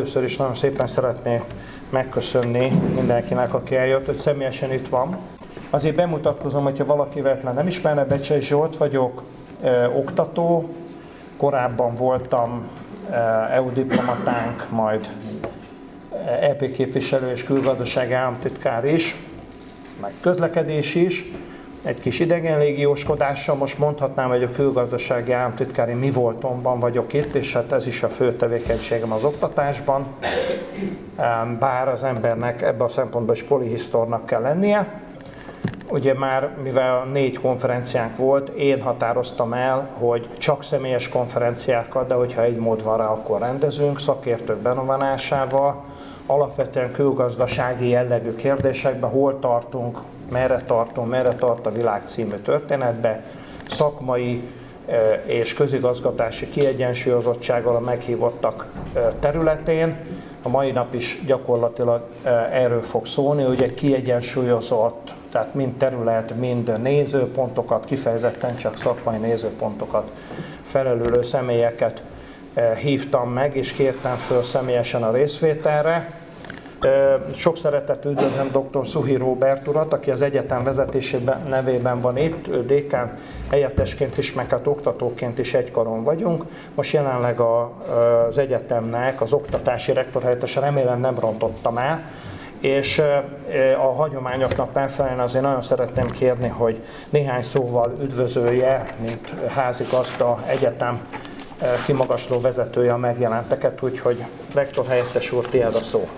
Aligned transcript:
Először 0.00 0.22
is 0.22 0.36
nagyon 0.36 0.54
szépen 0.54 0.86
szeretnék 0.86 1.42
megköszönni 1.90 2.68
mindenkinek, 2.94 3.54
aki 3.54 3.76
eljött, 3.76 4.06
hogy 4.06 4.18
személyesen 4.18 4.72
itt 4.72 4.88
van. 4.88 5.18
Azért 5.70 5.94
bemutatkozom, 5.94 6.62
hogyha 6.62 6.84
valaki 6.84 7.20
véletlen 7.20 7.54
nem 7.54 7.66
ismerne, 7.66 8.04
Becsei 8.04 8.40
Zsolt 8.40 8.76
vagyok, 8.76 9.22
ö, 9.62 9.86
oktató, 9.86 10.74
korábban 11.36 11.94
voltam 11.94 12.68
EU 13.52 13.72
diplomatánk, 13.72 14.70
majd 14.70 15.08
EP 16.40 16.72
képviselő 16.72 17.30
és 17.30 17.44
külgazdasági 17.44 18.12
államtitkár 18.12 18.84
is, 18.84 19.16
meg 20.00 20.12
közlekedés 20.20 20.94
is. 20.94 21.24
Egy 21.86 22.00
kis 22.00 22.20
idegenlégióskodással 22.20 23.56
most 23.56 23.78
mondhatnám, 23.78 24.28
hogy 24.28 24.42
a 24.42 24.50
külgazdasági 24.50 25.32
államtitkári 25.32 25.92
mi 25.92 26.10
voltomban 26.10 26.78
vagyok 26.78 27.12
itt, 27.12 27.34
és 27.34 27.52
hát 27.52 27.72
ez 27.72 27.86
is 27.86 28.02
a 28.02 28.08
fő 28.08 28.32
tevékenységem 28.32 29.12
az 29.12 29.24
oktatásban. 29.24 30.06
Bár 31.58 31.88
az 31.88 32.04
embernek 32.04 32.62
ebben 32.62 32.86
a 32.86 32.88
szempontból 32.88 33.34
is 33.34 33.42
polihisztornak 33.42 34.26
kell 34.26 34.40
lennie. 34.40 35.00
Ugye 35.88 36.14
már, 36.14 36.50
mivel 36.62 37.04
négy 37.12 37.40
konferenciánk 37.40 38.16
volt, 38.16 38.48
én 38.48 38.82
határoztam 38.82 39.52
el, 39.52 39.88
hogy 39.98 40.28
csak 40.38 40.62
személyes 40.62 41.08
konferenciákat, 41.08 42.06
de 42.06 42.14
hogyha 42.14 42.42
egy 42.42 42.56
mód 42.56 42.82
van 42.82 42.96
rá, 42.96 43.06
akkor 43.06 43.40
rendezünk, 43.40 44.00
szakértők 44.00 44.58
benovánásával, 44.58 45.84
alapvetően 46.26 46.92
külgazdasági 46.92 47.88
jellegű 47.88 48.34
kérdésekben, 48.34 49.10
hol 49.10 49.38
tartunk, 49.38 49.98
merre 50.30 50.62
tartunk, 50.66 51.08
merre 51.08 51.34
tart 51.34 51.66
a 51.66 51.72
világ 51.72 52.02
című 52.06 52.36
történetbe, 52.36 53.24
szakmai 53.68 54.42
és 55.26 55.54
közigazgatási 55.54 56.48
kiegyensúlyozottsággal 56.48 57.76
a 57.76 57.80
meghívottak 57.80 58.66
területén. 59.20 59.96
A 60.42 60.48
mai 60.48 60.70
nap 60.70 60.94
is 60.94 61.22
gyakorlatilag 61.26 62.02
erről 62.52 62.82
fog 62.82 63.06
szólni, 63.06 63.42
hogy 63.42 63.62
egy 63.62 63.74
kiegyensúlyozott, 63.74 65.14
tehát 65.30 65.54
mind 65.54 65.74
terület, 65.74 66.36
mind 66.36 66.80
nézőpontokat, 66.82 67.84
kifejezetten 67.84 68.56
csak 68.56 68.76
szakmai 68.76 69.16
nézőpontokat 69.16 70.10
felelülő 70.62 71.22
személyeket 71.22 72.02
hívtam 72.78 73.30
meg, 73.32 73.56
és 73.56 73.72
kértem 73.72 74.16
föl 74.16 74.42
személyesen 74.42 75.02
a 75.02 75.12
részvételre. 75.12 76.10
Sok 77.34 77.56
szeretet 77.56 78.04
üdvözlöm 78.04 78.48
dr. 78.48 78.86
Szuhi 78.86 79.16
Róbert 79.16 79.68
urat, 79.68 79.92
aki 79.92 80.10
az 80.10 80.22
egyetem 80.22 80.64
vezetésében 80.64 81.40
nevében 81.48 82.00
van 82.00 82.16
itt, 82.16 82.48
ő 82.48 82.64
dékán 82.64 83.18
helyettesként 83.50 84.18
is, 84.18 84.32
meg 84.32 84.50
hát 84.50 84.66
oktatóként 84.66 85.38
is 85.38 85.54
egykaron 85.54 86.04
vagyunk. 86.04 86.44
Most 86.74 86.92
jelenleg 86.92 87.40
a, 87.40 87.72
az 88.28 88.38
egyetemnek 88.38 89.20
az 89.20 89.32
oktatási 89.32 89.92
rektor 89.92 90.22
helyettese 90.22 90.60
remélem 90.60 91.00
nem 91.00 91.18
rontottam 91.18 91.78
el, 91.78 92.10
és 92.60 93.02
a 93.78 93.92
hagyományoknak 93.94 94.72
megfelelően 94.72 95.20
azért 95.20 95.44
nagyon 95.44 95.62
szeretném 95.62 96.10
kérni, 96.10 96.48
hogy 96.48 96.82
néhány 97.10 97.42
szóval 97.42 97.92
üdvözölje, 98.00 98.94
mint 99.00 99.34
házigazda 99.48 100.38
egyetem 100.46 101.00
kimagasló 101.84 102.40
vezetője 102.40 102.92
a 102.92 102.96
megjelenteket, 102.96 103.82
úgyhogy 103.82 104.24
rektor 104.54 104.86
helyettes 104.86 105.32
úr, 105.32 105.48
tiéd 105.48 105.74
a 105.74 105.80
szó. 105.80 106.08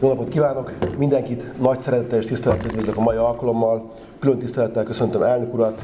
Jó 0.00 0.08
napot 0.08 0.28
kívánok! 0.28 0.72
Mindenkit 0.96 1.60
nagy 1.60 1.80
szeretettel 1.80 2.18
és 2.18 2.24
tisztelettel 2.24 2.66
üdvözlök 2.66 2.96
a 2.96 3.00
mai 3.00 3.16
alkalommal. 3.16 3.92
Külön 4.18 4.38
tisztelettel 4.38 4.84
köszöntöm 4.84 5.22
elnök 5.22 5.54
urat, 5.54 5.82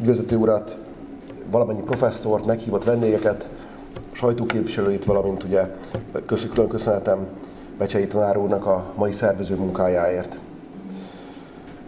ügyvezető 0.00 0.36
urat, 0.36 0.76
valamennyi 1.50 1.80
professzort, 1.80 2.46
meghívott 2.46 2.84
vendégeket, 2.84 3.48
sajtóképviselőit, 4.12 5.04
valamint 5.04 5.42
ugye 5.42 5.70
külön 6.26 6.68
köszönetem 6.68 7.26
Becsei 7.78 8.06
tanár 8.06 8.36
úrnak 8.36 8.66
a 8.66 8.92
mai 8.94 9.12
szervező 9.12 9.56
munkájáért. 9.56 10.38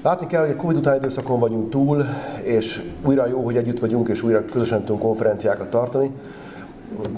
Látni 0.03 0.27
kell, 0.27 0.41
hogy 0.41 0.51
a 0.51 0.57
Covid 0.57 0.77
utáni 0.77 0.97
időszakon 0.97 1.41
vagyunk 1.41 1.71
túl, 1.71 2.05
és 2.43 2.83
újra 3.05 3.27
jó, 3.27 3.45
hogy 3.45 3.57
együtt 3.57 3.79
vagyunk, 3.79 4.09
és 4.09 4.23
újra 4.23 4.45
közösen 4.45 4.81
tudunk 4.81 5.01
konferenciákat 5.01 5.71
tartani. 5.71 6.11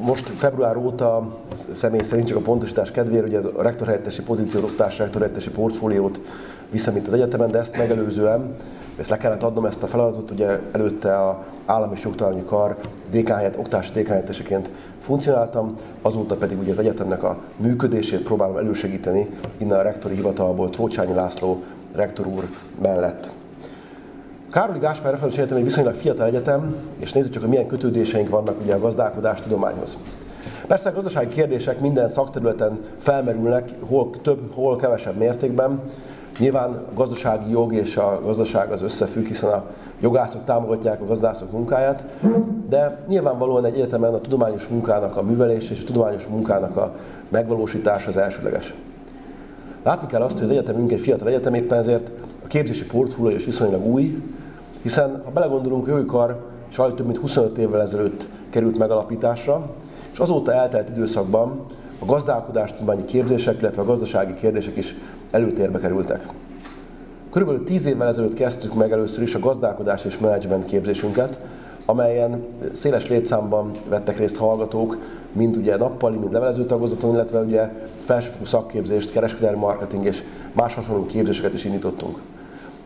Most 0.00 0.28
február 0.28 0.76
óta 0.76 1.36
személy 1.72 2.02
szerint 2.02 2.28
csak 2.28 2.36
a 2.36 2.40
pontosítás 2.40 2.90
kedvéért, 2.90 3.26
ugye 3.26 3.38
a 3.38 3.62
rektorhelyettesi 3.62 4.22
pozíciót, 4.22 4.76
rektorhelyettesi 4.78 5.50
portfóliót 5.50 6.20
viszem 6.70 6.96
itt 6.96 7.06
az 7.06 7.12
egyetemen, 7.12 7.50
de 7.50 7.58
ezt 7.58 7.76
megelőzően, 7.76 8.54
ezt 8.96 9.10
le 9.10 9.16
kellett 9.16 9.42
adnom 9.42 9.64
ezt 9.64 9.82
a 9.82 9.86
feladatot, 9.86 10.30
ugye 10.30 10.58
előtte 10.72 11.16
a 11.16 11.44
állami 11.66 11.92
és 11.94 12.08
kar 12.46 12.76
DK 13.10 13.28
helyett, 13.28 13.58
oktatási 13.58 14.00
DK 14.00 14.08
helyetteseként 14.08 14.70
funkcionáltam, 15.00 15.74
azóta 16.02 16.36
pedig 16.36 16.58
ugye 16.58 16.70
az 16.70 16.78
egyetemnek 16.78 17.22
a 17.22 17.38
működését 17.56 18.22
próbálom 18.22 18.56
elősegíteni 18.56 19.28
innen 19.56 19.78
a 19.78 19.82
rektori 19.82 20.14
hivatalból 20.14 20.70
Trócsányi 20.70 21.14
László 21.14 21.62
rektor 21.94 22.26
úr 22.26 22.48
mellett. 22.82 23.28
Károli 24.50 24.78
Gáspár 24.78 25.10
Református 25.10 25.38
Egyetem 25.38 25.56
egy 25.56 25.64
viszonylag 25.64 25.94
fiatal 25.94 26.26
egyetem, 26.26 26.74
és 26.98 27.12
nézzük 27.12 27.32
csak, 27.32 27.40
hogy 27.42 27.50
milyen 27.50 27.66
kötődéseink 27.66 28.28
vannak 28.28 28.60
ugye 28.60 28.74
a 28.74 28.78
gazdálkodás 28.78 29.40
tudományhoz. 29.40 29.96
Persze 30.66 30.88
a 30.88 30.92
gazdasági 30.92 31.28
kérdések 31.34 31.80
minden 31.80 32.08
szakterületen 32.08 32.80
felmerülnek, 32.98 33.70
hol 33.88 34.10
több, 34.22 34.54
hol 34.54 34.76
kevesebb 34.76 35.16
mértékben. 35.16 35.80
Nyilván 36.38 36.70
a 36.70 36.94
gazdasági 36.94 37.50
jog 37.50 37.72
és 37.72 37.96
a 37.96 38.20
gazdaság 38.22 38.72
az 38.72 38.82
összefügg, 38.82 39.26
hiszen 39.26 39.50
a 39.50 39.64
jogászok 40.00 40.44
támogatják 40.44 41.00
a 41.00 41.06
gazdászok 41.06 41.52
munkáját, 41.52 42.04
de 42.68 43.04
nyilvánvalóan 43.08 43.64
egy 43.64 43.74
egyetemen 43.74 44.14
a 44.14 44.20
tudományos 44.20 44.66
munkának 44.66 45.16
a 45.16 45.22
művelés 45.22 45.70
és 45.70 45.82
a 45.82 45.86
tudományos 45.86 46.26
munkának 46.26 46.76
a 46.76 46.94
megvalósítása 47.28 48.08
az 48.08 48.16
elsőleges. 48.16 48.74
Látni 49.82 50.06
kell 50.06 50.20
azt, 50.20 50.34
hogy 50.34 50.44
az 50.44 50.50
egyetemünk 50.50 50.92
egy 50.92 51.00
fiatal 51.00 51.28
egyetem, 51.28 51.54
éppen 51.54 51.78
ezért 51.78 52.10
a 52.44 52.46
képzési 52.46 52.86
portfólió 52.86 53.36
is 53.36 53.44
viszonylag 53.44 53.86
új, 53.86 54.22
hiszen 54.82 55.22
ha 55.24 55.30
belegondolunk, 55.30 55.88
a 55.88 55.90
Jogikar 55.90 56.48
sajnos 56.68 56.96
több 56.96 57.06
mint 57.06 57.18
25 57.18 57.58
évvel 57.58 57.80
ezelőtt 57.80 58.26
került 58.50 58.78
megalapításra, 58.78 59.70
és 60.12 60.18
azóta 60.18 60.52
eltelt 60.52 60.88
időszakban 60.88 61.60
a 61.98 62.04
gazdálkodástudományi 62.04 63.04
képzések, 63.04 63.60
illetve 63.60 63.82
a 63.82 63.84
gazdasági 63.84 64.34
kérdések 64.34 64.76
is 64.76 64.94
előtérbe 65.30 65.78
kerültek. 65.78 66.26
Körülbelül 67.30 67.64
10 67.64 67.86
évvel 67.86 68.08
ezelőtt 68.08 68.34
kezdtük 68.34 68.74
meg 68.74 68.92
először 68.92 69.22
is 69.22 69.34
a 69.34 69.38
gazdálkodás 69.38 70.04
és 70.04 70.18
menedzsment 70.18 70.64
képzésünket, 70.64 71.38
amelyen 71.90 72.44
széles 72.72 73.08
létszámban 73.08 73.70
vettek 73.88 74.18
részt 74.18 74.36
hallgatók, 74.36 74.96
mind 75.32 75.56
ugye 75.56 75.76
nappali, 75.76 76.16
mind 76.16 76.32
levelező 76.32 76.64
tagozaton, 76.64 77.14
illetve 77.14 77.40
ugye 77.40 77.72
felsőfokú 78.04 78.44
szakképzést, 78.44 79.10
kereskedelmi 79.10 79.58
marketing 79.58 80.04
és 80.04 80.22
más 80.52 80.74
hasonló 80.74 81.06
képzéseket 81.06 81.52
is 81.52 81.64
indítottunk. 81.64 82.18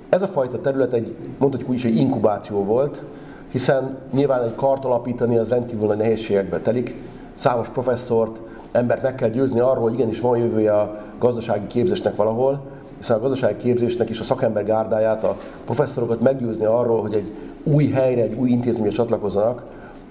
Ez 0.09 0.23
a 0.23 0.27
fajta 0.27 0.61
terület 0.61 0.93
egy, 0.93 1.15
mondhatjuk 1.39 1.71
úgy 1.71 1.77
is, 1.77 1.85
egy 1.85 1.97
inkubáció 1.97 2.65
volt, 2.65 3.03
hiszen 3.51 3.97
nyilván 4.13 4.43
egy 4.43 4.55
kart 4.55 4.85
alapítani 4.85 5.37
az 5.37 5.49
rendkívül 5.49 5.87
nagy 5.87 5.97
nehézségekbe 5.97 6.61
telik, 6.61 6.95
számos 7.35 7.69
professzort, 7.69 8.41
embert 8.73 9.03
meg 9.03 9.15
kell 9.15 9.29
győzni 9.29 9.61
arról, 9.61 9.83
hogy 9.83 9.93
igenis 9.93 10.21
van 10.21 10.39
jövője 10.39 10.77
a 10.77 11.01
gazdasági 11.19 11.67
képzésnek 11.67 12.17
valahol, 12.17 12.61
hiszen 12.97 13.17
a 13.17 13.21
gazdasági 13.21 13.57
képzésnek 13.57 14.11
is 14.11 14.21
a 14.21 14.25
szakember 14.25 14.65
gárdáját, 14.65 15.25
a 15.25 15.37
professzorokat 15.65 16.21
meggyőzni 16.21 16.65
arról, 16.65 17.01
hogy 17.01 17.15
egy 17.15 17.33
új 17.65 17.91
helyre, 17.91 18.23
egy 18.23 18.35
új 18.39 18.51
intézményre 18.51 18.91
csatlakozzanak, 18.91 19.63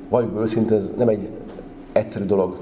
valljuk 0.09 0.41
őszintén, 0.41 0.78
ez 0.78 0.91
nem 0.97 1.08
egy 1.08 1.30
egyszerű 1.91 2.25
dolog. 2.25 2.58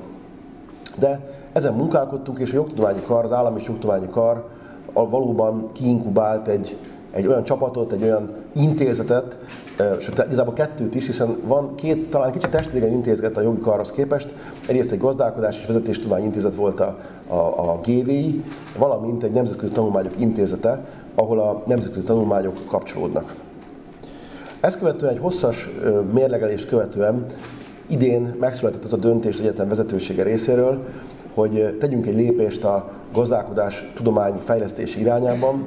De 0.99 1.29
ezen 1.53 1.73
munkálkodtunk, 1.73 2.39
és 2.39 2.51
a 2.51 2.55
jogtudományi 2.55 3.01
kar, 3.05 3.23
az 3.23 3.31
állami 3.31 3.61
jogtudományi 3.65 4.07
kar 4.09 4.47
valóban 4.93 5.69
kiinkubált 5.71 6.47
egy, 6.47 6.77
egy 7.11 7.27
olyan 7.27 7.43
csapatot, 7.43 7.91
egy 7.91 8.03
olyan 8.03 8.29
intézetet, 8.55 9.37
sőt, 9.99 10.23
igazából 10.25 10.53
kettőt 10.53 10.95
is, 10.95 11.05
hiszen 11.05 11.37
van 11.45 11.75
két, 11.75 12.09
talán 12.09 12.31
kicsit 12.31 12.49
testvéren 12.49 12.91
intézet 12.91 13.37
a 13.37 13.41
jogi 13.41 13.59
karhoz 13.59 13.91
képest. 13.91 14.33
Egyrészt 14.67 14.91
egy 14.91 14.99
gazdálkodás 14.99 15.57
és 15.57 15.65
vezetéstudományi 15.65 16.25
intézet 16.25 16.55
volt 16.55 16.79
a, 16.79 16.97
a, 17.27 17.35
a 17.35 17.79
GVI, 17.83 18.43
valamint 18.77 19.23
egy 19.23 19.31
nemzetközi 19.31 19.71
tanulmányok 19.71 20.13
intézete, 20.17 20.85
ahol 21.15 21.39
a 21.39 21.63
nemzetközi 21.65 22.05
tanulmányok 22.05 22.55
kapcsolódnak. 22.67 23.35
Ezt 24.61 24.79
követően 24.79 25.11
egy 25.11 25.19
hosszas 25.19 25.69
mérlegelést 26.13 26.67
követően 26.67 27.25
idén 27.87 28.35
megszületett 28.39 28.83
az 28.83 28.93
a 28.93 28.97
döntés 28.97 29.35
az 29.35 29.41
egyetem 29.41 29.67
vezetősége 29.67 30.23
részéről, 30.23 30.87
hogy 31.33 31.77
tegyünk 31.79 32.05
egy 32.05 32.15
lépést 32.15 32.63
a 32.63 32.89
gazdálkodás 33.13 33.91
tudományi 33.95 34.39
fejlesztési 34.43 34.99
irányában, 34.99 35.63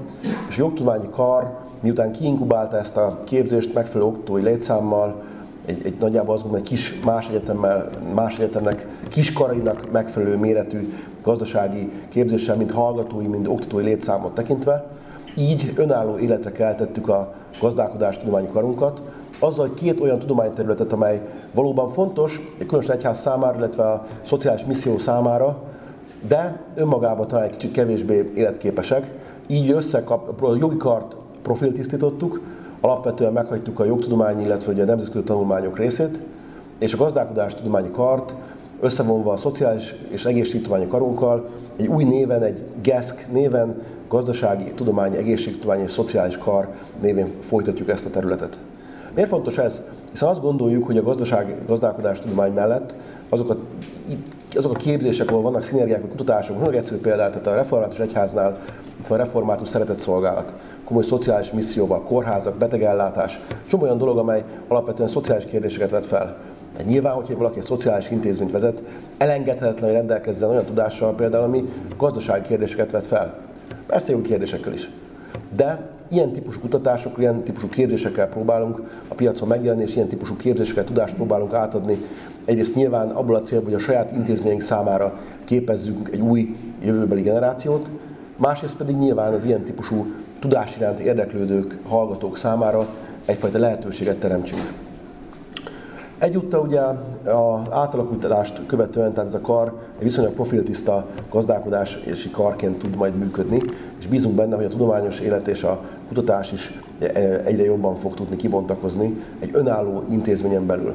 és 0.48 0.58
a 0.58 0.62
jogtudományi 0.62 1.08
kar 1.10 1.58
miután 1.80 2.12
kiinkubálta 2.12 2.78
ezt 2.78 2.96
a 2.96 3.20
képzést 3.24 3.74
megfelelő 3.74 4.10
oktatói 4.10 4.42
létszámmal, 4.42 5.22
egy, 5.66 5.80
egy 5.84 5.96
nagyjából 5.98 6.34
azt 6.34 6.42
gondolom, 6.42 6.66
egy 6.66 6.70
kis 6.70 7.00
más 7.04 7.28
egyetemmel, 7.28 7.90
más 8.14 8.38
egyetemnek, 8.38 8.86
kiskarainak 9.08 9.90
megfelelő 9.90 10.36
méretű 10.36 10.92
gazdasági 11.22 11.92
képzéssel, 12.08 12.56
mint 12.56 12.70
hallgatói, 12.70 13.26
mint 13.26 13.48
oktatói 13.48 13.84
létszámot 13.84 14.34
tekintve, 14.34 14.86
így 15.36 15.72
önálló 15.76 16.18
életre 16.18 16.52
keltettük 16.52 17.08
a 17.08 17.34
gazdálkodás 17.60 18.18
tudományi 18.18 18.48
karunkat, 18.52 19.02
azzal, 19.38 19.74
két 19.74 20.00
olyan 20.00 20.18
tudományterületet, 20.18 20.92
amely 20.92 21.22
valóban 21.54 21.90
fontos, 21.90 22.40
különösen 22.58 22.96
egyház 22.96 23.20
számára, 23.20 23.58
illetve 23.58 23.82
a 23.82 24.06
szociális 24.20 24.64
misszió 24.64 24.98
számára, 24.98 25.62
de 26.28 26.60
önmagában 26.74 27.26
talán 27.26 27.44
egy 27.44 27.50
kicsit 27.50 27.72
kevésbé 27.72 28.32
életképesek, 28.34 29.10
így 29.46 29.70
összekap, 29.70 30.42
a 30.42 30.56
jogi 30.56 30.76
kart 30.76 31.16
profiltisztítottuk, 31.42 32.40
alapvetően 32.80 33.32
meghagytuk 33.32 33.80
a 33.80 33.84
jogtudományi, 33.84 34.44
illetve 34.44 34.82
a 34.82 34.84
nemzetközi 34.84 35.24
tanulmányok 35.24 35.78
részét, 35.78 36.20
és 36.78 36.94
a 36.94 36.96
gazdálkodás 36.96 37.54
tudományi 37.54 37.90
kart 37.90 38.34
összevonva 38.80 39.32
a 39.32 39.36
szociális 39.36 39.94
és 40.08 40.24
egészségtudományi 40.24 40.86
karunkkal 40.86 41.48
egy 41.76 41.86
új 41.86 42.04
néven, 42.04 42.42
egy 42.42 42.62
GESZK 42.82 43.32
néven, 43.32 43.82
gazdasági, 44.08 44.72
tudományi, 44.74 45.16
egészségtudományi 45.16 45.82
és 45.82 45.90
szociális 45.90 46.38
kar 46.38 46.68
névén 47.00 47.26
folytatjuk 47.40 47.88
ezt 47.88 48.06
a 48.06 48.10
területet. 48.10 48.58
Miért 49.14 49.28
fontos 49.28 49.58
ez? 49.58 49.90
Hiszen 50.10 50.28
azt 50.28 50.40
gondoljuk, 50.40 50.86
hogy 50.86 50.98
a 50.98 51.02
gazdaság, 51.02 51.56
gazdálkodás 51.66 52.20
tudomány 52.20 52.52
mellett 52.52 52.94
azok 53.28 53.50
a, 53.50 53.56
azok 54.56 54.72
a 54.72 54.76
képzések, 54.76 55.30
ahol 55.30 55.42
vannak 55.42 55.62
szinergiák, 55.62 56.04
a 56.04 56.06
kutatások, 56.06 56.58
nagyon 56.58 56.74
egyszerű 56.74 57.00
példát, 57.00 57.30
tehát 57.30 57.46
a 57.46 57.54
református 57.54 57.98
egyháznál 57.98 58.58
itt 59.00 59.06
van 59.06 59.18
a 59.18 59.22
református 59.22 59.68
szeretett 59.68 59.96
szolgálat, 59.96 60.52
komoly 60.84 61.02
szociális 61.02 61.50
misszióval, 61.50 62.02
kórházak, 62.02 62.56
betegellátás, 62.56 63.40
csomó 63.66 63.82
olyan 63.82 63.98
dolog, 63.98 64.18
amely 64.18 64.44
alapvetően 64.68 65.08
szociális 65.08 65.44
kérdéseket 65.44 65.90
vet 65.90 66.06
fel. 66.06 66.36
Hát 66.76 66.86
nyilván, 66.86 67.14
hogyha 67.14 67.36
valaki 67.36 67.58
egy 67.58 67.64
szociális 67.64 68.10
intézményt 68.10 68.50
vezet, 68.50 68.82
elengedhetetlen, 69.18 69.90
hogy 69.90 69.98
rendelkezzen 69.98 70.48
olyan 70.50 70.64
tudással 70.64 71.14
például, 71.14 71.44
ami 71.44 71.64
gazdasági 71.96 72.42
kérdéseket 72.48 72.90
vet 72.90 73.06
fel. 73.06 73.38
Persze 73.86 74.12
jó 74.12 74.20
kérdésekkel 74.20 74.72
is. 74.72 74.90
De 75.56 75.92
ilyen 76.08 76.32
típusú 76.32 76.60
kutatások, 76.60 77.18
ilyen 77.18 77.42
típusú 77.42 77.68
képzésekkel 77.68 78.28
próbálunk 78.28 78.80
a 79.08 79.14
piacon 79.14 79.48
megjelenni, 79.48 79.82
és 79.82 79.94
ilyen 79.94 80.08
típusú 80.08 80.36
képzésekkel 80.36 80.84
tudást 80.84 81.14
próbálunk 81.14 81.52
átadni. 81.52 82.04
Egyrészt 82.44 82.74
nyilván 82.74 83.10
abból 83.10 83.34
a 83.34 83.40
célból, 83.42 83.64
hogy 83.70 83.80
a 83.80 83.84
saját 83.84 84.12
intézményünk 84.12 84.62
számára 84.62 85.20
képezzünk 85.44 86.08
egy 86.12 86.20
új 86.20 86.56
jövőbeli 86.82 87.22
generációt, 87.22 87.90
másrészt 88.36 88.76
pedig 88.76 88.96
nyilván 88.96 89.32
az 89.32 89.44
ilyen 89.44 89.62
típusú 89.62 90.06
tudás 90.40 90.76
iránt 90.76 90.98
érdeklődők, 90.98 91.78
hallgatók 91.88 92.36
számára 92.36 92.86
egyfajta 93.24 93.58
lehetőséget 93.58 94.16
teremtsünk. 94.16 94.72
Egyúttal 96.18 96.60
ugye 96.60 96.80
az 97.32 97.60
átalakultást 97.70 98.60
követően, 98.66 99.12
tehát 99.12 99.28
ez 99.28 99.34
a 99.34 99.40
kar 99.40 99.72
egy 99.96 100.02
viszonylag 100.02 100.32
profiltiszta 100.32 101.06
gazdálkodási 101.30 102.30
karként 102.32 102.78
tud 102.78 102.96
majd 102.96 103.16
működni, 103.16 103.62
és 103.98 104.06
bízunk 104.06 104.34
benne, 104.34 104.56
hogy 104.56 104.64
a 104.64 104.68
tudományos 104.68 105.20
élet 105.20 105.48
és 105.48 105.64
a 105.64 105.80
kutatás 106.08 106.52
is 106.52 106.80
egyre 107.44 107.64
jobban 107.64 107.96
fog 107.96 108.14
tudni 108.14 108.36
kibontakozni 108.36 109.22
egy 109.38 109.50
önálló 109.52 110.02
intézményen 110.10 110.66
belül. 110.66 110.94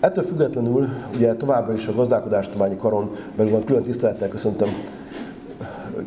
Ettől 0.00 0.24
függetlenül 0.24 0.88
ugye 1.14 1.34
továbbra 1.34 1.72
is 1.72 1.86
a 1.86 1.94
gazdálkodástudományi 1.94 2.76
karon 2.76 3.10
belül 3.36 3.52
van 3.52 3.64
külön 3.64 3.82
tisztelettel 3.82 4.28
köszöntöm, 4.28 4.68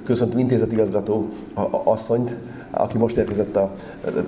köszöntöm 0.04 0.40
intézetigazgató 0.40 1.30
asszonyt, 1.84 2.36
aki 2.72 2.98
most 2.98 3.18
érkezett 3.18 3.56
a 3.56 3.72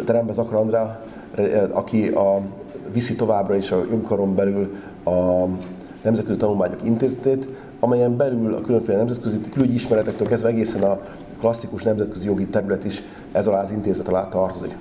terembe, 0.06 0.34
Zakar 0.34 0.60
Andrá, 0.60 1.00
aki 1.72 2.08
a 2.08 2.42
viszi 2.94 3.16
továbbra 3.16 3.56
is 3.56 3.72
a 3.72 3.86
jogkaron 3.90 4.36
belül 4.36 4.76
a 5.04 5.46
Nemzetközi 6.02 6.38
Tanulmányok 6.38 6.84
Intézetét, 6.84 7.48
amelyen 7.80 8.18
belül 8.18 8.54
a 8.54 8.62
különféle 8.62 8.98
nemzetközi 8.98 9.42
külügyi 9.52 9.74
ismeretektől 9.74 10.28
kezdve 10.28 10.50
egészen 10.50 10.84
a 10.84 11.00
klasszikus 11.40 11.84
nemzetközi 11.84 12.26
jogi 12.26 12.46
terület 12.46 12.86
is 12.86 13.04
ez 13.32 13.48
alá 13.48 13.62
az 13.62 13.72
intézet 13.72 14.08
alá 14.08 14.28
tartozik. 14.28 14.76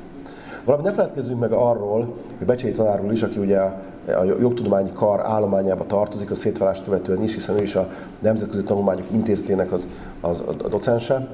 Valami 0.64 0.82
ne 0.82 0.92
feledkezzünk 0.92 1.40
meg 1.40 1.52
arról, 1.52 2.14
hogy 2.38 2.46
Becsei 2.46 2.72
tanárról 2.72 3.12
is, 3.12 3.22
aki 3.22 3.38
ugye 3.38 3.58
a 4.06 4.24
jogtudományi 4.40 4.90
kar 4.94 5.20
állományába 5.20 5.86
tartozik, 5.86 6.30
a 6.30 6.34
szétválást 6.34 6.84
követően 6.84 7.22
is, 7.22 7.34
hiszen 7.34 7.58
ő 7.58 7.62
is 7.62 7.74
a 7.74 7.90
Nemzetközi 8.18 8.62
Tanulmányok 8.62 9.10
Intézetének 9.12 9.72
az, 9.72 9.86
az 10.20 10.42
a 10.62 10.68
docense. 10.68 11.28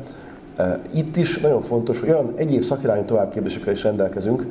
Itt 0.90 1.16
is 1.16 1.40
nagyon 1.40 1.60
fontos, 1.60 2.00
hogy 2.00 2.08
olyan 2.08 2.32
egyéb 2.34 2.62
szakirányú 2.62 3.04
továbbképzésekkel 3.04 3.72
is 3.72 3.82
rendelkezünk, 3.82 4.46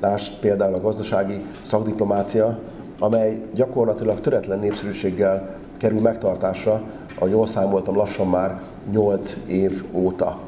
Lásd 0.00 0.32
például 0.40 0.74
a 0.74 0.80
gazdasági 0.80 1.40
szakdiplomácia, 1.62 2.58
amely 2.98 3.42
gyakorlatilag 3.54 4.20
töretlen 4.20 4.58
népszerűséggel 4.58 5.54
kerül 5.76 6.00
megtartásra, 6.00 6.82
ahogy 7.16 7.30
jól 7.30 7.46
számoltam, 7.46 7.96
lassan 7.96 8.28
már 8.28 8.60
8 8.90 9.36
év 9.46 9.84
óta. 9.92 10.38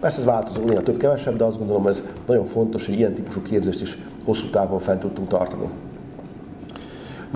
Persze 0.00 0.18
ez 0.18 0.24
változó, 0.24 0.64
néha 0.64 0.82
több-kevesebb, 0.82 1.36
de 1.36 1.44
azt 1.44 1.58
gondolom, 1.58 1.86
ez 1.86 2.02
nagyon 2.26 2.44
fontos, 2.44 2.86
hogy 2.86 2.98
ilyen 2.98 3.14
típusú 3.14 3.42
képzést 3.42 3.80
is 3.80 3.98
hosszú 4.24 4.50
távon 4.50 4.78
fent 4.78 5.00
tudtunk 5.00 5.28
tartani. 5.28 5.68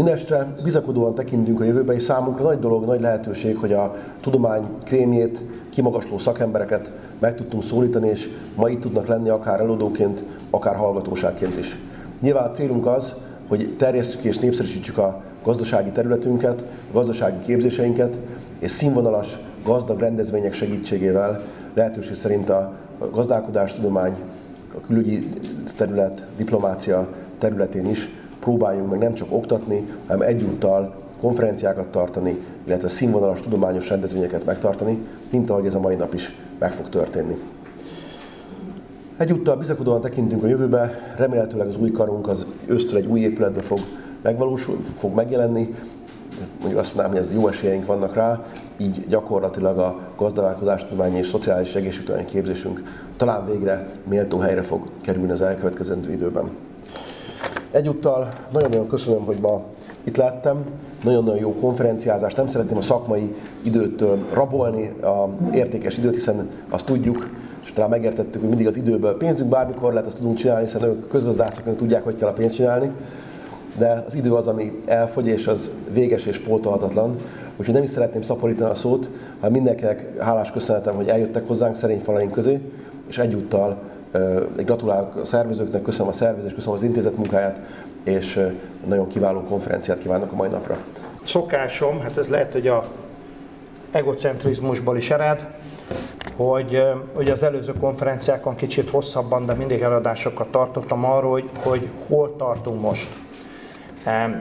Mindenestre 0.01 0.55
bizakodóan 0.63 1.15
tekintünk 1.15 1.61
a 1.61 1.65
jövőbe, 1.65 1.93
és 1.93 2.03
számunkra 2.03 2.45
nagy 2.45 2.59
dolog, 2.59 2.85
nagy 2.85 3.01
lehetőség, 3.01 3.57
hogy 3.57 3.73
a 3.73 3.97
tudomány 4.21 4.69
krémjét, 4.85 5.43
kimagasló 5.71 6.19
szakembereket 6.19 6.93
meg 7.19 7.35
tudtunk 7.37 7.63
szólítani, 7.63 8.09
és 8.09 8.29
ma 8.55 8.69
itt 8.69 8.81
tudnak 8.81 9.07
lenni 9.07 9.29
akár 9.29 9.61
előadóként, 9.61 10.25
akár 10.51 10.77
hallgatóságként 10.77 11.59
is. 11.59 11.77
Nyilván 12.21 12.45
a 12.45 12.51
célunk 12.51 12.87
az, 12.87 13.15
hogy 13.49 13.75
terjesszük 13.79 14.23
és 14.23 14.39
népszerűsítsük 14.39 14.99
a 14.99 15.23
gazdasági 15.45 15.91
területünket, 15.91 16.65
a 16.91 16.93
gazdasági 16.93 17.39
képzéseinket, 17.41 18.19
és 18.59 18.71
színvonalas, 18.71 19.39
gazdag 19.65 20.01
rendezvények 20.01 20.53
segítségével 20.53 21.41
lehetőség 21.75 22.15
szerint 22.15 22.49
a 22.49 22.73
gazdálkodástudomány, 23.13 24.17
a 24.75 24.81
külügyi 24.87 25.29
terület, 25.77 26.27
diplomácia 26.37 27.09
területén 27.39 27.89
is 27.89 28.09
próbáljunk 28.41 28.91
meg 28.91 28.99
nem 28.99 29.15
csak 29.15 29.33
oktatni, 29.33 29.89
hanem 30.07 30.29
egyúttal 30.29 30.95
konferenciákat 31.21 31.87
tartani, 31.87 32.39
illetve 32.65 32.89
színvonalas 32.89 33.41
tudományos 33.41 33.89
rendezvényeket 33.89 34.45
megtartani, 34.45 34.99
mint 35.31 35.51
ahogy 35.51 35.67
ez 35.67 35.75
a 35.75 35.81
mai 35.81 35.95
nap 35.95 36.15
is 36.15 36.37
meg 36.59 36.73
fog 36.73 36.89
történni. 36.89 37.37
Egyúttal 39.17 39.57
bizakodóan 39.57 40.01
tekintünk 40.01 40.43
a 40.43 40.47
jövőbe, 40.47 40.91
remélhetőleg 41.17 41.67
az 41.67 41.77
új 41.77 41.91
karunk 41.91 42.29
az 42.29 42.47
ősztől 42.67 42.99
egy 42.99 43.07
új 43.07 43.21
épületbe 43.21 43.61
fog 43.61 43.79
megvalósul, 44.23 44.79
fog 44.95 45.15
megjelenni, 45.15 45.75
mondjuk 46.61 46.81
azt 46.81 46.95
mondanám, 46.95 47.11
hogy 47.11 47.27
ez 47.27 47.33
jó 47.35 47.49
esélyeink 47.49 47.87
vannak 47.87 48.15
rá, 48.15 48.45
így 48.77 49.07
gyakorlatilag 49.09 49.79
a 49.79 49.99
gazdálkodástudományi 50.17 51.19
és 51.19 51.27
szociális 51.27 51.75
egészségtudományi 51.75 52.27
képzésünk 52.27 52.83
talán 53.17 53.47
végre 53.47 53.89
méltó 54.09 54.39
helyre 54.39 54.63
fog 54.63 54.83
kerülni 55.03 55.31
az 55.31 55.43
elkövetkezendő 55.43 56.13
időben. 56.13 56.51
Egyúttal 57.71 58.33
nagyon-nagyon 58.53 58.89
köszönöm, 58.89 59.25
hogy 59.25 59.39
ma 59.41 59.63
itt 60.05 60.17
lettem, 60.17 60.65
nagyon-nagyon 61.05 61.41
jó 61.41 61.55
konferenciázás, 61.55 62.35
nem 62.35 62.47
szeretném 62.47 62.77
a 62.77 62.83
szakmai 62.83 63.35
időtől 63.65 64.27
rabolni 64.33 64.89
a 64.89 65.29
értékes 65.53 65.99
időt, 65.99 66.15
hiszen 66.15 66.51
azt 66.69 66.87
tudjuk, 66.87 67.29
és 67.65 67.73
talán 67.73 67.91
megértettük, 67.91 68.41
hogy 68.41 68.49
mindig 68.49 68.67
az 68.67 68.77
időből 68.77 69.17
pénzünk 69.17 69.49
bármikor 69.49 69.93
lehet, 69.93 70.07
azt 70.07 70.17
tudunk 70.17 70.37
csinálni, 70.37 70.65
hiszen 70.65 70.83
ők 70.83 71.09
közgazdászok 71.09 71.77
tudják, 71.77 72.05
hogy 72.05 72.17
kell 72.17 72.29
a 72.29 72.33
pénzt 72.33 72.55
csinálni, 72.55 72.91
de 73.79 74.05
az 74.07 74.15
idő 74.15 74.35
az, 74.35 74.47
ami 74.47 74.83
elfogy, 74.87 75.27
és 75.27 75.47
az 75.47 75.71
véges 75.93 76.27
és 76.27 76.39
pótolhatatlan. 76.39 77.17
Úgyhogy 77.57 77.75
nem 77.75 77.83
is 77.83 77.91
szeretném 77.91 78.23
szaporítani 78.23 78.71
a 78.71 78.75
szót, 78.75 79.11
hanem 79.37 79.53
mindenkinek 79.53 80.19
hálás 80.19 80.51
köszönetem, 80.51 80.95
hogy 80.95 81.09
eljöttek 81.09 81.47
hozzánk 81.47 81.77
szerény 81.77 82.01
falaink 82.01 82.33
közé, 82.33 82.61
és 83.09 83.19
egyúttal 83.19 83.71
egy 83.71 83.90
gratulálok 84.57 85.17
a 85.17 85.25
szervezőknek, 85.25 85.83
köszönöm 85.83 86.09
a 86.09 86.13
szervezést, 86.13 86.55
köszönöm 86.55 86.77
az 86.77 86.83
intézet 86.83 87.17
munkáját, 87.17 87.61
és 88.05 88.49
nagyon 88.87 89.09
kiváló 89.09 89.41
konferenciát 89.41 89.99
kívánok 89.99 90.33
a 90.33 90.37
mai 90.37 90.49
napra. 90.49 90.77
Szokásom, 91.23 92.01
hát 92.01 92.17
ez 92.17 92.29
lehet, 92.29 92.53
hogy 92.53 92.67
a 92.67 92.83
egocentrizmusból 93.91 94.97
is 94.97 95.11
ered, 95.11 95.47
hogy 96.37 96.83
ugye 97.17 97.33
az 97.33 97.43
előző 97.43 97.73
konferenciákon 97.81 98.55
kicsit 98.55 98.91
hosszabban, 98.91 99.47
de 99.47 99.55
mindig 99.55 99.81
eladásokat 99.81 100.49
tartottam 100.49 101.05
arról, 101.05 101.31
hogy, 101.31 101.51
hogy 101.63 101.89
hol 102.09 102.37
tartunk 102.37 102.81
most. 102.81 103.09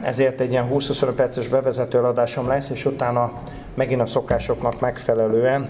Ezért 0.04 0.40
egy 0.42 0.52
ilyen 0.52 0.70
20-25 0.74 1.12
perces 1.16 1.48
bevezető 1.48 1.98
eladásom 1.98 2.48
lesz, 2.48 2.70
és 2.70 2.86
utána 2.86 3.32
megint 3.74 4.02
a 4.02 4.06
szokásoknak 4.06 4.80
megfelelően 4.80 5.70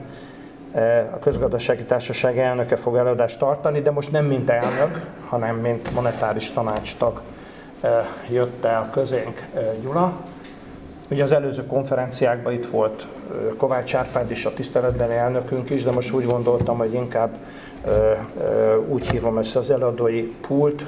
a 1.14 1.20
közgazdasági 1.20 1.84
társaság 1.84 2.38
elnöke 2.38 2.76
fog 2.76 2.96
előadást 2.96 3.40
tartani, 3.40 3.82
de 3.82 3.92
most 3.92 4.12
nem 4.12 4.26
mint 4.26 4.50
elnök, 4.50 5.06
hanem 5.28 5.56
mint 5.56 5.94
monetáris 5.94 6.52
tanácstag 6.52 7.22
jött 8.30 8.66
el 8.66 8.90
közénk 8.92 9.46
Gyula. 9.82 10.14
Ugye 11.12 11.24
az 11.24 11.32
előző 11.32 11.66
konferenciákban 11.66 12.54
itt 12.54 12.66
volt 12.66 13.08
Kovács 13.58 13.96
Árpád 13.96 14.32
is, 14.32 14.46
a 14.46 14.54
tiszteletbeli 14.54 15.14
elnökünk 15.14 15.70
is, 15.70 15.84
de 15.84 15.92
most 15.92 16.14
úgy 16.14 16.26
gondoltam, 16.26 16.78
hogy 16.78 16.94
inkább 16.94 17.38
úgy 18.88 19.10
hívom 19.10 19.38
össze 19.38 19.60
az 19.60 19.72
előadói 19.72 20.22
pult, 20.22 20.86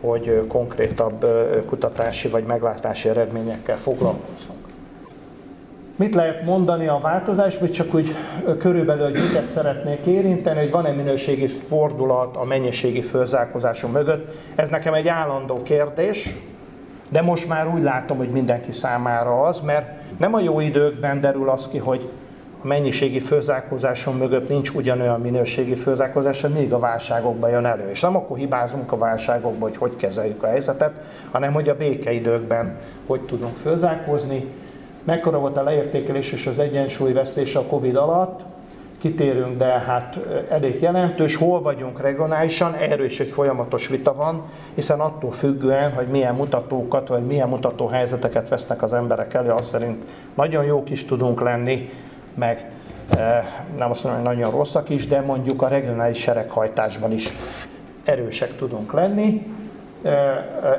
hogy 0.00 0.44
konkrétabb 0.48 1.26
kutatási 1.66 2.28
vagy 2.28 2.44
meglátási 2.44 3.08
eredményekkel 3.08 3.76
foglalkozunk. 3.76 4.55
Mit 5.96 6.14
lehet 6.14 6.44
mondani 6.44 6.86
a 6.86 6.98
változásból, 7.02 7.68
csak 7.68 7.94
úgy 7.94 8.14
körülbelül, 8.58 9.04
hogy 9.04 9.20
miket 9.28 9.52
szeretnék 9.52 10.06
érinteni, 10.06 10.58
hogy 10.58 10.70
van-e 10.70 10.90
minőségi 10.90 11.46
fordulat 11.46 12.36
a 12.36 12.44
mennyiségi 12.44 13.00
fölzárkózásom 13.00 13.90
mögött. 13.90 14.34
Ez 14.54 14.68
nekem 14.68 14.94
egy 14.94 15.08
állandó 15.08 15.62
kérdés, 15.62 16.34
de 17.10 17.22
most 17.22 17.48
már 17.48 17.68
úgy 17.68 17.82
látom, 17.82 18.16
hogy 18.16 18.28
mindenki 18.28 18.72
számára 18.72 19.42
az, 19.42 19.60
mert 19.60 19.88
nem 20.18 20.34
a 20.34 20.40
jó 20.40 20.60
időkben 20.60 21.20
derül 21.20 21.48
az 21.48 21.68
ki, 21.68 21.78
hogy 21.78 22.10
a 22.62 22.66
mennyiségi 22.66 23.20
főzárkózáson 23.20 24.16
mögött 24.16 24.48
nincs 24.48 24.70
ugyanolyan 24.70 25.20
minőségi 25.20 25.74
főzárkózás, 25.74 26.46
még 26.54 26.72
a 26.72 26.78
válságokban 26.78 27.50
jön 27.50 27.64
elő. 27.64 27.88
És 27.90 28.00
nem 28.00 28.16
akkor 28.16 28.36
hibázunk 28.36 28.92
a 28.92 28.96
válságokban, 28.96 29.68
hogy 29.68 29.76
hogy 29.76 29.96
kezeljük 29.96 30.42
a 30.42 30.46
helyzetet, 30.46 31.00
hanem 31.30 31.52
hogy 31.52 31.68
a 31.68 31.76
békeidőkben 31.76 32.76
hogy 33.06 33.20
tudunk 33.20 33.56
főzárkózni. 33.56 34.46
Mekkora 35.06 35.38
volt 35.38 35.56
a 35.56 35.62
leértékelés 35.62 36.32
és 36.32 36.46
az 36.46 36.58
egyensúlyvesztés 36.58 37.54
a 37.54 37.62
Covid 37.62 37.96
alatt, 37.96 38.40
kitérünk, 38.98 39.56
de 39.56 39.64
hát 39.64 40.18
elég 40.48 40.80
jelentős. 40.80 41.36
Hol 41.36 41.62
vagyunk 41.62 42.00
regionálisan, 42.00 42.74
erről 42.74 43.06
is 43.06 43.20
egy 43.20 43.28
folyamatos 43.28 43.88
vita 43.88 44.14
van, 44.14 44.42
hiszen 44.74 45.00
attól 45.00 45.32
függően, 45.32 45.92
hogy 45.92 46.06
milyen 46.06 46.34
mutatókat 46.34 47.08
vagy 47.08 47.26
milyen 47.26 47.48
mutató 47.48 47.86
helyzeteket 47.86 48.48
vesznek 48.48 48.82
az 48.82 48.92
emberek 48.92 49.34
elő, 49.34 49.50
azt 49.50 49.68
szerint 49.68 50.04
nagyon 50.34 50.64
jók 50.64 50.90
is 50.90 51.04
tudunk 51.04 51.40
lenni, 51.40 51.90
meg 52.34 52.70
nem 53.78 53.90
azt 53.90 54.04
mondom, 54.04 54.24
hogy 54.24 54.36
nagyon 54.36 54.50
rosszak 54.50 54.88
is, 54.88 55.06
de 55.06 55.20
mondjuk 55.20 55.62
a 55.62 55.68
regionális 55.68 56.18
sereghajtásban 56.18 57.12
is 57.12 57.32
erősek 58.04 58.56
tudunk 58.56 58.92
lenni. 58.92 59.55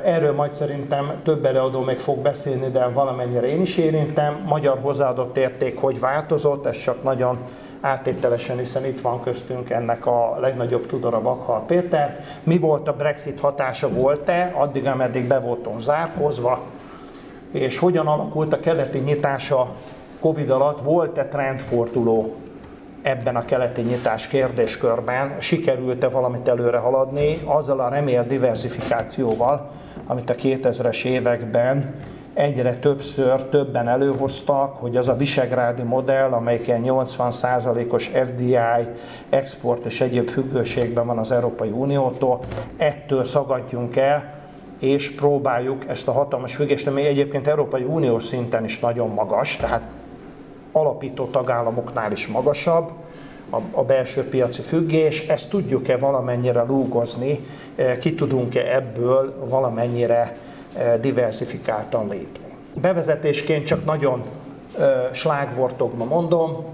Erről 0.04 0.32
majd 0.32 0.52
szerintem 0.52 1.20
több 1.24 1.44
előadó 1.44 1.80
még 1.80 1.98
fog 1.98 2.18
beszélni, 2.18 2.68
de 2.68 2.86
valamennyire 2.86 3.46
én 3.46 3.60
is 3.60 3.76
érintem. 3.76 4.44
Magyar 4.46 4.78
hozzáadott 4.82 5.36
érték 5.36 5.80
hogy 5.80 6.00
változott, 6.00 6.66
ez 6.66 6.76
csak 6.76 7.02
nagyon 7.02 7.38
áttételesen, 7.80 8.58
hiszen 8.58 8.84
itt 8.84 9.00
van 9.00 9.22
köztünk 9.22 9.70
ennek 9.70 10.06
a 10.06 10.36
legnagyobb 10.40 10.86
tudora 10.86 11.20
Bakhal 11.20 11.64
Péter. 11.66 12.24
Mi 12.42 12.58
volt 12.58 12.88
a 12.88 12.92
Brexit 12.92 13.40
hatása, 13.40 13.88
volt-e, 13.88 14.52
addig, 14.54 14.86
ameddig 14.86 15.26
be 15.26 15.38
voltunk 15.38 15.80
zárkozva, 15.80 16.60
és 17.52 17.78
hogyan 17.78 18.06
alakult 18.06 18.52
a 18.52 18.60
keleti 18.60 18.98
nyitása 18.98 19.68
Covid 20.20 20.50
alatt, 20.50 20.82
volt-e 20.82 21.24
trendforduló 21.24 22.34
ebben 23.02 23.36
a 23.36 23.44
keleti 23.44 23.80
nyitás 23.80 24.26
kérdéskörben, 24.26 25.40
sikerült-e 25.40 26.08
valamit 26.08 26.48
előre 26.48 26.78
haladni 26.78 27.38
azzal 27.44 27.80
a 27.80 27.88
remélt 27.88 28.26
diversifikációval, 28.26 29.70
amit 30.06 30.30
a 30.30 30.34
2000-es 30.34 31.04
években 31.04 31.94
egyre 32.34 32.74
többször 32.74 33.42
többen 33.42 33.88
előhoztak, 33.88 34.76
hogy 34.76 34.96
az 34.96 35.08
a 35.08 35.16
visegrádi 35.16 35.82
modell, 35.82 36.30
amelyik 36.30 36.64
80%-os 36.66 38.06
FDI, 38.06 38.56
export 39.28 39.84
és 39.84 40.00
egyéb 40.00 40.28
függőségben 40.28 41.06
van 41.06 41.18
az 41.18 41.32
Európai 41.32 41.70
Uniótól, 41.70 42.40
ettől 42.76 43.24
szagadjunk 43.24 43.96
el, 43.96 44.34
és 44.78 45.14
próbáljuk 45.14 45.88
ezt 45.88 46.08
a 46.08 46.12
hatalmas 46.12 46.54
függést, 46.54 46.86
ami 46.86 47.06
egyébként 47.06 47.46
Európai 47.46 47.82
Uniós 47.82 48.24
szinten 48.24 48.64
is 48.64 48.80
nagyon 48.80 49.08
magas, 49.08 49.56
tehát 49.56 49.82
alapító 50.72 51.26
tagállamoknál 51.26 52.12
is 52.12 52.26
magasabb, 52.26 52.90
a, 53.50 53.56
a 53.70 53.84
belső 53.84 54.28
piaci 54.28 54.62
függés, 54.62 55.26
ezt 55.28 55.50
tudjuk-e 55.50 55.96
valamennyire 55.96 56.62
lúgozni, 56.62 57.46
ki 58.00 58.14
tudunk-e 58.14 58.74
ebből 58.74 59.46
valamennyire 59.48 60.36
diversifikáltan 61.00 62.08
lépni. 62.08 62.56
Bevezetésként 62.80 63.66
csak 63.66 63.84
nagyon 63.84 64.22
slágvortokban 65.12 66.06
mondom, 66.06 66.64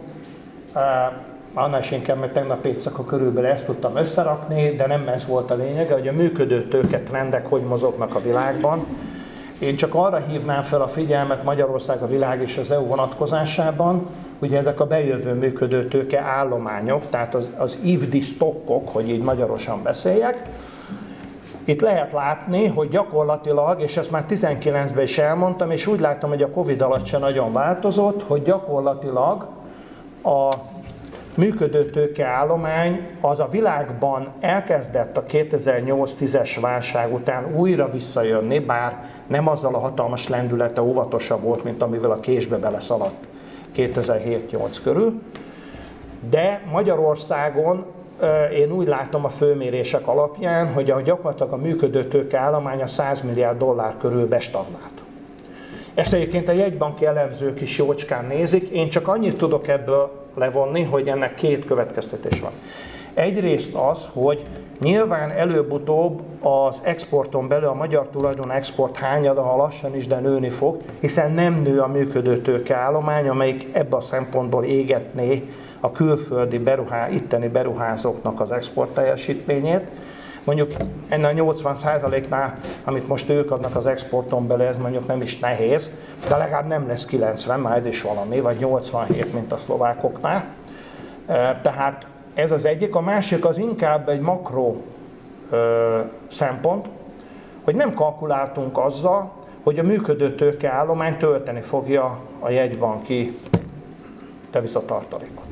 annál 1.54 1.80
is 1.80 1.90
inkább, 1.90 2.18
mert 2.18 2.32
tegnap 2.32 2.64
éjszaka 2.64 3.04
körülbelül 3.04 3.50
ezt 3.50 3.64
tudtam 3.64 3.96
összerakni, 3.96 4.70
de 4.70 4.86
nem 4.86 5.08
ez 5.08 5.26
volt 5.26 5.50
a 5.50 5.54
lényege, 5.54 5.94
hogy 5.94 6.08
a 6.08 6.12
működő 6.12 6.62
tőket 6.68 7.02
trendek 7.02 7.46
hogy 7.46 7.62
mozognak 7.62 8.14
a 8.14 8.20
világban. 8.20 8.86
Én 9.64 9.76
csak 9.76 9.94
arra 9.94 10.16
hívnám 10.16 10.62
fel 10.62 10.82
a 10.82 10.88
figyelmet 10.88 11.44
Magyarország, 11.44 12.02
a 12.02 12.06
világ 12.06 12.42
és 12.42 12.56
az 12.56 12.70
EU 12.70 12.86
vonatkozásában, 12.86 14.06
ugye 14.38 14.58
ezek 14.58 14.80
a 14.80 14.86
bejövő 14.86 15.32
működő 15.32 15.88
tőke 15.88 16.20
állományok, 16.20 17.02
tehát 17.10 17.34
az, 17.34 17.50
az 17.56 17.78
IVDI 17.82 18.20
stockok, 18.20 18.88
hogy 18.88 19.08
így 19.08 19.22
magyarosan 19.22 19.82
beszéljek, 19.82 20.42
itt 21.64 21.80
lehet 21.80 22.12
látni, 22.12 22.66
hogy 22.66 22.88
gyakorlatilag, 22.88 23.80
és 23.80 23.96
ezt 23.96 24.10
már 24.10 24.24
19-ben 24.28 25.02
is 25.02 25.18
elmondtam, 25.18 25.70
és 25.70 25.86
úgy 25.86 26.00
látom, 26.00 26.30
hogy 26.30 26.42
a 26.42 26.50
Covid 26.50 26.80
alatt 26.80 27.04
se 27.04 27.18
nagyon 27.18 27.52
változott, 27.52 28.22
hogy 28.22 28.42
gyakorlatilag 28.42 29.46
a 30.22 30.48
működő 31.36 31.84
tőkeállomány 31.84 33.06
az 33.20 33.40
a 33.40 33.48
világban 33.50 34.28
elkezdett 34.40 35.16
a 35.16 35.24
2008-10-es 35.24 36.58
válság 36.60 37.12
után 37.12 37.56
újra 37.56 37.90
visszajönni, 37.90 38.58
bár 38.58 39.04
nem 39.26 39.48
azzal 39.48 39.74
a 39.74 39.78
hatalmas 39.78 40.28
lendülete 40.28 40.82
óvatosabb 40.82 41.42
volt, 41.42 41.64
mint 41.64 41.82
amivel 41.82 42.10
a 42.10 42.20
késbe 42.20 42.56
beleszaladt 42.56 43.26
2007-8 43.76 44.76
körül, 44.82 45.22
de 46.30 46.62
Magyarországon 46.72 47.86
én 48.52 48.72
úgy 48.72 48.86
látom 48.86 49.24
a 49.24 49.28
főmérések 49.28 50.06
alapján, 50.06 50.72
hogy 50.72 50.90
a 50.90 51.00
gyakorlatilag 51.00 51.52
a 51.52 51.56
működő 51.56 52.04
tőke 52.04 52.38
állománya 52.38 52.86
100 52.86 53.22
milliárd 53.22 53.58
dollár 53.58 53.96
körül 53.96 54.28
bestagnált. 54.28 55.02
Ezt 55.94 56.12
egyébként 56.12 56.48
a 56.48 56.52
jegybanki 56.52 57.06
elemzők 57.06 57.60
is 57.60 57.78
jócskán 57.78 58.24
nézik, 58.24 58.68
én 58.68 58.88
csak 58.88 59.08
annyit 59.08 59.36
tudok 59.36 59.68
ebből 59.68 60.23
levonni, 60.34 60.82
hogy 60.82 61.08
ennek 61.08 61.34
két 61.34 61.64
következtetés 61.64 62.40
van. 62.40 62.52
Egyrészt 63.14 63.74
az, 63.74 64.08
hogy 64.12 64.46
nyilván 64.80 65.30
előbb-utóbb 65.30 66.22
az 66.42 66.80
exporton 66.82 67.48
belül 67.48 67.68
a 67.68 67.74
magyar 67.74 68.08
tulajdon 68.12 68.50
export 68.50 68.96
hányada, 68.96 69.42
ha 69.42 69.56
lassan 69.56 69.96
is, 69.96 70.06
de 70.06 70.18
nőni 70.18 70.48
fog, 70.48 70.80
hiszen 71.00 71.32
nem 71.32 71.54
nő 71.54 71.80
a 71.80 71.86
működő 71.86 72.38
tőkeállomány, 72.38 73.28
amelyik 73.28 73.68
ebben 73.72 73.98
a 73.98 74.00
szempontból 74.00 74.64
égetné 74.64 75.42
a 75.80 75.92
külföldi 75.92 76.58
beruhá, 76.58 77.08
itteni 77.10 77.48
beruházóknak 77.48 78.40
az 78.40 78.50
export 78.50 78.94
teljesítményét. 78.94 79.90
Mondjuk 80.44 80.72
ennek 81.08 81.38
a 81.38 81.42
80%-nál, 81.42 82.58
amit 82.84 83.08
most 83.08 83.30
ők 83.30 83.50
adnak 83.50 83.76
az 83.76 83.86
exporton 83.86 84.46
belül, 84.46 84.66
ez 84.66 84.78
mondjuk 84.78 85.06
nem 85.06 85.20
is 85.20 85.38
nehéz, 85.38 85.90
de 86.28 86.36
legalább 86.36 86.66
nem 86.66 86.86
lesz 86.86 87.04
90, 87.04 87.60
már 87.60 87.78
ez 87.78 87.86
is 87.86 88.02
valami, 88.02 88.40
vagy 88.40 88.56
87, 88.58 89.32
mint 89.32 89.52
a 89.52 89.56
szlovákoknál. 89.56 90.44
Tehát 91.62 92.06
ez 92.34 92.52
az 92.52 92.64
egyik. 92.64 92.94
A 92.94 93.00
másik 93.00 93.44
az 93.44 93.58
inkább 93.58 94.08
egy 94.08 94.20
makro 94.20 94.76
szempont, 96.28 96.88
hogy 97.64 97.74
nem 97.74 97.94
kalkuláltunk 97.94 98.78
azzal, 98.78 99.32
hogy 99.62 99.78
a 99.78 99.82
működő 99.82 100.34
tőkeállomány 100.34 101.16
tölteni 101.16 101.60
fogja 101.60 102.18
a 102.40 102.50
jegybanki 102.50 103.38
devizzatartalékot. 104.50 105.46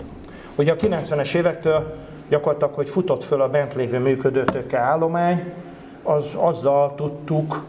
Ugye 0.54 0.72
a 0.72 0.76
90-es 0.76 1.34
évektől 1.34 1.94
gyakorlatilag, 2.32 2.74
hogy 2.74 2.88
futott 2.88 3.24
föl 3.24 3.40
a 3.40 3.48
bent 3.48 3.74
lévő 3.74 3.98
működőtőke 3.98 4.78
állomány, 4.78 5.52
az, 6.02 6.24
azzal 6.36 6.94
tudtuk 6.94 7.64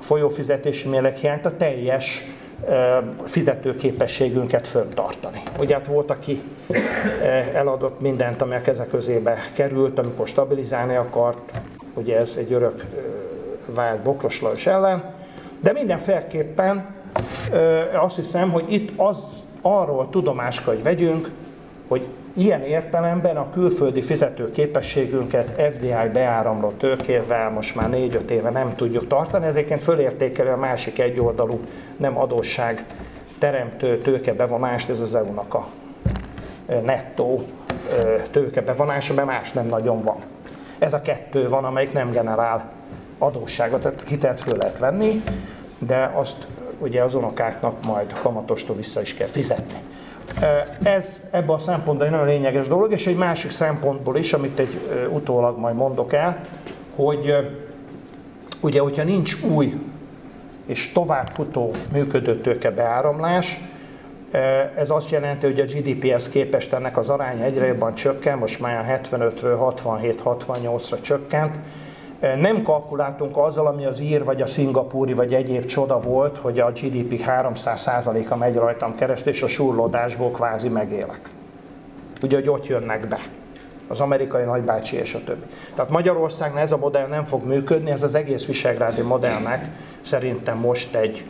folyófizetési 0.00 0.88
hiányt 1.20 1.46
a 1.46 1.56
teljes 1.56 2.24
fizetőképességünket 3.24 4.66
föntartani. 4.66 5.42
Ugye 5.58 5.74
hát 5.74 5.86
volt, 5.86 6.10
aki 6.10 6.42
eladott 7.54 8.00
mindent, 8.00 8.42
ami 8.42 8.54
a 8.54 8.60
keze 8.60 8.86
közébe 8.86 9.38
került, 9.52 9.98
amikor 9.98 10.26
stabilizálni 10.26 10.94
akart, 10.94 11.52
ugye 11.94 12.16
ez 12.16 12.34
egy 12.36 12.52
örök 12.52 12.84
vált 13.74 14.00
bokroslajos 14.00 14.66
ellen, 14.66 15.14
de 15.60 15.72
mindenféleképpen 15.72 16.94
azt 18.02 18.16
hiszem, 18.16 18.50
hogy 18.50 18.72
itt 18.72 18.90
az 18.96 19.18
arról 19.62 20.10
tudomást 20.10 20.64
kell, 20.64 20.74
hogy 20.74 20.82
vegyünk, 20.82 21.30
hogy 21.88 22.06
ilyen 22.32 22.62
értelemben 22.62 23.36
a 23.36 23.50
külföldi 23.50 24.02
fizetőképességünket 24.02 25.72
FDI 25.72 25.94
beáramló 26.12 26.70
tőkével 26.70 27.50
most 27.50 27.74
már 27.74 27.88
4-5 27.92 28.30
éve 28.30 28.50
nem 28.50 28.74
tudjuk 28.76 29.06
tartani, 29.06 29.46
ezért 29.46 29.82
fölértékelő 29.82 30.50
a 30.50 30.56
másik 30.56 30.98
egyoldalú 30.98 31.60
nem 31.96 32.18
adósság 32.18 32.84
teremtő 33.38 33.96
tőkebevonást, 33.96 34.88
ez 34.88 35.00
az 35.00 35.14
EU-nak 35.14 35.54
a 35.54 35.68
nettó 36.84 37.42
tőkebevonása, 38.30 39.14
mert 39.14 39.26
más 39.26 39.52
nem 39.52 39.66
nagyon 39.66 40.02
van. 40.02 40.16
Ez 40.78 40.92
a 40.92 41.00
kettő 41.00 41.48
van, 41.48 41.64
amelyik 41.64 41.92
nem 41.92 42.10
generál 42.10 42.72
adósságot, 43.18 43.80
tehát 43.80 44.02
hitelt 44.06 44.40
föl 44.40 44.56
lehet 44.56 44.78
venni, 44.78 45.22
de 45.78 46.12
azt 46.14 46.46
ugye 46.78 47.02
az 47.02 47.14
unokáknak 47.14 47.84
majd 47.84 48.12
kamatostól 48.12 48.76
vissza 48.76 49.00
is 49.00 49.14
kell 49.14 49.26
fizetni. 49.26 49.78
Ez 50.82 51.06
ebben 51.30 51.54
a 51.54 51.58
szempontból 51.58 52.06
egy 52.06 52.12
nagyon 52.12 52.26
lényeges 52.26 52.68
dolog, 52.68 52.92
és 52.92 53.06
egy 53.06 53.16
másik 53.16 53.50
szempontból 53.50 54.16
is, 54.16 54.32
amit 54.32 54.58
egy 54.58 54.80
utólag 55.12 55.58
majd 55.58 55.74
mondok 55.74 56.12
el, 56.12 56.44
hogy 56.96 57.34
ugye, 58.60 58.80
hogyha 58.80 59.04
nincs 59.04 59.36
új 59.42 59.74
és 60.66 60.92
továbbfutó 60.92 61.70
működő 61.92 62.40
tőke 62.40 62.70
ez 64.76 64.90
azt 64.90 65.10
jelenti, 65.10 65.46
hogy 65.46 65.60
a 65.60 65.64
GDP-hez 65.64 66.28
képest 66.28 66.72
ennek 66.72 66.96
az 66.96 67.08
aránya 67.08 67.44
egyre 67.44 67.66
jobban 67.66 67.94
csökken, 67.94 68.38
most 68.38 68.60
már 68.60 69.00
75-ről 69.10 69.74
67-68-ra 69.84 71.00
csökkent, 71.00 71.56
nem 72.20 72.62
kalkuláltunk 72.62 73.36
azzal, 73.36 73.66
ami 73.66 73.84
az 73.84 74.00
ír, 74.00 74.24
vagy 74.24 74.42
a 74.42 74.46
szingapúri, 74.46 75.12
vagy 75.12 75.34
egyéb 75.34 75.64
csoda 75.64 76.00
volt, 76.00 76.38
hogy 76.38 76.58
a 76.58 76.70
GDP 76.70 77.22
300%-a 77.26 78.36
megy 78.36 78.54
rajtam 78.54 78.94
keresztül, 78.94 79.32
és 79.32 79.42
a 79.42 79.48
surlódásból 79.48 80.30
kvázi 80.30 80.68
megélek. 80.68 81.20
ugye, 82.22 82.36
hogy 82.36 82.48
ott 82.48 82.66
jönnek 82.66 83.08
be 83.08 83.20
az 83.88 84.00
amerikai 84.00 84.44
nagybácsi 84.44 84.96
és 84.96 85.14
a 85.14 85.24
többi. 85.24 85.46
Tehát 85.74 85.90
Magyarországnál 85.90 86.62
ez 86.62 86.72
a 86.72 86.76
modell 86.76 87.06
nem 87.06 87.24
fog 87.24 87.44
működni, 87.44 87.90
ez 87.90 88.02
az 88.02 88.14
egész 88.14 88.46
visegrádi 88.46 89.00
modellnek 89.00 89.68
szerintem 90.00 90.58
most 90.58 90.94
egy 90.94 91.26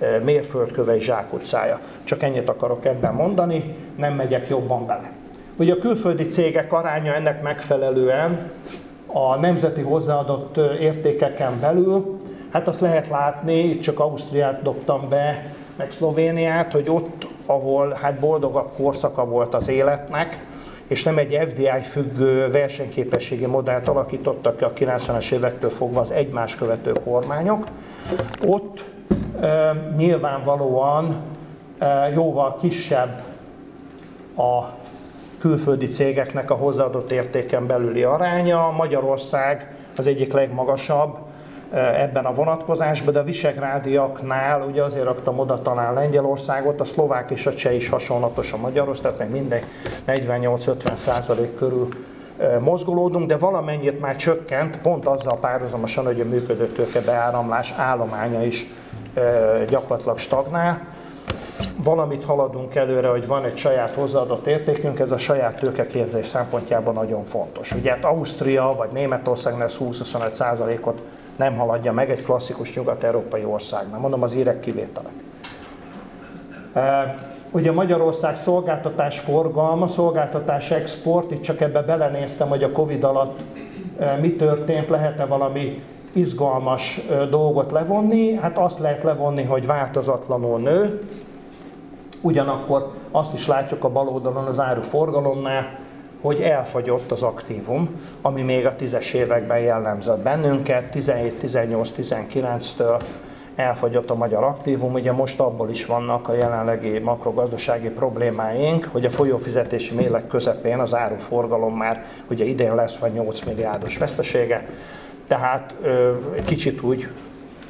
e, 0.00 0.18
mérföldköve 0.18 0.96
és 0.96 1.04
zsákutcája. 1.04 1.80
Csak 2.04 2.22
ennyit 2.22 2.48
akarok 2.48 2.84
ebben 2.84 3.14
mondani, 3.14 3.74
nem 3.96 4.14
megyek 4.14 4.48
jobban 4.48 4.86
bele. 4.86 5.10
Ugye 5.56 5.72
a 5.72 5.78
külföldi 5.78 6.26
cégek 6.26 6.72
aránya 6.72 7.14
ennek 7.14 7.42
megfelelően 7.42 8.50
a 9.12 9.36
nemzeti 9.36 9.80
hozzáadott 9.80 10.56
értékeken 10.80 11.60
belül, 11.60 12.18
hát 12.52 12.68
azt 12.68 12.80
lehet 12.80 13.08
látni, 13.08 13.58
itt 13.58 13.80
csak 13.80 14.00
Ausztriát 14.00 14.62
dobtam 14.62 15.08
be, 15.08 15.52
meg 15.76 15.90
Szlovéniát, 15.90 16.72
hogy 16.72 16.88
ott, 16.88 17.26
ahol 17.46 17.96
hát 18.02 18.18
boldogabb 18.18 18.70
korszaka 18.76 19.24
volt 19.24 19.54
az 19.54 19.68
életnek, 19.68 20.44
és 20.86 21.02
nem 21.02 21.18
egy 21.18 21.38
FDI 21.48 21.68
függő 21.82 22.50
versenyképességi 22.50 23.46
modellt 23.46 23.88
alakítottak 23.88 24.56
ki 24.56 24.64
a 24.64 24.72
90-es 24.72 25.32
évektől 25.32 25.70
fogva 25.70 26.00
az 26.00 26.10
egymás 26.10 26.56
követő 26.56 26.92
kormányok. 27.04 27.64
Ott 28.46 28.84
e, 29.40 29.72
nyilvánvalóan 29.96 31.16
e, 31.78 32.10
jóval 32.14 32.56
kisebb 32.60 33.22
a 34.36 34.79
külföldi 35.40 35.88
cégeknek 35.88 36.50
a 36.50 36.54
hozzáadott 36.54 37.10
értéken 37.10 37.66
belüli 37.66 38.02
aránya. 38.02 38.70
Magyarország 38.70 39.74
az 39.96 40.06
egyik 40.06 40.32
legmagasabb, 40.32 41.18
ebben 41.72 42.24
a 42.24 42.34
vonatkozásban, 42.34 43.12
de 43.12 43.20
a 43.20 43.24
visegrádiaknál 43.24 44.62
ugye 44.62 44.82
azért 44.82 45.04
raktam 45.04 45.38
oda 45.38 45.62
talán 45.62 45.94
Lengyelországot, 45.94 46.80
a 46.80 46.84
szlovák 46.84 47.30
és 47.30 47.46
a 47.46 47.54
cseh 47.54 47.74
is 47.74 47.88
hasonlatos 47.88 48.52
a 48.52 48.56
magyarhoz, 48.56 49.00
tehát 49.00 49.18
meg 49.18 49.30
minden 49.30 49.60
48-50 50.06 50.94
százalék 50.94 51.54
körül 51.54 51.88
mozgolódunk, 52.60 53.26
de 53.26 53.36
valamennyit 53.36 54.00
már 54.00 54.16
csökkent, 54.16 54.78
pont 54.78 55.06
azzal 55.06 55.38
párhuzamosan, 55.38 56.04
hogy 56.04 56.20
a 56.20 56.24
működő 56.24 56.66
tőke 56.66 57.12
állománya 57.76 58.42
is 58.42 58.66
gyakorlatilag 59.68 60.18
stagnál. 60.18 60.89
Valamit 61.84 62.24
haladunk 62.24 62.74
előre, 62.74 63.08
hogy 63.08 63.26
van 63.26 63.44
egy 63.44 63.56
saját 63.56 63.94
hozzáadott 63.94 64.46
értékünk, 64.46 64.98
ez 64.98 65.10
a 65.10 65.18
saját 65.18 65.60
tőkeképzés 65.60 66.26
szempontjában 66.26 66.94
nagyon 66.94 67.24
fontos. 67.24 67.72
Ugye 67.72 67.90
hát 67.90 68.04
Ausztria 68.04 68.74
vagy 68.76 68.90
Németországnál 68.92 69.68
20-25 69.68 70.32
százalékot 70.32 71.02
nem 71.36 71.56
haladja 71.56 71.92
meg 71.92 72.10
egy 72.10 72.24
klasszikus 72.24 72.74
nyugat-európai 72.74 73.44
országnál. 73.44 74.00
Mondom 74.00 74.22
az 74.22 74.34
írek 74.34 74.60
kivételek. 74.60 75.12
Ugye 77.50 77.72
Magyarország 77.72 78.36
szolgáltatás 78.36 79.18
forgalma, 79.18 79.86
szolgáltatás 79.86 80.70
export, 80.70 81.30
itt 81.30 81.40
csak 81.40 81.60
ebbe 81.60 81.82
belenéztem, 81.82 82.48
hogy 82.48 82.62
a 82.62 82.70
Covid 82.70 83.04
alatt 83.04 83.40
mi 84.20 84.34
történt, 84.34 84.88
lehet-e 84.88 85.24
valami 85.24 85.82
izgalmas 86.12 87.00
dolgot 87.30 87.70
levonni. 87.70 88.34
Hát 88.34 88.58
azt 88.58 88.78
lehet 88.78 89.02
levonni, 89.02 89.42
hogy 89.42 89.66
változatlanul 89.66 90.58
nő, 90.58 91.00
ugyanakkor 92.20 92.92
azt 93.10 93.32
is 93.32 93.46
látjuk 93.46 93.84
a 93.84 93.88
bal 93.88 94.08
oldalon 94.08 94.44
az 94.44 94.58
áruforgalomnál, 94.58 95.78
hogy 96.20 96.40
elfagyott 96.40 97.10
az 97.10 97.22
aktívum, 97.22 97.88
ami 98.22 98.42
még 98.42 98.66
a 98.66 98.76
tízes 98.76 99.12
években 99.12 99.58
jellemzett 99.58 100.22
bennünket, 100.22 100.90
17, 100.90 101.38
18, 101.38 101.90
19-től 101.98 103.02
elfagyott 103.54 104.10
a 104.10 104.14
magyar 104.14 104.42
aktívum. 104.42 104.92
Ugye 104.92 105.12
most 105.12 105.40
abból 105.40 105.70
is 105.70 105.86
vannak 105.86 106.28
a 106.28 106.34
jelenlegi 106.34 106.98
makrogazdasági 106.98 107.88
problémáink, 107.88 108.88
hogy 108.92 109.04
a 109.04 109.10
folyófizetési 109.10 109.94
mérleg 109.94 110.26
közepén 110.26 110.78
az 110.78 110.94
áruforgalom 110.94 111.76
már 111.76 112.04
ugye 112.30 112.44
idén 112.44 112.74
lesz 112.74 112.96
vagy 112.96 113.12
8 113.12 113.40
milliárdos 113.40 113.98
vesztesége, 113.98 114.68
tehát 115.26 115.74
ö, 115.82 116.12
kicsit 116.44 116.82
úgy 116.82 117.08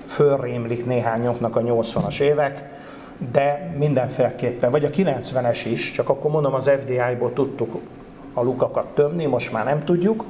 fölrémlik 0.06 0.86
néhányoknak 0.86 1.56
a 1.56 1.60
80-as 1.60 2.20
évek, 2.20 2.79
de 3.32 3.74
mindenféleképpen, 3.78 4.70
vagy 4.70 4.84
a 4.84 4.90
90-es 4.90 5.60
is, 5.70 5.90
csak 5.90 6.08
akkor 6.08 6.30
mondom 6.30 6.54
az 6.54 6.70
FDI-ból 6.80 7.32
tudtuk 7.32 7.80
a 8.34 8.42
lukakat 8.42 8.86
tömni, 8.86 9.24
most 9.24 9.52
már 9.52 9.64
nem 9.64 9.84
tudjuk, 9.84 10.24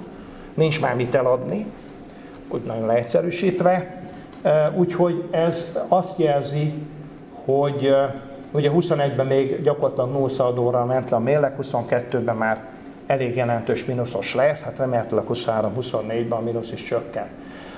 nincs 0.54 0.80
már 0.80 0.96
mit 0.96 1.14
eladni, 1.14 1.66
úgy 2.48 2.62
nagyon 2.62 2.86
leegyszerűsítve. 2.86 4.02
Úgyhogy 4.76 5.24
ez 5.30 5.64
azt 5.88 6.18
jelzi, 6.18 6.74
hogy 7.44 7.94
ugye 8.50 8.70
21-ben 8.74 9.26
még 9.26 9.62
gyakorlatilag 9.62 10.10
nullszaldóra 10.10 10.84
ment 10.84 11.10
le 11.10 11.16
a 11.16 11.20
mérleg, 11.20 11.54
22-ben 11.62 12.36
már 12.36 12.64
elég 13.06 13.36
jelentős 13.36 13.84
mínuszos 13.84 14.34
lesz, 14.34 14.62
hát 14.62 14.78
remélhetőleg 14.78 15.24
23-24-ben 15.28 16.38
a 16.38 16.40
mínusz 16.40 16.72
is 16.72 16.82
csökken. 16.82 17.26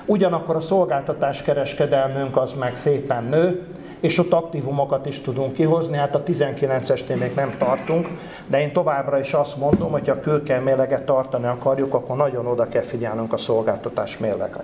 Ugyanakkor 0.05 0.55
a 0.55 0.61
szolgáltatás 0.61 1.41
kereskedelmünk 1.41 2.37
az 2.37 2.53
meg 2.53 2.77
szépen 2.77 3.23
nő, 3.23 3.67
és 4.03 4.17
ott 4.17 4.33
aktívumokat 4.33 5.05
is 5.05 5.19
tudunk 5.19 5.53
kihozni, 5.53 5.97
hát 5.97 6.15
a 6.15 6.23
19-esnél 6.23 7.19
még 7.19 7.31
nem 7.35 7.55
tartunk, 7.57 8.09
de 8.47 8.61
én 8.61 8.73
továbbra 8.73 9.19
is 9.19 9.33
azt 9.33 9.57
mondom, 9.57 9.91
hogy 9.91 10.07
ha 10.07 10.19
kőkel 10.19 10.61
mérleget 10.61 11.03
tartani 11.03 11.45
akarjuk, 11.45 11.93
akkor 11.93 12.15
nagyon 12.15 12.45
oda 12.45 12.67
kell 12.67 12.81
figyelnünk 12.81 13.33
a 13.33 13.37
szolgáltatás 13.37 14.17
mérlegre. 14.17 14.63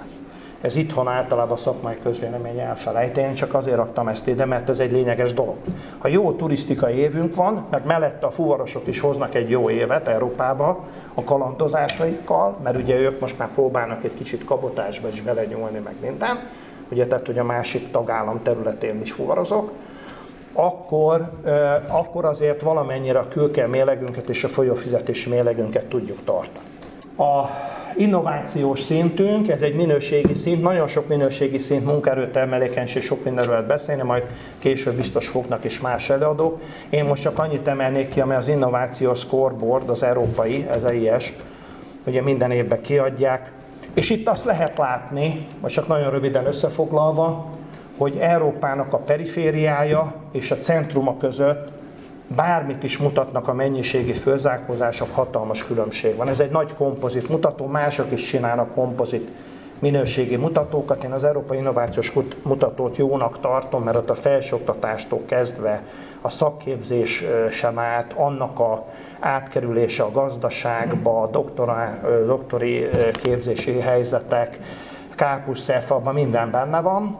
Ez 0.62 0.76
itthon 0.76 1.08
általában 1.08 1.52
a 1.52 1.60
szakmai 1.60 1.98
közvélemény 2.04 2.60
elfelejt, 2.60 3.18
én 3.18 3.34
csak 3.34 3.54
azért 3.54 3.76
raktam 3.76 4.08
ezt 4.08 4.28
ide, 4.28 4.46
mert 4.46 4.70
ez 4.70 4.80
egy 4.80 4.92
lényeges 4.92 5.34
dolog. 5.34 5.56
Ha 5.98 6.08
jó 6.08 6.32
turisztikai 6.32 6.96
évünk 6.96 7.36
van, 7.36 7.66
mert 7.72 7.86
mellette 7.86 8.26
a 8.26 8.32
fuvarosok 8.32 8.88
is 8.88 9.00
hoznak 9.00 9.36
egy 9.36 9.50
jó 9.50 9.70
évet 9.70 10.08
Európába 10.08 10.86
a 11.14 11.24
kalandozásaikkal, 11.24 12.58
mert 12.64 12.78
ugye 12.78 12.96
ők 12.96 13.20
most 13.20 13.38
már 13.38 13.50
próbálnak 13.54 14.04
egy 14.04 14.14
kicsit 14.14 14.46
kabotásba 14.46 15.08
is 15.08 15.22
belenyúlni, 15.22 15.80
meg 15.80 15.96
minden, 16.02 16.40
ugye 16.92 17.08
tehát, 17.08 17.26
hogy 17.26 17.38
a 17.38 17.44
másik 17.44 17.92
tagállam 17.92 18.42
területén 18.44 19.02
is 19.02 19.12
fuvarozok, 19.12 19.72
akkor, 20.54 21.32
akkor 21.88 22.26
azért 22.26 22.62
valamennyire 22.62 23.20
a 23.20 23.28
kőke 23.28 23.68
mélegünket 23.68 24.30
és 24.30 24.44
a 24.44 24.48
folyófizetési 24.48 25.30
mélegünket 25.30 25.86
tudjuk 25.86 26.18
tartani. 26.24 26.66
A 27.18 27.50
innovációs 27.98 28.82
szintünk, 28.82 29.50
ez 29.50 29.62
egy 29.62 29.76
minőségi 29.76 30.34
szint, 30.34 30.62
nagyon 30.62 30.88
sok 30.88 31.08
minőségi 31.08 31.58
szint, 31.58 31.86
munkaerőtermelékenység, 31.86 33.02
sok 33.02 33.24
mindenről 33.24 33.52
lehet 33.52 33.68
beszélni, 33.68 34.02
majd 34.02 34.24
később 34.58 34.96
biztos 34.96 35.28
fognak 35.28 35.64
is 35.64 35.82
más 35.82 36.10
előadók. 36.10 36.62
Én 36.90 37.06
most 37.06 37.22
csak 37.22 37.40
annyit 37.40 37.68
emelnék 37.68 38.10
ki, 38.10 38.22
amely 38.22 38.38
az 38.38 38.48
innovációs 38.48 39.20
scoreboard, 39.20 39.90
az 39.90 40.04
európai, 40.04 40.66
ez 40.70 40.84
EIS, 40.84 41.34
ugye 42.06 42.22
minden 42.22 42.52
évben 42.52 42.82
kiadják, 42.82 43.52
és 43.94 44.10
itt 44.10 44.28
azt 44.28 44.46
lehet 44.46 44.78
látni, 44.78 45.48
vagy 45.60 45.72
csak 45.72 45.88
nagyon 45.88 46.10
röviden 46.10 46.46
összefoglalva, 46.46 47.46
hogy 47.98 48.18
Európának 48.20 48.94
a 48.94 48.98
perifériája 48.98 50.14
és 50.32 50.52
a 50.52 50.58
centruma 50.58 51.18
között 51.18 51.68
bármit 52.36 52.84
is 52.84 52.98
mutatnak 52.98 53.48
a 53.48 53.54
mennyiségi 53.54 54.14
főzárkózások, 54.14 55.08
hatalmas 55.12 55.66
különbség 55.66 56.16
van. 56.16 56.28
Ez 56.28 56.40
egy 56.40 56.52
nagy 56.52 56.74
kompozit 56.74 57.30
mutató, 57.30 57.66
mások 57.66 58.12
is 58.12 58.24
csinálnak 58.24 58.72
kompozit 58.74 59.32
minőségi 59.80 60.36
mutatókat. 60.36 61.04
Én 61.04 61.12
az 61.12 61.24
Európai 61.24 61.58
Innovációs 61.58 62.14
Mutatót 62.44 62.98
jónak 62.98 63.40
tartom, 63.40 63.84
mert 63.84 63.98
ott 63.98 64.10
a 64.10 64.14
felsőoktatástól 64.14 65.22
kezdve 65.26 65.84
a 66.22 66.30
szakképzés 66.30 67.24
sem 67.52 67.80
át, 67.80 68.14
annak 68.14 68.60
a 68.60 68.86
átkerülése 69.20 70.04
a 70.04 70.12
gazdaságba, 70.12 71.22
a 71.22 71.28
doktora, 71.28 72.00
doktori 72.26 72.90
képzési 73.14 73.80
helyzetek, 73.80 74.60
kápuszszerfabban 75.16 76.14
minden 76.14 76.52
benne 76.52 76.82
van, 76.82 77.18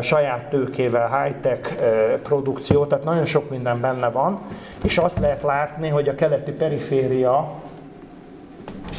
saját 0.00 0.48
tőkével, 0.50 1.22
high-tech 1.22 1.74
produkció, 2.22 2.86
tehát 2.86 3.04
nagyon 3.04 3.24
sok 3.24 3.50
minden 3.50 3.80
benne 3.80 4.10
van, 4.10 4.40
és 4.82 4.98
azt 4.98 5.18
lehet 5.18 5.42
látni, 5.42 5.88
hogy 5.88 6.08
a 6.08 6.14
keleti 6.14 6.52
periféria 6.52 7.52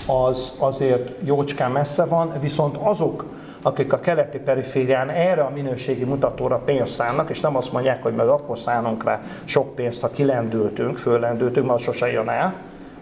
az 0.06 0.54
azért 0.58 1.12
jócskán 1.24 1.72
messze 1.72 2.06
van, 2.06 2.34
viszont 2.39 2.78
azok, 2.78 3.26
akik 3.62 3.93
a 3.93 4.00
keleti 4.00 4.38
periférián 4.38 5.10
erre 5.10 5.41
a 5.41 5.50
minőségi 5.50 6.04
mutatóra 6.04 6.58
pénzt 6.58 6.93
szánnak, 6.93 7.30
és 7.30 7.39
nem 7.39 7.56
azt 7.56 7.72
mondják, 7.72 8.04
hogy 8.04 8.13
meg 8.13 8.28
akkor 8.28 8.58
szánunk 8.58 9.04
rá 9.04 9.22
sok 9.43 9.76
pénzt, 9.76 10.02
ha 10.02 10.10
kilendültünk, 10.10 10.98
föllendültünk, 10.98 11.67
mert 11.67 11.80
sose 11.80 12.12
jön 12.12 12.30
el. 12.30 12.54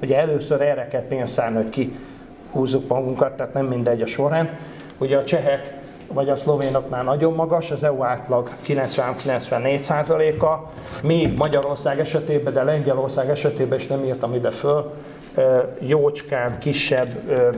Ugye 0.02 0.18
először 0.18 0.62
erre 0.62 0.88
kell 0.88 1.08
pénzt 1.08 1.34
szánni, 1.34 1.56
hogy 1.56 1.70
ki 1.70 1.96
húzzuk 2.52 2.88
magunkat, 2.88 3.32
tehát 3.34 3.54
nem 3.54 3.66
mindegy 3.66 4.02
a 4.02 4.06
sorrend. 4.06 4.50
Ugye 4.98 5.18
a 5.18 5.24
csehek 5.24 5.76
vagy 6.14 6.30
a 6.30 6.36
szlovénoknál 6.36 7.04
nagyon 7.04 7.34
magas, 7.34 7.72
az 7.72 7.84
EU 7.84 8.04
átlag 8.04 8.50
90-94 8.68 9.80
százaléka, 9.80 10.70
mi 11.04 11.34
Magyarország 11.38 12.00
esetében, 12.00 12.54
de 12.54 12.64
Lengyelország 12.64 13.30
esetében 13.30 13.78
is 13.78 13.88
nem 13.88 14.04
írtam 14.04 14.34
ide 14.34 14.50
föl, 14.50 14.94
jócskán 15.80 16.60
kisebb, 16.60 17.10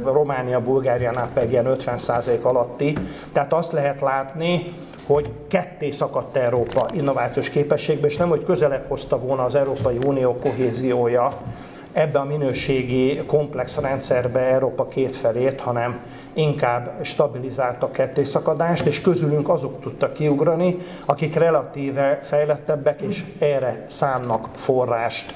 Románia, 0.04 0.62
Bulgáriánál 0.62 1.30
pedig 1.34 1.52
ilyen 1.52 1.66
50% 1.68 2.42
alatti. 2.42 2.98
Tehát 3.32 3.54
azt 3.54 3.72
lehet 3.72 4.02
látni, 4.02 4.74
hogy 5.06 5.32
ketté 5.48 5.92
szakadt 5.92 6.36
Európa 6.36 6.90
innovációs 6.94 7.50
képességbe, 7.50 8.08
és 8.08 8.18
nem, 8.18 8.30
hogy 8.30 8.44
közelebb 8.44 8.86
hozta 8.88 9.20
volna 9.20 9.44
az 9.44 9.56
Európai 9.56 9.98
Unió 10.06 10.36
kohéziója 10.36 11.32
ebbe 11.94 12.20
a 12.20 12.24
minőségi 12.24 13.22
komplex 13.28 13.78
rendszerbe 13.78 14.40
Európa 14.40 14.88
két 14.88 15.16
felét, 15.16 15.62
hanem 15.62 16.00
inkább 16.34 16.92
stabilizálta 17.02 17.86
a 17.86 17.92
kettészakadást, 17.92 18.86
és 18.86 19.02
közülünk 19.02 19.50
azok 19.50 19.82
tudtak 19.82 20.14
kiugrani, 20.14 20.78
akik 21.06 21.36
relatíve 21.36 22.20
fejlettebbek, 22.22 23.02
és 23.02 23.24
erre 23.40 23.84
szánnak 23.88 24.48
forrást, 24.56 25.36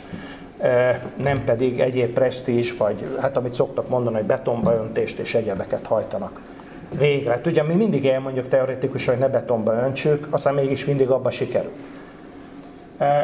nem 1.24 1.44
pedig 1.46 1.80
egyéb 1.80 2.14
presztízs, 2.14 2.78
vagy 2.78 3.18
hát 3.20 3.38
amit 3.38 3.54
szoktak 3.54 3.90
mondani, 3.90 4.16
hogy 4.16 4.26
betonba 4.26 4.74
öntést 4.74 5.20
és 5.20 5.36
egyebeket 5.36 5.86
hajtanak 5.86 6.42
végre. 6.98 7.42
Ugye 7.46 7.64
mi 7.64 7.76
mindig 7.76 8.06
elmondjuk 8.06 8.48
teoretikusan, 8.48 9.14
hogy 9.14 9.24
ne 9.24 9.30
betonba 9.30 9.74
öntsük, 9.74 10.28
aztán 10.30 10.54
mégis 10.54 10.86
mindig 10.86 11.10
abba 11.10 11.30
sikerül. 11.30 11.72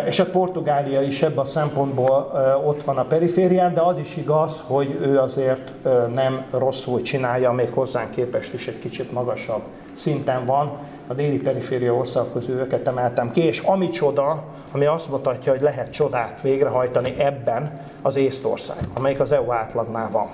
És 0.08 0.20
a 0.20 0.26
Portugália 0.26 1.02
is 1.02 1.22
ebben 1.22 1.38
a 1.38 1.46
szempontból 1.46 2.32
ott 2.66 2.84
van 2.84 2.98
a 2.98 3.04
periférián, 3.04 3.74
de 3.74 3.82
az 3.82 3.98
is 3.98 4.18
igaz, 4.18 4.64
hogy 4.68 4.98
ő 5.02 5.20
azért 5.20 5.74
nem 6.14 6.46
rosszul 6.52 7.02
csinálja, 7.02 7.52
még 7.52 7.70
hozzánk 7.72 8.12
képest 8.12 8.54
is 8.54 8.68
egy 8.68 8.80
kicsit 8.80 9.12
magasabb 9.12 9.62
szinten 9.96 10.46
van. 10.46 10.72
A 11.12 11.14
déli 11.14 11.38
periféria 11.38 11.94
ország 11.94 12.24
közül 12.34 12.60
őket 12.60 12.88
emeltem 12.88 13.32
ki, 13.32 13.46
és 13.46 13.60
ami 13.60 13.90
csoda, 13.90 14.44
ami 14.72 14.86
azt 14.86 15.10
mutatja, 15.10 15.52
hogy 15.52 15.62
lehet 15.62 15.92
csodát 15.92 16.42
végrehajtani 16.42 17.16
ebben 17.18 17.82
az 18.02 18.16
Észtország, 18.16 18.78
amelyik 18.94 19.20
az 19.20 19.32
EU 19.32 19.52
átlagnál 19.52 20.10
van. 20.12 20.28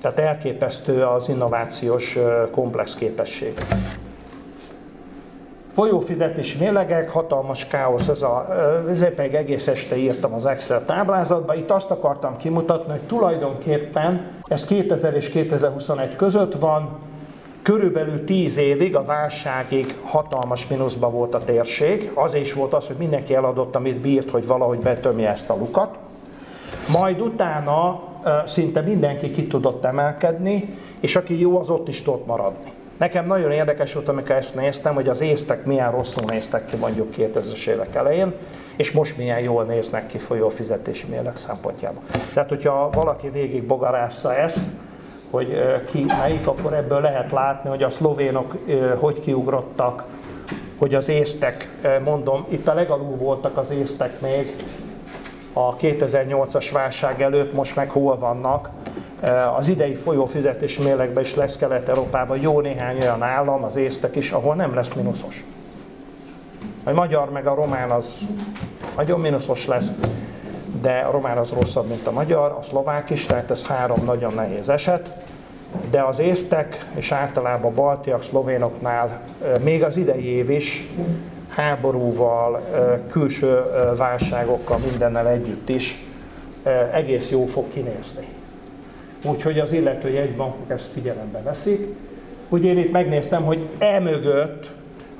Tehát 0.00 0.18
elképesztő 0.18 1.02
az 1.02 1.28
innovációs 1.28 2.18
komplex 2.50 2.94
képesség. 2.94 3.52
Folyófizetési 5.72 6.58
mérlegek, 6.58 7.10
hatalmas 7.10 7.66
káosz, 7.66 8.08
ez 8.08 8.22
a, 8.22 8.46
ezért 8.88 9.14
pedig 9.14 9.34
egész 9.34 9.68
este 9.68 9.96
írtam 9.96 10.32
az 10.32 10.46
Excel 10.46 10.84
táblázatba. 10.84 11.54
Itt 11.54 11.70
azt 11.70 11.90
akartam 11.90 12.36
kimutatni, 12.36 12.90
hogy 12.90 13.06
tulajdonképpen 13.06 14.30
ez 14.48 14.64
2000 14.64 15.14
és 15.14 15.28
2021 15.28 16.16
között 16.16 16.54
van, 16.54 17.06
körülbelül 17.68 18.24
10 18.24 18.56
évig, 18.56 18.96
a 18.96 19.04
válságig 19.04 19.94
hatalmas 20.02 20.66
mínuszban 20.66 21.12
volt 21.12 21.34
a 21.34 21.44
térség. 21.44 22.10
Az 22.14 22.34
is 22.34 22.52
volt 22.52 22.72
az, 22.72 22.86
hogy 22.86 22.96
mindenki 22.96 23.34
eladott, 23.34 23.76
amit 23.76 24.00
bírt, 24.00 24.30
hogy 24.30 24.46
valahogy 24.46 24.78
betömje 24.78 25.28
ezt 25.30 25.50
a 25.50 25.56
lukat. 25.56 25.98
Majd 26.92 27.20
utána 27.20 28.02
szinte 28.46 28.80
mindenki 28.80 29.30
ki 29.30 29.46
tudott 29.46 29.84
emelkedni, 29.84 30.78
és 31.00 31.16
aki 31.16 31.40
jó, 31.40 31.60
az 31.60 31.68
ott 31.68 31.88
is 31.88 32.02
tudott 32.02 32.26
maradni. 32.26 32.72
Nekem 32.98 33.26
nagyon 33.26 33.50
érdekes 33.50 33.92
volt, 33.92 34.08
amikor 34.08 34.34
ezt 34.34 34.54
néztem, 34.54 34.94
hogy 34.94 35.08
az 35.08 35.20
észtek 35.20 35.64
milyen 35.64 35.90
rosszul 35.90 36.24
néztek 36.26 36.64
ki 36.64 36.76
mondjuk 36.76 37.08
2000-es 37.16 37.66
évek 37.66 37.94
elején, 37.94 38.32
és 38.76 38.92
most 38.92 39.16
milyen 39.16 39.40
jól 39.40 39.64
néznek 39.64 40.06
ki 40.06 40.18
folyó 40.18 40.48
fizetési 40.48 41.06
mérleg 41.06 41.36
szempontjából. 41.36 42.02
Tehát, 42.32 42.48
hogyha 42.48 42.90
valaki 42.92 43.28
végig 43.28 43.62
bogarásza 43.62 44.36
ezt, 44.36 44.58
hogy 45.30 45.62
ki 45.90 46.04
melyik, 46.18 46.46
akkor 46.46 46.74
ebből 46.74 47.00
lehet 47.00 47.32
látni, 47.32 47.70
hogy 47.70 47.82
a 47.82 47.90
szlovénok 47.90 48.56
hogy 48.98 49.20
kiugrottak, 49.20 50.04
hogy 50.78 50.94
az 50.94 51.08
észtek, 51.08 51.68
mondom, 52.04 52.46
itt 52.48 52.68
a 52.68 52.74
legalul 52.74 53.16
voltak 53.16 53.56
az 53.56 53.70
észtek 53.70 54.20
még 54.20 54.54
a 55.52 55.76
2008-as 55.76 56.68
válság 56.72 57.22
előtt, 57.22 57.52
most 57.52 57.76
meg 57.76 57.90
hol 57.90 58.18
vannak, 58.18 58.70
az 59.56 59.68
idei 59.68 59.94
folyófizetési 59.94 60.82
mérlegben 60.82 61.22
is 61.22 61.34
lesz 61.34 61.56
Kelet-Európában 61.56 62.40
jó 62.40 62.60
néhány 62.60 62.98
olyan 63.00 63.22
állam, 63.22 63.64
az 63.64 63.76
észtek 63.76 64.16
is, 64.16 64.32
ahol 64.32 64.54
nem 64.54 64.74
lesz 64.74 64.92
mínuszos. 64.94 65.44
A 66.84 66.92
magyar 66.92 67.30
meg 67.30 67.46
a 67.46 67.54
román 67.54 67.90
az 67.90 68.18
nagyon 68.96 69.20
mínuszos 69.20 69.66
lesz, 69.66 69.92
de 70.80 70.98
a 70.98 71.10
román 71.10 71.36
az 71.36 71.50
rosszabb, 71.50 71.88
mint 71.88 72.06
a 72.06 72.12
magyar, 72.12 72.56
a 72.60 72.62
szlovák 72.62 73.10
is, 73.10 73.26
tehát 73.26 73.50
ez 73.50 73.66
három 73.66 74.04
nagyon 74.04 74.34
nehéz 74.34 74.68
eset. 74.68 75.16
De 75.90 76.02
az 76.02 76.18
észtek 76.18 76.86
és 76.94 77.12
általában 77.12 77.70
a 77.70 77.74
baltiak, 77.74 78.22
szlovénoknál 78.22 79.20
még 79.64 79.82
az 79.82 79.96
idei 79.96 80.24
év 80.24 80.50
is 80.50 80.88
háborúval, 81.48 82.60
külső 83.10 83.62
válságokkal, 83.96 84.78
mindennel 84.90 85.28
együtt 85.28 85.68
is 85.68 86.04
egész 86.92 87.30
jó 87.30 87.46
fog 87.46 87.64
kinézni 87.72 88.36
úgyhogy 89.26 89.58
az 89.58 89.72
illető 89.72 90.10
jegybankok 90.10 90.70
ezt 90.70 90.92
figyelembe 90.92 91.42
veszik. 91.42 91.94
Ugye 92.48 92.68
én 92.68 92.78
itt 92.78 92.92
megnéztem, 92.92 93.44
hogy 93.44 93.66
emögött, 93.78 94.70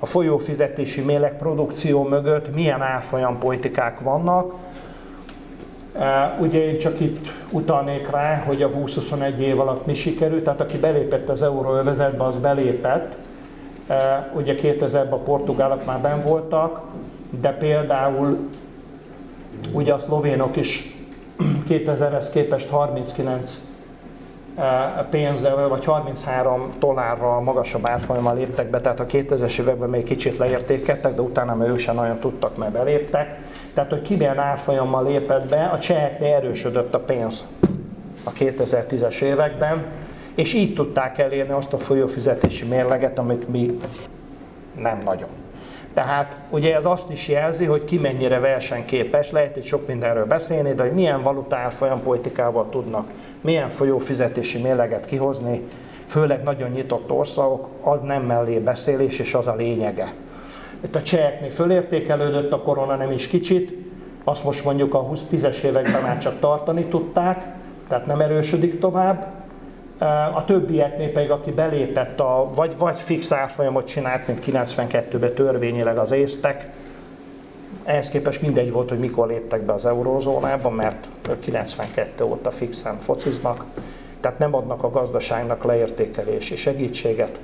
a 0.00 0.06
folyófizetési 0.06 1.00
mélek 1.00 1.36
produkció 1.36 2.02
mögött 2.02 2.54
milyen 2.54 2.82
árfolyam 2.82 3.38
politikák 3.38 4.00
vannak. 4.00 4.54
E, 5.98 6.37
ugye 6.40 6.64
én 6.64 6.78
csak 6.78 7.00
itt 7.00 7.28
utalnék 7.50 8.11
rá, 8.11 8.42
hogy 8.46 8.62
a 8.62 8.70
20-21 8.70 9.37
év 9.37 9.61
alatt 9.61 9.87
mi 9.87 9.94
sikerült, 9.94 10.44
tehát 10.44 10.61
aki 10.61 10.78
belépett 10.78 11.28
az 11.28 11.42
euróövezetbe, 11.42 12.24
az 12.24 12.37
belépett. 12.37 13.16
E, 13.87 14.30
ugye 14.34 14.54
2000-ben 14.54 15.12
a 15.12 15.16
portugálok 15.16 15.84
már 15.84 16.00
ben 16.00 16.20
voltak, 16.20 16.80
de 17.40 17.52
például 17.52 18.38
ugye 19.72 19.92
a 19.92 19.98
szlovénok 19.98 20.56
is 20.56 20.96
2000-hez 21.68 22.26
képest 22.32 22.68
39 22.68 23.58
pénzzel, 25.11 25.68
vagy 25.68 25.84
33 25.84 26.72
dollárral 26.78 27.40
magasabb 27.40 27.87
árfolyammal 27.87 28.34
léptek 28.34 28.70
be, 28.70 28.80
tehát 28.80 29.00
a 29.00 29.06
2000-es 29.06 29.61
években 29.61 29.88
még 29.88 30.04
kicsit 30.04 30.37
leértékeltek, 30.37 31.14
de 31.14 31.20
utána 31.20 31.54
már 31.54 31.68
ők 31.68 31.78
sem 31.78 31.94
nagyon 31.94 32.18
tudtak, 32.18 32.56
mert 32.56 32.72
beléptek. 32.72 33.38
Tehát, 33.78 33.92
hogy 33.92 34.02
ki 34.02 34.16
milyen 34.16 34.38
árfolyammal 34.38 35.04
lépett 35.04 35.48
be, 35.48 35.64
a 35.64 35.78
cseheknél 35.78 36.34
erősödött 36.34 36.94
a 36.94 36.98
pénz 36.98 37.44
a 38.24 38.32
2010-es 38.32 39.22
években, 39.22 39.84
és 40.34 40.54
így 40.54 40.74
tudták 40.74 41.18
elérni 41.18 41.52
azt 41.52 41.72
a 41.72 41.78
folyófizetési 41.78 42.66
mérleget, 42.66 43.18
amit 43.18 43.48
mi 43.48 43.78
nem 44.76 44.98
nagyon. 45.04 45.28
Tehát 45.94 46.36
ugye 46.50 46.76
ez 46.76 46.84
azt 46.84 47.10
is 47.10 47.28
jelzi, 47.28 47.64
hogy 47.64 47.84
ki 47.84 47.98
mennyire 47.98 48.38
versenyképes, 48.38 49.30
lehet 49.30 49.56
itt 49.56 49.64
sok 49.64 49.86
mindenről 49.86 50.26
beszélni, 50.26 50.74
de 50.74 50.82
hogy 50.82 50.92
milyen 50.92 51.22
valutárfolyam 51.22 52.02
politikával 52.02 52.68
tudnak, 52.70 53.10
milyen 53.40 53.68
folyófizetési 53.68 54.58
mérleget 54.58 55.06
kihozni, 55.06 55.62
főleg 56.06 56.42
nagyon 56.42 56.70
nyitott 56.70 57.10
országok, 57.12 57.68
az 57.82 57.98
nem 58.02 58.22
mellé 58.22 58.58
beszélés, 58.58 59.18
és 59.18 59.34
az 59.34 59.46
a 59.46 59.54
lényege. 59.54 60.12
Itt 60.84 60.94
a 60.94 61.02
cseheknél 61.02 61.50
fölértékelődött 61.50 62.52
a 62.52 62.60
korona 62.60 62.96
nem 62.96 63.10
is 63.10 63.26
kicsit, 63.26 63.72
azt 64.24 64.44
most 64.44 64.64
mondjuk 64.64 64.94
a 64.94 65.04
20-10-es 65.06 65.62
években 65.62 66.02
már 66.02 66.18
csak 66.18 66.40
tartani 66.40 66.84
tudták, 66.84 67.44
tehát 67.88 68.06
nem 68.06 68.20
erősödik 68.20 68.78
tovább, 68.78 69.26
a 70.34 70.44
többieknél 70.44 71.12
pedig, 71.12 71.30
aki 71.30 71.50
belépett, 71.50 72.20
a, 72.20 72.50
vagy, 72.54 72.72
vagy 72.78 72.98
fix 72.98 73.32
árfolyamot 73.32 73.86
csinált, 73.86 74.26
mint 74.26 74.40
92-ben 74.46 75.34
törvényileg 75.34 75.98
az 75.98 76.10
észtek, 76.10 76.70
ehhez 77.84 78.08
képest 78.08 78.42
mindegy 78.42 78.72
volt, 78.72 78.88
hogy 78.88 78.98
mikor 78.98 79.26
léptek 79.26 79.62
be 79.62 79.72
az 79.72 79.86
eurózónába, 79.86 80.70
mert 80.70 81.08
92 81.40 82.24
óta 82.24 82.50
fixen 82.50 82.98
fociznak, 82.98 83.64
tehát 84.20 84.38
nem 84.38 84.54
adnak 84.54 84.82
a 84.82 84.90
gazdaságnak 84.90 85.64
leértékelési 85.64 86.56
segítséget. 86.56 87.40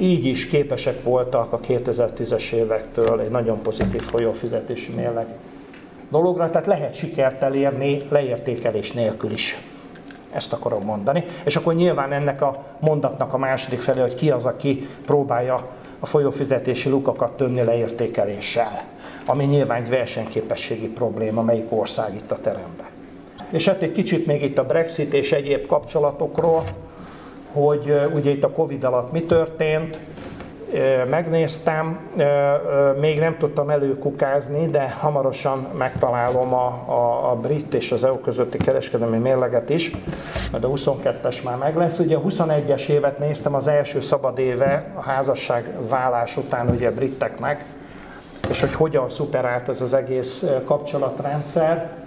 Így 0.00 0.24
is 0.24 0.46
képesek 0.46 1.02
voltak 1.02 1.52
a 1.52 1.60
2010-es 1.60 2.52
évektől 2.52 3.20
egy 3.20 3.30
nagyon 3.30 3.62
pozitív 3.62 4.02
folyófizetési 4.02 4.92
mérleg 4.92 5.26
dologra, 6.10 6.50
tehát 6.50 6.66
lehet 6.66 6.94
sikert 6.94 7.42
elérni 7.42 8.02
leértékelés 8.08 8.92
nélkül 8.92 9.30
is. 9.30 9.56
Ezt 10.30 10.52
akarom 10.52 10.82
mondani. 10.84 11.24
És 11.44 11.56
akkor 11.56 11.74
nyilván 11.74 12.12
ennek 12.12 12.42
a 12.42 12.64
mondatnak 12.78 13.32
a 13.32 13.38
második 13.38 13.80
felé, 13.80 14.00
hogy 14.00 14.14
ki 14.14 14.30
az, 14.30 14.44
aki 14.44 14.88
próbálja 15.06 15.68
a 16.00 16.06
folyófizetési 16.06 16.88
lukakat 16.88 17.36
tömni 17.36 17.62
leértékeléssel, 17.62 18.84
ami 19.26 19.44
nyilván 19.44 19.82
egy 19.82 19.88
versenyképességi 19.88 20.86
probléma, 20.86 21.42
melyik 21.42 21.72
ország 21.72 22.14
itt 22.14 22.30
a 22.30 22.36
teremben. 22.36 22.86
És 23.50 23.68
hát 23.68 23.82
egy 23.82 23.92
kicsit 23.92 24.26
még 24.26 24.42
itt 24.42 24.58
a 24.58 24.64
Brexit 24.64 25.12
és 25.12 25.32
egyéb 25.32 25.66
kapcsolatokról, 25.66 26.64
hogy 27.52 28.00
ugye 28.14 28.30
itt 28.30 28.44
a 28.44 28.50
Covid 28.50 28.84
alatt 28.84 29.12
mi 29.12 29.22
történt, 29.22 29.98
megnéztem, 31.10 31.98
még 33.00 33.18
nem 33.18 33.36
tudtam 33.38 33.70
előkukázni, 33.70 34.66
de 34.66 34.96
hamarosan 35.00 35.66
megtalálom 35.78 36.54
a, 36.54 36.66
a, 36.86 37.30
a 37.30 37.36
brit 37.36 37.74
és 37.74 37.92
az 37.92 38.04
EU 38.04 38.20
közötti 38.20 38.58
kereskedelmi 38.58 39.18
mérleget 39.18 39.70
is, 39.70 39.90
mert 40.52 40.64
a 40.64 40.68
22-es 40.68 41.42
már 41.44 41.56
meg 41.56 41.76
lesz. 41.76 41.98
Ugye 41.98 42.16
a 42.16 42.20
21-es 42.20 42.88
évet 42.88 43.18
néztem, 43.18 43.54
az 43.54 43.68
első 43.68 44.00
szabad 44.00 44.38
éve 44.38 44.92
a 44.94 45.02
házasság 45.02 45.64
válás 45.88 46.36
után 46.36 46.68
ugye 46.68 46.90
briteknek, 46.90 47.64
és 48.48 48.60
hogy 48.60 48.74
hogyan 48.74 49.08
szuperált 49.08 49.68
ez 49.68 49.80
az 49.80 49.94
egész 49.94 50.44
kapcsolatrendszer, 50.64 52.01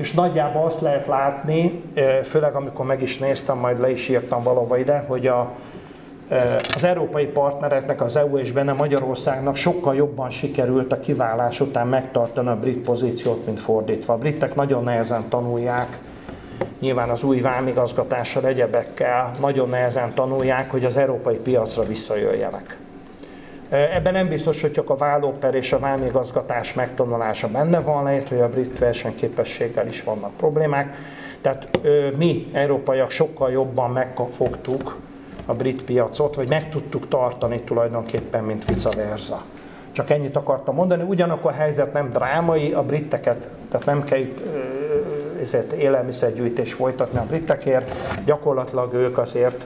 és 0.00 0.12
nagyjából 0.12 0.64
azt 0.64 0.80
lehet 0.80 1.06
látni, 1.06 1.82
főleg 2.22 2.54
amikor 2.54 2.86
meg 2.86 3.02
is 3.02 3.18
néztem, 3.18 3.58
majd 3.58 3.80
le 3.80 3.90
is 3.90 4.08
írtam 4.08 4.42
valahova 4.42 4.78
ide, 4.78 5.04
hogy 5.08 5.26
a 5.26 5.50
az 6.74 6.84
európai 6.84 7.26
partnereknek, 7.26 8.00
az 8.00 8.16
EU 8.16 8.36
és 8.36 8.52
benne 8.52 8.72
Magyarországnak 8.72 9.56
sokkal 9.56 9.94
jobban 9.94 10.30
sikerült 10.30 10.92
a 10.92 10.98
kiválás 10.98 11.60
után 11.60 11.86
megtartani 11.86 12.48
a 12.48 12.56
brit 12.56 12.78
pozíciót, 12.78 13.46
mint 13.46 13.60
fordítva. 13.60 14.12
A 14.12 14.18
britek 14.18 14.54
nagyon 14.54 14.84
nehezen 14.84 15.28
tanulják, 15.28 15.98
nyilván 16.80 17.08
az 17.08 17.22
új 17.22 17.40
vámigazgatással, 17.40 18.46
egyebekkel 18.46 19.30
nagyon 19.40 19.68
nehezen 19.68 20.14
tanulják, 20.14 20.70
hogy 20.70 20.84
az 20.84 20.96
európai 20.96 21.36
piacra 21.36 21.82
visszajöjjenek. 21.82 22.78
Ebben 23.70 24.12
nem 24.12 24.28
biztos, 24.28 24.60
hogy 24.60 24.72
csak 24.72 24.90
a 24.90 24.94
vállóper 24.94 25.54
és 25.54 25.72
a 25.72 25.78
vámigazgatás 25.78 26.74
megtanulása 26.74 27.48
benne 27.48 27.80
van, 27.80 28.04
lehet, 28.04 28.28
hogy 28.28 28.40
a 28.40 28.48
brit 28.48 28.78
versenyképességgel 28.78 29.86
is 29.86 30.02
vannak 30.02 30.36
problémák. 30.36 30.96
Tehát 31.40 31.80
mi, 32.16 32.50
európaiak 32.52 33.10
sokkal 33.10 33.50
jobban 33.50 33.90
megfogtuk 33.90 34.98
a 35.46 35.52
brit 35.52 35.82
piacot, 35.82 36.34
vagy 36.34 36.48
meg 36.48 36.68
tudtuk 36.68 37.08
tartani 37.08 37.60
tulajdonképpen, 37.60 38.44
mint 38.44 38.64
vice 38.64 38.90
versa. 38.90 39.42
Csak 39.92 40.10
ennyit 40.10 40.36
akartam 40.36 40.74
mondani, 40.74 41.02
ugyanakkor 41.02 41.50
a 41.50 41.54
helyzet 41.54 41.92
nem 41.92 42.08
drámai, 42.08 42.72
a 42.72 42.82
britteket, 42.82 43.48
tehát 43.70 43.86
nem 43.86 44.04
kell 44.04 44.18
itt 44.18 44.42
ezért 45.40 45.72
élelmiszergyűjtés 45.72 46.72
folytatni 46.72 47.18
a 47.18 47.24
britekért, 47.28 47.94
gyakorlatilag 48.24 48.94
ők 48.94 49.18
azért 49.18 49.64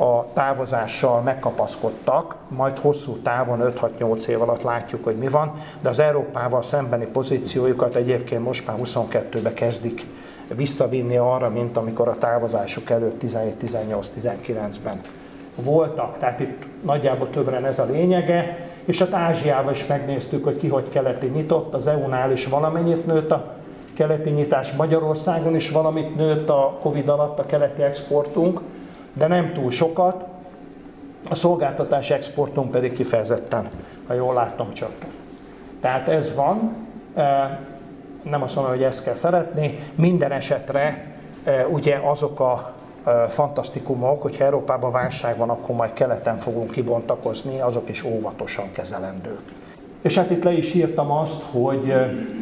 a 0.00 0.32
távozással 0.32 1.20
megkapaszkodtak, 1.20 2.36
majd 2.48 2.78
hosszú 2.78 3.16
távon 3.16 3.72
5-6-8 4.00 4.26
év 4.26 4.42
alatt 4.42 4.62
látjuk, 4.62 5.04
hogy 5.04 5.16
mi 5.16 5.28
van, 5.28 5.52
de 5.80 5.88
az 5.88 5.98
Európával 5.98 6.62
szembeni 6.62 7.06
pozíciójukat 7.06 7.94
egyébként 7.94 8.44
most 8.44 8.66
már 8.66 8.76
22-be 8.82 9.52
kezdik 9.52 10.06
visszavinni 10.54 11.16
arra, 11.16 11.48
mint 11.48 11.76
amikor 11.76 12.08
a 12.08 12.18
távozásuk 12.18 12.90
előtt 12.90 13.22
17-18-19-ben 13.22 15.00
voltak. 15.54 16.18
Tehát 16.18 16.40
itt 16.40 16.62
nagyjából 16.84 17.30
többre 17.30 17.66
ez 17.66 17.78
a 17.78 17.84
lényege, 17.90 18.68
és 18.84 18.98
hát 18.98 19.14
Ázsiával 19.14 19.72
is 19.72 19.86
megnéztük, 19.86 20.44
hogy 20.44 20.56
ki 20.56 20.68
hogy 20.68 20.88
keleti 20.88 21.26
nyitott, 21.26 21.74
az 21.74 21.86
EU-nál 21.86 22.32
is 22.32 22.46
valamennyit 22.46 23.06
nőtt 23.06 23.30
a 23.30 23.54
keleti 23.94 24.30
nyitás, 24.30 24.72
Magyarországon 24.72 25.54
is 25.54 25.70
valamit 25.70 26.16
nőtt 26.16 26.48
a 26.48 26.78
Covid 26.82 27.08
alatt 27.08 27.38
a 27.38 27.46
keleti 27.46 27.82
exportunk, 27.82 28.60
de 29.18 29.26
nem 29.26 29.52
túl 29.52 29.70
sokat, 29.70 30.24
a 31.30 31.34
szolgáltatás 31.34 32.10
exportunk 32.10 32.70
pedig 32.70 32.92
kifejezetten, 32.92 33.70
ha 34.06 34.14
jól 34.14 34.34
láttam, 34.34 34.72
csak. 34.72 34.92
Tehát 35.80 36.08
ez 36.08 36.34
van, 36.34 36.76
nem 38.22 38.42
azt 38.42 38.54
mondom, 38.54 38.72
hogy 38.72 38.82
ezt 38.82 39.02
kell 39.02 39.14
szeretni, 39.14 39.78
minden 39.94 40.32
esetre 40.32 41.06
ugye 41.70 42.00
azok 42.04 42.40
a 42.40 42.74
fantasztikumok, 43.28 44.22
hogyha 44.22 44.44
Európában 44.44 44.92
válság 44.92 45.36
van, 45.36 45.50
akkor 45.50 45.76
majd 45.76 45.92
keleten 45.92 46.38
fogunk 46.38 46.70
kibontakozni, 46.70 47.60
azok 47.60 47.88
is 47.88 48.04
óvatosan 48.04 48.72
kezelendők. 48.72 49.42
És 50.02 50.14
hát 50.14 50.30
itt 50.30 50.42
le 50.42 50.52
is 50.52 50.74
írtam 50.74 51.10
azt, 51.10 51.42
hogy 51.50 51.94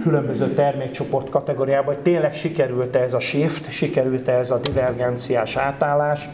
különböző 0.03 0.53
termékcsoport 0.53 1.29
kategóriában, 1.29 1.95
hogy 1.95 2.03
tényleg 2.03 2.35
sikerült 2.35 2.97
ez 2.97 3.15
a 3.15 3.21
shift, 3.21 3.71
sikerült 3.71 4.29
ez 4.29 4.51
a 4.51 4.59
divergenciás 4.59 5.57
átállás, 5.57 6.29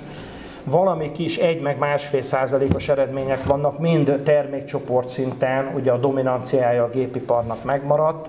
valami 0.64 1.12
kis 1.12 1.36
egy 1.36 1.60
meg 1.60 1.78
másfél 1.78 2.22
százalékos 2.22 2.88
eredmények 2.88 3.44
vannak, 3.44 3.78
mind 3.78 4.20
termékcsoport 4.24 5.08
szinten, 5.08 5.72
ugye 5.74 5.90
a 5.90 5.96
dominanciája 5.96 6.84
a 6.84 6.90
gépiparnak 6.90 7.64
megmaradt, 7.64 8.26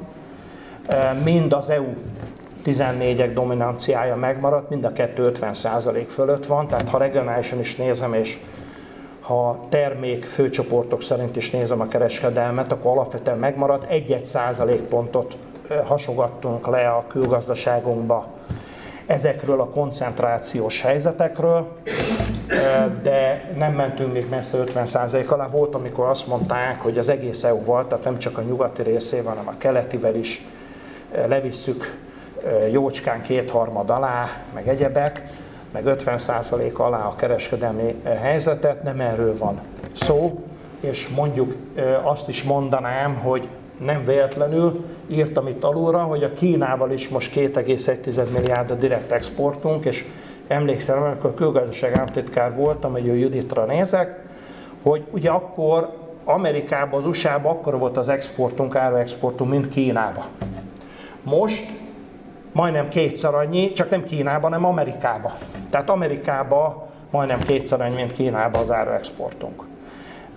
mind 1.24 1.54
az 1.54 1.70
EU 1.70 1.94
14-ek 2.66 3.32
dominanciája 3.34 4.16
megmaradt, 4.16 4.70
mind 4.70 4.84
a 4.84 4.94
kettő 4.94 5.24
50 5.24 5.54
százalék 5.54 6.10
fölött 6.10 6.46
van, 6.46 6.68
tehát 6.68 6.90
ha 6.90 6.98
regionálisan 6.98 7.60
is 7.60 7.76
nézem, 7.76 8.14
és 8.14 8.40
ha 9.20 9.66
termék 9.70 10.24
főcsoportok 10.24 11.02
szerint 11.02 11.36
is 11.36 11.52
nézem 11.52 11.82
a 11.82 11.88
kereskedelmet, 11.88 12.72
akkor 12.72 12.92
alapvetően 12.92 13.38
megmaradt, 13.38 13.92
egy-egy 13.92 14.26
százalékpontot 14.26 15.38
hasogattunk 15.86 16.68
le 16.68 16.90
a 16.90 17.06
külgazdaságunkba 17.08 18.28
ezekről 19.06 19.62
a 19.62 19.70
koncentrációs 19.70 20.82
helyzetekről, 20.82 21.78
de 23.04 23.52
nem 23.58 23.74
mentünk 23.74 24.14
még 24.14 24.26
messze 24.30 24.58
50% 24.66 25.28
alá. 25.28 25.48
Volt, 25.48 25.76
amikor 25.76 26.06
azt 26.06 26.28
mondták, 26.28 26.82
hogy 26.82 26.98
az 26.98 27.10
egész 27.10 27.44
EU 27.44 27.62
volt, 27.64 27.88
tehát 27.88 28.04
nem 28.04 28.18
csak 28.18 28.38
a 28.38 28.42
nyugati 28.42 28.82
részével, 28.82 29.34
hanem 29.36 29.48
a 29.48 29.58
keletivel 29.58 30.16
is 30.16 30.46
levisszük 31.28 32.00
jócskán 32.72 33.22
kétharmad 33.22 33.90
alá, 33.90 34.28
meg 34.54 34.68
egyebek, 34.68 35.24
meg 35.72 35.84
50% 35.86 36.74
alá 36.74 37.06
a 37.06 37.16
kereskedelmi 37.16 38.02
helyzetet, 38.04 38.84
nem 38.84 39.00
erről 39.00 39.38
van 39.38 39.62
szó, 39.92 40.44
és 40.80 41.08
mondjuk 41.16 41.56
azt 42.04 42.28
is 42.28 42.44
mondanám, 42.44 43.16
hogy 43.16 43.48
nem 43.86 44.04
véletlenül 44.06 44.86
írtam 45.08 45.48
itt 45.48 45.64
alulra, 45.64 46.00
hogy 46.00 46.24
a 46.24 46.34
Kínával 46.34 46.92
is 46.92 47.10
most 47.10 47.34
2,1 47.34 48.32
milliárd 48.34 48.72
a 48.72 48.76
direkt 48.76 49.12
exportunk, 49.12 49.86
és 49.86 50.06
emlékszem, 50.48 51.04
amikor 51.04 51.34
külgazdaság 51.34 51.98
államtitkár 51.98 52.56
voltam, 52.56 52.92
hogy 52.92 53.10
a 53.10 53.14
Juditra 53.14 53.66
nézek, 53.66 54.20
hogy 54.82 55.06
ugye 55.12 55.30
akkor 55.30 55.90
Amerikában, 56.24 57.00
az 57.00 57.08
USA-ban 57.08 57.52
akkor 57.52 57.80
volt 57.80 57.98
az 57.98 58.10
exportunk, 58.10 58.76
áruexportunk, 58.76 59.50
mint 59.50 59.70
Kínába. 59.70 60.26
Most 61.24 61.70
majdnem 62.52 62.88
kétszer 62.88 63.34
annyi, 63.34 63.72
csak 63.72 63.90
nem 63.90 64.04
Kínában, 64.04 64.52
hanem 64.52 64.66
Amerikába. 64.66 65.34
Tehát 65.70 65.90
Amerikába 65.90 66.88
majdnem 67.12 67.40
kétszer 67.40 67.82
annyi, 67.82 67.96
mint 67.96 68.14
Kínában 68.14 68.62
az 68.62 68.72
áruexportunk. 68.72 69.64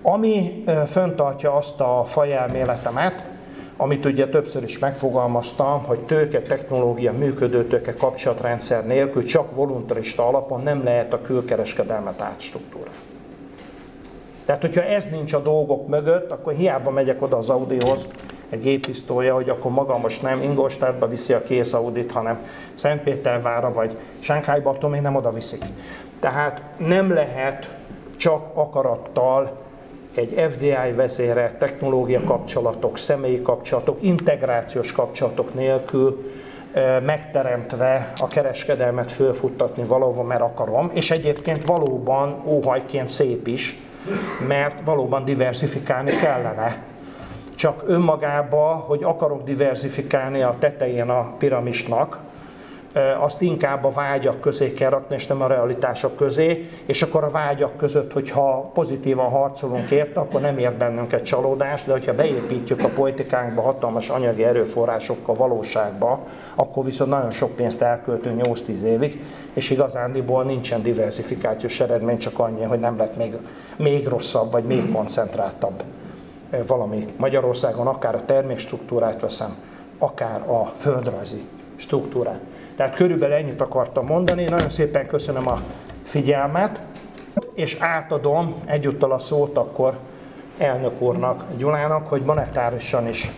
Ami 0.03 0.65
föntartja 0.87 1.55
azt 1.55 1.81
a 1.81 2.03
fajelméletemet, 2.05 3.25
amit 3.77 4.05
ugye 4.05 4.29
többször 4.29 4.63
is 4.63 4.79
megfogalmaztam, 4.79 5.85
hogy 5.85 5.99
tőke, 5.99 6.43
technológia, 6.43 7.13
működő 7.13 7.65
tőke 7.65 7.95
kapcsolatrendszer 7.95 8.87
nélkül 8.87 9.25
csak 9.25 9.55
voluntarista 9.55 10.27
alapon 10.29 10.63
nem 10.63 10.85
lehet 10.85 11.13
a 11.13 11.21
külkereskedelmet 11.21 12.21
átstruktúrálni. 12.21 12.99
Tehát, 14.45 14.61
hogyha 14.61 14.83
ez 14.83 15.05
nincs 15.11 15.33
a 15.33 15.39
dolgok 15.39 15.89
mögött, 15.89 16.31
akkor 16.31 16.53
hiába 16.53 16.91
megyek 16.91 17.23
oda 17.23 17.37
az 17.37 17.49
Audihoz 17.49 18.09
egy 18.51 18.61
géppisztolya, 18.61 19.35
hogy 19.35 19.49
akkor 19.49 19.71
maga 19.71 19.99
most 19.99 20.23
nem 20.23 20.43
Ingolstadtba 20.43 21.07
viszi 21.07 21.33
a 21.33 21.43
kész 21.43 21.73
Audit, 21.73 22.13
hanem 22.13 22.39
Szentpétervára 22.75 23.73
vagy 23.73 23.97
Sánkhájba, 24.19 24.71
attól 24.71 24.91
még 24.91 25.01
nem 25.01 25.15
oda 25.15 25.31
viszik. 25.31 25.63
Tehát 26.21 26.63
nem 26.79 27.13
lehet 27.13 27.71
csak 28.17 28.51
akarattal 28.55 29.66
egy 30.17 30.51
FDI 30.51 30.93
vezére, 30.97 31.57
technológia 31.59 32.21
kapcsolatok, 32.25 32.99
személyi 32.99 33.43
kapcsolatok, 33.43 33.99
integrációs 34.01 34.93
kapcsolatok 34.93 35.55
nélkül 35.55 36.31
megteremtve 37.05 38.13
a 38.21 38.27
kereskedelmet 38.27 39.11
fölfuttatni 39.11 39.85
valahova, 39.85 40.23
mert 40.23 40.41
akarom, 40.41 40.91
és 40.95 41.11
egyébként 41.11 41.65
valóban 41.65 42.43
óhajként 42.45 43.11
szép 43.11 43.47
is, 43.47 43.79
mert 44.49 44.81
valóban 44.85 45.25
diversifikálni 45.25 46.11
kellene. 46.11 46.83
Csak 47.55 47.83
önmagába, 47.87 48.65
hogy 48.65 49.03
akarok 49.03 49.43
diversifikálni 49.43 50.43
a 50.43 50.55
tetején 50.59 51.09
a 51.09 51.35
piramisnak, 51.39 52.19
azt 53.21 53.43
inkább 53.43 53.85
a 53.85 53.91
vágyak 53.91 54.41
közé 54.41 54.73
kell 54.73 54.91
rakni, 54.91 55.15
és 55.15 55.27
nem 55.27 55.43
a 55.43 55.47
realitások 55.47 56.17
közé, 56.17 56.71
és 56.87 57.03
akkor 57.03 57.25
a 57.25 57.31
vágyak 57.31 57.77
között, 57.77 58.13
hogyha 58.13 58.71
pozitívan 58.75 59.31
harcolunk 59.31 59.91
érte, 59.91 60.21
akkor 60.21 60.41
nem 60.41 60.59
ér 60.59 60.73
bennünket 60.73 61.25
csalódás, 61.25 61.85
de 61.85 61.93
hogyha 61.93 62.15
beépítjük 62.15 62.85
a 62.85 62.89
politikánkba 62.89 63.63
hatalmas 63.63 64.09
anyagi 64.09 64.45
erőforrásokkal 64.45 65.35
valóságba, 65.35 66.21
akkor 66.55 66.85
viszont 66.85 67.11
nagyon 67.11 67.31
sok 67.31 67.57
pénzt 67.57 67.83
elköltünk 67.83 68.47
8-10 68.47 68.83
évig, 68.83 69.23
és 69.53 69.71
igazándiból 69.71 70.45
nincsen 70.45 70.83
diversifikációs 70.83 71.81
eredmény, 71.81 72.19
csak 72.19 72.39
annyi, 72.39 72.63
hogy 72.63 72.81
nem 72.81 72.97
lett 72.97 73.17
még, 73.17 73.37
még 73.77 74.07
rosszabb, 74.07 74.53
vagy 74.53 74.65
még 74.65 74.93
koncentráltabb 74.93 75.83
valami. 76.67 77.15
Magyarországon 77.17 77.87
akár 77.87 78.15
a 78.15 78.25
termékstruktúrát 78.25 79.21
veszem, 79.21 79.57
akár 79.99 80.41
a 80.49 80.73
földrajzi 80.77 81.45
struktúrát. 81.77 82.41
Tehát 82.77 82.95
körülbelül 82.95 83.35
ennyit 83.35 83.61
akartam 83.61 84.07
mondani. 84.07 84.45
Nagyon 84.45 84.71
szépen 84.71 85.07
köszönöm 85.07 85.49
a 85.49 85.61
figyelmet, 86.03 86.81
és 87.55 87.77
átadom 87.81 88.55
egyúttal 88.65 89.13
a 89.13 89.19
szót 89.19 89.57
akkor 89.57 89.99
elnök 90.59 91.01
úrnak, 91.01 91.45
Gyulának, 91.57 92.09
hogy 92.09 92.23
monetárisan 92.23 93.09
is 93.09 93.31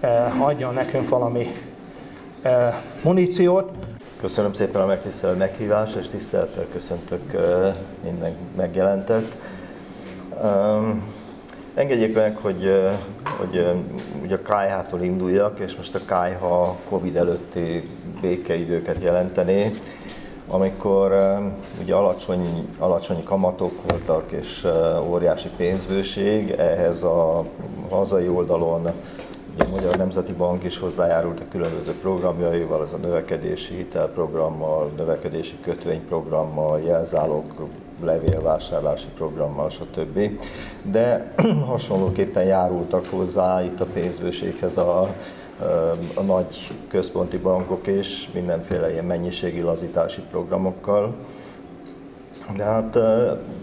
eh, 0.00 0.42
adjon 0.42 0.74
nekünk 0.74 1.08
valami 1.08 1.46
eh, 2.42 2.74
muníciót. 3.02 3.70
Köszönöm 4.20 4.52
szépen 4.52 4.80
a 4.80 4.86
megtisztelő 4.86 5.36
meghívást, 5.36 5.96
és 5.96 6.08
tisztelettel 6.08 6.64
köszöntök 6.72 7.32
eh, 7.32 7.74
minden 8.04 8.36
megjelentet. 8.56 9.36
Um, 10.42 11.11
Engedjék 11.74 12.14
meg, 12.14 12.36
hogy, 12.36 12.90
hogy 13.38 13.66
ugye 14.22 14.34
a 14.34 14.38
KH-tól 14.38 15.00
induljak, 15.00 15.58
és 15.58 15.76
most 15.76 15.94
a 15.94 15.98
KH 15.98 16.44
Covid 16.88 17.16
előtti 17.16 17.88
békeidőket 18.20 19.02
jelenteni. 19.02 19.70
amikor 20.48 21.38
ugye 21.82 21.94
alacsony, 21.94 22.68
alacsony 22.78 23.22
kamatok 23.24 23.72
voltak 23.90 24.32
és 24.32 24.66
óriási 25.08 25.48
pénzbőség, 25.56 26.50
ehhez 26.50 27.02
a 27.02 27.44
hazai 27.90 28.28
oldalon 28.28 28.90
ugye 29.54 29.64
a 29.64 29.70
Magyar 29.70 29.96
Nemzeti 29.96 30.32
Bank 30.32 30.64
is 30.64 30.78
hozzájárult 30.78 31.40
a 31.40 31.48
különböző 31.50 31.92
programjaival, 32.00 32.80
az 32.80 32.92
a 32.92 32.96
növekedési 32.96 33.74
hitelprogrammal, 33.74 34.90
növekedési 34.96 35.56
kötvényprogrammal, 35.62 36.80
jelzálog 36.80 37.44
levélvásárlási 38.04 39.06
programmal, 39.14 39.70
stb. 39.70 40.40
De 40.82 41.34
hasonlóképpen 41.66 42.44
járultak 42.44 43.06
hozzá 43.06 43.64
itt 43.64 43.80
a 43.80 43.86
pénzbőséghez 43.92 44.76
a, 44.76 45.14
a 46.14 46.20
nagy 46.20 46.70
központi 46.88 47.38
bankok 47.38 47.86
és 47.86 48.28
mindenféle 48.34 48.90
ilyen 48.92 49.04
mennyiségi 49.04 49.60
lazítási 49.60 50.20
programokkal. 50.30 51.14
De 52.56 52.64
hát 52.64 52.98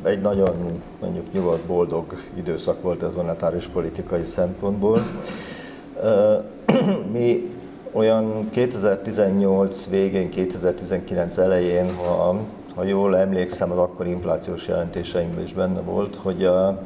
egy 0.04 0.22
nagyon 0.22 0.82
mondjuk 1.00 1.34
nyugodt, 1.34 1.66
boldog 1.66 2.06
időszak 2.34 2.82
volt 2.82 3.04
ez 3.04 3.14
monetáris 3.14 3.66
politikai 3.66 4.24
szempontból. 4.24 5.00
Mi 7.14 7.50
olyan 7.92 8.50
2018 8.50 9.90
végén, 9.90 10.30
2019 10.30 11.38
elején, 11.38 11.96
ha, 11.96 12.40
ha 12.80 12.86
jól 12.86 13.18
emlékszem, 13.18 13.72
az 13.72 13.78
akkor 13.78 14.08
inflációs 14.08 14.68
jelentéseimben 14.68 15.44
is 15.44 15.54
benne 15.54 15.80
volt, 15.80 16.16
hogy 16.16 16.46
a, 16.46 16.82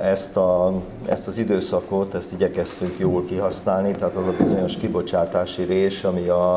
ezt, 0.00 0.36
a, 0.36 0.72
ezt 1.06 1.26
az 1.26 1.38
időszakot, 1.38 2.14
ezt 2.14 2.32
igyekeztünk 2.32 2.98
jól 2.98 3.24
kihasználni, 3.24 3.90
tehát 3.92 4.14
az 4.14 4.26
a 4.26 4.44
bizonyos 4.44 4.76
kibocsátási 4.76 5.62
rés, 5.64 6.04
ami 6.04 6.28
a, 6.28 6.54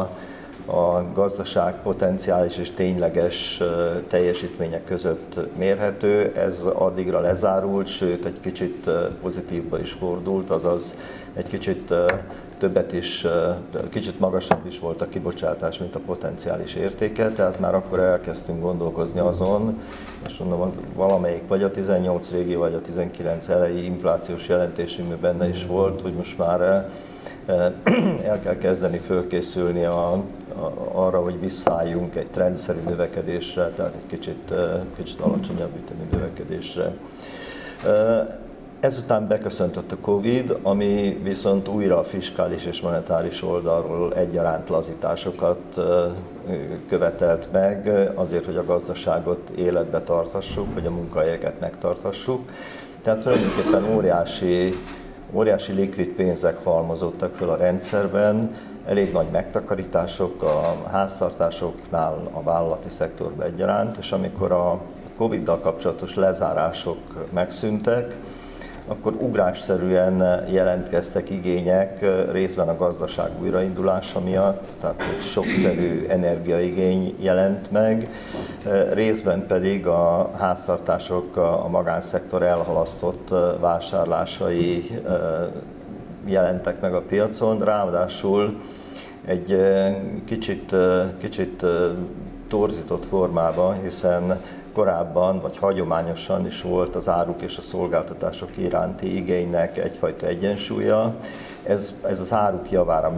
a 0.65 1.03
gazdaság 1.13 1.81
potenciális 1.81 2.57
és 2.57 2.71
tényleges 2.71 3.61
teljesítmények 4.07 4.83
között 4.83 5.39
mérhető. 5.57 6.31
Ez 6.35 6.67
addigra 6.73 7.19
lezárult, 7.19 7.87
sőt 7.87 8.25
egy 8.25 8.39
kicsit 8.39 8.89
pozitívba 9.21 9.79
is 9.79 9.91
fordult, 9.91 10.49
azaz 10.49 10.95
egy 11.33 11.47
kicsit 11.47 11.93
többet 12.57 12.93
is, 12.93 13.25
kicsit 13.89 14.19
magasabb 14.19 14.65
is 14.65 14.79
volt 14.79 15.01
a 15.01 15.07
kibocsátás, 15.07 15.79
mint 15.79 15.95
a 15.95 15.99
potenciális 15.99 16.75
értéke, 16.75 17.29
tehát 17.29 17.59
már 17.59 17.75
akkor 17.75 17.99
elkezdtünk 17.99 18.61
gondolkozni 18.61 19.19
azon, 19.19 19.81
és 20.25 20.37
mondom, 20.37 20.73
valamelyik 20.93 21.47
vagy 21.47 21.63
a 21.63 21.71
18 21.71 22.29
végi, 22.29 22.55
vagy 22.55 22.73
a 22.73 22.81
19 22.81 23.47
elejé 23.47 23.83
inflációs 23.83 24.47
jelentésünkben 24.47 25.19
benne 25.19 25.49
is 25.49 25.65
volt, 25.65 26.01
hogy 26.01 26.13
most 26.13 26.37
már 26.37 26.61
el 28.25 28.39
kell 28.43 28.57
kezdeni 28.57 28.97
fölkészülni 28.97 29.83
a, 29.83 30.11
a, 30.11 30.21
arra, 30.93 31.21
hogy 31.21 31.39
visszaálljunk 31.39 32.15
egy 32.15 32.27
trendszerű 32.27 32.79
növekedésre, 32.87 33.69
tehát 33.69 33.93
egy 33.93 34.07
kicsit, 34.07 34.53
kicsit 34.95 35.19
alacsonyabb 35.19 35.75
ütemű 35.75 36.09
növekedésre. 36.11 36.93
Ezután 38.85 39.27
beköszöntött 39.27 39.91
a 39.91 39.97
Covid, 40.01 40.57
ami 40.61 41.19
viszont 41.23 41.67
újra 41.67 41.99
a 41.99 42.03
fiskális 42.03 42.65
és 42.65 42.81
monetáris 42.81 43.43
oldalról 43.43 44.13
egyaránt 44.13 44.69
lazításokat 44.69 45.59
követelt 46.87 47.51
meg, 47.51 47.91
azért, 48.15 48.45
hogy 48.45 48.55
a 48.55 48.65
gazdaságot 48.65 49.49
életbe 49.49 50.01
tarthassuk, 50.01 50.73
hogy 50.73 50.85
a 50.85 50.91
munkahelyeket 50.91 51.59
megtarthassuk. 51.59 52.49
Tehát 53.01 53.21
tulajdonképpen 53.21 53.95
óriási 53.95 54.73
óriási 55.31 55.73
likvid 55.73 56.07
pénzek 56.07 56.63
halmozottak 56.63 57.35
föl 57.35 57.49
a 57.49 57.55
rendszerben, 57.55 58.55
elég 58.85 59.11
nagy 59.11 59.27
megtakarítások 59.31 60.43
a 60.43 60.89
háztartásoknál, 60.91 62.29
a 62.31 62.43
vállalati 62.43 62.89
szektorban 62.89 63.45
egyaránt, 63.45 63.97
és 63.97 64.11
amikor 64.11 64.51
a 64.51 64.81
Covid-dal 65.17 65.59
kapcsolatos 65.59 66.15
lezárások 66.15 67.27
megszűntek, 67.33 68.15
akkor 68.87 69.13
ugrásszerűen 69.13 70.45
jelentkeztek 70.49 71.29
igények 71.29 72.05
részben 72.31 72.67
a 72.69 72.77
gazdaság 72.77 73.29
újraindulása 73.41 74.19
miatt, 74.19 74.67
tehát 74.79 75.01
egy 75.01 75.21
sokszerű 75.21 76.05
energiaigény 76.07 77.15
jelent 77.19 77.71
meg, 77.71 78.09
részben 78.93 79.47
pedig 79.47 79.87
a 79.87 80.31
háztartások, 80.37 81.37
a 81.37 81.67
magánszektor 81.69 82.43
elhalasztott 82.43 83.29
vásárlásai 83.59 84.83
jelentek 86.25 86.81
meg 86.81 86.93
a 86.93 87.01
piacon, 87.01 87.63
ráadásul 87.63 88.57
egy 89.25 89.57
kicsit, 90.25 90.75
kicsit 91.17 91.65
torzított 92.47 93.05
formában, 93.05 93.81
hiszen 93.81 94.41
korábban 94.75 95.39
vagy 95.39 95.57
hagyományosan 95.57 96.45
is 96.45 96.61
volt 96.61 96.95
az 96.95 97.09
áruk 97.09 97.41
és 97.41 97.57
a 97.57 97.61
szolgáltatások 97.61 98.57
iránti 98.57 99.15
igénynek 99.15 99.77
egyfajta 99.77 100.25
egyensúlya. 100.25 101.15
Ez, 101.63 101.93
ez 102.07 102.19
az 102.19 102.33
áruk 102.33 102.71
javára 102.71 103.13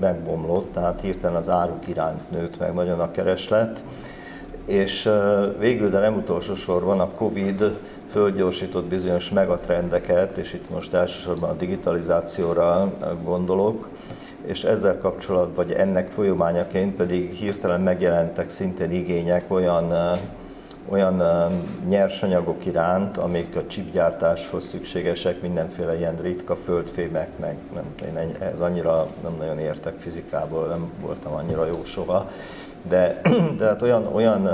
megbomlott, 0.00 0.72
tehát 0.72 1.00
hirtelen 1.00 1.36
az 1.36 1.48
áruk 1.48 1.88
iránt 1.88 2.30
nőtt 2.30 2.58
meg 2.58 2.74
nagyon 2.74 3.00
a 3.00 3.10
kereslet, 3.10 3.82
és 4.64 5.10
végül, 5.58 5.90
de 5.90 5.98
nem 5.98 6.16
utolsó 6.16 6.54
sorban 6.54 7.00
a 7.00 7.10
Covid 7.10 7.78
fölgyorsított 8.10 8.84
bizonyos 8.84 9.30
megatrendeket, 9.30 10.36
és 10.36 10.52
itt 10.52 10.70
most 10.70 10.94
elsősorban 10.94 11.50
a 11.50 11.54
digitalizációra 11.54 12.92
gondolok, 13.24 13.88
és 14.46 14.64
ezzel 14.64 14.98
kapcsolatban, 14.98 15.54
vagy 15.54 15.72
ennek 15.72 16.08
folyamányaként 16.08 16.94
pedig 16.94 17.30
hirtelen 17.30 17.80
megjelentek 17.80 18.48
szintén 18.48 18.90
igények 18.90 19.44
olyan 19.48 20.18
olyan 20.88 21.22
nyersanyagok 21.88 22.66
iránt, 22.66 23.16
amik 23.16 23.56
a 23.56 23.66
chipgyártáshoz 23.66 24.66
szükségesek, 24.66 25.40
mindenféle 25.40 25.98
ilyen 25.98 26.16
ritka 26.16 26.56
földfémek, 26.56 27.28
meg 27.38 27.56
nem, 27.74 27.84
én 28.04 28.36
ez 28.38 28.60
annyira 28.60 29.06
nem 29.22 29.34
nagyon 29.38 29.58
értek 29.58 29.98
fizikából, 29.98 30.66
nem 30.66 30.90
voltam 31.00 31.32
annyira 31.32 31.66
jó 31.66 31.84
soha, 31.84 32.30
de, 32.88 33.20
de 33.58 33.66
hát 33.66 33.82
olyan, 33.82 34.06
olyan 34.12 34.48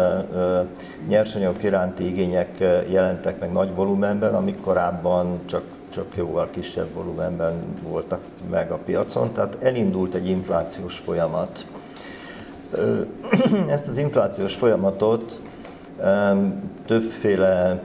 nyersanyagok 1.09 1.63
iránti 1.63 2.07
igények 2.07 2.59
jelentek 2.89 3.39
meg 3.41 3.53
nagy 3.53 3.75
volumenben, 3.75 4.35
amik 4.35 4.61
korábban 4.61 5.39
csak, 5.45 5.63
csak 5.89 6.17
jóval 6.17 6.51
kisebb 6.51 6.93
volumenben 6.95 7.53
voltak 7.83 8.21
meg 8.51 8.71
a 8.71 8.79
piacon, 8.85 9.33
tehát 9.33 9.57
elindult 9.61 10.15
egy 10.15 10.29
inflációs 10.29 10.99
folyamat. 10.99 11.67
Ezt 13.69 13.89
az 13.89 13.97
inflációs 13.97 14.55
folyamatot 14.55 15.41
Többféle 16.87 17.81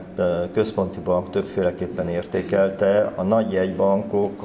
központi 0.52 0.98
bank 1.00 1.30
többféleképpen 1.30 2.08
értékelte. 2.08 3.12
A 3.14 3.22
nagy 3.22 3.52
jegybankok, 3.52 4.42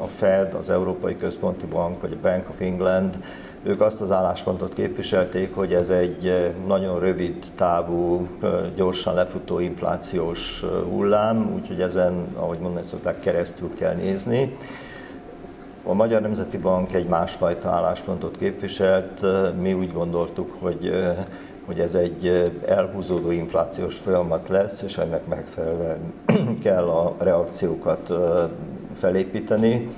a, 0.00 0.06
Fed, 0.06 0.54
az 0.54 0.70
Európai 0.70 1.16
Központi 1.16 1.66
Bank 1.66 2.00
vagy 2.00 2.12
a 2.12 2.28
Bank 2.28 2.48
of 2.48 2.60
England, 2.60 3.18
ők 3.62 3.80
azt 3.80 4.00
az 4.00 4.10
álláspontot 4.10 4.74
képviselték, 4.74 5.54
hogy 5.54 5.72
ez 5.72 5.88
egy 5.88 6.52
nagyon 6.66 6.98
rövid 6.98 7.46
távú, 7.54 8.28
gyorsan 8.76 9.14
lefutó 9.14 9.58
inflációs 9.58 10.64
hullám, 10.88 11.52
úgyhogy 11.54 11.80
ezen, 11.80 12.26
ahogy 12.34 12.58
mondani 12.58 12.84
szokták, 12.86 13.20
keresztül 13.20 13.70
kell 13.74 13.94
nézni. 13.94 14.56
A 15.84 15.92
Magyar 15.92 16.20
Nemzeti 16.20 16.58
Bank 16.58 16.92
egy 16.94 17.06
másfajta 17.06 17.68
álláspontot 17.68 18.36
képviselt, 18.36 19.24
mi 19.60 19.72
úgy 19.72 19.92
gondoltuk, 19.92 20.56
hogy 20.60 20.92
hogy 21.70 21.80
ez 21.80 21.94
egy 21.94 22.52
elhúzódó 22.66 23.30
inflációs 23.30 23.96
folyamat 23.96 24.48
lesz, 24.48 24.82
és 24.82 24.98
ennek 24.98 25.26
megfelelően 25.26 25.98
kell 26.64 26.88
a 26.88 27.14
reakciókat 27.18 28.12
felépíteni. 28.94 29.88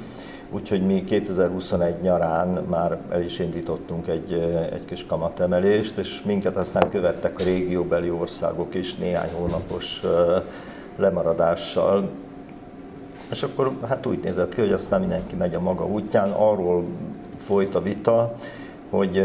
Úgyhogy 0.51 0.87
mi 0.87 1.05
2021 1.05 2.01
nyarán 2.01 2.49
már 2.49 2.99
el 3.11 3.23
is 3.23 3.39
indítottunk 3.39 4.09
egy, 4.09 4.33
egy 4.73 4.85
kis 4.85 5.07
kamatemelést, 5.07 5.99
és 5.99 6.23
minket 6.23 6.57
aztán 6.57 6.91
követtek 6.91 7.41
a 7.41 7.45
régióbeli 7.45 8.11
országok 8.11 8.75
is 8.75 8.95
néhány 8.95 9.31
hónapos 9.33 10.03
lemaradással. 10.97 12.09
És 13.31 13.43
akkor 13.43 13.73
hát 13.89 14.07
úgy 14.07 14.19
nézett 14.23 14.55
ki, 14.55 14.61
hogy 14.61 14.73
aztán 14.73 15.01
mindenki 15.01 15.37
megy 15.37 15.55
a 15.55 15.61
maga 15.61 15.87
útján, 15.87 16.31
arról 16.31 16.85
folyt 17.37 17.75
a 17.75 17.83
vita, 17.83 18.35
hogy 18.91 19.23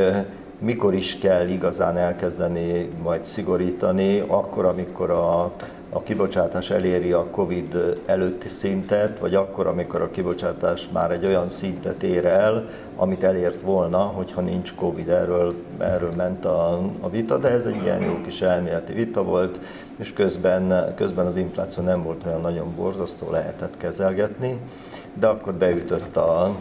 mikor 0.59 0.93
is 0.93 1.17
kell 1.17 1.47
igazán 1.47 1.97
elkezdeni 1.97 2.89
majd 3.03 3.25
szigorítani, 3.25 4.19
akkor, 4.27 4.65
amikor 4.65 5.09
a, 5.09 5.51
a 5.89 6.01
kibocsátás 6.03 6.69
eléri 6.69 7.11
a 7.11 7.25
COVID 7.31 7.99
előtti 8.05 8.47
szintet, 8.47 9.19
vagy 9.19 9.35
akkor, 9.35 9.67
amikor 9.67 10.01
a 10.01 10.09
kibocsátás 10.09 10.89
már 10.91 11.11
egy 11.11 11.25
olyan 11.25 11.49
szintet 11.49 12.03
ér 12.03 12.25
el, 12.25 12.69
amit 12.95 13.23
elért 13.23 13.61
volna, 13.61 13.97
hogyha 13.97 14.41
nincs 14.41 14.75
COVID. 14.75 15.09
Erről, 15.09 15.53
erről 15.77 16.11
ment 16.15 16.45
a, 16.45 16.81
a 16.99 17.09
vita, 17.09 17.37
de 17.37 17.49
ez 17.49 17.65
egy 17.65 17.81
ilyen 17.83 18.01
jó 18.01 18.21
kis 18.21 18.41
elméleti 18.41 18.93
vita 18.93 19.23
volt, 19.23 19.59
és 19.97 20.13
közben, 20.13 20.93
közben 20.95 21.25
az 21.25 21.35
infláció 21.35 21.83
nem 21.83 22.03
volt 22.03 22.25
olyan 22.25 22.41
nagyon 22.41 22.75
borzasztó, 22.75 23.31
lehetett 23.31 23.77
kezelgetni, 23.77 24.57
de 25.13 25.27
akkor 25.27 25.53
beütött 25.53 26.17
a, 26.17 26.55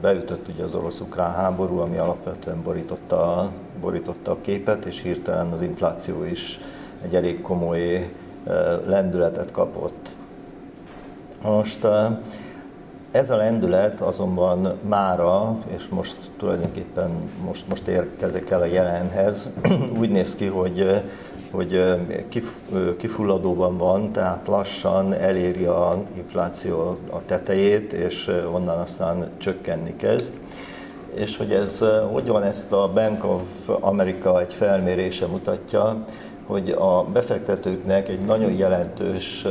beütött 0.00 0.48
ugye 0.48 0.62
az 0.62 0.74
orosz-ukrán 0.74 1.32
háború, 1.32 1.78
ami 1.78 1.96
alapvetően 1.96 2.62
borította, 2.62 3.50
borította 3.80 4.30
a 4.30 4.40
képet, 4.40 4.84
és 4.84 5.02
hirtelen 5.02 5.52
az 5.52 5.60
infláció 5.60 6.24
is 6.24 6.60
egy 7.02 7.14
elég 7.14 7.42
komoly 7.42 8.12
lendületet 8.86 9.50
kapott. 9.50 10.08
Most 11.42 11.86
ez 13.10 13.30
a 13.30 13.36
lendület 13.36 14.00
azonban 14.00 14.78
mára, 14.88 15.58
és 15.76 15.88
most 15.88 16.16
tulajdonképpen 16.36 17.10
most, 17.44 17.68
most 17.68 17.88
érkezik 17.88 18.50
el 18.50 18.60
a 18.60 18.64
jelenhez, 18.64 19.50
úgy 20.00 20.10
néz 20.10 20.34
ki, 20.34 20.46
hogy 20.46 21.02
hogy 21.54 21.84
kifulladóban 22.96 23.76
van, 23.76 24.12
tehát 24.12 24.46
lassan 24.46 25.12
eléri 25.12 25.64
a 25.64 26.02
infláció 26.16 26.98
a 27.10 27.24
tetejét, 27.26 27.92
és 27.92 28.30
onnan 28.52 28.78
aztán 28.78 29.30
csökkenni 29.38 29.96
kezd. 29.96 30.34
És 31.14 31.36
hogy 31.36 31.52
ez, 31.52 31.84
hogy 32.12 32.26
van 32.26 32.42
ezt 32.42 32.72
a 32.72 32.90
Bank 32.94 33.24
of 33.24 33.68
America 33.80 34.40
egy 34.40 34.52
felmérése 34.52 35.26
mutatja, 35.26 36.04
hogy 36.46 36.70
a 36.70 37.04
befektetőknek 37.12 38.08
egy 38.08 38.20
nagyon 38.20 38.52
jelentős 38.52 39.46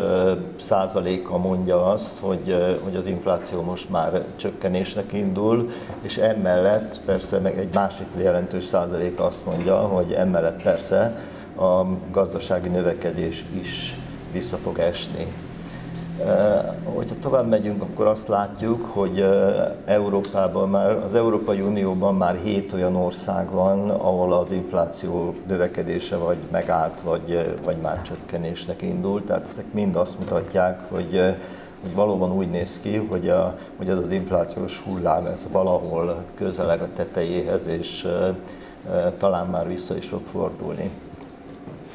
százaléka 0.56 1.38
mondja 1.38 1.86
azt, 1.86 2.18
hogy, 2.20 2.78
hogy 2.84 2.96
az 2.96 3.06
infláció 3.06 3.62
most 3.62 3.90
már 3.90 4.26
csökkenésnek 4.36 5.14
indul, 5.14 5.70
és 6.02 6.18
emellett 6.18 7.00
persze 7.06 7.40
meg 7.40 7.58
egy 7.58 7.74
másik 7.74 8.08
jelentős 8.18 8.64
százaléka 8.64 9.26
azt 9.26 9.46
mondja, 9.46 9.76
hogy 9.76 10.12
emellett 10.12 10.64
persze 10.64 11.18
a 11.56 11.86
gazdasági 12.12 12.70
növekedés 12.70 13.46
is 13.62 13.98
vissza 14.32 14.58
fog 14.58 14.80
esni. 14.80 15.34
Hogyha 16.84 17.16
tovább 17.22 17.48
megyünk, 17.48 17.82
akkor 17.82 18.08
azt 18.08 18.28
látjuk, 18.28 18.86
hogy 18.86 19.26
Európában 19.86 20.70
már, 20.70 20.92
az 20.92 21.16
Európai 21.16 21.62
Unióban 21.62 22.16
már 22.16 22.36
hét 22.36 22.74
olyan 22.74 22.96
ország 22.96 23.50
van, 23.50 23.90
ahol 23.90 24.34
az 24.34 24.52
infláció 24.52 25.36
növekedése 25.48 26.16
vagy 26.16 26.38
megállt, 26.52 27.02
vagy, 27.02 27.56
vagy 27.64 27.78
már 27.78 28.02
csökkenésnek 28.02 28.82
indult. 28.82 29.26
Tehát 29.26 29.50
ezek 29.50 29.74
mind 29.74 29.96
azt 29.96 30.20
mutatják, 30.20 30.80
hogy, 30.90 31.36
hogy 31.82 31.94
valóban 31.96 32.32
úgy 32.32 32.50
néz 32.50 32.80
ki, 32.80 32.96
hogy, 32.96 33.30
a, 33.30 33.56
hogy 33.78 33.90
az 33.90 33.98
az 33.98 34.12
inflációs 34.12 34.82
hullám 34.86 35.26
ez 35.26 35.48
valahol 35.52 36.24
közeleg 36.36 36.82
a 36.82 36.88
tetejéhez, 36.96 37.68
és 37.68 38.08
talán 39.18 39.48
már 39.48 39.68
vissza 39.68 39.96
is 39.96 40.08
fog 40.08 40.22
fordulni 40.32 40.92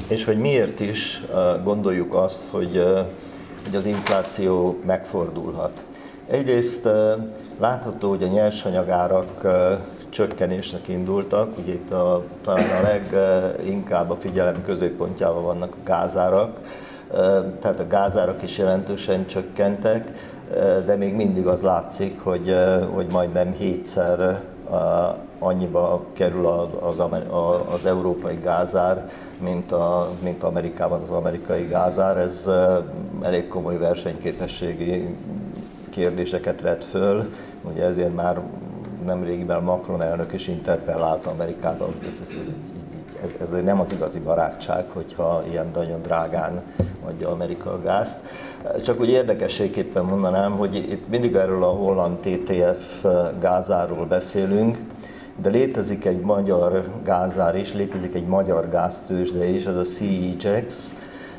és 0.07 0.25
hogy 0.25 0.39
miért 0.39 0.81
is 0.81 1.25
gondoljuk 1.65 2.15
azt, 2.15 2.43
hogy, 2.51 2.85
hogy 3.65 3.77
az 3.77 3.87
infláció 3.87 4.79
megfordulhat. 4.87 5.83
Egyrészt 6.29 6.89
látható, 7.61 8.09
hogy 8.09 8.23
a 8.23 8.27
nyersanyagárak 8.27 9.47
csökkenésnek 10.09 10.89
indultak, 10.89 11.59
ugye 11.59 11.73
itt 11.73 11.93
a, 11.93 12.25
talán 12.45 12.71
a 12.71 12.83
leginkább 12.83 14.11
a 14.11 14.17
figyelem 14.17 14.63
középpontjában 14.63 15.43
vannak 15.43 15.73
a 15.75 15.85
gázárak, 15.85 16.59
tehát 17.61 17.81
a 17.81 17.87
gázárak 17.89 18.43
is 18.43 18.59
jelentősen 18.59 19.27
csökkentek, 19.27 20.13
de 20.87 20.97
még 20.97 21.15
mindig 21.15 21.47
az 21.47 21.63
látszik, 21.63 22.21
hogy, 22.23 22.57
hogy 22.95 23.07
majdnem 23.11 23.53
hétszer 23.53 24.41
annyiba 25.39 26.05
kerül 26.13 26.47
az, 26.81 27.03
az 27.75 27.87
európai 27.87 28.39
gázár, 28.43 29.11
mint, 29.41 29.73
a, 29.73 30.11
mint 30.23 30.43
Amerikában 30.43 31.03
az 31.03 31.09
amerikai 31.09 31.67
gázár. 31.67 32.17
Ez 32.17 32.51
elég 33.23 33.49
komoly 33.49 33.79
versenyképességi 33.79 35.17
kérdéseket 35.91 36.61
vet 36.61 36.85
föl. 36.85 37.33
Ugye 37.63 37.85
ezért 37.85 38.15
már 38.15 38.41
nemrégiben 39.05 39.63
Macron 39.63 40.03
elnök 40.03 40.33
is 40.33 40.49
interpellálta 40.49 41.31
Amerikában, 41.31 41.87
hogy 41.87 42.09
ez, 42.09 42.21
ez, 42.23 42.35
ez, 43.23 43.35
ez, 43.41 43.57
ez 43.57 43.63
nem 43.63 43.81
az 43.81 43.93
igazi 43.93 44.19
barátság, 44.19 44.85
hogyha 44.93 45.43
ilyen 45.51 45.71
nagyon 45.75 46.03
drágán 46.03 46.63
adja 47.07 47.31
Amerika 47.31 47.73
a 47.73 47.83
gázt. 47.83 48.19
Csak 48.85 49.01
úgy 49.01 49.09
érdekességképpen 49.09 50.05
mondanám, 50.05 50.53
hogy 50.53 50.75
itt 50.75 51.09
mindig 51.09 51.35
erről 51.35 51.65
a 51.65 51.71
holland 51.71 52.17
TTF 52.17 53.05
gázáról 53.41 54.07
beszélünk, 54.07 54.79
de 55.43 55.49
létezik 55.49 56.05
egy 56.05 56.21
magyar 56.21 56.85
gázár 57.05 57.57
is, 57.57 57.75
létezik 57.75 58.15
egy 58.15 58.27
magyar 58.27 58.69
gáztősde 58.69 59.45
is, 59.45 59.67
az 59.67 59.77
a 59.77 59.83
CEGEX, 59.83 60.95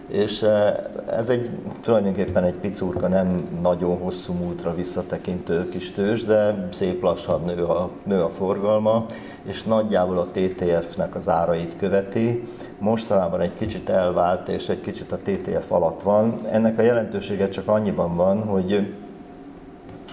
és 0.10 0.41
eh, 0.41 0.74
ez 1.10 1.30
egy 1.30 1.50
tulajdonképpen 1.82 2.43
egy 2.43 2.54
picurka, 2.54 3.08
nem 3.08 3.60
nagyon 3.62 3.97
hosszú 3.97 4.34
múltra 4.34 4.76
visszatekintő 4.76 5.70
kis 5.70 5.91
tős, 5.91 6.24
de 6.24 6.68
szép 6.72 7.02
lassan 7.02 7.41
nő 7.45 7.64
a, 7.64 7.89
nő 8.04 8.22
a 8.22 8.30
forgalma, 8.30 9.06
és 9.43 9.64
nagyjából 9.64 10.18
a 10.18 10.28
TTF-nek 10.32 11.16
az 11.16 11.30
árait 11.30 11.76
követi. 11.78 12.47
Mostanában 12.80 13.41
egy 13.41 13.54
kicsit 13.54 13.89
elvált, 13.89 14.47
és 14.47 14.70
egy 14.70 14.80
kicsit 14.80 15.12
a 15.12 15.18
TTF 15.18 15.72
alatt 15.72 16.02
van. 16.02 16.34
Ennek 16.52 16.80
a 16.80 16.82
jelentősége 16.82 17.50
csak 17.50 17.68
annyiban 17.68 18.16
van, 18.16 18.43
hogy, 18.43 18.93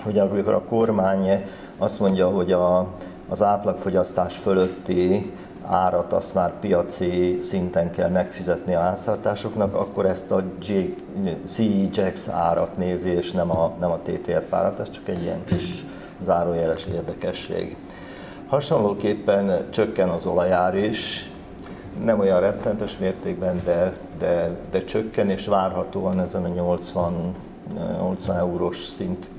hogy 0.05 0.19
amikor 0.19 0.53
a 0.53 0.63
kormány 0.63 1.45
azt 1.79 2.01
mondja, 2.01 2.29
hogy 2.29 2.53
a, 2.53 2.89
az 3.29 3.43
átlagfogyasztás 3.43 4.37
fölötti 4.37 5.33
árat 5.63 6.13
azt 6.13 6.35
már 6.35 6.53
piaci 6.61 7.39
szinten 7.41 7.91
kell 7.91 8.09
megfizetni 8.09 8.75
a 8.75 8.81
háztartásoknak, 8.81 9.75
akkor 9.75 10.07
ezt 10.07 10.31
a 10.31 10.43
CEGEX 11.45 12.29
árat 12.29 12.77
nézi, 12.77 13.09
és 13.09 13.31
nem 13.31 13.51
a, 13.51 13.73
nem 13.81 13.91
a 13.91 13.99
TTF 14.03 14.53
árat, 14.53 14.81
ez 14.81 14.91
csak 14.91 15.09
egy 15.09 15.23
ilyen 15.23 15.45
kis 15.45 15.85
zárójeles 16.23 16.85
érdekesség. 16.85 17.77
Hasonlóképpen 18.47 19.67
csökken 19.71 20.09
az 20.09 20.27
olajár 20.27 20.75
is, 20.75 21.31
nem 22.05 22.21
olyan 22.21 22.41
rettentes 22.41 22.99
mértékben, 22.99 23.61
de, 23.65 23.93
de, 24.19 24.57
de 24.71 24.85
csökken, 24.85 25.31
és 25.31 25.47
várhatóan 25.47 26.21
ezen 26.21 26.45
a 26.45 26.49
80 26.49 27.35
80 27.75 28.37
eurós 28.37 28.87
szint 28.87 29.31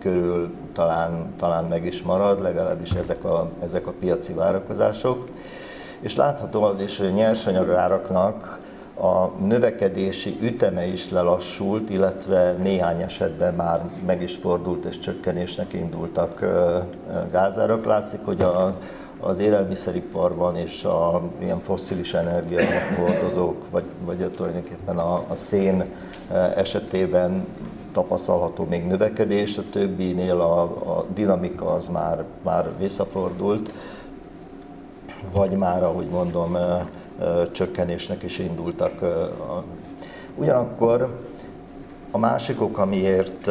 körül 0.00 0.54
talán, 0.72 1.34
talán 1.38 1.64
meg 1.64 1.84
is 1.86 2.02
marad, 2.02 2.42
legalábbis 2.42 2.90
ezek 2.90 3.24
a, 3.24 3.50
ezek 3.62 3.86
a 3.86 3.92
piaci 4.00 4.32
várakozások. 4.32 5.28
És 6.00 6.16
látható 6.16 6.62
az 6.62 6.80
is, 6.80 6.98
hogy 6.98 7.06
a 7.06 7.10
nyersanyagáraknak 7.10 8.60
a 9.00 9.44
növekedési 9.44 10.38
üteme 10.40 10.86
is 10.86 11.10
lelassult, 11.10 11.90
illetve 11.90 12.52
néhány 12.52 13.00
esetben 13.00 13.54
már 13.54 13.80
meg 14.06 14.22
is 14.22 14.34
fordult 14.36 14.84
és 14.84 14.98
csökkenésnek 14.98 15.72
indultak 15.72 16.44
gázárak. 17.30 17.84
Látszik, 17.84 18.20
hogy 18.24 18.40
a, 18.40 18.76
az 19.20 19.38
élelmiszeriparban 19.38 20.56
és 20.56 20.84
a 20.84 21.22
ilyen 21.40 21.60
fosszilis 21.60 22.14
energiahordozók, 22.14 23.70
vagy, 23.70 23.84
vagy 24.04 24.30
tulajdonképpen 24.36 24.98
a, 24.98 25.14
a 25.14 25.34
szén 25.34 25.84
esetében 26.56 27.46
tapasztalható 27.92 28.64
még 28.64 28.86
növekedés, 28.86 29.58
a 29.58 29.62
többinél 29.72 30.40
a, 30.40 30.62
a 30.62 31.04
dinamika 31.14 31.66
az 31.66 31.86
már, 31.86 32.24
már 32.42 32.70
visszafordult, 32.78 33.72
vagy 35.32 35.50
már, 35.50 35.82
ahogy 35.82 36.06
mondom, 36.06 36.56
csökkenésnek 37.52 38.22
is 38.22 38.38
indultak. 38.38 38.92
Ugyanakkor 40.36 41.08
a 42.14 42.18
másik 42.18 42.60
ok, 42.60 42.78
amiért, 42.78 43.50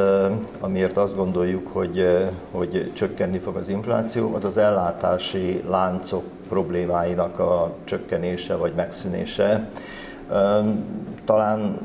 amiért 0.60 0.98
azt 0.98 1.16
gondoljuk, 1.16 1.68
hogy, 1.68 2.28
hogy 2.52 2.92
csökkenni 2.94 3.38
fog 3.38 3.56
az 3.56 3.68
infláció, 3.68 4.34
az 4.34 4.46
az 4.46 4.58
ellátási 4.58 5.64
láncok 5.70 6.24
problémáinak 6.50 7.40
a 7.40 7.76
csökkenése 7.84 8.56
vagy 8.56 8.74
megszűnése. 8.76 9.70
Talán 11.26 11.78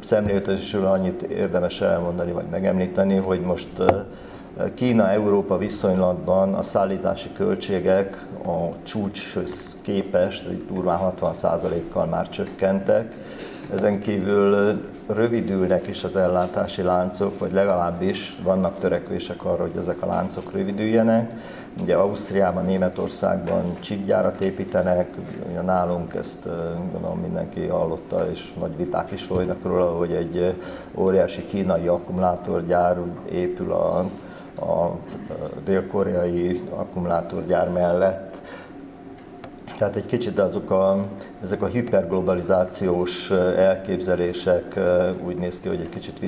szemléltetésről 0.00 0.86
annyit 0.86 1.22
érdemes 1.22 1.80
elmondani 1.80 2.32
vagy 2.32 2.46
megemlíteni, 2.50 3.16
hogy 3.16 3.40
most 3.40 3.68
Kína-Európa 4.74 5.58
viszonylatban 5.58 6.54
a 6.54 6.62
szállítási 6.62 7.32
költségek 7.32 8.24
a 8.44 8.82
csúcshoz 8.82 9.76
képest 9.80 10.66
durván 10.72 11.12
60%-kal 11.20 12.06
már 12.06 12.28
csökkentek. 12.28 13.14
Ezen 13.72 13.98
kívül 13.98 14.80
rövidülnek 15.14 15.86
is 15.86 16.04
az 16.04 16.16
ellátási 16.16 16.82
láncok, 16.82 17.38
vagy 17.38 17.52
legalábbis 17.52 18.36
vannak 18.42 18.78
törekvések 18.78 19.44
arra, 19.44 19.62
hogy 19.62 19.76
ezek 19.78 20.02
a 20.02 20.06
láncok 20.06 20.52
rövidüljenek. 20.52 21.32
Ugye 21.82 21.94
Ausztriában, 21.94 22.64
Németországban 22.64 23.76
csipgyárat 23.80 24.40
építenek, 24.40 25.08
ugye 25.50 25.60
nálunk 25.60 26.14
ezt 26.14 26.48
gondolom 26.92 27.18
mindenki 27.18 27.66
hallotta, 27.66 28.26
és 28.30 28.52
nagy 28.60 28.76
viták 28.76 29.10
is 29.10 29.22
folynak 29.22 29.62
róla, 29.62 29.96
hogy 29.96 30.12
egy 30.12 30.54
óriási 30.94 31.44
kínai 31.44 31.86
akkumulátorgyár 31.86 32.98
épül 33.30 33.72
a, 33.72 33.98
a 34.64 34.96
dél-koreai 35.64 36.60
akkumulátorgyár 36.70 37.70
mellett, 37.70 38.40
Tehát 39.78 39.96
egy 39.96 40.06
kicsit 40.06 40.38
azok 40.38 40.70
a, 40.70 41.04
ezek 41.42 41.62
a 41.62 41.66
hiperglobalizációs 41.66 43.30
elképzelések 43.56 44.80
úgy 45.24 45.36
néz 45.36 45.60
ki, 45.60 45.68
hogy 45.68 45.80
egy 45.80 45.88
kicsit 45.88 46.18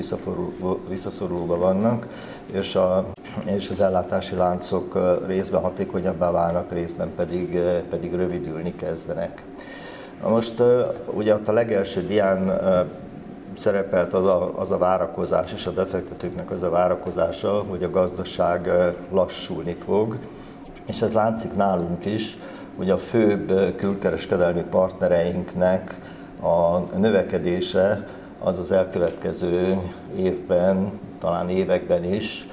visszaszorulva 0.87 1.57
vannak, 1.57 2.07
és, 2.51 2.75
a, 2.75 3.05
és 3.45 3.69
az 3.69 3.79
ellátási 3.79 4.35
láncok 4.35 4.99
részben 5.27 5.61
hatékonyabbá 5.61 6.31
válnak, 6.31 6.71
részben 6.71 7.11
pedig, 7.15 7.59
pedig 7.89 8.13
rövidülni 8.13 8.75
kezdenek. 8.75 9.43
Most 10.23 10.61
ugye 11.13 11.33
ott 11.33 11.47
a 11.47 11.51
legelső 11.51 12.05
dián 12.07 12.59
szerepelt 13.53 14.13
az 14.13 14.25
a, 14.25 14.59
az 14.59 14.71
a 14.71 14.77
várakozás 14.77 15.53
és 15.53 15.65
a 15.65 15.73
befektetőknek 15.73 16.51
az 16.51 16.63
a 16.63 16.69
várakozása, 16.69 17.63
hogy 17.69 17.83
a 17.83 17.89
gazdaság 17.89 18.69
lassulni 19.11 19.73
fog, 19.73 20.17
és 20.85 21.01
ez 21.01 21.13
látszik 21.13 21.55
nálunk 21.55 22.05
is, 22.05 22.37
hogy 22.77 22.89
a 22.89 22.97
főbb 22.97 23.75
külkereskedelmi 23.75 24.63
partnereinknek 24.69 25.99
a 26.41 26.77
növekedése 26.97 28.07
az 28.39 28.59
az 28.59 28.71
elkövetkező 28.71 29.77
évben, 30.17 30.99
talán 31.19 31.49
években 31.49 32.03
is 32.03 32.47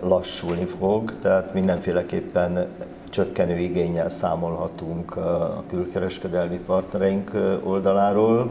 lassulni 0.00 0.64
fog, 0.64 1.12
tehát 1.22 1.54
mindenféleképpen 1.54 2.66
csökkenő 3.10 3.58
igényel 3.58 4.08
számolhatunk 4.08 5.16
a 5.16 5.62
külkereskedelmi 5.68 6.60
partnereink 6.66 7.30
oldaláról, 7.62 8.50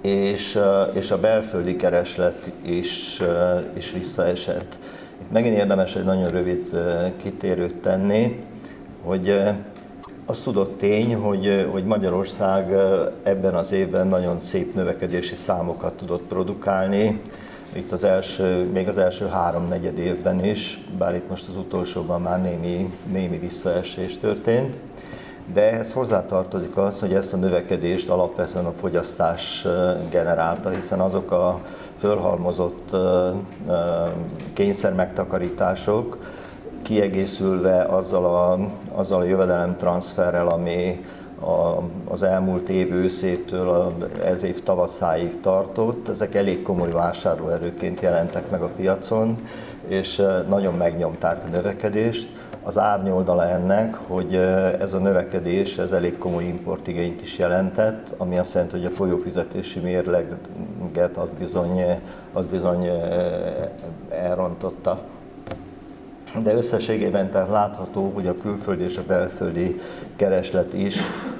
és, 0.00 0.58
és 0.92 1.10
a 1.10 1.20
belföldi 1.20 1.76
kereslet 1.76 2.50
is, 2.62 3.22
is 3.76 3.90
visszaesett. 3.90 4.78
Itt 5.22 5.30
megint 5.30 5.56
érdemes 5.56 5.96
egy 5.96 6.04
nagyon 6.04 6.28
rövid 6.28 6.70
kitérőt 7.16 7.74
tenni, 7.74 8.44
hogy 9.02 9.42
az 10.26 10.40
tudott 10.40 10.78
tény, 10.78 11.14
hogy, 11.14 11.68
hogy 11.70 11.84
Magyarország 11.84 12.72
ebben 13.22 13.54
az 13.54 13.72
évben 13.72 14.08
nagyon 14.08 14.40
szép 14.40 14.74
növekedési 14.74 15.34
számokat 15.34 15.94
tudott 15.94 16.22
produkálni, 16.22 17.20
itt 17.72 17.92
az 17.92 18.04
első, 18.04 18.70
még 18.72 18.88
az 18.88 18.98
első 18.98 19.26
három 19.26 19.68
negyed 19.68 19.98
évben 19.98 20.44
is, 20.44 20.80
bár 20.98 21.14
itt 21.14 21.28
most 21.28 21.48
az 21.48 21.56
utolsóban 21.56 22.22
már 22.22 22.42
némi, 22.42 22.90
némi 23.12 23.38
visszaesés 23.38 24.18
történt. 24.18 24.76
De 25.52 25.72
ehhez 25.72 25.92
hozzátartozik 25.92 26.76
az, 26.76 27.00
hogy 27.00 27.14
ezt 27.14 27.32
a 27.32 27.36
növekedést 27.36 28.08
alapvetően 28.08 28.64
a 28.64 28.72
fogyasztás 28.72 29.66
generálta, 30.10 30.70
hiszen 30.70 31.00
azok 31.00 31.30
a 31.30 31.60
fölhalmozott 31.98 32.96
kényszer 34.52 34.94
megtakarítások, 34.94 36.18
kiegészülve 36.84 37.82
azzal 37.82 38.24
a, 38.24 38.58
azzal 38.98 39.20
a 39.20 39.24
jövedelemtranszferrel, 39.24 40.48
ami 40.48 41.04
a, 41.40 41.82
az 42.08 42.22
elmúlt 42.22 42.68
év 42.68 42.92
őszétől 42.92 43.94
ez 44.24 44.42
év 44.42 44.62
tavaszáig 44.62 45.40
tartott, 45.40 46.08
ezek 46.08 46.34
elég 46.34 46.62
komoly 46.62 46.90
vásárlóerőként 46.90 48.00
jelentek 48.00 48.50
meg 48.50 48.62
a 48.62 48.70
piacon, 48.76 49.38
és 49.86 50.22
nagyon 50.48 50.74
megnyomták 50.74 51.44
a 51.44 51.48
növekedést. 51.48 52.28
Az 52.62 52.78
árnyoldala 52.78 53.48
ennek, 53.48 53.94
hogy 53.94 54.34
ez 54.80 54.94
a 54.94 54.98
növekedés 54.98 55.78
ez 55.78 55.92
elég 55.92 56.18
komoly 56.18 56.44
importigényt 56.44 57.20
is 57.20 57.38
jelentett, 57.38 58.14
ami 58.16 58.38
azt 58.38 58.54
jelenti, 58.54 58.76
hogy 58.76 58.86
a 58.86 58.90
folyófizetési 58.90 59.80
mérleget 59.80 61.16
az 61.16 61.30
bizony, 61.38 62.00
az 62.32 62.46
bizony 62.46 62.88
elrontotta 64.10 65.00
de 66.42 66.54
összességében 66.54 67.30
tehát 67.30 67.48
látható, 67.48 68.10
hogy 68.14 68.26
a 68.26 68.36
külföldi 68.36 68.84
és 68.84 68.96
a 68.96 69.02
belföldi 69.06 69.80
kereslet 70.16 70.72
is 70.72 70.96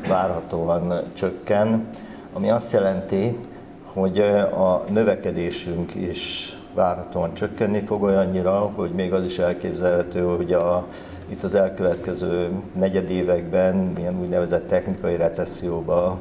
várhatóan 0.08 1.02
csökken, 1.12 1.86
ami 2.32 2.50
azt 2.50 2.72
jelenti, 2.72 3.38
hogy 3.84 4.18
a 4.52 4.84
növekedésünk 4.88 5.94
is 5.94 6.52
várhatóan 6.74 7.34
csökkenni 7.34 7.80
fog 7.80 8.02
olyannyira, 8.02 8.70
hogy 8.74 8.90
még 8.90 9.12
az 9.12 9.24
is 9.24 9.38
elképzelhető, 9.38 10.22
hogy 10.22 10.52
a, 10.52 10.86
itt 11.28 11.42
az 11.42 11.54
elkövetkező 11.54 12.50
negyedévekben 12.78 13.92
ilyen 13.98 14.20
úgynevezett 14.20 14.68
technikai 14.68 15.16
recesszióba 15.16 16.18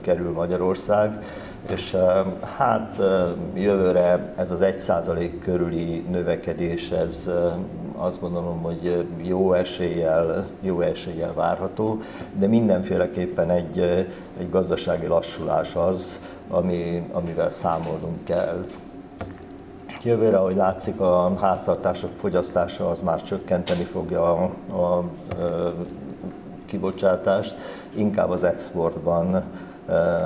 kerül 0.00 0.32
Magyarország, 0.32 1.22
és 1.70 1.96
hát 2.56 3.02
jövőre 3.54 4.32
ez 4.36 4.50
az 4.50 4.60
1% 4.62 5.30
körüli 5.40 6.04
növekedés, 6.10 6.90
ez 6.90 7.30
azt 7.96 8.20
gondolom, 8.20 8.62
hogy 8.62 9.06
jó 9.22 9.52
eséllyel, 9.52 10.46
jó 10.60 10.80
eséllyel 10.80 11.34
várható, 11.34 12.00
de 12.38 12.46
mindenféleképpen 12.46 13.50
egy, 13.50 13.78
egy 14.38 14.50
gazdasági 14.50 15.06
lassulás 15.06 15.74
az, 15.74 16.18
ami, 16.48 17.08
amivel 17.12 17.50
számolnunk 17.50 18.24
kell. 18.24 18.64
Jövőre, 20.02 20.36
ahogy 20.36 20.56
látszik, 20.56 21.00
a 21.00 21.34
háztartások 21.40 22.10
fogyasztása 22.16 22.90
az 22.90 23.00
már 23.00 23.22
csökkenteni 23.22 23.82
fogja 23.82 24.32
a, 24.32 24.50
a, 24.70 24.96
a 25.42 25.74
kibocsátást, 26.66 27.54
inkább 27.94 28.30
az 28.30 28.44
exportban 28.44 29.44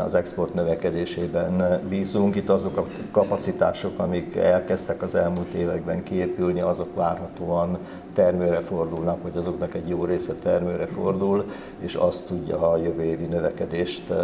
az 0.05 0.15
export 0.15 0.55
növekedésében 0.55 1.81
bízunk. 1.89 2.37
Itt 2.37 2.49
azok 2.49 2.77
a 2.77 2.87
kapacitások, 3.11 3.99
amik 3.99 4.37
elkezdtek 4.37 5.03
az 5.03 5.15
elmúlt 5.15 5.53
években 5.53 6.03
kiépülni, 6.03 6.61
azok 6.61 6.95
várhatóan 6.95 7.79
termőre 8.15 8.61
fordulnak, 8.61 9.23
vagy 9.23 9.37
azoknak 9.37 9.75
egy 9.75 9.89
jó 9.89 10.05
része 10.05 10.35
termőre 10.35 10.87
fordul, 10.87 11.45
és 11.79 11.95
azt 11.95 12.27
tudja 12.27 12.71
a 12.71 12.77
jövő 12.77 13.03
évi 13.03 13.25
növekedést 13.25 14.11
eh, 14.11 14.17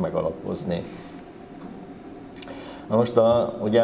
megalapozni. 0.00 0.82
Na 2.88 2.96
most 2.96 3.16
a, 3.16 3.54
ugye 3.62 3.82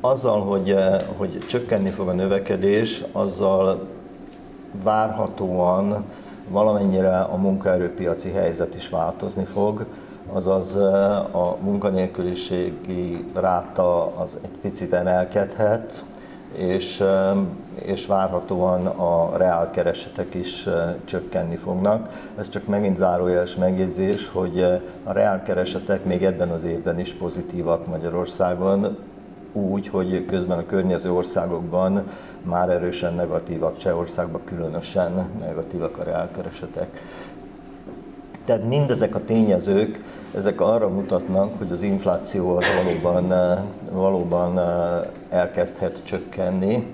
azzal, 0.00 0.40
hogy, 0.40 0.70
eh, 0.70 1.00
hogy 1.16 1.38
csökkenni 1.38 1.90
fog 1.90 2.08
a 2.08 2.12
növekedés, 2.12 3.04
azzal 3.12 3.88
várhatóan 4.82 6.04
valamennyire 6.48 7.18
a 7.18 7.36
munkaerőpiaci 7.36 8.30
helyzet 8.30 8.74
is 8.74 8.88
változni 8.88 9.44
fog 9.44 9.86
azaz 10.32 10.76
a 11.32 11.56
munkanélküliségi 11.60 13.24
ráta 13.34 14.16
az 14.16 14.38
egy 14.42 14.58
picit 14.60 14.92
emelkedhet, 14.92 16.04
és, 16.56 17.04
és 17.74 18.06
várhatóan 18.06 18.86
a 18.86 19.36
reálkeresetek 19.36 20.34
is 20.34 20.68
csökkenni 21.04 21.56
fognak. 21.56 22.08
Ez 22.38 22.48
csak 22.48 22.66
megint 22.66 22.96
zárójeles 22.96 23.56
megjegyzés, 23.56 24.28
hogy 24.28 24.62
a 25.04 25.12
reálkeresetek 25.12 26.04
még 26.04 26.24
ebben 26.24 26.48
az 26.48 26.62
évben 26.62 26.98
is 26.98 27.12
pozitívak 27.12 27.86
Magyarországon, 27.86 28.96
úgy, 29.52 29.88
hogy 29.88 30.26
közben 30.26 30.58
a 30.58 30.66
környező 30.66 31.12
országokban 31.12 32.04
már 32.42 32.70
erősen 32.70 33.14
negatívak, 33.14 33.76
Csehországban 33.76 34.40
különösen 34.44 35.28
negatívak 35.40 35.98
a 35.98 36.02
reálkeresetek. 36.02 37.00
Tehát 38.44 38.68
mindezek 38.68 39.14
a 39.14 39.24
tényezők, 39.24 40.00
ezek 40.34 40.60
arra 40.60 40.88
mutatnak, 40.88 41.58
hogy 41.58 41.72
az 41.72 41.82
infláció 41.82 42.56
az 42.56 42.64
valóban, 42.84 43.34
valóban 43.90 44.60
elkezdhet 45.30 46.00
csökkenni, 46.04 46.86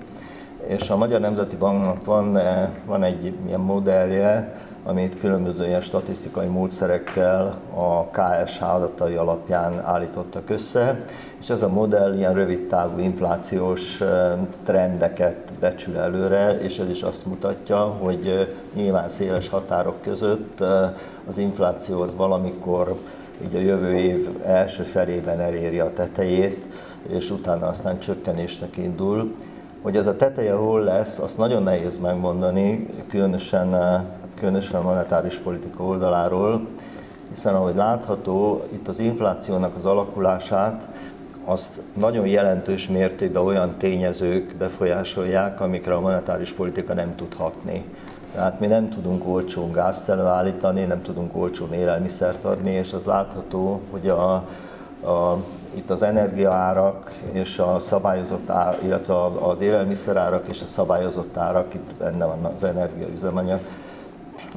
és 0.67 0.91
a 0.91 0.97
Magyar 0.97 1.21
Nemzeti 1.21 1.57
Banknak 1.57 2.05
van, 2.05 2.39
van 2.87 3.03
egy 3.03 3.35
ilyen 3.47 3.61
modellje, 3.61 4.55
amit 4.85 5.19
különböző 5.19 5.67
ilyen 5.67 5.81
statisztikai 5.81 6.47
módszerekkel 6.47 7.59
a 7.75 8.05
KSH 8.05 8.63
adatai 8.63 9.15
alapján 9.15 9.81
állítottak 9.85 10.51
össze, 10.51 11.05
és 11.41 11.51
ez 11.51 11.63
a 11.63 11.69
modell 11.69 12.15
ilyen 12.15 12.35
rövid 12.35 12.67
távú 12.67 12.99
inflációs 13.01 14.03
trendeket 14.65 15.48
becsül 15.61 15.97
előre, 15.97 16.59
és 16.61 16.79
ez 16.79 16.91
is 16.91 17.03
azt 17.03 17.27
mutatja, 17.27 17.79
hogy 17.79 18.49
nyilván 18.75 19.09
széles 19.09 19.49
határok 19.49 20.03
között 20.03 20.61
az 21.29 21.39
infláció 21.39 22.01
az 22.01 22.15
valamikor 22.15 22.97
így 23.45 23.55
a 23.55 23.59
jövő 23.59 23.97
év 23.97 24.29
első 24.45 24.83
felében 24.83 25.41
eléri 25.41 25.79
a 25.79 25.93
tetejét, 25.93 26.65
és 27.09 27.31
utána 27.31 27.67
aztán 27.67 27.99
csökkenésnek 27.99 28.77
indul. 28.77 29.35
Hogy 29.83 29.97
ez 29.97 30.07
a 30.07 30.17
teteje 30.17 30.53
hol 30.53 30.81
lesz, 30.81 31.19
azt 31.19 31.39
nagyon 31.39 31.63
nehéz 31.63 31.99
megmondani, 31.99 32.87
különösen, 33.09 33.77
különösen 34.35 34.81
a 34.81 34.83
monetáris 34.83 35.37
politika 35.37 35.85
oldaláról, 35.85 36.67
hiszen 37.29 37.55
ahogy 37.55 37.75
látható, 37.75 38.63
itt 38.73 38.89
az 38.89 38.99
inflációnak 38.99 39.77
az 39.77 39.85
alakulását 39.87 40.89
azt 41.49 41.81
nagyon 41.95 42.27
jelentős 42.27 42.89
mértékben 42.89 43.43
olyan 43.43 43.75
tényezők 43.79 44.55
befolyásolják, 44.59 45.61
amikre 45.61 45.95
a 45.95 46.01
monetáris 46.01 46.53
politika 46.53 46.95
nem 46.95 47.15
tud 47.15 47.35
hatni. 47.35 47.85
Tehát 48.35 48.61
mi 48.61 48.67
nem 48.67 48.89
tudunk 48.89 49.27
olcsón 49.27 49.73
gázt 49.73 50.09
előállítani, 50.09 50.85
nem 50.85 51.03
tudunk 51.03 51.37
olcsón 51.37 51.73
élelmiszert 51.73 52.45
adni, 52.45 52.71
és 52.71 52.93
az 52.93 53.05
látható, 53.05 53.81
hogy 53.91 54.09
a, 54.09 54.33
a, 55.09 55.43
itt 55.75 55.91
az 55.91 56.03
energiaárak 56.03 57.13
és 57.33 57.59
a 57.59 57.79
szabályozott 57.79 58.51
árak, 58.51 58.83
illetve 58.83 59.15
az 59.25 59.61
élelmiszerárak 59.61 60.49
és 60.49 60.63
a 60.63 60.67
szabályozott 60.67 61.37
árak, 61.37 61.75
itt 61.75 61.95
benne 61.99 62.25
van 62.25 62.45
az 62.55 62.65
energiaüzemanyag, 62.65 63.61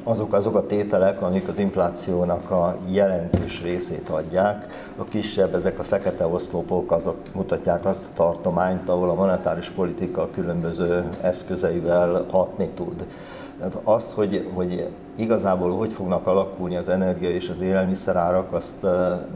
azok 0.04 0.32
azok 0.32 0.54
a 0.54 0.66
tételek, 0.66 1.22
amik 1.22 1.48
az 1.48 1.58
inflációnak 1.58 2.50
a 2.50 2.76
jelentős 2.88 3.62
részét 3.62 4.08
adják. 4.08 4.66
A 4.96 5.04
kisebb, 5.04 5.54
ezek 5.54 5.78
a 5.78 5.82
fekete 5.82 6.26
oszlopok 6.26 6.92
azok 6.92 7.16
mutatják 7.34 7.84
azt 7.84 8.04
a 8.04 8.14
tartományt, 8.14 8.88
ahol 8.88 9.10
a 9.10 9.14
monetáris 9.14 9.70
politika 9.70 10.28
különböző 10.30 11.08
eszközeivel 11.22 12.26
hatni 12.30 12.68
tud. 12.74 13.06
Tehát 13.58 13.78
azt, 13.84 14.12
hogy, 14.12 14.50
hogy 14.54 14.88
igazából 15.16 15.70
hogy 15.76 15.92
fognak 15.92 16.26
alakulni 16.26 16.76
az 16.76 16.88
energia 16.88 17.30
és 17.30 17.48
az 17.48 17.60
élelmiszerárak, 17.60 18.52
azt 18.52 18.86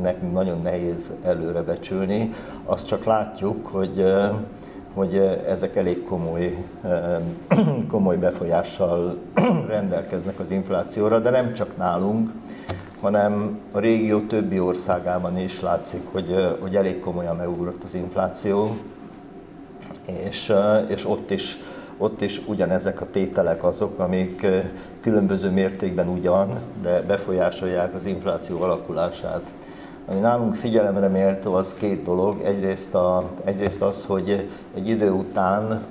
nekünk 0.03 0.33
nagyon 0.33 0.63
nehéz 0.63 1.13
előrebecsülni. 1.25 2.33
Azt 2.65 2.87
csak 2.87 3.05
látjuk, 3.05 3.67
hogy 3.67 4.15
hogy 4.97 5.17
ezek 5.47 5.77
elég 5.77 6.05
komoly, 6.05 6.65
komoly 7.91 8.17
befolyással 8.17 9.19
rendelkeznek 9.69 10.41
az 10.41 10.51
inflációra, 10.51 11.19
de 11.19 11.31
nem 11.31 11.53
csak 11.53 11.77
nálunk, 11.77 12.31
hanem 13.01 13.61
a 13.73 13.79
régió 13.79 14.21
többi 14.21 14.61
országában 14.61 15.39
is 15.39 15.61
látszik, 15.61 16.03
hogy, 16.13 16.57
hogy 16.61 16.77
elég 16.77 17.01
komolyan 17.01 17.37
megugrott 17.37 17.85
az 17.85 17.95
infláció, 17.95 18.77
és, 20.05 20.53
és 20.89 21.09
ott 21.09 21.31
is 21.31 21.59
ott 21.99 22.21
is 22.21 22.41
ugyanezek 22.47 23.01
a 23.01 23.11
tételek 23.11 23.65
azok, 23.65 23.99
amik 23.99 24.47
különböző 25.01 25.51
mértékben 25.51 26.09
ugyan, 26.09 26.61
de 26.83 27.03
befolyásolják 27.03 27.95
az 27.95 28.05
infláció 28.05 28.63
alakulását. 28.63 29.43
Ami 30.11 30.21
nálunk 30.21 30.55
figyelemre 30.55 31.09
méltó, 31.09 31.55
az 31.55 31.75
két 31.75 32.03
dolog. 32.03 32.41
Egyrészt, 32.45 32.95
a, 32.95 33.31
egyrészt 33.45 33.83
az, 33.83 34.05
hogy 34.05 34.49
egy 34.75 34.89
idő 34.89 35.11
után 35.11 35.83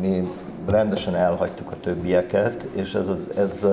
mi 0.00 0.28
rendesen 0.66 1.14
elhagytuk 1.14 1.70
a 1.70 1.76
többieket, 1.80 2.62
és 2.62 2.94
ez, 2.94 3.08
ez, 3.08 3.26
ez 3.36 3.66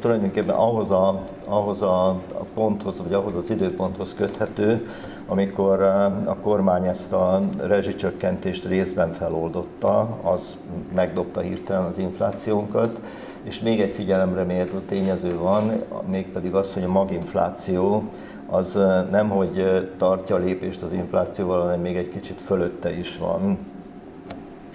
tulajdonképpen 0.00 0.54
ahhoz 0.54 0.90
a, 0.90 1.22
ahhoz 1.44 1.82
a 1.82 2.20
ponthoz, 2.54 3.02
vagy 3.02 3.12
ahhoz 3.12 3.34
az 3.34 3.50
időponthoz 3.50 4.14
köthető, 4.14 4.86
amikor 5.26 5.82
a 6.24 6.36
kormány 6.40 6.86
ezt 6.86 7.12
a 7.12 7.40
rezsicsökkentést 7.58 8.64
részben 8.64 9.12
feloldotta, 9.12 10.18
az 10.22 10.56
megdobta 10.94 11.40
hirtelen 11.40 11.84
az 11.84 11.98
inflációnkat, 11.98 13.00
és 13.46 13.60
még 13.60 13.80
egy 13.80 13.92
figyelemre 13.92 14.42
méltó 14.42 14.78
tényező 14.78 15.28
van, 15.38 15.82
mégpedig 16.06 16.54
az, 16.54 16.72
hogy 16.72 16.82
a 16.82 16.88
maginfláció 16.88 18.02
az 18.46 18.78
nem, 19.10 19.28
hogy 19.28 19.86
tartja 19.98 20.34
a 20.34 20.38
lépést 20.38 20.82
az 20.82 20.92
inflációval, 20.92 21.60
hanem 21.60 21.80
még 21.80 21.96
egy 21.96 22.08
kicsit 22.08 22.40
fölötte 22.40 22.98
is 22.98 23.18
van. 23.18 23.58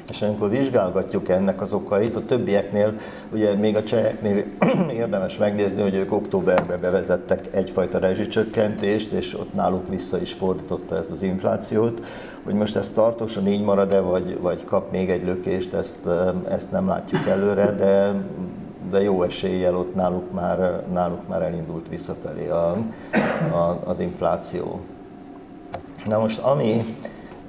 És 0.09 0.21
amikor 0.21 0.49
vizsgálgatjuk 0.49 1.29
ennek 1.29 1.61
az 1.61 1.73
okait, 1.73 2.15
a 2.15 2.25
többieknél, 2.25 2.93
ugye 3.33 3.53
még 3.53 3.77
a 3.77 3.83
cseheknél 3.83 4.43
érdemes 5.01 5.37
megnézni, 5.37 5.81
hogy 5.81 5.95
ők 5.95 6.11
októberben 6.11 6.81
bevezettek 6.81 7.49
egyfajta 7.51 7.99
rezsicsökkentést, 7.99 9.11
és 9.11 9.33
ott 9.33 9.53
náluk 9.53 9.89
vissza 9.89 10.21
is 10.21 10.33
fordította 10.33 10.97
ezt 10.97 11.11
az 11.11 11.21
inflációt. 11.21 12.05
Hogy 12.43 12.53
most 12.53 12.75
ez 12.75 12.89
tartósan 12.89 13.47
így 13.47 13.63
marad-e, 13.63 13.99
vagy, 13.99 14.37
vagy 14.41 14.65
kap 14.65 14.91
még 14.91 15.09
egy 15.09 15.25
lökést, 15.25 15.73
ezt, 15.73 16.07
ezt 16.49 16.71
nem 16.71 16.87
látjuk 16.87 17.27
előre, 17.27 17.71
de 17.71 18.13
de 18.91 19.01
jó 19.01 19.23
eséllyel 19.23 19.75
ott 19.75 19.95
náluk 19.95 20.31
már, 20.31 20.83
náluk 20.93 21.27
már 21.27 21.41
elindult 21.41 21.89
visszafelé 21.89 22.49
a, 22.49 22.77
a, 23.51 23.79
az 23.85 23.99
infláció. 23.99 24.79
Na 26.05 26.19
most 26.19 26.39
ami 26.39 26.95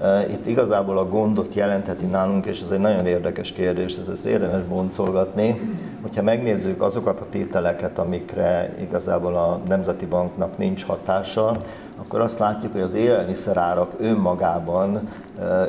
e, 0.00 0.26
itt 0.30 0.46
igazából 0.46 0.98
a 0.98 1.08
gondot 1.08 1.54
jelentheti 1.54 2.04
nálunk, 2.04 2.46
és 2.46 2.60
ez 2.60 2.70
egy 2.70 2.78
nagyon 2.78 3.06
érdekes 3.06 3.52
kérdés, 3.52 3.96
ez 3.96 4.08
ezt 4.08 4.24
érdemes 4.24 4.64
boncolgatni, 4.64 5.60
hogyha 6.02 6.22
megnézzük 6.22 6.82
azokat 6.82 7.20
a 7.20 7.26
tételeket, 7.30 7.98
amikre 7.98 8.74
igazából 8.80 9.34
a 9.36 9.60
Nemzeti 9.68 10.06
Banknak 10.06 10.58
nincs 10.58 10.84
hatása, 10.84 11.56
akkor 11.96 12.20
azt 12.20 12.38
látjuk, 12.38 12.72
hogy 12.72 12.80
az 12.80 12.94
élelmiszerárak 12.94 13.92
önmagában 14.00 15.08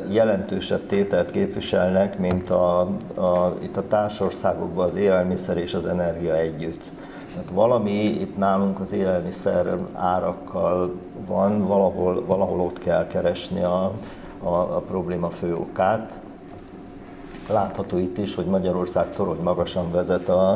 jelentősebb 0.08 0.86
tételt 0.86 1.30
képviselnek, 1.30 2.18
mint 2.18 2.50
a, 2.50 2.80
a, 3.14 3.56
itt 3.62 3.76
a 3.76 3.88
társországokban 3.88 4.86
az 4.86 4.94
élelmiszer 4.94 5.56
és 5.56 5.74
az 5.74 5.86
energia 5.86 6.36
együtt. 6.36 6.82
Tehát 7.34 7.50
valami 7.52 8.02
itt 8.02 8.36
nálunk 8.36 8.80
az 8.80 8.92
élelmiszer 8.92 9.78
árakkal 9.92 10.94
van, 11.26 11.66
valahol, 11.66 12.24
valahol 12.26 12.60
ott 12.60 12.78
kell 12.78 13.06
keresni 13.06 13.62
a, 13.62 13.92
a, 14.42 14.48
a 14.48 14.82
probléma 14.86 15.30
fő 15.30 15.54
okát. 15.54 16.18
Látható 17.48 17.98
itt 17.98 18.18
is, 18.18 18.34
hogy 18.34 18.46
Magyarország 18.46 19.14
torony 19.14 19.42
magasan 19.42 19.90
vezet 19.90 20.28
a, 20.28 20.50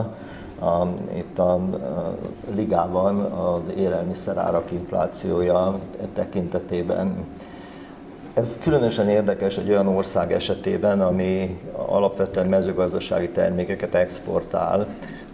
a, 0.61 0.87
itt 1.15 1.39
a, 1.39 1.53
a 1.53 2.15
ligában 2.55 3.21
az 3.21 3.73
élelmiszerárak 3.77 4.71
inflációja 4.71 5.79
tekintetében. 6.15 7.27
Ez 8.39 8.59
különösen 8.63 9.09
érdekes 9.09 9.57
egy 9.57 9.71
olyan 9.71 9.87
ország 9.87 10.33
esetében, 10.33 11.01
ami 11.01 11.59
alapvetően 11.73 12.47
mezőgazdasági 12.47 13.29
termékeket 13.29 13.95
exportál. 13.95 14.87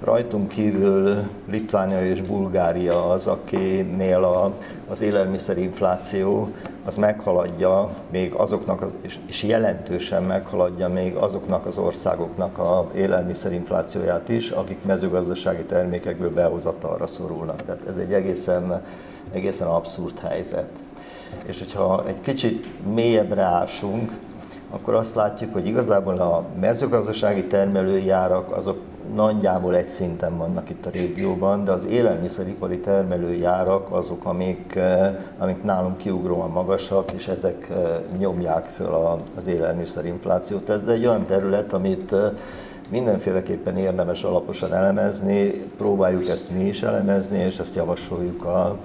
Rajtunk 0.04 0.48
kívül 0.48 1.22
Litvánia 1.50 2.06
és 2.06 2.20
Bulgária 2.20 3.10
az, 3.10 3.26
akinél 3.26 4.24
a, 4.24 4.52
az 4.88 5.00
élelmiszerinfláció 5.00 6.48
az 6.84 6.96
meghaladja 6.96 7.90
még 8.10 8.32
azoknak, 8.32 8.86
és 9.26 9.42
jelentősen 9.42 10.22
meghaladja 10.22 10.88
még 10.88 11.14
azoknak 11.14 11.66
az 11.66 11.78
országoknak 11.78 12.58
a 12.58 12.90
élelmiszerinflációját 12.94 14.28
is, 14.28 14.50
akik 14.50 14.84
mezőgazdasági 14.84 15.62
termékekből 15.62 16.30
behozatalra 16.32 17.06
szorulnak. 17.06 17.62
Tehát 17.62 17.86
ez 17.88 17.96
egy 17.96 18.12
egészen, 18.12 18.82
egészen 19.32 19.66
abszurd 19.66 20.18
helyzet. 20.18 20.68
És 21.46 21.58
hogyha 21.58 22.04
egy 22.06 22.20
kicsit 22.20 22.66
mélyebbre 22.94 23.42
ásunk, 23.42 24.12
akkor 24.70 24.94
azt 24.94 25.14
látjuk, 25.14 25.52
hogy 25.52 25.66
igazából 25.66 26.18
a 26.18 26.44
mezőgazdasági 26.60 27.44
termelői 27.44 28.10
árak 28.10 28.56
azok 28.56 28.78
nagyjából 29.14 29.76
egy 29.76 29.84
szinten 29.84 30.36
vannak 30.36 30.70
itt 30.70 30.86
a 30.86 30.90
régióban, 30.90 31.64
de 31.64 31.72
az 31.72 31.86
élelmiszeripari 31.86 32.78
termelői 32.78 33.44
árak 33.44 33.92
azok, 33.92 34.24
amik, 34.24 34.74
eh, 34.74 35.16
amik 35.38 35.62
nálunk 35.62 35.96
kiugróan 35.96 36.50
magasak, 36.50 37.12
és 37.12 37.28
ezek 37.28 37.68
eh, 37.70 37.76
nyomják 38.18 38.64
föl 38.64 39.20
az 39.36 39.46
élelmiszerinflációt. 39.46 40.68
Ez 40.68 40.86
egy 40.88 41.06
olyan 41.06 41.26
terület, 41.26 41.72
amit 41.72 42.12
eh, 42.12 42.30
mindenféleképpen 42.88 43.76
érdemes 43.76 44.22
alaposan 44.22 44.74
elemezni, 44.74 45.50
próbáljuk 45.76 46.28
ezt 46.28 46.50
mi 46.50 46.64
is 46.64 46.82
elemezni, 46.82 47.38
és 47.38 47.58
ezt 47.58 47.74
javasoljuk 47.74 48.44
a 48.44 48.78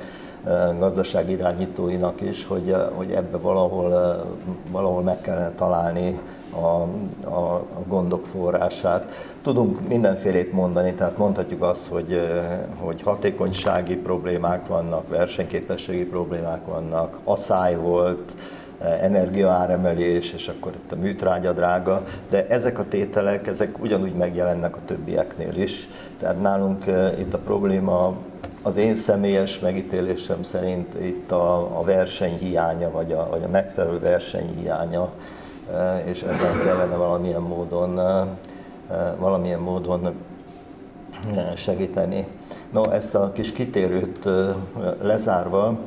gazdaság 0.79 1.29
irányítóinak 1.29 2.21
is, 2.21 2.45
hogy, 2.45 2.75
hogy 2.93 3.11
ebbe 3.11 3.37
valahol, 3.37 4.23
valahol 4.71 5.01
meg 5.01 5.21
kellene 5.21 5.51
találni 5.51 6.19
a, 6.51 6.65
a, 7.29 7.53
a 7.53 7.83
gondok 7.87 8.25
forrását. 8.25 9.11
Tudunk 9.41 9.87
mindenfélét 9.87 10.51
mondani, 10.53 10.93
tehát 10.93 11.17
mondhatjuk 11.17 11.61
azt, 11.61 11.87
hogy, 11.87 12.21
hogy 12.79 13.01
hatékonysági 13.01 13.95
problémák 13.95 14.67
vannak, 14.67 15.07
versenyképességi 15.07 16.05
problémák 16.05 16.65
vannak, 16.65 17.19
asszály 17.23 17.75
volt, 17.75 18.35
energiaáremelés, 19.01 20.33
és 20.33 20.47
akkor 20.47 20.71
itt 20.75 20.91
a 20.91 20.95
műtrágya 20.95 21.53
drága, 21.53 22.03
de 22.29 22.47
ezek 22.47 22.79
a 22.79 22.85
tételek, 22.89 23.47
ezek 23.47 23.79
ugyanúgy 23.81 24.13
megjelennek 24.13 24.75
a 24.75 24.79
többieknél 24.85 25.55
is. 25.55 25.89
Tehát 26.19 26.41
nálunk 26.41 26.83
itt 27.19 27.33
a 27.33 27.37
probléma 27.37 28.15
az 28.61 28.75
én 28.75 28.95
személyes 28.95 29.59
megítélésem 29.59 30.43
szerint 30.43 30.93
itt 31.03 31.31
a, 31.31 31.79
a 31.79 31.83
verseny 31.83 32.37
hiánya, 32.37 32.91
vagy 32.91 33.11
a, 33.11 33.27
vagy 33.29 33.43
a 33.43 33.47
megfelelő 33.47 33.99
verseny 33.99 34.57
hiánya, 34.59 35.09
és 36.03 36.21
ezzel 36.21 36.59
kellene 36.59 36.95
valamilyen 36.95 37.41
módon, 37.41 37.99
valamilyen 39.17 39.59
módon 39.59 40.15
segíteni. 41.55 42.27
No, 42.71 42.91
ezt 42.91 43.15
a 43.15 43.31
kis 43.31 43.51
kitérőt 43.51 44.29
lezárva, 45.01 45.77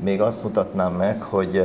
még 0.00 0.20
azt 0.20 0.42
mutatnám 0.42 0.92
meg, 0.92 1.22
hogy, 1.22 1.62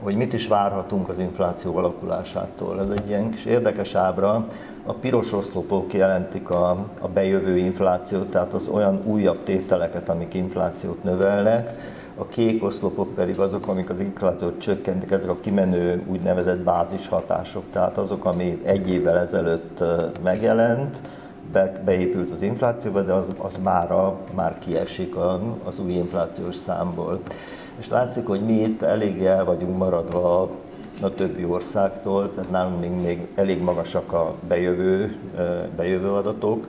hogy 0.00 0.14
mit 0.14 0.32
is 0.32 0.48
várhatunk 0.48 1.08
az 1.08 1.18
infláció 1.18 1.76
alakulásától. 1.76 2.80
Ez 2.80 2.88
egy 2.98 3.08
ilyen 3.08 3.30
kis 3.30 3.44
érdekes 3.44 3.94
ábra. 3.94 4.46
A 4.88 4.92
piros 4.92 5.32
oszlopok 5.32 5.92
jelentik 5.92 6.50
a, 6.50 6.70
a 7.00 7.08
bejövő 7.08 7.56
inflációt, 7.56 8.30
tehát 8.30 8.52
az 8.52 8.68
olyan 8.68 9.00
újabb 9.04 9.42
tételeket, 9.44 10.08
amik 10.08 10.34
inflációt 10.34 11.04
növelnek. 11.04 11.94
A 12.16 12.26
kék 12.26 12.64
oszlopok 12.64 13.14
pedig 13.14 13.38
azok, 13.38 13.68
amik 13.68 13.90
az 13.90 14.00
inflációt 14.00 14.60
csökkentik, 14.60 15.10
ezek 15.10 15.28
a 15.28 15.40
kimenő 15.40 16.02
úgynevezett 16.06 16.58
bázis 16.58 17.08
hatások, 17.08 17.62
tehát 17.72 17.98
azok, 17.98 18.24
ami 18.24 18.60
egy 18.64 18.90
évvel 18.90 19.18
ezelőtt 19.18 19.82
megjelent, 20.22 21.00
be, 21.52 21.82
beépült 21.84 22.30
az 22.30 22.42
inflációba, 22.42 23.00
de 23.00 23.12
az, 23.12 23.30
az 23.38 23.58
mára 23.62 24.18
már 24.34 24.58
kiesik 24.58 25.14
az 25.64 25.78
új 25.78 25.92
inflációs 25.92 26.54
számból. 26.54 27.20
És 27.78 27.88
látszik, 27.88 28.26
hogy 28.26 28.40
mi 28.40 28.52
itt 28.52 28.82
elég 28.82 29.24
el 29.24 29.44
vagyunk 29.44 29.76
maradva 29.76 30.50
a, 31.02 31.14
többi 31.14 31.44
országtól, 31.44 32.30
tehát 32.30 32.50
nálunk 32.50 32.80
még, 32.80 32.90
még 32.90 33.26
elég 33.34 33.62
magasak 33.62 34.12
a 34.12 34.34
bejövő, 34.48 35.16
bejövő 35.76 36.08
adatok. 36.08 36.66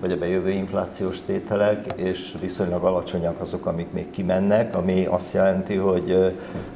vagy 0.00 0.12
a 0.12 0.16
bejövő 0.16 0.50
inflációs 0.50 1.22
tételek, 1.22 1.84
és 1.96 2.34
viszonylag 2.40 2.84
alacsonyak 2.84 3.40
azok, 3.40 3.66
amik 3.66 3.92
még 3.92 4.10
kimennek, 4.10 4.76
ami 4.76 5.04
azt 5.04 5.34
jelenti, 5.34 5.74
hogy, 5.74 6.34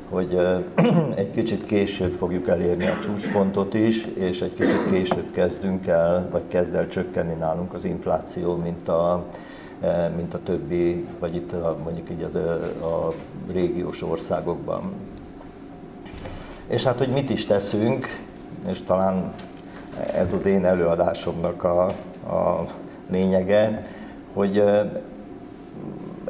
hogy 0.08 0.38
egy 1.14 1.30
kicsit 1.30 1.64
később 1.64 2.12
fogjuk 2.12 2.48
elérni 2.48 2.86
a 2.86 2.98
csúcspontot 3.02 3.74
is, 3.74 4.06
és 4.14 4.40
egy 4.40 4.54
kicsit 4.54 4.90
később 4.90 5.30
kezdünk 5.30 5.86
el, 5.86 6.28
vagy 6.30 6.42
kezd 6.48 6.74
el 6.74 6.88
csökkenni 6.88 7.34
nálunk 7.34 7.74
az 7.74 7.84
infláció, 7.84 8.56
mint 8.56 8.88
a, 8.88 9.24
mint 10.16 10.34
a 10.34 10.42
többi, 10.44 11.06
vagy 11.18 11.34
itt 11.34 11.52
mondjuk 11.84 12.10
így 12.10 12.22
az, 12.22 12.34
a 12.82 13.12
régiós 13.52 14.02
országokban. 14.02 14.92
És 16.66 16.82
hát, 16.82 16.98
hogy 16.98 17.08
mit 17.08 17.30
is 17.30 17.46
teszünk, 17.46 18.06
és 18.68 18.82
talán 18.82 19.32
ez 20.14 20.32
az 20.32 20.46
én 20.46 20.64
előadásomnak 20.64 21.64
a, 21.64 21.86
a 22.34 22.64
lényege, 23.10 23.86
hogy 24.32 24.62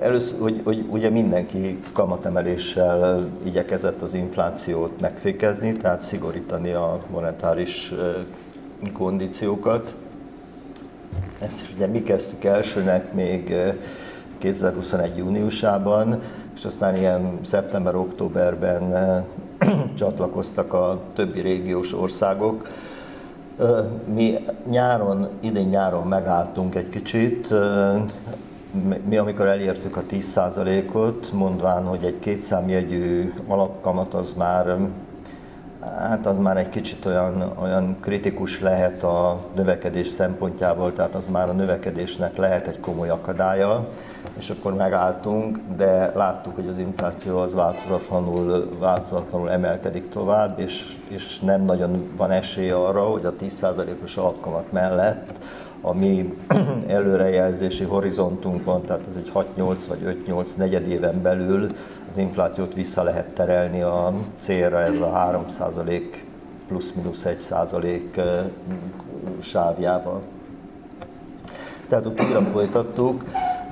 először, 0.01 0.41
hogy, 0.41 0.61
hogy 0.64 0.87
ugye 0.91 1.11
mindenki 1.11 1.83
kamatemeléssel 1.93 3.28
igyekezett 3.43 4.03
az 4.03 4.14
inflációt 4.14 5.01
megfékezni, 5.01 5.72
tehát 5.72 6.01
szigorítani 6.01 6.72
a 6.72 6.99
monetáris 7.11 7.95
kondíciókat. 8.93 9.95
Ezt 11.39 11.61
is 11.61 11.72
ugye 11.74 11.87
mi 11.87 12.03
kezdtük 12.03 12.45
elsőnek 12.45 13.12
még 13.12 13.57
2021. 14.39 15.16
júniusában, 15.16 16.20
és 16.55 16.64
aztán 16.64 16.97
ilyen 16.97 17.39
szeptember-októberben 17.43 19.24
csatlakoztak 19.98 20.72
a 20.72 21.00
többi 21.14 21.40
régiós 21.40 21.94
országok. 21.94 22.68
Mi 24.14 24.38
nyáron, 24.70 25.28
idén 25.40 25.68
nyáron 25.68 26.06
megálltunk 26.06 26.74
egy 26.74 26.88
kicsit, 26.88 27.54
mi 29.04 29.16
amikor 29.16 29.46
elértük 29.46 29.96
a 29.96 30.02
10%-ot, 30.10 31.32
mondván, 31.32 31.84
hogy 31.84 32.04
egy 32.04 32.18
kétszámjegyű 32.18 33.32
alapkamat 33.46 34.14
az 34.14 34.32
már 34.36 34.76
Hát 35.91 36.26
az 36.26 36.39
már 36.39 36.57
egy 36.57 36.68
kicsit 36.68 37.05
olyan, 37.05 37.53
olyan 37.62 37.97
kritikus 38.01 38.61
lehet 38.61 39.03
a 39.03 39.39
növekedés 39.55 40.07
szempontjából, 40.07 40.93
tehát 40.93 41.14
az 41.14 41.26
már 41.26 41.49
a 41.49 41.53
növekedésnek 41.53 42.37
lehet 42.37 42.66
egy 42.66 42.80
komoly 42.80 43.09
akadálya, 43.09 43.89
és 44.39 44.51
akkor 44.51 44.74
megálltunk, 44.74 45.59
de 45.76 46.12
láttuk, 46.14 46.55
hogy 46.55 46.66
az 46.66 46.78
infláció 46.78 47.39
az 47.39 47.55
változatlanul, 47.55 48.68
változatlanul 48.78 49.51
emelkedik 49.51 50.09
tovább, 50.09 50.59
és, 50.59 50.97
és 51.09 51.41
nem 51.41 51.62
nagyon 51.62 52.11
van 52.16 52.30
esély 52.30 52.70
arra, 52.70 53.03
hogy 53.03 53.24
a 53.24 53.33
10%-os 53.33 54.16
alapkamat 54.16 54.72
mellett 54.72 55.39
a 55.80 55.95
mi 55.95 56.35
előrejelzési 56.87 57.85
horizontunkon, 57.85 58.83
tehát 58.83 59.07
ez 59.09 59.16
egy 59.16 59.33
6-8 59.59 59.76
vagy 59.89 60.24
5-8 60.28 60.57
negyed 60.57 60.89
éven 60.89 61.22
belül 61.22 61.68
az 62.12 62.18
inflációt 62.18 62.74
vissza 62.74 63.02
lehet 63.02 63.26
terelni 63.26 63.82
a 63.82 64.12
célra, 64.36 64.80
ez 64.80 64.96
a 64.96 65.46
3% 65.58 66.02
plusz-minusz 66.68 67.26
1% 67.26 68.00
sávjával. 69.38 70.20
Tehát 71.88 72.06
ott 72.06 72.22
újra 72.22 72.40
folytattuk, 72.40 73.24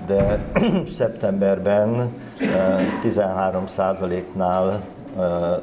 de 0.06 0.44
szeptemberben 0.98 2.12
13%-nál 3.04 4.80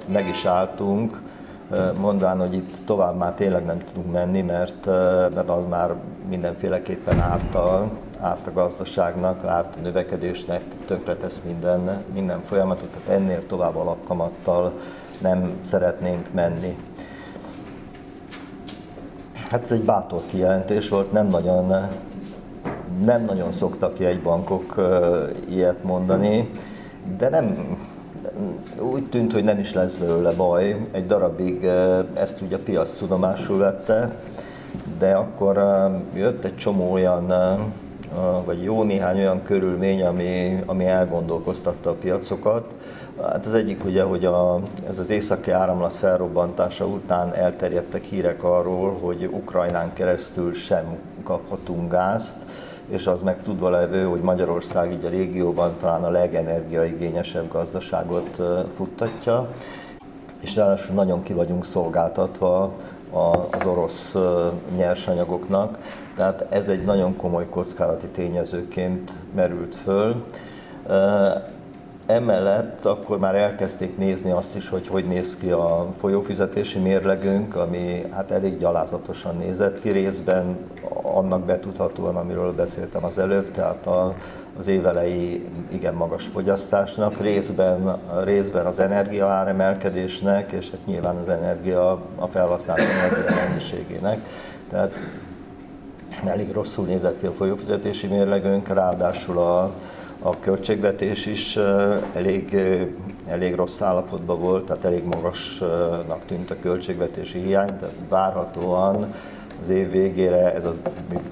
meg 0.07 0.27
is 0.27 0.45
álltunk, 0.45 1.21
mondván, 1.99 2.39
hogy 2.39 2.53
itt 2.53 2.75
tovább 2.85 3.17
már 3.17 3.33
tényleg 3.33 3.65
nem 3.65 3.77
tudunk 3.93 4.11
menni, 4.11 4.41
mert, 4.41 4.85
mert 5.35 5.49
az 5.49 5.65
már 5.69 5.93
mindenféleképpen 6.29 7.19
árt 7.19 7.55
a, 7.55 7.87
árt 8.19 8.47
a 8.47 8.51
gazdaságnak, 8.51 9.45
árt 9.45 9.75
a 9.75 9.79
növekedésnek, 9.81 10.61
tönkretesz 10.85 11.41
minden, 11.45 12.03
minden 12.13 12.41
folyamatot, 12.41 12.87
tehát 12.87 13.19
ennél 13.19 13.45
tovább 13.45 13.75
alapkamattal 13.75 14.73
nem 15.21 15.51
szeretnénk 15.61 16.33
menni. 16.33 16.77
Hát 19.49 19.61
ez 19.61 19.71
egy 19.71 19.83
bátor 19.83 20.21
kijelentés 20.25 20.89
volt, 20.89 21.11
nem 21.11 21.27
nagyon, 21.27 21.73
nem 23.03 23.25
nagyon 23.25 23.51
szoktak 23.51 23.99
jegybankok 23.99 24.75
ilyet 25.49 25.83
mondani, 25.83 26.49
de 27.17 27.29
nem, 27.29 27.77
úgy 28.79 29.09
tűnt, 29.09 29.33
hogy 29.33 29.43
nem 29.43 29.59
is 29.59 29.73
lesz 29.73 29.95
belőle 29.95 30.31
baj. 30.31 30.87
Egy 30.91 31.05
darabig 31.05 31.63
ezt 32.13 32.41
ugye 32.41 32.55
a 32.55 32.59
piac 32.63 32.93
tudomásul 32.93 33.57
vette, 33.57 34.15
de 34.97 35.13
akkor 35.13 35.59
jött 36.13 36.45
egy 36.45 36.55
csomó 36.55 36.91
olyan, 36.91 37.31
vagy 38.45 38.63
jó 38.63 38.83
néhány 38.83 39.17
olyan 39.17 39.41
körülmény, 39.43 40.03
ami, 40.03 40.63
ami 40.65 40.85
elgondolkoztatta 40.85 41.89
a 41.89 41.93
piacokat. 41.93 42.73
Hát 43.21 43.45
az 43.45 43.53
egyik 43.53 43.85
ugye, 43.85 44.03
hogy 44.03 44.25
a, 44.25 44.59
ez 44.87 44.99
az 44.99 45.09
északi 45.09 45.51
áramlat 45.51 45.93
felrobbantása 45.93 46.85
után 46.85 47.33
elterjedtek 47.33 48.03
hírek 48.03 48.43
arról, 48.43 48.97
hogy 49.01 49.29
Ukrajnán 49.31 49.93
keresztül 49.93 50.53
sem 50.53 50.97
kaphatunk 51.23 51.91
gázt, 51.91 52.37
és 52.89 53.07
az 53.07 53.21
meg 53.21 53.43
tudva 53.43 53.69
levő, 53.69 54.03
hogy 54.03 54.21
Magyarország 54.21 54.91
így 54.91 55.05
a 55.05 55.09
régióban 55.09 55.73
talán 55.79 56.03
a 56.03 56.09
legenergiaigényesebb 56.09 57.51
gazdaságot 57.51 58.41
futtatja, 58.75 59.47
és 60.41 60.55
ráadásul 60.55 60.95
nagyon 60.95 61.23
ki 61.23 61.33
vagyunk 61.33 61.65
szolgáltatva 61.65 62.73
az 63.11 63.65
orosz 63.65 64.15
nyersanyagoknak, 64.75 65.77
tehát 66.17 66.45
ez 66.49 66.69
egy 66.69 66.83
nagyon 66.83 67.15
komoly 67.15 67.49
kockázati 67.49 68.07
tényezőként 68.07 69.11
merült 69.35 69.75
föl. 69.75 70.25
Emellett 72.05 72.85
akkor 72.85 73.19
már 73.19 73.35
elkezdték 73.35 73.97
nézni 73.97 74.31
azt 74.31 74.55
is, 74.55 74.69
hogy 74.69 74.87
hogy 74.87 75.05
néz 75.05 75.37
ki 75.37 75.51
a 75.51 75.87
folyófizetési 75.97 76.79
mérlegünk, 76.79 77.55
ami 77.55 78.05
hát 78.11 78.31
elég 78.31 78.57
gyalázatosan 78.57 79.35
nézett 79.35 79.79
ki 79.79 79.89
részben, 79.89 80.57
annak 81.01 81.45
betudhatóan, 81.45 82.15
amiről 82.15 82.53
beszéltem 82.53 83.03
az 83.05 83.17
előbb, 83.17 83.51
tehát 83.51 83.85
a, 83.87 84.13
az 84.57 84.67
évelei 84.67 85.45
igen 85.67 85.93
magas 85.93 86.25
fogyasztásnak, 86.25 87.21
részben, 87.21 87.97
részben 88.23 88.65
az 88.65 88.79
energia 88.79 89.27
áremelkedésnek, 89.27 90.51
és 90.51 90.71
hát 90.71 90.85
nyilván 90.85 91.15
az 91.15 91.29
energia, 91.29 92.01
a 92.15 92.27
felhasznált 92.27 92.79
energia 92.79 93.35
mennyiségének. 93.35 94.19
Tehát 94.69 94.91
elég 96.25 96.51
rosszul 96.51 96.85
nézett 96.85 97.19
ki 97.19 97.25
a 97.25 97.31
folyófizetési 97.31 98.07
mérlegünk, 98.07 98.67
ráadásul 98.67 99.37
a, 99.37 99.71
a 100.19 100.39
költségvetés 100.39 101.25
is 101.25 101.57
elég, 102.13 102.55
elég 103.27 103.55
rossz 103.55 103.81
állapotban 103.81 104.39
volt, 104.39 104.65
tehát 104.65 104.85
elég 104.85 105.05
magasnak 105.05 106.25
tűnt 106.25 106.51
a 106.51 106.59
költségvetési 106.59 107.39
hiány, 107.39 107.77
tehát 107.77 107.95
várhatóan 108.09 109.13
az 109.61 109.69
év 109.69 109.91
végére 109.91 110.53
ez 110.53 110.65
a 110.65 110.75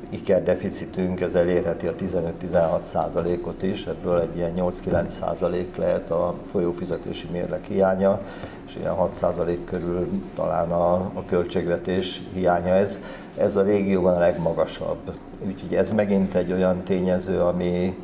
iker 0.10 0.44
deficitünk 0.44 1.22
ez 1.22 1.34
elérheti 1.34 1.88
a 1.88 1.96
15-16 1.96 2.82
százalékot 2.82 3.64
is, 3.64 3.86
ebből 3.86 4.20
egy 4.20 4.38
ilyen 4.38 4.54
8-9 4.58 5.08
százalék 5.08 5.76
lehet 5.76 6.12
a 6.12 6.36
folyófizetési 6.52 7.28
mérleg 7.32 7.64
hiánya, 7.64 8.22
és 8.68 8.76
ilyen 8.76 8.94
6 8.94 9.14
százalék 9.14 9.64
körül 9.64 10.08
talán 10.36 10.72
a, 10.72 10.94
a 10.94 11.24
költségvetés 11.26 12.22
hiánya 12.34 12.74
ez. 12.74 13.00
Ez 13.38 13.56
a 13.56 13.62
régióban 13.62 14.16
a 14.16 14.20
legmagasabb. 14.20 15.12
Úgyhogy 15.48 15.76
ez 15.76 15.92
megint 15.92 16.36
egy 16.36 16.52
olyan 16.52 16.84
tényező, 16.84 17.40
ami, 17.40 17.98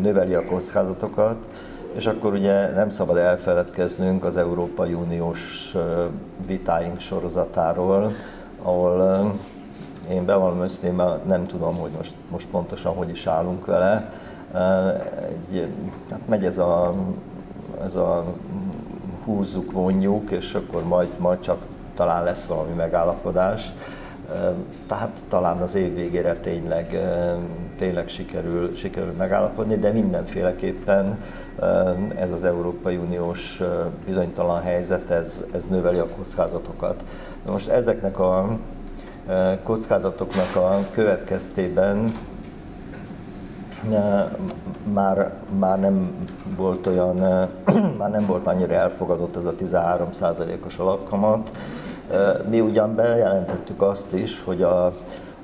növeli 0.00 0.34
a 0.34 0.44
kockázatokat, 0.44 1.36
és 1.94 2.06
akkor 2.06 2.32
ugye 2.32 2.70
nem 2.70 2.90
szabad 2.90 3.16
elfeledkeznünk 3.16 4.24
az 4.24 4.36
Európai 4.36 4.94
Uniós 4.94 5.74
vitáink 6.46 7.00
sorozatáról, 7.00 8.12
ahol 8.62 9.32
én 10.10 10.24
bevallom 10.24 10.62
őszintén, 10.62 11.02
nem 11.26 11.46
tudom, 11.46 11.76
hogy 11.76 11.90
most, 11.96 12.14
most 12.30 12.48
pontosan 12.48 12.94
hogy 12.94 13.08
is 13.08 13.26
állunk 13.26 13.66
vele. 13.66 14.12
Egy, 15.28 15.68
hát 16.10 16.28
megy 16.28 16.44
ez 16.44 16.58
a, 16.58 16.94
ez 17.84 17.94
a 17.94 18.24
húzzuk, 19.24 19.72
vonjuk, 19.72 20.30
és 20.30 20.54
akkor 20.54 20.84
majd, 20.84 21.08
majd 21.18 21.40
csak 21.40 21.66
talán 21.94 22.24
lesz 22.24 22.46
valami 22.46 22.72
megállapodás. 22.72 23.72
Tehát 24.86 25.22
talán 25.28 25.56
az 25.56 25.74
év 25.74 25.94
végére 25.94 26.34
tényleg, 26.34 26.98
tényleg 27.78 28.08
sikerül, 28.08 28.74
sikerül 28.74 29.12
megállapodni, 29.12 29.76
de 29.76 29.92
mindenféleképpen 29.92 31.18
ez 32.16 32.30
az 32.30 32.44
Európai 32.44 32.96
Uniós 32.96 33.62
bizonytalan 34.04 34.62
helyzet, 34.62 35.10
ez, 35.10 35.44
ez 35.54 35.64
növeli 35.64 35.98
a 35.98 36.06
kockázatokat. 36.16 37.04
Most 37.50 37.68
ezeknek 37.68 38.18
a 38.18 38.58
kockázatoknak 39.62 40.56
a 40.56 40.86
következtében 40.90 42.12
már, 44.92 45.32
már 45.58 45.80
nem 45.80 46.26
volt 46.56 46.86
olyan, 46.86 47.16
már 47.98 48.10
nem 48.10 48.26
volt 48.26 48.46
annyira 48.46 48.74
elfogadott 48.74 49.36
ez 49.36 49.44
a 49.44 49.54
13%-os 49.54 50.78
alapkamat, 50.78 51.50
mi 52.48 52.60
ugyan 52.60 52.94
bejelentettük 52.94 53.82
azt 53.82 54.12
is, 54.12 54.42
hogy 54.42 54.62
a, 54.62 54.86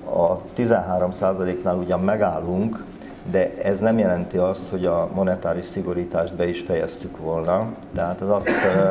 a 0.05 0.41
13%-nál 0.57 1.77
ugyan 1.77 2.01
megállunk, 2.01 2.85
de 3.31 3.55
ez 3.63 3.81
nem 3.81 3.99
jelenti 3.99 4.37
azt, 4.37 4.69
hogy 4.69 4.87
a 4.87 5.09
monetáris 5.15 5.67
szigorítást 5.67 6.35
be 6.35 6.49
is 6.49 6.61
fejeztük 6.61 7.17
volna. 7.17 7.73
Tehát 7.95 8.21
az 8.21 8.29
azt 8.31 8.51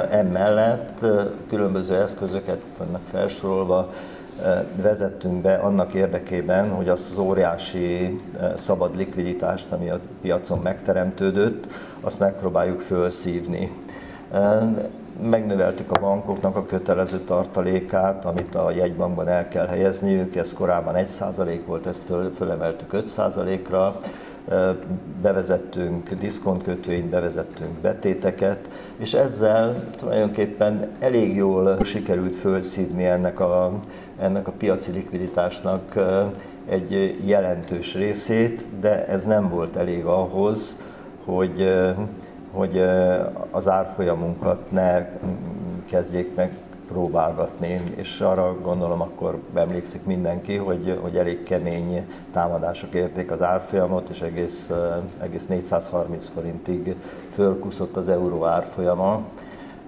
emellett 0.09 1.05
különböző 1.49 1.95
eszközöket 1.95 2.61
vannak 2.77 3.01
felsorolva, 3.11 3.89
vezettünk 4.75 5.41
be 5.41 5.53
annak 5.53 5.93
érdekében, 5.93 6.69
hogy 6.69 6.89
azt 6.89 7.11
az 7.11 7.17
óriási 7.17 8.21
szabad 8.55 8.95
likviditást, 8.95 9.71
ami 9.71 9.89
a 9.89 9.99
piacon 10.21 10.59
megteremtődött, 10.59 11.65
azt 12.01 12.19
megpróbáljuk 12.19 12.79
fölszívni. 12.79 13.71
Megnöveltük 15.21 15.91
a 15.91 15.99
bankoknak 15.99 16.55
a 16.55 16.65
kötelező 16.65 17.19
tartalékát, 17.19 18.25
amit 18.25 18.55
a 18.55 18.71
jegybankban 18.71 19.27
el 19.27 19.47
kell 19.47 19.67
helyezniük, 19.67 20.35
ez 20.35 20.53
korábban 20.53 20.95
1% 20.97 21.59
volt, 21.65 21.85
ezt 21.85 22.03
föl, 22.03 22.33
fölemeltük 22.35 22.89
5%-ra, 22.93 23.97
bevezettünk 25.21 26.09
diszkontkötvényt, 26.09 27.05
bevezettünk 27.05 27.71
betéteket, 27.71 28.69
és 28.97 29.13
ezzel 29.13 29.83
tulajdonképpen 29.97 30.87
elég 30.99 31.35
jól 31.35 31.83
sikerült 31.83 32.35
fölszívni 32.35 33.05
ennek 33.05 33.39
a, 33.39 33.71
ennek 34.19 34.47
a 34.47 34.51
piaci 34.51 34.91
likviditásnak 34.91 35.93
egy 36.69 37.19
jelentős 37.25 37.95
részét, 37.95 38.61
de 38.79 39.07
ez 39.07 39.25
nem 39.25 39.49
volt 39.49 39.75
elég 39.75 40.05
ahhoz, 40.05 40.75
hogy 41.25 41.83
hogy 42.51 42.85
az 43.51 43.67
árfolyamunkat 43.67 44.71
ne 44.71 45.09
kezdjék 45.85 46.35
meg 46.35 46.57
próbálgatni, 46.87 47.81
és 47.95 48.21
arra 48.21 48.55
gondolom 48.61 49.01
akkor 49.01 49.39
emlékszik 49.53 50.05
mindenki, 50.05 50.55
hogy, 50.55 50.99
hogy 51.01 51.17
elég 51.17 51.43
kemény 51.43 52.05
támadások 52.31 52.93
érték 52.93 53.31
az 53.31 53.41
árfolyamot, 53.41 54.09
és 54.09 54.21
egész, 54.21 54.71
egész 55.21 55.47
430 55.47 56.27
forintig 56.33 56.95
fölkuszott 57.33 57.95
az 57.95 58.09
euró 58.09 58.45
árfolyama. 58.45 59.21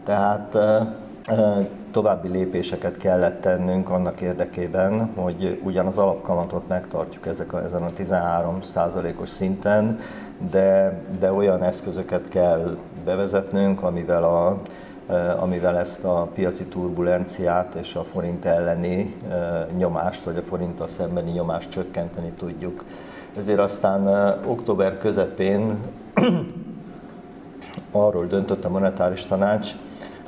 Tehát 0.04 0.58
további 1.92 2.28
lépéseket 2.28 2.98
kellett 2.98 3.42
tennünk 3.42 3.90
annak 3.90 4.22
érdekében, 4.22 5.12
hogy 5.16 5.60
ugyan 5.64 5.86
az 5.86 5.98
alapkamatot 5.98 6.68
megtartjuk 6.68 7.26
ezek 7.28 7.54
a, 7.54 7.64
ezen 7.64 7.84
a 7.84 7.94
13 7.94 8.60
os 9.22 9.30
szinten, 9.30 10.00
de, 10.50 11.00
de 11.20 11.32
olyan 11.32 11.64
eszközöket 11.64 12.28
kell 12.28 12.78
bevezetnünk, 13.06 13.84
amivel, 13.84 14.24
a, 14.24 14.62
amivel 15.40 15.78
ezt 15.78 16.04
a 16.04 16.30
piaci 16.34 16.64
turbulenciát 16.64 17.74
és 17.74 17.96
a 17.96 18.04
forint 18.04 18.46
elleni 18.46 19.16
nyomást, 19.78 20.24
vagy 20.24 20.38
a 20.38 20.42
forinttal 20.42 20.88
szembeni 20.88 21.32
nyomást 21.32 21.70
csökkenteni 21.70 22.32
tudjuk. 22.38 22.84
Ezért 23.38 23.60
aztán 23.60 24.08
október 24.46 24.98
közepén 24.98 25.78
arról 27.92 28.26
döntött 28.26 28.66
a 28.66 28.70
monetáris 28.70 29.26
tanács, 29.26 29.72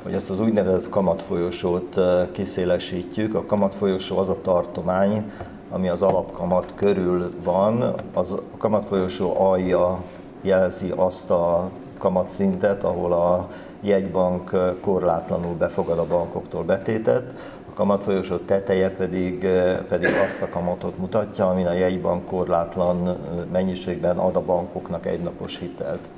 hogy 0.04 0.14
ezt 0.14 0.30
az 0.30 0.40
úgynevezett 0.40 0.88
kamatfolyosót 0.88 2.00
kiszélesítjük. 2.32 3.34
A 3.34 3.44
kamatfolyosó 3.46 4.18
az 4.18 4.28
a 4.28 4.40
tartomány, 4.42 5.32
ami 5.70 5.88
az 5.88 6.02
alapkamat 6.02 6.72
körül 6.74 7.32
van, 7.42 7.94
az 8.14 8.32
a 8.32 8.56
kamatfolyosó 8.58 9.40
alja 9.40 10.02
jelzi 10.42 10.92
azt 10.96 11.30
a 11.30 11.70
kamatszintet, 11.98 12.84
ahol 12.84 13.12
a 13.12 13.48
jegybank 13.80 14.50
korlátlanul 14.80 15.54
befogad 15.54 15.98
a 15.98 16.06
bankoktól 16.06 16.62
betétet, 16.62 17.32
a 17.70 17.74
kamatfolyosó 17.74 18.36
teteje 18.36 18.90
pedig, 18.90 19.46
pedig 19.88 20.08
azt 20.26 20.42
a 20.42 20.48
kamatot 20.48 20.98
mutatja, 20.98 21.48
amin 21.48 21.66
a 21.66 21.72
jegybank 21.72 22.26
korlátlan 22.26 23.16
mennyiségben 23.52 24.18
ad 24.18 24.36
a 24.36 24.42
bankoknak 24.42 25.06
egynapos 25.06 25.58
hitelt. 25.58 26.08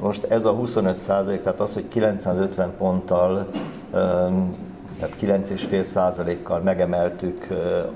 Most 0.00 0.24
ez 0.24 0.44
a 0.44 0.50
25 0.50 0.98
százalék, 0.98 1.42
tehát 1.42 1.60
az, 1.60 1.74
hogy 1.74 1.88
950 1.88 2.72
ponttal, 2.78 3.50
tehát 4.98 5.16
9,5 5.20 5.82
százalékkal 5.82 6.60
megemeltük 6.60 7.46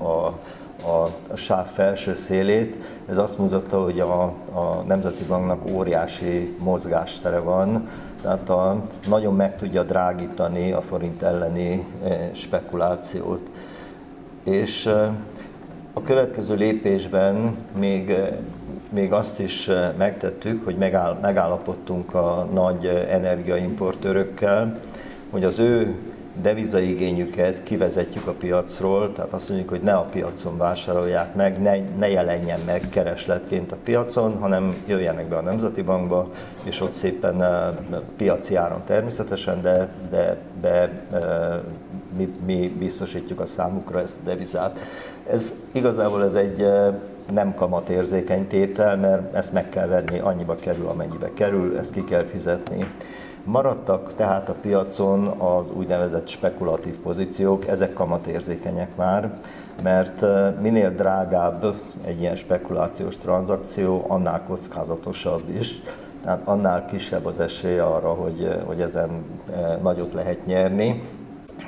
a 0.01 0.39
a, 0.85 1.09
a 1.31 1.35
sáv 1.35 1.67
felső 1.67 2.13
szélét. 2.13 2.75
Ez 3.09 3.17
azt 3.17 3.37
mutatta, 3.37 3.83
hogy 3.83 3.99
a, 3.99 4.23
a 4.53 4.83
Nemzeti 4.87 5.23
Banknak 5.23 5.65
óriási 5.65 6.55
mozgástere 6.59 7.39
van, 7.39 7.87
tehát 8.21 8.49
a, 8.49 8.83
nagyon 9.07 9.35
meg 9.35 9.57
tudja 9.57 9.83
drágítani 9.83 10.71
a 10.71 10.81
forint 10.81 11.21
elleni 11.21 11.85
spekulációt. 12.31 13.49
És 14.43 14.85
a 15.93 16.01
következő 16.03 16.55
lépésben 16.55 17.55
még, 17.77 18.17
még 18.91 19.13
azt 19.13 19.39
is 19.39 19.69
megtettük, 19.97 20.63
hogy 20.65 20.75
megáll, 20.75 21.17
megállapodtunk 21.21 22.13
a 22.13 22.47
nagy 22.53 22.85
energiaimportőrökkel, 23.09 24.79
hogy 25.29 25.43
az 25.43 25.59
ő 25.59 25.95
devizaigényüket 26.41 27.63
kivezetjük 27.63 28.27
a 28.27 28.31
piacról, 28.31 29.11
tehát 29.11 29.33
azt 29.33 29.49
mondjuk, 29.49 29.69
hogy 29.69 29.81
ne 29.81 29.93
a 29.93 30.01
piacon 30.11 30.57
vásárolják 30.57 31.35
meg, 31.35 31.61
ne, 31.61 31.77
ne 31.97 32.09
jelenjen 32.09 32.59
meg 32.65 32.81
keresletként 32.89 33.71
a 33.71 33.77
piacon, 33.83 34.37
hanem 34.37 34.83
jöjjenek 34.87 35.27
be 35.27 35.37
a 35.37 35.41
Nemzeti 35.41 35.81
Bankba, 35.81 36.29
és 36.63 36.81
ott 36.81 36.93
szépen 36.93 37.35
uh, 37.35 37.97
piaci 38.17 38.55
áron 38.55 38.81
természetesen, 38.85 39.61
de, 39.61 39.89
de, 40.61 40.91
uh, 41.11 41.19
mi, 42.17 42.33
mi 42.45 42.75
biztosítjuk 42.79 43.39
a 43.39 43.45
számukra 43.45 44.01
ezt 44.01 44.17
a 44.21 44.25
devizát. 44.25 44.79
Ez 45.29 45.53
igazából 45.71 46.23
ez 46.23 46.33
egy 46.33 46.65
nem 47.33 47.55
kamatérzékeny 47.55 48.47
tétel, 48.47 48.97
mert 48.97 49.33
ezt 49.33 49.53
meg 49.53 49.69
kell 49.69 49.87
venni, 49.87 50.19
annyiba 50.19 50.55
kerül, 50.55 50.87
amennyibe 50.87 51.29
kerül, 51.33 51.77
ezt 51.77 51.93
ki 51.93 52.03
kell 52.03 52.23
fizetni. 52.23 52.87
Maradtak 53.43 54.13
tehát 54.15 54.49
a 54.49 54.55
piacon 54.61 55.27
az 55.27 55.63
úgynevezett 55.73 56.27
spekulatív 56.27 56.97
pozíciók, 56.97 57.67
ezek 57.67 57.93
kamatérzékenyek 57.93 58.95
már, 58.95 59.39
mert 59.83 60.25
minél 60.61 60.91
drágább 60.95 61.75
egy 62.05 62.19
ilyen 62.19 62.35
spekulációs 62.35 63.17
tranzakció, 63.17 64.05
annál 64.07 64.43
kockázatosabb 64.47 65.49
is, 65.55 65.81
tehát 66.23 66.41
annál 66.43 66.85
kisebb 66.85 67.25
az 67.25 67.39
esély 67.39 67.79
arra, 67.79 68.13
hogy, 68.13 68.61
hogy 68.65 68.81
ezen 68.81 69.25
nagyot 69.81 70.13
lehet 70.13 70.45
nyerni. 70.45 71.01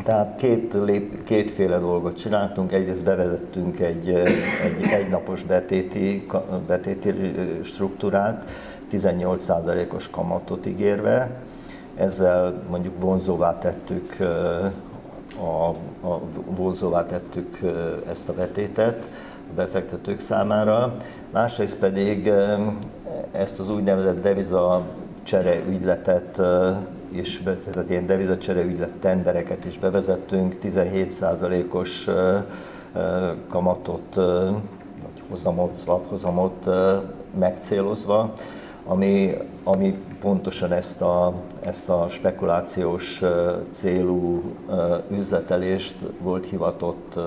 Tehát 0.04 0.36
két 0.36 0.74
lép, 0.74 1.24
kétféle 1.24 1.80
dolgot 1.80 2.18
csináltunk. 2.18 2.72
Egyrészt 2.72 3.04
bevezettünk 3.04 3.80
egy, 3.80 4.10
egy 4.64 4.84
egynapos 4.92 5.44
betéti, 5.44 6.28
betéti 6.68 7.14
struktúrát, 7.64 8.50
18%-os 8.92 10.10
kamatot 10.10 10.66
ígérve, 10.66 11.42
ezzel 11.96 12.64
mondjuk 12.70 13.00
vonzóvá 13.00 13.58
tettük 13.58 14.16
a, 15.40 15.68
a, 16.08 16.20
vonzóvá 16.46 17.06
tettük 17.06 17.60
ezt 18.10 18.30
a 18.30 18.34
betétet 18.34 19.10
a 19.50 19.54
befektetők 19.56 20.20
számára, 20.20 20.98
másrészt 21.32 21.80
pedig 21.80 22.32
ezt 23.32 23.60
az 23.60 23.70
úgynevezett 23.70 24.22
deviza 24.22 24.86
csere 25.24 25.56
ügyletet 25.70 26.42
és 27.14 27.42
tehát 27.44 27.90
ilyen 27.90 28.06
devizacsere 28.06 28.64
ügylet 28.64 28.92
tendereket 28.92 29.66
is 29.66 29.78
bevezettünk, 29.78 30.56
17%-os 30.64 32.10
kamatot, 33.48 34.16
vagy 34.16 35.22
hozamot, 35.30 35.78
swap 35.78 36.10
hozamot 36.10 36.70
megcélozva, 37.40 38.34
ami, 38.86 39.38
ami 39.64 39.98
pontosan 40.20 40.72
ezt 40.72 41.02
a, 41.02 41.34
ezt 41.62 41.90
a 41.90 42.06
spekulációs 42.10 43.22
célú 43.72 44.42
üzletelést 45.12 45.96
volt 46.22 46.46
hivatott 46.46 47.20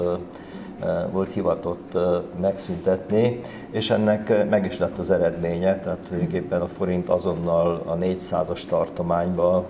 volt 1.11 1.33
hivatott 1.33 1.99
megszüntetni, 2.41 3.41
és 3.71 3.91
ennek 3.91 4.49
meg 4.51 4.65
is 4.65 4.79
lett 4.79 4.99
az 4.99 5.11
eredménye, 5.11 5.79
tehát 5.79 5.99
tulajdonképpen 5.99 6.61
a 6.61 6.67
forint 6.67 7.09
azonnal 7.09 7.83
a 7.87 7.97
400-as 7.97 8.65
tartományba 8.65 9.67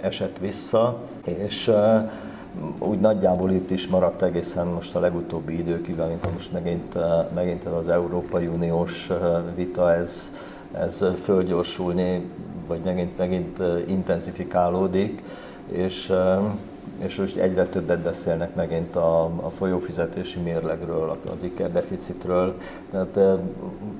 esett 0.00 0.38
vissza, 0.38 0.98
és 1.24 1.72
úgy 2.78 3.00
nagyjából 3.00 3.50
itt 3.50 3.70
is 3.70 3.88
maradt 3.88 4.22
egészen 4.22 4.66
most 4.66 4.94
a 4.94 5.00
legutóbbi 5.00 5.58
időkig, 5.58 5.98
amikor 5.98 6.32
most 6.32 6.52
megint, 6.52 6.96
megint 7.34 7.64
az 7.64 7.88
Európai 7.88 8.46
Uniós 8.46 9.10
vita, 9.54 9.92
ez, 9.92 10.32
ez 10.72 11.04
fölgyorsulni, 11.22 12.30
vagy 12.66 12.80
megint, 12.84 13.18
megint 13.18 13.58
intenzifikálódik, 13.86 15.22
és, 15.72 16.12
és 17.00 17.16
most 17.16 17.36
egyre 17.36 17.66
többet 17.66 17.98
beszélnek 17.98 18.54
megint 18.54 18.96
a, 18.96 19.24
a 19.24 19.50
folyófizetési 19.56 20.40
mérlegről, 20.40 21.16
az 21.26 21.42
IKER 21.42 21.72
deficitről, 21.72 22.54
tehát 22.90 23.40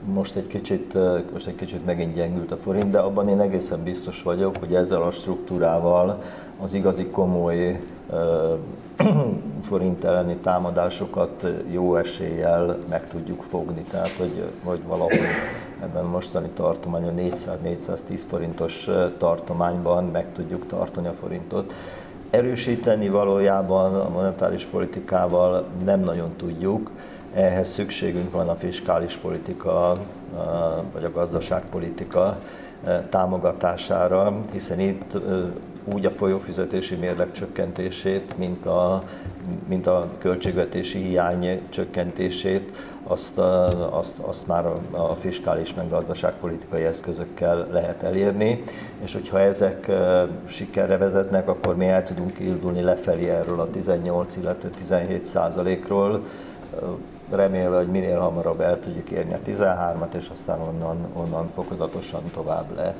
most 0.04 0.36
egy, 0.36 0.46
kicsit, 0.46 0.96
most 1.32 1.46
egy 1.46 1.54
kicsit 1.54 1.84
megint 1.84 2.14
gyengült 2.14 2.50
a 2.50 2.56
forint, 2.56 2.90
de 2.90 2.98
abban 2.98 3.28
én 3.28 3.40
egészen 3.40 3.82
biztos 3.82 4.22
vagyok, 4.22 4.56
hogy 4.58 4.74
ezzel 4.74 5.02
a 5.02 5.10
struktúrával 5.10 6.22
az 6.60 6.74
igazi 6.74 7.06
komoly 7.06 7.80
forint 9.68 10.04
elleni 10.04 10.36
támadásokat 10.36 11.46
jó 11.70 11.96
eséllyel 11.96 12.78
meg 12.88 13.08
tudjuk 13.08 13.42
fogni. 13.42 13.82
Tehát, 13.90 14.10
hogy, 14.10 14.44
hogy 14.64 14.82
valahol 14.86 15.26
ebben 15.82 16.04
a 16.04 16.08
mostani 16.08 16.48
tartományon 16.48 17.14
400-410 17.18 18.20
forintos 18.28 18.88
tartományban 19.18 20.04
meg 20.04 20.32
tudjuk 20.32 20.66
tartani 20.66 21.06
a 21.06 21.12
forintot. 21.12 21.72
Erősíteni 22.30 23.08
valójában 23.08 23.94
a 23.94 24.08
monetáris 24.08 24.64
politikával 24.64 25.66
nem 25.84 26.00
nagyon 26.00 26.32
tudjuk, 26.36 26.90
ehhez 27.34 27.68
szükségünk 27.68 28.30
van 28.30 28.48
a 28.48 28.54
fiskális 28.54 29.16
politika 29.16 29.96
vagy 30.92 31.04
a 31.04 31.10
gazdaságpolitika 31.10 32.38
támogatására, 33.08 34.40
hiszen 34.52 34.80
itt 34.80 35.18
úgy 35.84 36.04
a 36.04 36.10
folyófizetési 36.10 36.94
mérleg 36.94 37.32
csökkentését, 37.32 38.38
mint 38.38 38.66
a, 38.66 39.02
mint 39.68 39.86
a 39.86 40.08
költségvetési 40.18 40.98
hiány 40.98 41.60
csökkentését, 41.68 42.72
azt, 43.10 43.38
azt, 43.90 44.18
azt 44.18 44.46
már 44.46 44.66
a 44.90 45.14
fiskális 45.14 45.74
meg 45.74 45.88
gazdaságpolitikai 45.88 46.84
eszközökkel 46.84 47.66
lehet 47.70 48.02
elérni, 48.02 48.62
és 49.02 49.12
hogyha 49.12 49.40
ezek 49.40 49.90
sikerre 50.44 50.96
vezetnek, 50.96 51.48
akkor 51.48 51.76
mi 51.76 51.88
el 51.88 52.02
tudunk 52.02 52.38
indulni 52.38 52.82
lefelé 52.82 53.28
erről 53.28 53.60
a 53.60 53.70
18, 53.70 54.36
illetve 54.36 54.68
17 54.68 55.24
százalékról, 55.24 56.22
remélve, 57.30 57.76
hogy 57.76 57.88
minél 57.88 58.18
hamarabb 58.18 58.60
el 58.60 58.80
tudjuk 58.80 59.10
érni 59.10 59.34
a 59.34 59.38
13-at, 59.46 60.14
és 60.14 60.28
aztán 60.32 60.60
onnan, 60.60 60.96
onnan 61.14 61.50
fokozatosan 61.54 62.22
tovább 62.34 62.76
le. 62.76 62.94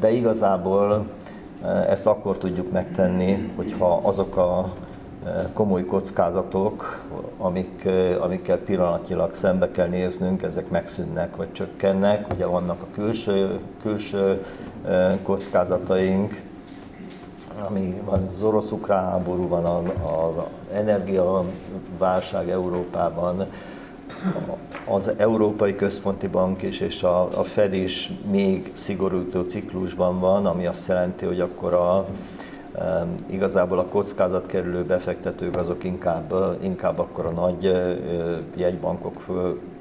De 0.00 0.10
igazából 0.10 1.06
ezt 1.88 2.06
akkor 2.06 2.38
tudjuk 2.38 2.72
megtenni, 2.72 3.52
hogyha 3.56 4.00
azok 4.02 4.36
a 4.36 4.72
komoly 5.52 5.84
kockázatok, 5.84 7.00
amik, 7.42 7.88
amikkel 8.20 8.58
pillanatnyilag 8.58 9.34
szembe 9.34 9.70
kell 9.70 9.88
néznünk, 9.88 10.42
ezek 10.42 10.68
megszűnnek 10.68 11.36
vagy 11.36 11.52
csökkennek. 11.52 12.26
Ugye 12.34 12.46
vannak 12.46 12.82
a 12.82 12.86
külső, 12.94 13.58
külső 13.82 14.44
kockázataink, 15.22 16.42
ami 17.68 18.00
van 18.04 18.30
az 18.34 18.42
orosz-ukrán 18.42 19.04
háború, 19.04 19.48
van 19.48 19.64
az 19.64 19.82
energiaválság 20.72 22.50
Európában, 22.50 23.46
az 24.86 25.12
Európai 25.16 25.74
Központi 25.74 26.26
Bank 26.26 26.62
is 26.62 26.80
és 26.80 27.02
a, 27.02 27.22
a 27.22 27.42
Fed 27.42 27.74
is 27.74 28.12
még 28.30 28.70
szigorító 28.72 29.42
ciklusban 29.42 30.20
van, 30.20 30.46
ami 30.46 30.66
azt 30.66 30.88
jelenti, 30.88 31.24
hogy 31.24 31.40
akkor 31.40 31.72
a, 31.72 32.06
igazából 33.26 33.78
a 33.78 33.86
kockázat 33.86 34.46
kerülő 34.46 34.84
befektetők 34.84 35.56
azok 35.56 35.84
inkább, 35.84 36.34
inkább 36.62 36.98
akkor 36.98 37.26
a 37.26 37.30
nagy 37.30 37.62
jegybankok 38.56 39.20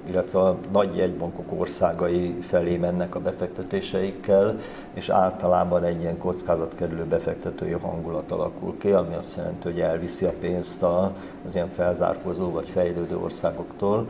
illetve 0.08 0.40
a 0.40 0.58
nagy 0.72 0.96
jegybankok 0.98 1.62
országai 1.62 2.38
felé 2.42 2.78
mennek 2.78 3.16
a 3.16 3.20
befektetéseikkel, 3.20 4.56
és 4.94 5.10
általában 5.10 5.84
egy 5.84 6.02
ilyen 6.02 6.18
kockázatkerülő 6.18 7.04
befektetői 7.04 7.72
hangulat 7.72 8.32
alakul 8.32 8.78
ki, 8.78 8.92
ami 8.92 9.16
azt 9.16 9.38
jelenti, 9.38 9.64
hogy 9.64 9.80
elviszi 9.80 10.26
a 10.26 10.34
pénzt 10.40 10.84
az 10.84 11.56
ilyen 11.56 11.70
felzárkozó 11.70 12.52
vagy 12.52 12.68
fejlődő 12.68 13.18
országoktól. 13.18 14.08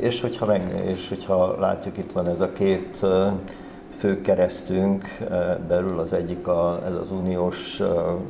És 0.00 0.20
hogyha, 0.20 0.46
meg, 0.46 0.82
és 0.86 1.08
hogyha 1.08 1.60
látjuk, 1.60 1.98
itt 1.98 2.12
van 2.12 2.28
ez 2.28 2.40
a 2.40 2.52
két 2.52 3.06
fő 4.04 4.20
keresztünk 4.20 5.04
belül, 5.68 5.98
az 5.98 6.12
egyik 6.12 6.46
a, 6.46 6.80
ez 6.86 6.94
az 6.94 7.10
uniós, 7.10 7.82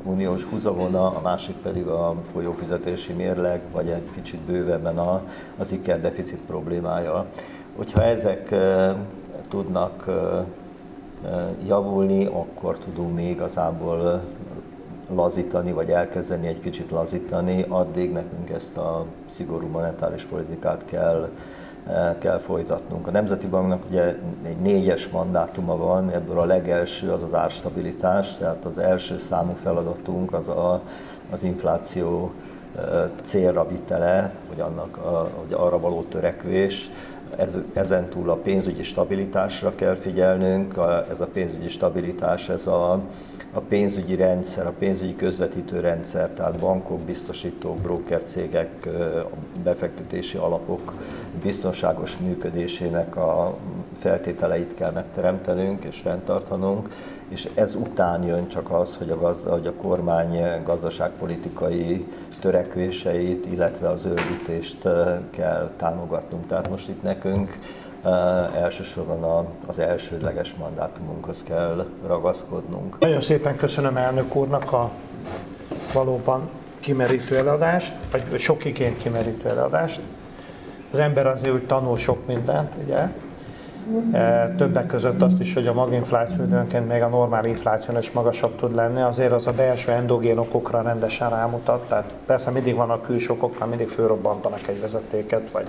uniós 0.03 0.45
húzavona, 0.45 1.07
a 1.07 1.21
másik 1.23 1.57
pedig 1.57 1.87
a 1.87 2.15
folyófizetési 2.33 3.13
mérleg, 3.13 3.61
vagy 3.73 3.89
egy 3.89 4.11
kicsit 4.15 4.41
bővebben 4.41 4.99
a, 4.99 5.23
az 5.59 5.73
ikerdeficit 5.73 6.41
problémája. 6.47 7.27
Hogyha 7.77 8.03
ezek 8.03 8.55
tudnak 9.49 10.11
javulni, 11.67 12.25
akkor 12.25 12.79
tudunk 12.79 13.15
még 13.15 13.31
igazából 13.31 14.23
lazítani, 15.15 15.73
vagy 15.73 15.91
elkezdeni 15.91 16.47
egy 16.47 16.61
kicsit 16.61 16.91
lazítani, 16.91 17.65
addig 17.69 18.13
nekünk 18.13 18.51
ezt 18.51 18.77
a 18.77 19.05
szigorú 19.31 19.67
monetáris 19.67 20.25
politikát 20.25 20.85
kell 20.85 21.29
kell 22.19 22.39
folytatnunk. 22.39 23.07
A 23.07 23.11
Nemzeti 23.11 23.47
Banknak 23.47 23.83
ugye 23.89 24.17
egy 24.43 24.57
négyes 24.57 25.09
mandátuma 25.09 25.77
van, 25.77 26.11
ebből 26.11 26.39
a 26.39 26.45
legelső 26.45 27.13
az 27.13 27.23
az 27.23 27.35
árstabilitás, 27.35 28.37
tehát 28.37 28.65
az 28.65 28.79
első 28.79 29.19
számú 29.19 29.55
feladatunk 29.63 30.33
az 30.33 30.49
a, 30.49 30.81
az 31.31 31.43
infláció 31.43 32.33
célra 33.23 33.69
vitele, 33.69 34.35
vagy, 34.49 34.61
annak 34.61 34.97
a, 34.97 35.31
vagy 35.43 35.53
arra 35.53 35.81
való 35.81 36.03
törekvés, 36.03 36.91
ez, 37.37 37.59
ezen 37.73 38.09
túl 38.09 38.31
a 38.31 38.35
pénzügyi 38.35 38.83
stabilitásra 38.83 39.75
kell 39.75 39.95
figyelnünk, 39.95 40.77
a, 40.77 41.07
ez 41.11 41.21
a 41.21 41.27
pénzügyi 41.27 41.69
stabilitás, 41.69 42.49
ez 42.49 42.67
a, 42.67 43.01
a 43.55 43.61
pénzügyi 43.61 44.15
rendszer, 44.15 44.67
a 44.67 44.75
pénzügyi 44.79 45.17
közvetítő 45.17 45.81
rendszer, 45.81 46.29
tehát 46.29 46.59
bankok, 46.59 47.01
biztosítók, 47.01 47.79
brokercégek, 47.79 48.89
befektetési 49.63 50.37
alapok 50.37 50.93
biztonságos 51.43 52.19
működésének 52.19 53.17
a 53.17 53.57
feltételeit 53.99 54.75
kell 54.75 54.91
megteremtenünk 54.91 55.85
és 55.85 55.99
fenntartanunk, 55.99 56.89
és 57.29 57.49
ez 57.55 57.75
után 57.75 58.23
jön 58.23 58.49
csak 58.49 58.71
az, 58.71 58.97
hogy 58.97 59.11
a, 59.11 59.19
gazda, 59.19 59.53
hogy 59.53 59.67
a 59.67 59.73
kormány 59.73 60.63
gazdaságpolitikai 60.65 62.07
törekvéseit, 62.41 63.47
illetve 63.47 63.89
a 63.89 63.97
zöldítést 63.97 64.89
kell 65.31 65.71
támogatnunk. 65.77 66.47
Tehát 66.47 66.71
most 66.71 66.89
itt 66.89 67.03
nekünk 67.03 67.59
elsősorban 68.55 69.47
az 69.67 69.79
elsődleges 69.79 70.55
mandátumunkhoz 70.55 71.43
kell 71.43 71.87
ragaszkodnunk. 72.07 72.99
Nagyon 72.99 73.21
szépen 73.21 73.57
köszönöm 73.57 73.97
elnök 73.97 74.35
úrnak 74.35 74.73
a 74.73 74.91
valóban 75.93 76.49
kimerítő 76.81 77.37
eladást, 77.37 77.93
vagy 78.11 78.41
sok 78.41 78.65
igényt 78.65 78.99
kimerítő 78.99 79.49
eladást. 79.49 80.01
Az 80.93 80.99
ember 80.99 81.27
azért 81.27 81.55
úgy 81.55 81.67
tanul 81.67 81.97
sok 81.99 82.27
mindent, 82.27 82.75
ugye? 82.85 83.09
Többek 84.57 84.87
között 84.87 85.23
azt 85.23 85.41
is, 85.41 85.55
hogy 85.55 85.67
a 85.67 85.73
maginfláció 85.73 86.45
időnként 86.45 86.89
még 86.89 87.03
a 87.03 87.09
normál 87.09 87.45
infláció 87.45 87.99
is 87.99 88.11
magasabb 88.11 88.57
tud 88.57 88.75
lenni, 88.75 89.01
azért 89.01 89.33
az 89.33 89.47
a 89.47 89.53
belső 89.53 89.93
endogén 89.93 90.39
okokra 90.39 90.83
rendesen 90.83 91.31
rámutat, 91.31 91.89
tehát 91.89 92.15
persze 92.27 92.51
mindig 92.51 92.75
van 92.75 92.91
a 92.91 93.01
külső 93.01 93.33
okok, 93.33 93.69
mindig 93.69 93.89
fölrobbantanak 93.89 94.69
egy 94.69 94.81
vezetéket, 94.81 95.51
vagy 95.51 95.67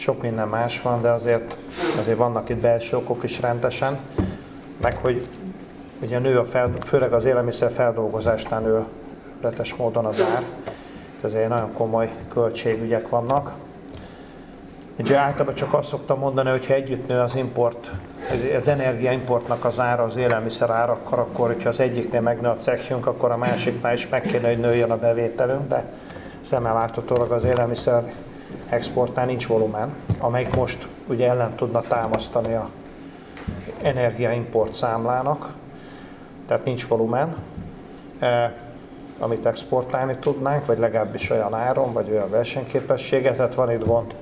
sok 0.00 0.22
minden 0.22 0.48
más 0.48 0.82
van, 0.82 1.02
de 1.02 1.10
azért, 1.10 1.56
azért 1.98 2.16
vannak 2.16 2.48
itt 2.48 2.56
belső 2.56 2.96
okok 2.96 3.24
is 3.24 3.40
rendesen, 3.40 3.98
meg 4.80 4.96
hogy 4.96 5.26
ugye 6.02 6.18
nő 6.18 6.38
a 6.38 6.44
fel, 6.44 6.72
főleg 6.84 7.12
az 7.12 7.24
élelmiszer 7.24 7.70
feldolgozásnál 7.70 8.60
nő 8.60 8.84
letes 9.42 9.74
módon 9.74 10.04
az 10.04 10.20
ár, 10.34 10.42
azért 11.22 11.48
nagyon 11.48 11.72
komoly 11.72 12.10
költségügyek 12.32 13.08
vannak. 13.08 13.52
Ugye 14.98 15.16
általában 15.16 15.54
csak 15.54 15.74
azt 15.74 15.88
szoktam 15.88 16.18
mondani, 16.18 16.50
hogy 16.50 16.66
ha 16.66 16.74
együtt 16.74 17.08
nő 17.08 17.18
az 17.18 17.36
import, 17.36 17.90
az 18.56 18.68
energiaimportnak 18.68 19.64
az 19.64 19.80
ára, 19.80 20.02
az 20.02 20.16
élelmiszer 20.16 20.70
árakkal, 20.70 21.18
akkor 21.18 21.46
hogyha 21.46 21.68
az 21.68 21.80
egyiknél 21.80 22.20
megnő 22.20 22.48
a 22.48 22.56
cechjünk, 22.56 23.06
akkor 23.06 23.30
a 23.30 23.36
másiknál 23.36 23.94
is 23.94 24.08
meg 24.08 24.22
kéne, 24.22 24.48
hogy 24.48 24.58
nőjön 24.58 24.90
a 24.90 24.98
bevételünk, 24.98 25.68
de 25.68 25.84
szemmel 26.40 26.74
láthatólag 26.74 27.30
az 27.30 27.44
élelmiszer 27.44 28.12
exportnál 28.70 29.26
nincs 29.26 29.46
volumen, 29.46 29.94
amelyik 30.18 30.54
most 30.54 30.88
ugye 31.06 31.28
ellen 31.28 31.54
tudna 31.54 31.80
támasztani 31.80 32.54
a 32.54 32.68
energiaimport 33.82 34.72
számlának, 34.72 35.54
tehát 36.46 36.64
nincs 36.64 36.86
volumen, 36.86 37.36
eh, 38.18 38.50
amit 39.18 39.46
exportálni 39.46 40.16
tudnánk, 40.20 40.66
vagy 40.66 40.78
legalábbis 40.78 41.30
olyan 41.30 41.54
áron, 41.54 41.92
vagy 41.92 42.10
olyan 42.10 42.30
versenyképességet, 42.30 43.36
tehát 43.36 43.54
van 43.54 43.70
itt 43.72 43.84
gond, 43.84 44.14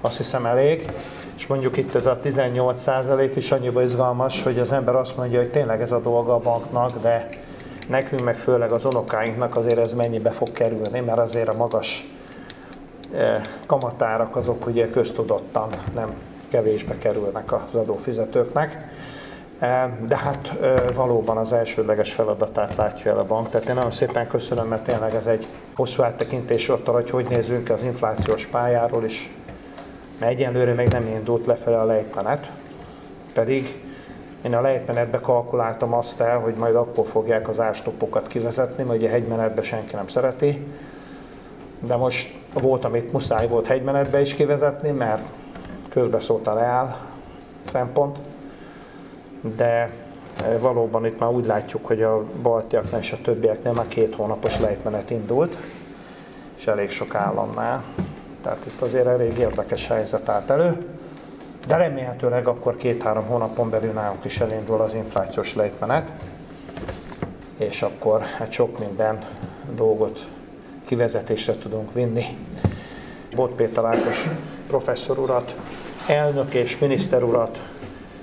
azt 0.00 0.16
hiszem 0.16 0.46
elég, 0.46 0.92
és 1.36 1.46
mondjuk 1.46 1.76
itt 1.76 1.94
ez 1.94 2.06
a 2.06 2.20
18 2.20 2.80
százalék 2.80 3.36
is 3.36 3.52
annyiba 3.52 3.82
izgalmas, 3.82 4.42
hogy 4.42 4.58
az 4.58 4.72
ember 4.72 4.94
azt 4.94 5.16
mondja, 5.16 5.38
hogy 5.38 5.50
tényleg 5.50 5.80
ez 5.80 5.92
a 5.92 6.00
dolga 6.00 6.34
a 6.34 6.38
banknak, 6.38 7.00
de 7.00 7.28
nekünk 7.88 8.24
meg 8.24 8.36
főleg 8.36 8.72
az 8.72 8.84
unokáinknak 8.84 9.56
azért 9.56 9.78
ez 9.78 9.94
mennyibe 9.94 10.30
fog 10.30 10.52
kerülni, 10.52 11.00
mert 11.00 11.18
azért 11.18 11.48
a 11.48 11.56
magas 11.56 12.04
E, 12.04 12.21
kamatárak 13.66 14.36
azok 14.36 14.66
ugye 14.66 14.90
köztudottan 14.90 15.68
nem 15.94 16.14
kevésbe 16.48 16.98
kerülnek 16.98 17.52
az 17.52 17.74
adófizetőknek. 17.74 18.88
E, 19.58 19.96
de 20.06 20.16
hát 20.16 20.52
e, 20.60 20.90
valóban 20.94 21.36
az 21.36 21.52
elsődleges 21.52 22.12
feladatát 22.12 22.76
látja 22.76 23.10
el 23.10 23.18
a 23.18 23.24
bank. 23.24 23.48
Tehát 23.48 23.68
én 23.68 23.74
nagyon 23.74 23.90
szépen 23.90 24.26
köszönöm, 24.26 24.66
mert 24.66 24.84
tényleg 24.84 25.14
ez 25.14 25.26
egy 25.26 25.46
hosszú 25.76 26.02
áttekintés 26.02 26.68
ott, 26.68 26.86
hogy 26.86 27.10
hogy 27.10 27.26
nézünk 27.28 27.70
az 27.70 27.82
inflációs 27.82 28.46
pályáról 28.46 29.04
is, 29.04 29.36
mert 30.18 30.32
egyenlőre 30.32 30.72
még 30.72 30.88
nem 30.88 31.06
indult 31.06 31.46
lefelé 31.46 31.76
a 31.76 31.84
lejtmenet, 31.84 32.50
pedig 33.32 33.82
Én 34.42 34.54
a 34.54 34.60
lejtmenetbe 34.60 35.20
kalkuláltam 35.20 35.92
azt 35.92 36.20
el, 36.20 36.38
hogy 36.38 36.54
majd 36.54 36.74
akkor 36.74 37.06
fogják 37.06 37.48
az 37.48 37.60
ástopokat 37.60 38.26
kivezetni, 38.26 38.82
mert 38.82 38.98
ugye 38.98 39.08
hegymenetbe 39.08 39.62
senki 39.62 39.94
nem 39.94 40.06
szereti. 40.06 40.66
De 41.86 41.96
most 41.96 42.34
volt, 42.60 42.84
amit 42.84 43.12
muszáj 43.12 43.48
volt 43.48 43.66
hegymenetbe 43.66 44.20
is 44.20 44.34
kivezetni, 44.34 44.90
mert 44.90 45.22
közbeszólt 45.88 46.46
a 46.46 46.54
reál 46.54 46.98
szempont. 47.64 48.18
De 49.56 49.90
e, 50.44 50.58
valóban 50.58 51.06
itt 51.06 51.18
már 51.18 51.30
úgy 51.30 51.46
látjuk, 51.46 51.86
hogy 51.86 52.02
a 52.02 52.24
baltiaknál 52.42 53.00
és 53.00 53.12
a 53.12 53.18
többieknél 53.22 53.72
már 53.72 53.88
két 53.88 54.14
hónapos 54.14 54.58
lejtmenet 54.58 55.10
indult, 55.10 55.56
és 56.56 56.66
elég 56.66 56.90
sok 56.90 57.14
államnál. 57.14 57.84
Tehát 58.42 58.66
itt 58.66 58.80
azért 58.80 59.06
elég 59.06 59.38
érdekes 59.38 59.86
helyzet 59.86 60.28
állt 60.28 60.50
elő. 60.50 60.86
De 61.66 61.76
remélhetőleg 61.76 62.46
akkor 62.46 62.76
két-három 62.76 63.26
hónapon 63.26 63.70
belül 63.70 63.92
nálunk 63.92 64.24
is 64.24 64.40
elindul 64.40 64.80
az 64.80 64.94
inflációs 64.94 65.54
lejtmenet, 65.54 66.10
és 67.56 67.82
akkor 67.82 68.20
hát 68.20 68.52
sok 68.52 68.78
minden 68.78 69.24
dolgot 69.74 70.26
kivezetésre 70.84 71.54
tudunk 71.54 71.92
vinni. 71.92 72.24
Bot 73.34 73.52
Péter 73.52 73.84
Ákos 73.84 74.28
professzor 74.66 75.18
urat, 75.18 75.54
elnök 76.06 76.54
és 76.54 76.78
miniszter 76.78 77.22
urat 77.22 77.60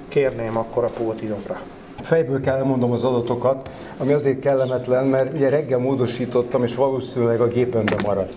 kérném 0.07 0.57
akkor 0.57 0.83
a 0.83 0.89
pódiumra. 0.89 1.61
Fejből 2.01 2.41
kell 2.41 2.55
elmondom 2.55 2.91
az 2.91 3.03
adatokat, 3.03 3.69
ami 3.97 4.13
azért 4.13 4.39
kellemetlen, 4.39 5.05
mert 5.05 5.33
ugye 5.33 5.49
reggel 5.49 5.79
módosítottam, 5.79 6.63
és 6.63 6.75
valószínűleg 6.75 7.41
a 7.41 7.47
gépemben 7.47 7.99
maradt. 8.05 8.33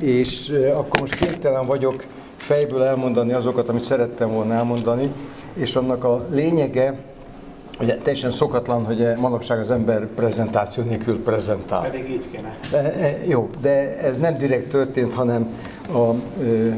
És 0.00 0.52
akkor 0.74 1.00
most 1.00 1.14
képtelen 1.14 1.66
vagyok 1.66 2.04
fejből 2.36 2.82
elmondani 2.82 3.32
azokat, 3.32 3.68
amit 3.68 3.82
szerettem 3.82 4.32
volna 4.32 4.54
elmondani, 4.54 5.12
és 5.54 5.76
annak 5.76 6.04
a 6.04 6.26
lényege, 6.30 6.98
Ugye 7.80 7.96
teljesen 7.96 8.30
szokatlan, 8.30 8.84
hogy 8.84 9.06
manapság 9.16 9.58
az 9.58 9.70
ember 9.70 10.06
prezentáció 10.06 10.84
nélkül 10.84 11.22
prezentál. 11.22 11.82
Pedig 11.82 12.10
így 12.10 12.24
kéne. 12.30 12.58
De, 12.70 12.94
e, 12.94 13.18
jó, 13.26 13.50
de 13.60 13.98
ez 13.98 14.18
nem 14.18 14.36
direkt 14.36 14.68
történt, 14.68 15.14
hanem 15.14 15.48
a 15.92 16.12
ö, 16.42 16.68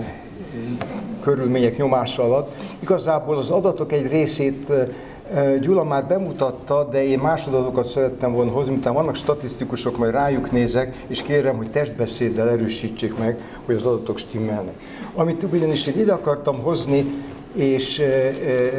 körülmények 1.22 1.76
nyomása 1.76 2.22
alatt. 2.22 2.56
Igazából 2.80 3.36
az 3.36 3.50
adatok 3.50 3.92
egy 3.92 4.10
részét 4.10 4.72
Gyula 5.60 5.84
már 5.84 6.04
bemutatta, 6.04 6.88
de 6.90 7.04
én 7.04 7.18
más 7.18 7.46
adatokat 7.46 7.84
szerettem 7.84 8.32
volna 8.32 8.50
hozni, 8.50 8.72
miután 8.72 8.94
vannak 8.94 9.14
statisztikusok, 9.14 9.98
majd 9.98 10.12
rájuk 10.12 10.50
nézek, 10.50 11.04
és 11.06 11.22
kérem, 11.22 11.56
hogy 11.56 11.70
testbeszéddel 11.70 12.48
erősítsék 12.48 13.18
meg, 13.18 13.38
hogy 13.66 13.74
az 13.74 13.84
adatok 13.84 14.18
stimmelnek. 14.18 14.74
Amit 15.14 15.42
ugyanis 15.52 15.86
én 15.86 15.98
ide 15.98 16.12
akartam 16.12 16.60
hozni, 16.60 17.04
és 17.54 18.02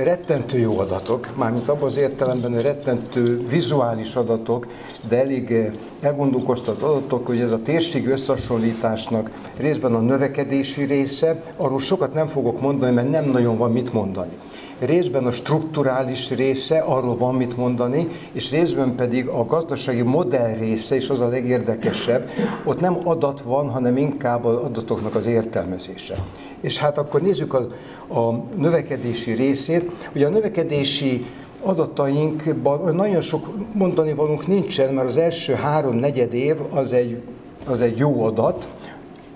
rettentő 0.04 0.58
jó 0.58 0.80
adatok, 0.80 1.30
mármint 1.38 1.70
abban 1.70 1.88
az 1.88 1.98
értelemben, 1.98 2.54
hogy 2.54 2.62
rettentő 2.62 3.38
vizuális 3.50 4.16
adatok, 4.16 4.68
de 5.08 5.18
elég 5.18 5.72
elgondolkoztat 6.02 6.82
adatok, 6.82 7.28
hogy 7.28 7.40
ez 7.40 7.52
a 7.52 7.62
térség 7.62 8.08
összehasonlításnak 8.08 9.32
részben 9.58 9.96
a 9.96 10.00
növekedési 10.00 10.84
része, 10.84 11.44
arról 11.58 11.80
sokat 11.80 12.14
nem 12.14 12.28
fogok 12.28 12.62
mondani, 12.62 12.94
mert 12.94 13.10
nem 13.10 13.26
nagyon 13.26 13.58
van 13.58 13.72
mit 13.72 13.94
mondani 13.94 14.34
részben 14.86 15.26
a 15.26 15.32
strukturális 15.32 16.30
része, 16.30 16.80
arról 16.80 17.18
van 17.18 17.36
mit 17.36 17.58
mondani, 17.58 18.08
és 18.32 18.52
részben 18.52 18.96
pedig 18.96 19.28
a 19.28 19.46
gazdasági 19.46 20.02
modell 20.02 20.54
része, 20.54 20.96
és 20.96 21.10
az 21.10 21.20
a 21.20 21.28
legérdekesebb, 21.28 22.30
ott 22.64 22.80
nem 22.80 22.98
adat 23.04 23.42
van, 23.42 23.70
hanem 23.70 23.98
inkább 23.98 24.46
az 24.46 24.56
adatoknak 24.56 25.16
az 25.16 25.26
értelmezése. 25.26 26.16
És 26.62 26.78
hát 26.78 26.98
akkor 26.98 27.22
nézzük 27.22 27.54
a, 27.54 27.68
a 28.20 28.44
növekedési 28.56 29.32
részét. 29.32 29.92
Ugye 30.16 30.26
a 30.26 30.30
növekedési 30.30 31.26
adatainkban 31.64 32.96
nagyon 32.96 33.22
sok 33.22 33.48
mondani 33.74 34.14
valunk 34.14 34.48
nincsen, 34.48 34.94
mert 34.94 35.08
az 35.08 35.18
első 35.18 35.54
három 35.54 35.96
negyed 35.96 36.34
év 36.34 36.56
az 36.70 36.94
egy, 36.94 37.22
az 37.66 37.82
egy 37.82 37.98
jó 37.98 38.24
adat, 38.24 38.68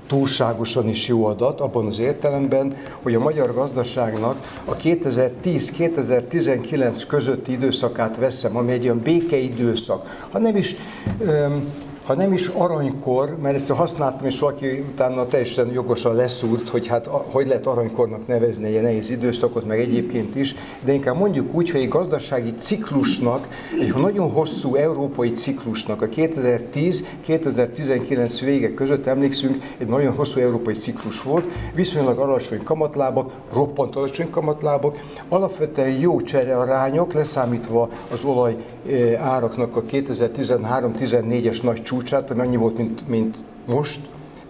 túlságosan 0.08 0.88
is 0.88 1.08
jó 1.08 1.26
adat, 1.26 1.62
abban 1.62 1.86
az 1.86 2.00
értelemben, 2.00 2.76
hogy 3.02 3.16
a 3.16 3.20
magyar 3.20 3.54
gazdaságnak 3.54 4.62
a 4.66 4.76
2010-2019 4.76 7.04
közötti 7.08 7.52
időszakát 7.52 8.18
veszem, 8.18 8.58
ami 8.58 8.72
egy 8.72 8.84
olyan 8.84 9.00
békeidőszak. 9.00 10.28
Ha 10.32 10.40
nem 10.40 10.56
is 10.56 10.76
öm, 11.20 11.74
ha 12.06 12.14
nem 12.14 12.34
is 12.34 12.48
aranykor, 12.48 13.38
mert 13.42 13.56
ezt 13.56 13.72
használtam, 13.72 14.28
és 14.28 14.40
valaki 14.40 14.86
utána 14.92 15.28
teljesen 15.28 15.72
jogosan 15.72 16.16
leszúrt, 16.16 16.70
hogy 16.70 16.88
hát 16.88 17.08
hogy 17.32 17.48
lehet 17.48 17.68
aranykornak 17.68 18.28
nevezni 18.28 18.76
egy 18.76 18.82
nehéz 18.82 19.12
időszakot, 19.12 19.66
meg 19.66 19.80
egyébként 19.80 20.36
is, 20.36 20.56
de 20.84 20.94
inkább 20.94 21.18
mondjuk 21.18 21.54
úgy, 21.54 21.70
hogy 21.70 21.82
egy 21.82 21.88
gazdasági 21.88 22.54
ciklusnak, 22.54 23.48
egy 23.82 23.96
nagyon 23.96 24.32
hosszú 24.32 24.76
európai 24.76 25.32
ciklusnak, 25.32 26.02
a 26.02 26.08
2010-2019 26.08 28.40
vége 28.44 28.74
között 28.74 29.06
emlékszünk, 29.06 29.64
egy 29.78 29.88
nagyon 29.88 30.14
hosszú 30.14 30.40
európai 30.40 30.74
ciklus 30.74 31.22
volt, 31.22 31.46
viszonylag 31.74 32.20
alacsony 32.20 32.64
kamatlábak, 32.64 33.32
roppant 33.54 33.96
alacsony 33.96 34.30
kamatlábak, 34.30 34.98
alapvetően 35.30 36.00
jó 36.00 36.22
cserearányok, 36.22 37.14
leszámítva 37.14 37.90
az 38.12 38.24
olaj 38.24 38.56
eh, 38.90 39.28
áraknak 39.28 39.76
a 39.76 39.84
2013-14-es 39.84 41.64
nagy 41.64 41.82
csúcs, 41.82 41.95
csúcsát, 41.96 42.32
ami 42.32 42.42
annyi 42.42 42.56
volt, 42.56 42.78
mint, 42.78 43.08
mint 43.08 43.38
most, 43.66 44.00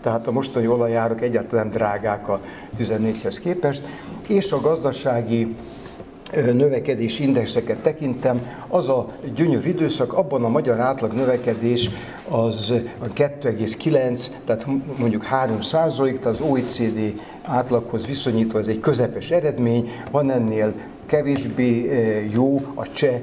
tehát 0.02 0.28
a 0.28 0.32
mostani 0.32 0.68
olajárak 0.68 1.22
egyáltalán 1.22 1.70
drágák 1.70 2.28
a 2.28 2.42
14-hez 2.78 3.38
képest, 3.44 3.88
és 4.28 4.52
a 4.52 4.62
gazdasági 4.62 5.56
növekedés 6.34 7.20
indexeket 7.20 7.78
tekintem, 7.78 8.42
az 8.68 8.90
a 8.90 9.08
gyönyörű 9.36 9.70
időszak, 9.70 10.14
abban 10.14 10.44
a 10.44 10.50
magyar 10.50 10.80
átlag 10.80 11.14
növekedés 11.14 11.90
az 12.30 12.74
2,9, 13.16 14.26
tehát 14.46 14.66
mondjuk 14.98 15.24
3 15.24 15.62
százalék, 15.62 16.20
tehát 16.20 16.40
az 16.40 16.48
OECD 16.48 17.22
átlaghoz 17.44 18.06
viszonyítva 18.06 18.60
ez 18.60 18.68
egy 18.68 18.80
közepes 18.80 19.32
eredmény, 19.32 19.90
van 20.12 20.32
ennél 20.32 20.74
kevésbé 21.06 21.92
jó 22.34 22.62
a 22.74 22.92
cseh 22.92 23.22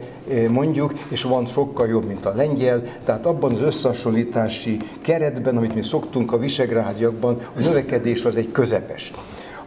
mondjuk, 0.49 0.93
és 1.09 1.23
van 1.23 1.47
sokkal 1.47 1.89
jobb, 1.89 2.05
mint 2.07 2.27
a 2.27 2.33
lengyel, 2.35 2.83
tehát 3.05 3.27
abban 3.27 3.53
az 3.53 3.61
összehasonlítási 3.61 4.77
keretben, 5.01 5.57
amit 5.57 5.75
mi 5.75 5.83
szoktunk 5.83 6.33
a 6.33 6.39
visegrádiakban, 6.39 7.41
a 7.57 7.61
növekedés 7.61 8.25
az 8.25 8.37
egy 8.37 8.53
közepes. 8.53 9.13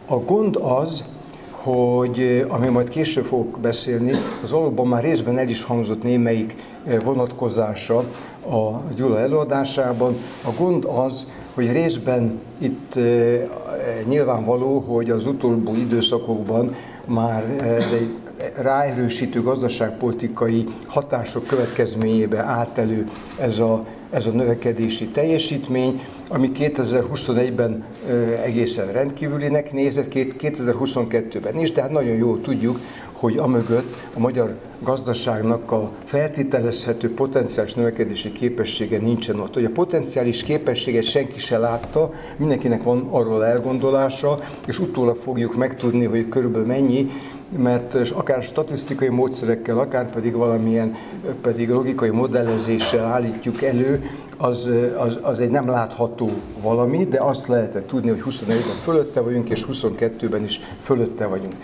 A 0.06 0.16
gond 0.16 0.58
az, 0.62 1.04
hogy 1.50 2.44
ami 2.48 2.68
majd 2.68 2.88
később 2.88 3.24
fogok 3.24 3.60
beszélni, 3.60 4.12
az 4.42 4.50
valóban 4.50 4.86
már 4.86 5.02
részben 5.02 5.38
el 5.38 5.48
is 5.48 5.62
hangzott 5.62 6.02
némelyik 6.02 6.54
vonatkozása 7.04 7.96
a 8.50 8.92
Gyula 8.96 9.18
előadásában. 9.18 10.16
A 10.44 10.50
gond 10.58 10.84
az, 10.84 11.26
hogy 11.54 11.72
részben 11.72 12.40
itt 12.58 12.98
nyilvánvaló, 14.08 14.78
hogy 14.78 15.10
az 15.10 15.26
utóbbi 15.26 15.80
időszakokban 15.80 16.74
már 17.06 17.44
egy 17.92 18.10
ráerősítő 18.54 19.42
gazdaságpolitikai 19.42 20.68
hatások 20.86 21.46
következményébe 21.46 22.38
állt 22.38 22.78
elő 22.78 23.10
ez 23.40 23.58
a, 23.58 23.84
ez 24.10 24.26
a 24.26 24.30
növekedési 24.30 25.06
teljesítmény, 25.06 26.00
ami 26.28 26.50
2021-ben 26.54 27.84
egészen 28.44 28.92
rendkívülinek 28.92 29.72
nézett, 29.72 30.12
2022-ben 30.14 31.58
is, 31.58 31.72
de 31.72 31.80
hát 31.82 31.90
nagyon 31.90 32.14
jól 32.14 32.40
tudjuk, 32.40 32.80
hogy 33.16 33.36
amögött 33.36 33.94
a 34.14 34.18
magyar 34.18 34.54
gazdaságnak 34.82 35.72
a 35.72 35.90
feltételezhető 36.04 37.14
potenciális 37.14 37.74
növekedési 37.74 38.32
képessége 38.32 38.98
nincsen 38.98 39.40
ott. 39.40 39.54
Hogy 39.54 39.64
a 39.64 39.70
potenciális 39.70 40.42
képességet 40.42 41.02
senki 41.02 41.38
se 41.38 41.58
látta, 41.58 42.12
mindenkinek 42.36 42.82
van 42.82 43.08
arról 43.10 43.44
elgondolása, 43.44 44.40
és 44.66 44.78
utólag 44.78 45.16
fogjuk 45.16 45.56
megtudni, 45.56 46.04
hogy 46.04 46.28
körülbelül 46.28 46.66
mennyi, 46.66 47.10
mert 47.58 47.94
akár 48.10 48.42
statisztikai 48.42 49.08
módszerekkel, 49.08 49.78
akár 49.78 50.10
pedig 50.10 50.34
valamilyen 50.34 50.94
pedig 51.42 51.68
logikai 51.68 52.10
modellezéssel 52.10 53.04
állítjuk 53.04 53.62
elő, 53.62 54.10
az, 54.36 54.68
az, 54.96 55.18
az 55.22 55.40
egy 55.40 55.50
nem 55.50 55.68
látható 55.68 56.30
valami, 56.62 57.04
de 57.04 57.20
azt 57.20 57.48
lehetett 57.48 57.86
tudni, 57.86 58.10
hogy 58.10 58.22
21-ben 58.30 58.76
fölötte 58.82 59.20
vagyunk, 59.20 59.48
és 59.48 59.66
22-ben 59.72 60.42
is 60.42 60.60
fölötte 60.80 61.26
vagyunk. 61.26 61.54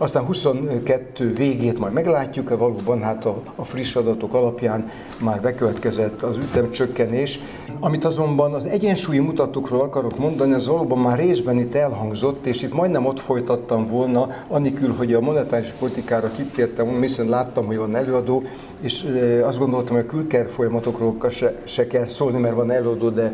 Aztán 0.00 0.24
22 0.24 1.32
végét 1.32 1.78
majd 1.78 1.92
meglátjuk-e 1.92 2.54
valóban, 2.54 3.02
hát 3.02 3.24
a, 3.24 3.42
a 3.56 3.64
friss 3.64 3.96
adatok 3.96 4.34
alapján 4.34 4.90
már 5.20 5.40
bekövetkezett 5.40 6.22
az 6.22 6.38
ütemcsökkenés. 6.38 7.40
Amit 7.80 8.04
azonban 8.04 8.54
az 8.54 8.66
egyensúlyi 8.66 9.18
mutatókról 9.18 9.80
akarok 9.80 10.18
mondani, 10.18 10.52
az 10.52 10.66
valóban 10.66 10.98
már 10.98 11.18
részben 11.18 11.58
itt 11.58 11.74
elhangzott, 11.74 12.46
és 12.46 12.62
itt 12.62 12.74
majdnem 12.74 13.06
ott 13.06 13.20
folytattam 13.20 13.86
volna, 13.86 14.28
annikül, 14.48 14.94
hogy 14.94 15.14
a 15.14 15.20
monetáris 15.20 15.70
politikára 15.70 16.30
kitértem 16.30 17.00
hiszen 17.00 17.28
láttam, 17.28 17.66
hogy 17.66 17.76
van 17.76 17.96
előadó, 17.96 18.42
és 18.80 19.04
azt 19.42 19.58
gondoltam, 19.58 19.96
hogy 19.96 20.04
a 20.04 20.10
külker 20.10 20.48
folyamatokról 20.48 21.16
se, 21.30 21.54
se 21.64 21.86
kell 21.86 22.04
szólni, 22.04 22.38
mert 22.38 22.54
van 22.54 22.70
előadó, 22.70 23.08
de 23.08 23.32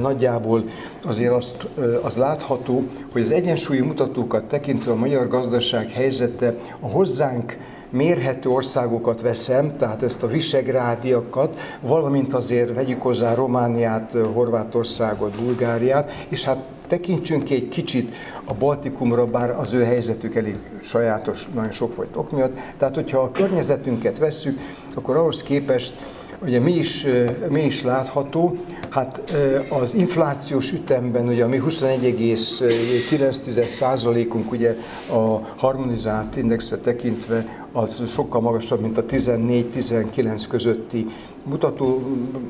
nagyjából 0.00 0.64
azért 1.02 1.32
azt, 1.32 1.66
az 2.02 2.16
látható, 2.16 2.84
hogy 3.12 3.22
az 3.22 3.30
egyensúlyi 3.30 3.80
mutatókat 3.80 4.44
tekintve 4.44 4.92
a 4.92 4.96
magyar 4.96 5.28
gazdaság 5.28 5.90
helyzete 5.90 6.54
a 6.80 6.90
hozzánk 6.90 7.56
mérhető 7.90 8.48
országokat 8.48 9.20
veszem, 9.20 9.76
tehát 9.78 10.02
ezt 10.02 10.22
a 10.22 10.26
visegrádiakat, 10.26 11.58
valamint 11.80 12.34
azért 12.34 12.74
vegyük 12.74 13.02
hozzá 13.02 13.34
Romániát, 13.34 14.16
Horvátországot, 14.32 15.36
Bulgáriát, 15.42 16.10
és 16.28 16.44
hát 16.44 16.64
tekintsünk 16.86 17.50
egy 17.50 17.68
kicsit 17.68 18.14
a 18.46 18.54
Baltikumra, 18.54 19.26
bár 19.26 19.50
az 19.50 19.74
ő 19.74 19.84
helyzetük 19.84 20.34
elég 20.34 20.56
sajátos, 20.82 21.48
nagyon 21.54 21.72
sok 21.72 21.96
volt 21.96 22.16
ok 22.16 22.30
miatt. 22.30 22.58
Tehát, 22.76 22.94
hogyha 22.94 23.18
a 23.18 23.30
környezetünket 23.30 24.18
vesszük, 24.18 24.58
akkor 24.94 25.16
ahhoz 25.16 25.42
képest 25.42 25.94
ugye 26.42 26.58
mi 26.58 26.72
is, 26.72 27.06
mi 27.50 27.64
is 27.64 27.82
látható, 27.82 28.56
hát 28.88 29.34
az 29.68 29.94
inflációs 29.94 30.72
ütemben 30.72 31.28
ugye 31.28 31.44
a 31.44 31.48
mi 31.48 31.62
21,9%-unk 31.68 34.52
ugye 34.52 34.76
a 35.12 35.40
harmonizált 35.56 36.36
indexet 36.36 36.82
tekintve 36.82 37.66
az 37.72 38.02
sokkal 38.08 38.40
magasabb, 38.40 38.80
mint 38.80 38.98
a 38.98 39.04
14-19 39.04 40.44
közötti 40.48 41.06
mutató. 41.44 42.02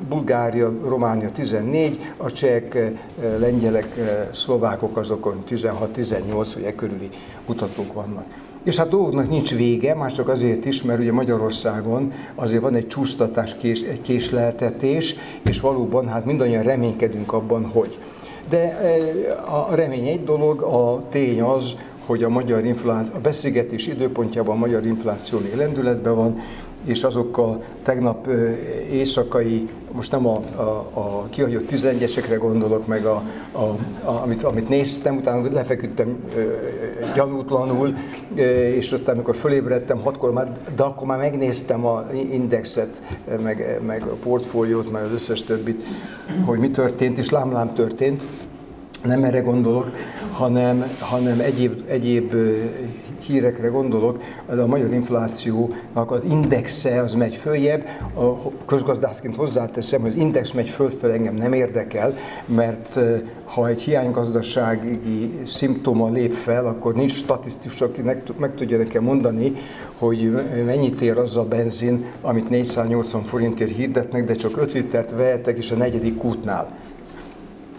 Bulgária, 0.08 0.72
Románia 0.84 1.32
14, 1.32 2.14
a 2.16 2.32
csehek, 2.32 2.92
lengyelek, 3.38 3.96
szlovákok 4.30 4.96
azokon 4.96 5.42
16-18, 5.48 6.48
hogy 6.54 6.62
e 6.62 6.74
körüli 6.74 7.10
mutatók 7.46 7.92
vannak. 7.92 8.24
És 8.66 8.76
hát 8.76 8.88
dolgoknak 8.88 9.28
nincs 9.28 9.54
vége, 9.54 9.94
már 9.94 10.12
csak 10.12 10.28
azért 10.28 10.64
is, 10.64 10.82
mert 10.82 11.00
ugye 11.00 11.12
Magyarországon 11.12 12.12
azért 12.34 12.62
van 12.62 12.74
egy 12.74 12.86
csúsztatás, 12.86 13.56
kés, 13.56 13.80
egy 13.80 14.00
késleltetés, 14.00 15.14
és 15.42 15.60
valóban 15.60 16.08
hát 16.08 16.24
mindannyian 16.24 16.62
reménykedünk 16.62 17.32
abban, 17.32 17.64
hogy. 17.64 17.98
De 18.48 18.78
a 19.50 19.74
remény 19.74 20.06
egy 20.06 20.24
dolog, 20.24 20.62
a 20.62 21.02
tény 21.10 21.42
az, 21.42 21.72
hogy 22.06 22.22
a 22.22 22.28
magyar 22.28 22.64
infláció, 22.64 23.14
a 23.14 23.20
beszélgetés 23.20 23.86
időpontjában 23.86 24.56
a 24.56 24.58
magyar 24.58 24.86
infláció 24.86 25.38
még 25.38 25.56
lendületben 25.56 26.14
van, 26.14 26.38
és 26.86 27.04
azok 27.04 27.38
a 27.38 27.58
tegnap 27.82 28.28
éjszakai, 28.90 29.68
most 29.92 30.10
nem 30.10 30.26
a, 30.26 30.42
a, 30.56 30.90
a 30.92 31.26
kihagyott 31.30 31.70
11-esekre 31.70 32.36
gondolok, 32.40 32.86
meg 32.86 33.04
a, 33.04 33.22
a, 33.52 33.60
a, 34.04 34.22
amit, 34.22 34.42
amit 34.42 34.68
néztem, 34.68 35.16
utána 35.16 35.52
lefeküdtem 35.52 36.16
e, 36.36 37.12
gyanútlanul, 37.14 37.94
és 38.76 38.92
aztán, 38.92 39.14
amikor 39.14 39.36
fölébredtem 39.36 40.00
hatkor, 40.00 40.32
már, 40.32 40.52
de 40.76 40.82
akkor 40.82 41.06
már 41.06 41.18
megnéztem 41.18 41.86
a 41.86 42.04
indexet, 42.30 43.02
meg, 43.42 43.80
meg 43.86 44.02
a 44.02 44.16
portfóliót, 44.22 44.90
meg 44.90 45.02
az 45.02 45.12
összes 45.12 45.42
többit, 45.42 45.84
hogy 46.44 46.58
mi 46.58 46.70
történt, 46.70 47.18
és 47.18 47.30
lámlám 47.30 47.72
történt. 47.72 48.22
Nem 49.04 49.24
erre 49.24 49.40
gondolok, 49.40 49.90
hanem, 50.32 50.84
hanem 51.00 51.40
egyéb, 51.40 51.82
egyéb 51.86 52.34
hírekre 53.26 53.68
gondolok, 53.68 54.22
az 54.46 54.58
a 54.58 54.66
magyar 54.66 54.92
inflációnak 54.92 56.10
az 56.10 56.24
indexe 56.24 57.00
az 57.00 57.14
megy 57.14 57.34
följebb, 57.34 57.86
a 58.14 58.48
közgazdászként 58.66 59.36
hozzáteszem, 59.36 60.00
hogy 60.00 60.10
az 60.10 60.16
index 60.16 60.52
megy 60.52 60.70
fölfel, 60.70 61.12
engem 61.12 61.34
nem 61.34 61.52
érdekel, 61.52 62.14
mert 62.46 62.98
ha 63.44 63.68
egy 63.68 63.80
hiánygazdasági 63.80 65.40
szimptoma 65.44 66.08
lép 66.08 66.32
fel, 66.32 66.66
akkor 66.66 66.94
nincs 66.94 67.12
statisztikus, 67.12 67.80
aki 67.80 68.02
meg, 68.02 68.54
tudja 68.54 68.76
nekem 68.76 69.02
mondani, 69.02 69.52
hogy 69.98 70.32
mennyit 70.64 71.00
ér 71.00 71.18
az 71.18 71.36
a 71.36 71.44
benzin, 71.44 72.04
amit 72.20 72.48
480 72.48 73.22
forintért 73.22 73.76
hirdetnek, 73.76 74.24
de 74.24 74.34
csak 74.34 74.56
5 74.56 74.72
litert 74.72 75.10
vehetek, 75.10 75.56
és 75.56 75.70
a 75.70 75.76
negyedik 75.76 76.24
útnál. 76.24 76.68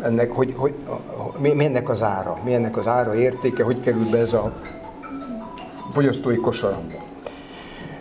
Ennek, 0.04 0.32
hogy, 0.32 0.54
hogy, 0.56 0.74
mi, 1.40 1.52
mi 1.52 1.66
ennek 1.66 1.90
az 1.90 2.02
ára, 2.02 2.38
mi 2.44 2.54
ennek 2.54 2.78
az 2.78 2.88
ára 2.88 3.16
értéke, 3.16 3.64
hogy 3.64 3.80
kerül 3.80 4.10
be 4.12 4.18
ez 4.18 4.34
a 4.34 4.54
fogyasztói 5.98 6.36
kosaramba. 6.36 7.04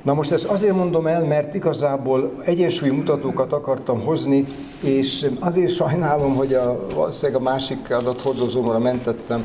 Na 0.03 0.15
most 0.15 0.33
ezt 0.33 0.45
azért 0.45 0.75
mondom 0.75 1.07
el, 1.07 1.25
mert 1.25 1.55
igazából 1.55 2.33
egyensúlyi 2.45 2.91
mutatókat 2.91 3.53
akartam 3.53 4.01
hozni, 4.01 4.47
és 4.81 5.27
azért 5.41 5.73
sajnálom, 5.73 6.35
hogy 6.35 6.55
a, 6.55 6.87
valószínűleg 6.95 7.41
a 7.41 7.45
másik 7.45 7.91
adathordozómra 7.91 8.79
mentettem 8.79 9.45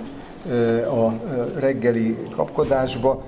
a 0.90 1.12
reggeli 1.60 2.18
kapkodásba, 2.36 3.24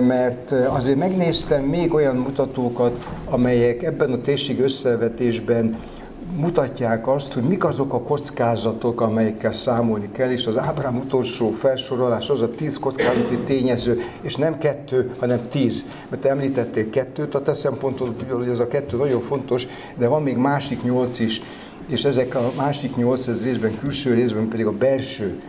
mert 0.00 0.52
azért 0.52 0.98
megnéztem 0.98 1.64
még 1.64 1.94
olyan 1.94 2.16
mutatókat, 2.16 3.06
amelyek 3.24 3.82
ebben 3.82 4.12
a 4.12 4.20
térség 4.20 4.60
összevetésben 4.60 5.78
mutatják 6.36 7.08
azt, 7.08 7.32
hogy 7.32 7.42
mik 7.42 7.64
azok 7.64 7.92
a 7.92 8.00
kockázatok, 8.00 9.00
amelyekkel 9.00 9.52
számolni 9.52 10.08
kell, 10.12 10.30
és 10.30 10.46
az 10.46 10.58
ábrám 10.58 10.96
utolsó 10.96 11.50
felsorolás 11.50 12.30
az 12.30 12.40
a 12.40 12.48
tíz 12.48 12.78
kockázati 12.78 13.38
tényező, 13.38 14.00
és 14.20 14.36
nem 14.36 14.58
kettő, 14.58 15.10
hanem 15.18 15.48
tíz. 15.48 15.84
Mert 16.08 16.24
említették 16.24 16.90
kettőt, 16.90 17.34
a 17.34 17.42
te 17.42 17.54
szempontodból, 17.54 18.38
hogy 18.38 18.48
ez 18.48 18.58
a 18.58 18.68
kettő 18.68 18.96
nagyon 18.96 19.20
fontos, 19.20 19.66
de 19.96 20.08
van 20.08 20.22
még 20.22 20.36
másik 20.36 20.82
nyolc 20.82 21.18
is, 21.18 21.42
és 21.86 22.04
ezek 22.04 22.34
a 22.34 22.50
másik 22.56 22.96
nyolc, 22.96 23.26
ez 23.26 23.44
részben 23.44 23.78
külső, 23.78 24.14
részben 24.14 24.48
pedig 24.48 24.66
a 24.66 24.72
belső 24.72 25.40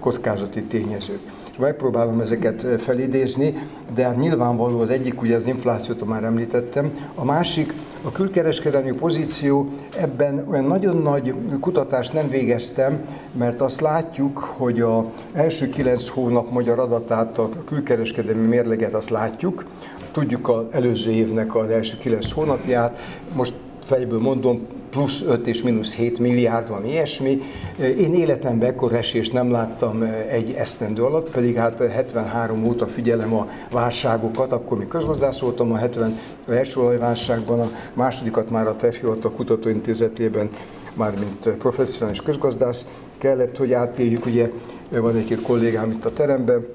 kockázati 0.00 0.62
tényezők 0.62 1.20
és 1.54 1.60
megpróbálom 1.60 2.20
ezeket 2.20 2.66
felidézni, 2.78 3.54
de 3.94 4.04
hát 4.04 4.16
nyilvánvaló 4.16 4.80
az 4.80 4.90
egyik, 4.90 5.22
ugye 5.22 5.36
az 5.36 5.46
inflációt 5.46 6.04
már 6.04 6.24
említettem, 6.24 6.92
a 7.14 7.24
másik 7.24 7.72
a 8.06 8.12
külkereskedelmi 8.12 8.92
pozíció, 8.92 9.68
ebben 9.96 10.44
olyan 10.48 10.64
nagyon 10.64 10.96
nagy 10.96 11.34
kutatást 11.60 12.12
nem 12.12 12.28
végeztem, 12.28 13.04
mert 13.32 13.60
azt 13.60 13.80
látjuk, 13.80 14.38
hogy 14.38 14.80
a 14.80 15.10
első 15.32 15.68
kilenc 15.68 16.08
hónap 16.08 16.50
magyar 16.50 16.78
adatát, 16.78 17.38
a 17.38 17.48
külkereskedelmi 17.64 18.46
mérleget 18.46 18.94
azt 18.94 19.10
látjuk, 19.10 19.64
tudjuk 20.10 20.48
az 20.48 20.64
előző 20.70 21.10
évnek 21.10 21.54
az 21.56 21.68
első 21.68 21.96
kilenc 21.96 22.30
hónapját, 22.30 22.98
most 23.32 23.52
fejből 23.84 24.20
mondom, 24.20 24.66
plusz 24.94 25.22
5 25.22 25.46
és 25.46 25.62
mínusz 25.62 25.94
7 25.94 26.18
milliárd 26.18 26.68
van 26.68 26.86
ilyesmi. 26.86 27.42
Én 27.78 28.14
életemben 28.14 28.68
ekkor 28.68 28.92
esést 28.92 29.32
nem 29.32 29.50
láttam 29.50 30.02
egy 30.28 30.54
esztendő 30.58 31.02
alatt, 31.02 31.30
pedig 31.30 31.56
hát 31.56 31.78
73 31.78 32.64
óta 32.64 32.86
figyelem 32.86 33.34
a 33.34 33.48
válságokat, 33.70 34.52
akkor 34.52 34.88
közgazdász 34.88 35.38
voltam 35.38 35.72
a 35.72 35.76
70 35.76 36.18
első 36.48 36.80
olajválságban, 36.80 37.60
a 37.60 37.70
másodikat 37.94 38.50
már 38.50 38.66
a 38.66 38.76
a 39.22 39.30
Kutatóintézetében, 39.30 40.50
már 40.94 41.14
mint 41.18 41.56
professzionális 41.56 42.22
közgazdász. 42.22 42.86
Kellett, 43.18 43.56
hogy 43.56 43.72
átéljük, 43.72 44.26
ugye 44.26 44.50
van 44.90 45.16
egy-két 45.16 45.42
kollégám 45.42 45.90
itt 45.90 46.04
a 46.04 46.12
teremben, 46.12 46.66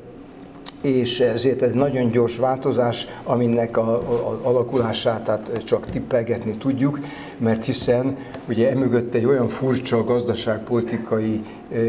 és 0.81 1.19
ezért 1.19 1.61
ez 1.61 1.73
nagyon 1.73 2.09
gyors 2.09 2.37
változás, 2.37 3.07
aminek 3.23 3.77
a, 3.77 3.93
a, 3.93 4.39
alakulását 4.43 5.23
tehát 5.23 5.63
csak 5.63 5.85
tippelgetni 5.85 6.57
tudjuk, 6.57 6.99
mert 7.37 7.65
hiszen 7.65 8.17
ugye 8.49 8.69
emögött 8.69 9.13
egy 9.13 9.25
olyan 9.25 9.47
furcsa 9.47 10.03
gazdaságpolitikai 10.03 11.41
eh, 11.71 11.79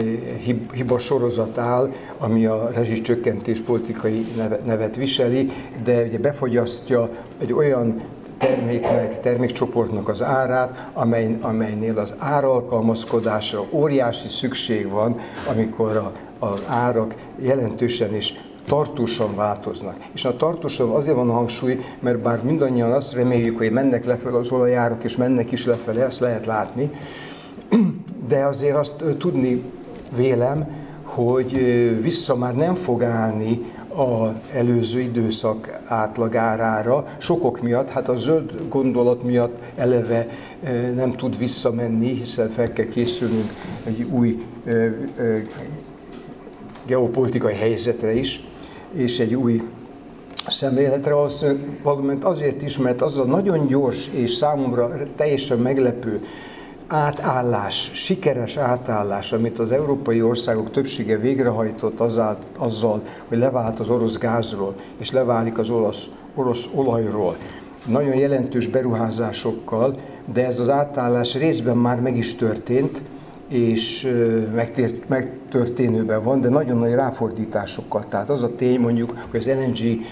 hiba 0.72 0.98
sorozat 0.98 1.58
áll, 1.58 1.92
ami 2.18 2.46
a 2.46 2.70
rezsicsökkentés 2.74 3.60
politikai 3.60 4.26
nevet 4.64 4.96
viseli, 4.96 5.50
de 5.84 6.04
ugye 6.04 6.18
befogyasztja 6.18 7.10
egy 7.40 7.52
olyan 7.52 8.02
terméknek, 8.38 9.20
termékcsoportnak 9.20 10.08
az 10.08 10.22
árát, 10.22 10.90
amely, 10.92 11.36
amelynél 11.40 11.98
az 11.98 12.14
áralkalmazkodásra 12.18 13.64
óriási 13.70 14.28
szükség 14.28 14.88
van, 14.88 15.16
amikor 15.48 15.96
a, 15.96 16.12
az 16.46 16.62
árak 16.66 17.14
jelentősen 17.38 18.14
is 18.14 18.34
tartósan 18.70 19.34
változnak. 19.34 19.96
És 20.14 20.24
a 20.24 20.36
tartósan 20.36 20.90
azért 20.90 21.16
van 21.16 21.30
a 21.30 21.32
hangsúly, 21.32 21.80
mert 22.00 22.18
bár 22.18 22.44
mindannyian 22.44 22.92
azt 22.92 23.14
reméljük, 23.14 23.58
hogy 23.58 23.70
mennek 23.70 24.04
lefelé 24.04 24.36
az 24.36 24.50
olajárak, 24.50 25.04
és 25.04 25.16
mennek 25.16 25.52
is 25.52 25.66
lefelé, 25.66 26.00
ezt 26.00 26.20
lehet 26.20 26.46
látni, 26.46 26.90
de 28.28 28.44
azért 28.44 28.76
azt 28.76 29.04
tudni 29.18 29.62
vélem, 30.16 30.68
hogy 31.02 31.52
vissza 32.02 32.36
már 32.36 32.54
nem 32.54 32.74
fog 32.74 33.02
állni 33.02 33.72
az 33.94 34.30
előző 34.54 35.00
időszak 35.00 35.80
átlagárára, 35.84 37.06
sokok 37.18 37.60
miatt, 37.60 37.88
hát 37.88 38.08
a 38.08 38.16
zöld 38.16 38.68
gondolat 38.68 39.22
miatt 39.22 39.62
eleve 39.76 40.26
nem 40.94 41.12
tud 41.12 41.38
visszamenni, 41.38 42.14
hiszen 42.14 42.48
fel 42.48 42.72
kell 42.72 42.86
készülnünk 42.86 43.50
egy 43.84 44.02
új 44.02 44.46
geopolitikai 46.86 47.54
helyzetre 47.54 48.12
is 48.12 48.48
és 48.92 49.18
egy 49.18 49.34
új 49.34 49.62
szemléletre, 50.46 51.14
valamint 51.82 52.24
azért 52.24 52.62
is, 52.62 52.78
mert 52.78 53.02
az 53.02 53.18
a 53.18 53.24
nagyon 53.24 53.66
gyors 53.66 54.08
és 54.08 54.30
számomra 54.30 54.90
teljesen 55.16 55.58
meglepő 55.58 56.20
átállás, 56.86 57.90
sikeres 57.94 58.56
átállás, 58.56 59.32
amit 59.32 59.58
az 59.58 59.70
európai 59.70 60.22
országok 60.22 60.70
többsége 60.70 61.18
végrehajtott 61.18 62.00
azzal, 62.00 62.38
azzal 62.58 63.02
hogy 63.28 63.38
levált 63.38 63.80
az 63.80 63.88
orosz 63.88 64.18
gázról, 64.18 64.74
és 64.98 65.10
leválik 65.10 65.58
az 65.58 65.70
orosz, 65.70 66.06
orosz 66.34 66.68
olajról, 66.74 67.36
nagyon 67.86 68.14
jelentős 68.14 68.66
beruházásokkal, 68.66 69.96
de 70.32 70.46
ez 70.46 70.58
az 70.58 70.68
átállás 70.68 71.34
részben 71.34 71.76
már 71.76 72.00
meg 72.00 72.16
is 72.16 72.34
történt, 72.34 73.02
és 73.50 74.14
megtért, 74.54 75.08
megtörténőben 75.08 76.22
van, 76.22 76.40
de 76.40 76.48
nagyon 76.48 76.78
nagy 76.78 76.92
ráfordításokkal. 76.92 78.04
Tehát 78.08 78.28
az 78.28 78.42
a 78.42 78.54
tény 78.54 78.80
mondjuk, 78.80 79.26
hogy 79.30 79.40
az 79.40 79.50
LNG 79.50 80.04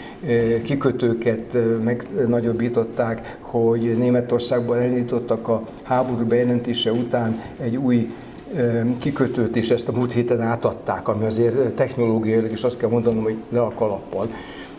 kikötőket 0.62 1.56
megnagyobbították, 1.85 3.39
hogy 3.40 3.98
Németországban 3.98 4.78
elindítottak 4.78 5.48
a 5.48 5.62
háború 5.82 6.27
bejelentése 6.27 6.93
után 6.93 7.43
egy 7.60 7.77
új 7.77 8.10
kikötőt, 8.98 9.56
és 9.56 9.70
ezt 9.70 9.89
a 9.89 9.93
múlt 9.93 10.12
héten 10.12 10.40
átadták, 10.40 11.09
ami 11.09 11.24
azért 11.24 11.73
technológiailag, 11.73 12.51
és 12.51 12.62
azt 12.62 12.77
kell 12.77 12.89
mondanom, 12.89 13.23
hogy 13.23 13.36
le 13.48 13.60
a 13.60 13.73
kalappal. 13.74 14.28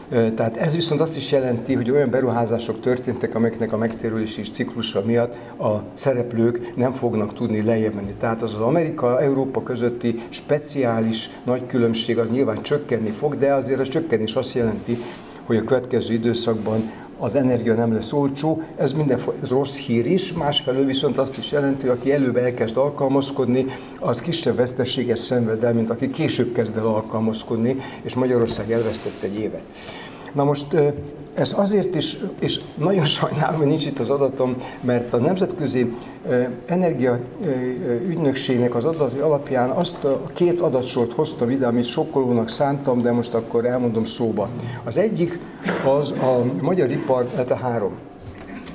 Tehát 0.10 0.58
ez 0.58 0.76
viszont 0.76 1.02
azt 1.02 1.16
is 1.16 1.32
jelenti, 1.32 1.74
hogy 1.74 1.92
olyan 1.92 2.10
beruházások 2.10 2.82
történtek, 2.82 3.36
amelyeknek 3.36 3.74
a 3.74 3.78
megtérülési 3.78 4.42
ciklusa 4.42 5.02
miatt 5.06 5.36
a 5.60 5.84
szereplők 5.94 6.76
nem 6.76 6.94
fognak 6.94 7.34
tudni 7.34 7.62
lejjebb 7.62 7.94
menni. 7.94 8.14
Tehát 8.20 8.42
az 8.42 8.56
az 8.56 8.62
Amerika-Európa 8.62 9.64
közötti 9.64 10.22
speciális 10.30 11.30
nagy 11.44 11.66
különbség 11.66 12.18
az 12.18 12.30
nyilván 12.30 12.62
csökkenni 12.62 13.10
fog, 13.10 13.38
de 13.38 13.54
azért 13.54 13.80
a 13.80 13.88
csökkenés 13.88 14.36
azt 14.36 14.54
jelenti, 14.54 14.98
hogy 15.46 15.58
a 15.58 15.64
következő 15.64 16.14
időszakban 16.14 16.92
az 17.20 17.36
energia 17.36 17.74
nem 17.74 17.94
lesz 17.94 18.14
olcsó, 18.14 18.62
ez 18.78 18.92
minden 18.92 19.20
ez 19.44 19.50
rossz 19.50 19.78
hír 19.78 20.06
is, 20.06 20.34
másfelől 20.34 20.86
viszont 20.86 21.18
azt 21.18 21.38
is 21.38 21.52
jelenti, 21.52 21.88
hogy 21.88 21.98
aki 21.98 22.14
előbb 22.14 22.36
elkezd 22.36 22.78
alkalmazkodni, 22.78 23.66
az 24.00 24.22
kisebb 24.22 24.56
veszteséget 24.56 25.18
szenved 25.18 25.64
el, 25.64 25.74
mint 25.74 25.90
aki 25.90 26.10
később 26.10 26.54
kezd 26.54 26.78
el 26.78 26.86
alkalmazkodni, 26.86 27.76
és 28.02 28.14
Magyarország 28.16 28.72
elvesztett 28.72 29.22
egy 29.22 29.40
évet. 29.40 29.64
Na 30.34 30.44
most 30.44 30.76
ez 31.34 31.54
azért 31.58 31.96
is, 31.96 32.18
és 32.40 32.60
nagyon 32.76 33.06
sajnálom, 33.06 33.58
hogy 33.58 33.68
nincs 33.68 33.86
itt 33.86 34.00
az 34.00 34.10
adatom, 34.10 34.56
mert 34.82 35.14
a 35.14 35.18
Nemzetközi 35.18 35.94
Energia 36.66 37.20
Ügynökségnek 38.08 38.76
az 38.76 38.84
adatai 38.84 39.20
alapján 39.20 39.70
azt 39.70 40.04
a 40.04 40.24
két 40.34 40.60
adatsort 40.60 41.14
hoztam 41.14 41.50
ide, 41.50 41.68
amit 41.68 41.86
sokkolónak 41.86 42.50
szántam, 42.50 43.02
de 43.02 43.12
most 43.12 43.34
akkor 43.34 43.66
elmondom 43.66 44.04
szóba. 44.04 44.50
Az 44.84 44.98
egyik 44.98 45.40
az 45.86 46.12
a 46.12 46.44
magyar 46.62 46.92
ipar, 46.92 47.26
tehát 47.26 47.52
a 47.52 47.56
három, 47.56 47.92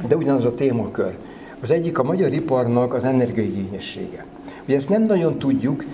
de 0.09 0.16
ugyanaz 0.16 0.44
a 0.44 0.55
témakör. 0.55 1.16
Az 1.60 1.70
egyik 1.70 1.98
a 1.98 2.02
magyar 2.02 2.32
iparnak 2.32 2.94
az 2.94 3.05
energiaigényessége. 3.05 4.24
Ugye 4.66 4.76
ezt 4.76 4.89
nem 4.89 5.02
nagyon 5.02 5.39
tudjuk, 5.39 5.85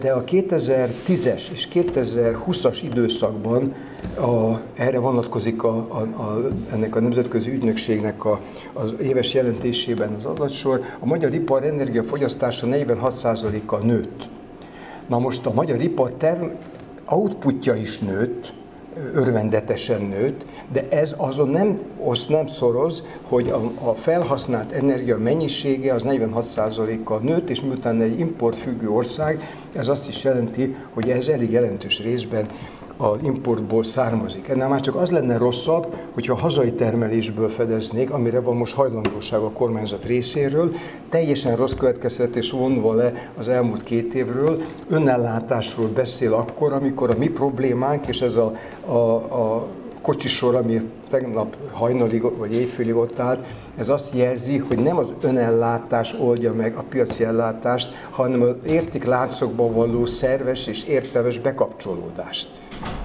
de 0.00 0.12
a 0.12 0.24
2010-es 0.24 1.42
és 1.52 1.68
2020-as 1.74 2.78
időszakban 2.82 3.74
a, 4.20 4.60
erre 4.74 4.98
vonatkozik 4.98 5.62
a, 5.62 5.86
a, 5.88 6.00
a, 6.22 6.48
ennek 6.72 6.96
a 6.96 7.00
nemzetközi 7.00 7.50
ügynökségnek 7.50 8.24
a, 8.24 8.40
az 8.72 8.92
éves 9.02 9.34
jelentésében 9.34 10.12
az 10.14 10.24
adatsor. 10.24 10.80
A 10.98 11.06
magyar 11.06 11.34
ipar 11.34 11.64
energiafogyasztása 11.64 12.66
46%-kal 12.70 13.80
nőtt. 13.80 14.28
Na 15.06 15.18
most 15.18 15.46
a 15.46 15.52
magyar 15.52 15.82
ipar 15.82 16.12
term, 16.12 16.44
outputja 17.06 17.74
is 17.74 17.98
nőtt, 17.98 18.54
örvendetesen 19.14 20.02
nőtt, 20.02 20.44
de 20.72 20.88
ez 20.90 21.14
azon 21.16 21.48
nem, 21.48 21.78
azt 22.04 22.28
nem 22.28 22.46
szoroz, 22.46 23.02
hogy 23.22 23.48
a, 23.48 23.88
a 23.88 23.94
felhasznált 23.94 24.72
energia 24.72 25.18
mennyisége 25.18 25.94
az 25.94 26.04
46%-kal 26.06 27.18
nőtt, 27.18 27.50
és 27.50 27.60
miután 27.60 28.00
egy 28.00 28.18
importfüggő 28.18 28.90
ország, 28.90 29.56
ez 29.72 29.88
azt 29.88 30.08
is 30.08 30.24
jelenti, 30.24 30.76
hogy 30.94 31.10
ez 31.10 31.28
elég 31.28 31.50
jelentős 31.50 32.02
részben 32.02 32.46
az 33.00 33.18
importból 33.22 33.84
származik. 33.84 34.48
Ennél 34.48 34.68
már 34.68 34.80
csak 34.80 34.94
az 34.94 35.10
lenne 35.10 35.36
rosszabb, 35.36 35.94
hogyha 36.14 36.36
hazai 36.36 36.72
termelésből 36.72 37.48
fedeznék, 37.48 38.10
amire 38.10 38.40
van 38.40 38.56
most 38.56 38.74
hajlandóság 38.74 39.40
a 39.40 39.50
kormányzat 39.50 40.04
részéről, 40.04 40.74
teljesen 41.08 41.56
rossz 41.56 41.72
következtetés 41.72 42.50
vonva 42.50 42.94
le 42.94 43.30
az 43.38 43.48
elmúlt 43.48 43.82
két 43.82 44.14
évről, 44.14 44.62
önellátásról 44.88 45.88
beszél 45.94 46.32
akkor, 46.32 46.72
amikor 46.72 47.10
a 47.10 47.18
mi 47.18 47.28
problémánk, 47.28 48.06
és 48.06 48.20
ez 48.20 48.36
a, 48.36 48.52
a, 48.86 49.14
a 49.14 49.66
kocsisor, 50.02 50.54
ami 50.54 50.80
tegnap 51.10 51.56
hajnalig 51.72 52.22
vagy 52.38 52.54
éjfélig 52.54 52.94
ott 52.96 53.18
állt, 53.18 53.46
ez 53.76 53.88
azt 53.88 54.14
jelzi, 54.14 54.58
hogy 54.58 54.78
nem 54.78 54.96
az 54.96 55.14
önellátás 55.20 56.14
oldja 56.20 56.54
meg 56.54 56.76
a 56.76 56.84
piaci 56.88 57.24
ellátást, 57.24 57.90
hanem 58.10 58.42
az 58.42 58.54
értékláncokban 58.66 59.74
való 59.74 60.06
szerves 60.06 60.66
és 60.66 60.84
értelmes 60.84 61.38
bekapcsolódást 61.38 62.48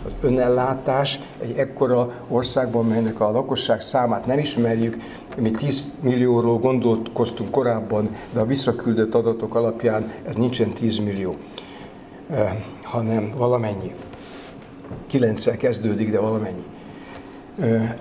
az 0.05 0.11
önellátás 0.21 1.19
egy 1.41 1.57
ekkora 1.57 2.11
országban, 2.27 2.85
melynek 2.85 3.19
a 3.19 3.31
lakosság 3.31 3.81
számát 3.81 4.25
nem 4.25 4.37
ismerjük, 4.37 4.97
mi 5.37 5.51
10 5.51 5.85
millióról 6.01 6.59
gondolkoztunk 6.59 7.51
korábban, 7.51 8.09
de 8.33 8.39
a 8.39 8.45
visszaküldött 8.45 9.15
adatok 9.15 9.55
alapján 9.55 10.13
ez 10.27 10.35
nincsen 10.35 10.69
10 10.69 10.97
millió, 10.97 11.35
eh, 12.29 12.55
hanem 12.83 13.33
valamennyi. 13.37 13.93
9 15.07 15.57
kezdődik, 15.57 16.11
de 16.11 16.19
valamennyi. 16.19 16.63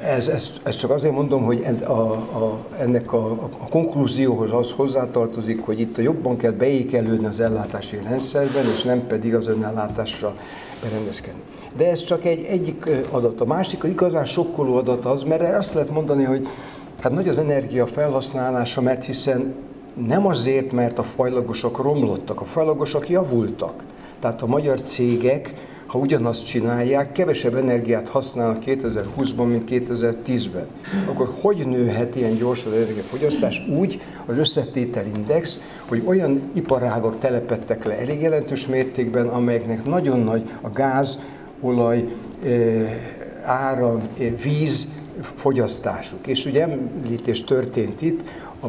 Ez, 0.00 0.28
ez, 0.28 0.50
ez 0.62 0.76
csak 0.76 0.90
azért 0.90 1.14
mondom, 1.14 1.44
hogy 1.44 1.60
ez 1.60 1.80
a, 1.80 2.10
a, 2.12 2.58
ennek 2.78 3.12
a, 3.12 3.30
a 3.58 3.68
konklúzióhoz 3.70 4.52
az 4.52 4.70
hozzátartozik, 4.70 5.60
hogy 5.64 5.80
itt 5.80 5.98
jobban 5.98 6.36
kell 6.36 6.50
beékelődni 6.50 7.26
az 7.26 7.40
ellátási 7.40 7.98
rendszerben, 8.02 8.64
és 8.74 8.82
nem 8.82 9.06
pedig 9.06 9.34
az 9.34 9.48
önellátásra 9.48 10.34
berendezkedni. 10.82 11.40
De 11.76 11.90
ez 11.90 12.04
csak 12.04 12.24
egy 12.24 12.44
egyik 12.44 12.90
adat. 13.10 13.40
A 13.40 13.44
másik, 13.44 13.84
a 13.84 13.88
igazán 13.88 14.24
sokkoló 14.24 14.76
adat 14.76 15.04
az, 15.04 15.22
mert 15.22 15.56
azt 15.56 15.74
lehet 15.74 15.90
mondani, 15.90 16.24
hogy 16.24 16.48
hát 17.00 17.12
nagy 17.12 17.28
az 17.28 17.38
energia 17.38 17.86
felhasználása, 17.86 18.80
mert 18.80 19.04
hiszen 19.04 19.54
nem 20.06 20.26
azért, 20.26 20.72
mert 20.72 20.98
a 20.98 21.02
fajlagosok 21.02 21.82
romlottak, 21.82 22.40
a 22.40 22.44
fajlagosok 22.44 23.08
javultak. 23.08 23.84
Tehát 24.20 24.42
a 24.42 24.46
magyar 24.46 24.80
cégek 24.80 25.54
ha 25.92 25.98
ugyanazt 25.98 26.46
csinálják, 26.46 27.12
kevesebb 27.12 27.54
energiát 27.54 28.08
használnak 28.08 28.62
2020-ban, 28.66 29.48
mint 29.48 29.68
2010-ben. 29.70 30.66
Akkor 31.08 31.34
hogy 31.40 31.66
nőhet 31.66 32.16
ilyen 32.16 32.36
gyorsan 32.36 32.72
az 32.72 32.78
energiafogyasztás? 32.78 33.62
Úgy 33.78 34.00
az 34.26 34.36
összetételindex, 34.36 35.60
hogy 35.88 36.02
olyan 36.06 36.50
iparágok 36.54 37.18
telepettek 37.18 37.84
le 37.84 37.98
elég 37.98 38.20
jelentős 38.20 38.66
mértékben, 38.66 39.26
amelyeknek 39.26 39.84
nagyon 39.84 40.20
nagy 40.20 40.50
a 40.60 40.70
gáz, 40.70 41.18
olaj, 41.60 42.04
eh, 42.44 43.00
áram, 43.42 44.02
eh, 44.18 44.32
víz 44.42 45.00
fogyasztásuk. 45.20 46.26
És 46.26 46.46
ugye 46.46 46.62
említés 46.62 47.44
történt 47.44 48.02
itt, 48.02 48.20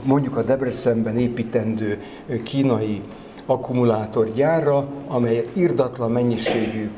mondjuk 0.03 0.35
a 0.35 0.43
Debrecenben 0.43 1.17
építendő 1.17 2.01
eh, 2.27 2.37
kínai 2.37 3.01
akkumulátorgyárra, 3.45 4.87
amely 5.07 5.45
irdatlan 5.53 6.11
mennyiségű 6.11 6.89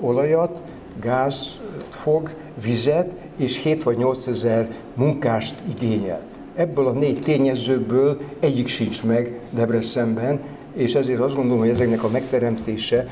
olajat, 0.00 0.62
gáz 1.00 1.58
fog, 1.88 2.32
vizet 2.62 3.14
és 3.38 3.62
7 3.62 3.82
vagy 3.82 3.96
8 3.96 4.26
ezer 4.26 4.70
munkást 4.94 5.54
igényel. 5.74 6.20
Ebből 6.54 6.86
a 6.86 6.92
négy 6.92 7.18
tényezőből 7.18 8.20
egyik 8.40 8.68
sincs 8.68 9.04
meg 9.04 9.40
Debrecenben, 9.50 10.40
és 10.74 10.94
ezért 10.94 11.20
azt 11.20 11.34
gondolom, 11.34 11.60
hogy 11.60 11.68
ezeknek 11.68 12.04
a 12.04 12.08
megteremtése 12.08 13.06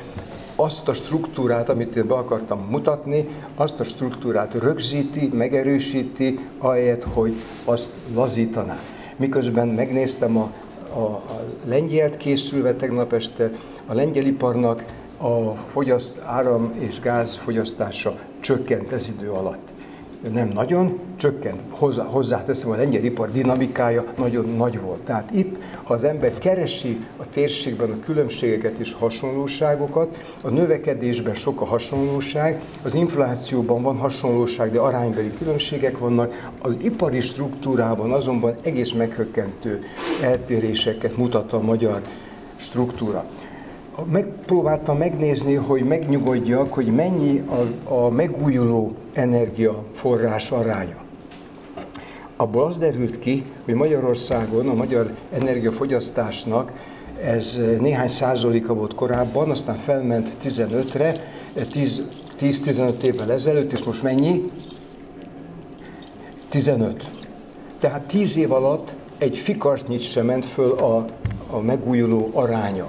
azt 0.56 0.88
a 0.88 0.94
struktúrát, 0.94 1.68
amit 1.68 1.96
én 1.96 2.06
be 2.06 2.14
akartam 2.14 2.66
mutatni, 2.70 3.28
azt 3.54 3.80
a 3.80 3.84
struktúrát 3.84 4.54
rögzíti, 4.54 5.30
megerősíti, 5.32 6.38
ahelyett, 6.58 7.04
hogy 7.04 7.34
azt 7.64 7.90
lazítaná. 8.14 8.78
Miközben 9.16 9.68
megnéztem 9.68 10.36
a 10.36 10.52
a, 10.92 10.98
a 10.98 11.44
lengyelt 11.64 12.16
készülve 12.16 12.74
tegnap 12.74 13.12
este, 13.12 13.50
a 13.86 13.94
lengyel 13.94 14.24
iparnak 14.24 14.84
a 15.18 15.54
fogyaszt, 15.54 16.20
áram 16.24 16.72
és 16.78 17.00
gáz 17.00 17.36
fogyasztása 17.36 18.18
csökkent 18.40 18.92
ez 18.92 19.14
idő 19.18 19.30
alatt 19.30 19.77
nem 20.32 20.48
nagyon, 20.48 20.98
csökkent. 21.16 21.60
Hozzá, 21.70 22.04
hozzáteszem, 22.04 22.70
a 22.70 22.76
lengyel 22.76 23.04
ipar 23.04 23.30
dinamikája 23.30 24.04
nagyon 24.16 24.48
nagy 24.56 24.80
volt. 24.80 25.00
Tehát 25.00 25.30
itt, 25.30 25.62
ha 25.82 25.94
az 25.94 26.04
ember 26.04 26.38
keresi 26.38 27.06
a 27.16 27.28
térségben 27.28 27.90
a 27.90 28.04
különbségeket 28.04 28.78
és 28.78 28.92
hasonlóságokat, 28.92 30.16
a 30.42 30.48
növekedésben 30.48 31.34
sok 31.34 31.60
a 31.60 31.64
hasonlóság, 31.64 32.62
az 32.82 32.94
inflációban 32.94 33.82
van 33.82 33.96
hasonlóság, 33.96 34.72
de 34.72 34.80
aránybeli 34.80 35.30
különbségek 35.38 35.98
vannak, 35.98 36.50
az 36.58 36.76
ipari 36.82 37.20
struktúrában 37.20 38.12
azonban 38.12 38.54
egész 38.62 38.92
meghökkentő 38.92 39.80
eltéréseket 40.22 41.16
mutat 41.16 41.52
a 41.52 41.60
magyar 41.60 42.00
struktúra 42.56 43.24
megpróbáltam 44.04 44.98
megnézni, 44.98 45.54
hogy 45.54 45.84
megnyugodjak, 45.84 46.72
hogy 46.72 46.86
mennyi 46.86 47.38
a, 47.38 47.92
a 47.94 48.08
megújuló 48.08 48.94
energiaforrás 49.12 50.50
aránya. 50.50 50.96
Abból 52.36 52.64
az 52.64 52.78
derült 52.78 53.18
ki, 53.18 53.44
hogy 53.64 53.74
Magyarországon 53.74 54.68
a 54.68 54.74
magyar 54.74 55.14
energiafogyasztásnak 55.32 56.72
ez 57.22 57.58
néhány 57.80 58.08
százaléka 58.08 58.74
volt 58.74 58.94
korábban, 58.94 59.50
aztán 59.50 59.76
felment 59.76 60.30
15-re, 60.42 61.14
10-15 61.56 63.02
évvel 63.02 63.32
ezelőtt, 63.32 63.72
és 63.72 63.82
most 63.82 64.02
mennyi? 64.02 64.50
15. 66.48 67.10
Tehát 67.78 68.02
10 68.02 68.36
év 68.36 68.52
alatt 68.52 68.94
egy 69.18 69.38
fikarcnyit 69.38 70.00
sem 70.00 70.26
ment 70.26 70.44
föl 70.44 70.70
a 70.70 71.04
a 71.50 71.58
megújuló 71.58 72.30
aránya. 72.32 72.86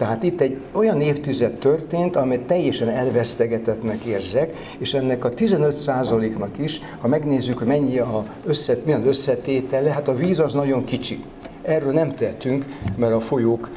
Tehát 0.00 0.22
itt 0.22 0.40
egy 0.40 0.60
olyan 0.72 1.00
évtized 1.00 1.54
történt, 1.58 2.16
amit 2.16 2.40
teljesen 2.40 2.88
elvesztegetetnek 2.88 4.04
érzek, 4.04 4.56
és 4.78 4.94
ennek 4.94 5.24
a 5.24 5.28
15%-nak 5.28 6.58
is, 6.58 6.80
ha 7.00 7.08
megnézzük, 7.08 7.66
mennyi 7.66 7.98
a 7.98 8.24
össze, 8.46 8.76
milyen 8.84 9.06
összetétele, 9.06 9.90
hát 9.90 10.08
a 10.08 10.14
víz 10.14 10.38
az 10.38 10.54
nagyon 10.54 10.84
kicsi. 10.84 11.24
Erről 11.62 11.92
nem 11.92 12.14
tehetünk, 12.14 12.64
mert 12.96 13.12
a 13.12 13.20
folyók, 13.20 13.70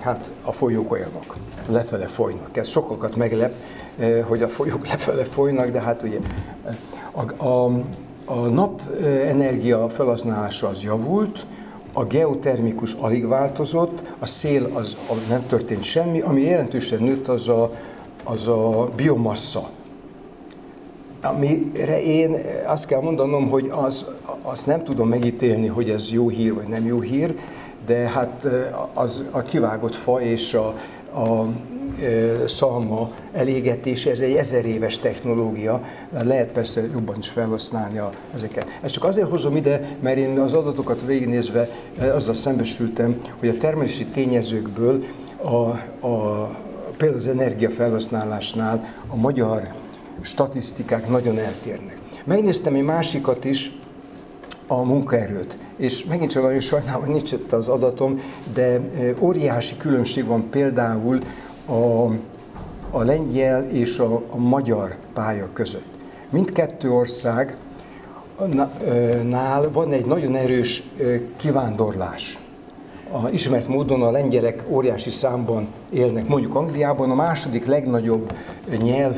hát 0.00 0.30
a 0.42 0.52
folyók 0.52 0.92
olyanok, 0.92 1.36
lefele 1.68 2.06
folynak. 2.06 2.56
Ez 2.56 2.68
sokakat 2.68 3.16
meglep, 3.16 3.54
hogy 4.26 4.42
a 4.42 4.48
folyók 4.48 4.86
lefele 4.92 5.24
folynak, 5.24 5.70
de 5.70 5.80
hát 5.80 6.02
ugye 6.02 6.18
a, 7.12 7.44
a, 7.44 7.70
a 8.24 8.34
napenergia 8.34 9.88
felhasználása 9.88 10.68
az 10.68 10.82
javult, 10.82 11.46
a 11.92 12.04
geotermikus 12.04 12.92
alig 12.92 13.26
változott, 13.26 14.02
a 14.18 14.26
szél 14.26 14.70
az, 14.72 14.96
az 15.10 15.26
nem 15.28 15.46
történt 15.46 15.82
semmi, 15.82 16.20
ami 16.20 16.42
jelentősen 16.42 17.02
nőtt 17.02 17.28
az 17.28 17.48
a, 17.48 17.72
az 18.24 18.46
a 18.46 18.90
biomassa. 18.96 19.62
Amire 21.22 22.02
én 22.02 22.36
azt 22.66 22.86
kell 22.86 23.00
mondanom, 23.00 23.48
hogy 23.48 23.72
az, 23.74 24.06
azt 24.42 24.66
nem 24.66 24.84
tudom 24.84 25.08
megítélni, 25.08 25.66
hogy 25.66 25.90
ez 25.90 26.12
jó 26.12 26.28
hír 26.28 26.54
vagy 26.54 26.66
nem 26.66 26.86
jó 26.86 27.00
hír, 27.00 27.34
de 27.86 27.94
hát 27.94 28.46
az 28.94 29.24
a 29.30 29.42
kivágott 29.42 29.94
fa 29.94 30.20
és 30.20 30.54
a, 30.54 30.66
a 31.20 31.46
szalma 32.46 33.10
elégetése, 33.32 34.10
ez 34.10 34.20
egy 34.20 34.34
ezer 34.34 34.64
éves 34.64 34.98
technológia, 34.98 35.82
lehet 36.10 36.48
persze 36.48 36.82
jobban 36.92 37.16
is 37.18 37.28
felhasználni 37.28 37.98
a, 37.98 38.10
ezeket. 38.34 38.66
Ezt 38.80 38.94
csak 38.94 39.04
azért 39.04 39.28
hozom 39.28 39.56
ide, 39.56 39.96
mert 40.00 40.18
én 40.18 40.38
az 40.38 40.52
adatokat 40.52 41.04
végignézve 41.06 41.68
azzal 41.98 42.34
szembesültem, 42.34 43.20
hogy 43.38 43.48
a 43.48 43.56
termelési 43.56 44.04
tényezőkből 44.04 45.04
a, 45.42 45.48
a, 46.06 46.50
például 46.96 47.20
az 47.20 47.28
energiafelhasználásnál 47.28 48.94
a 49.06 49.16
magyar 49.16 49.62
statisztikák 50.20 51.08
nagyon 51.08 51.38
eltérnek. 51.38 51.96
Megnéztem 52.24 52.74
egy 52.74 52.82
másikat 52.82 53.44
is, 53.44 53.72
a 54.66 54.82
munkaerőt. 54.82 55.56
És 55.76 56.04
megint 56.04 56.30
csak 56.30 56.42
nagyon 56.42 56.60
sajnálom, 56.60 57.00
hogy 57.00 57.14
nincs 57.14 57.32
itt 57.32 57.52
az 57.52 57.68
adatom, 57.68 58.20
de 58.54 58.80
óriási 59.18 59.76
különbség 59.76 60.26
van 60.26 60.50
például 60.50 61.18
a, 61.66 62.04
a 62.90 63.02
lengyel 63.02 63.68
és 63.68 63.98
a, 63.98 64.22
a 64.30 64.36
magyar 64.36 64.96
pálya 65.12 65.48
között. 65.52 65.86
Mindkettő 66.30 66.90
ország 66.90 67.56
nál 69.28 69.70
van 69.72 69.92
egy 69.92 70.06
nagyon 70.06 70.34
erős 70.34 70.82
kivándorlás. 71.36 72.38
A 73.10 73.28
ismert 73.28 73.68
módon 73.68 74.02
a 74.02 74.10
lengyelek 74.10 74.64
óriási 74.68 75.10
számban 75.10 75.68
élnek, 75.90 76.28
mondjuk 76.28 76.54
Angliában, 76.54 77.10
a 77.10 77.14
második 77.14 77.66
legnagyobb 77.66 78.32
nyelv 78.82 79.16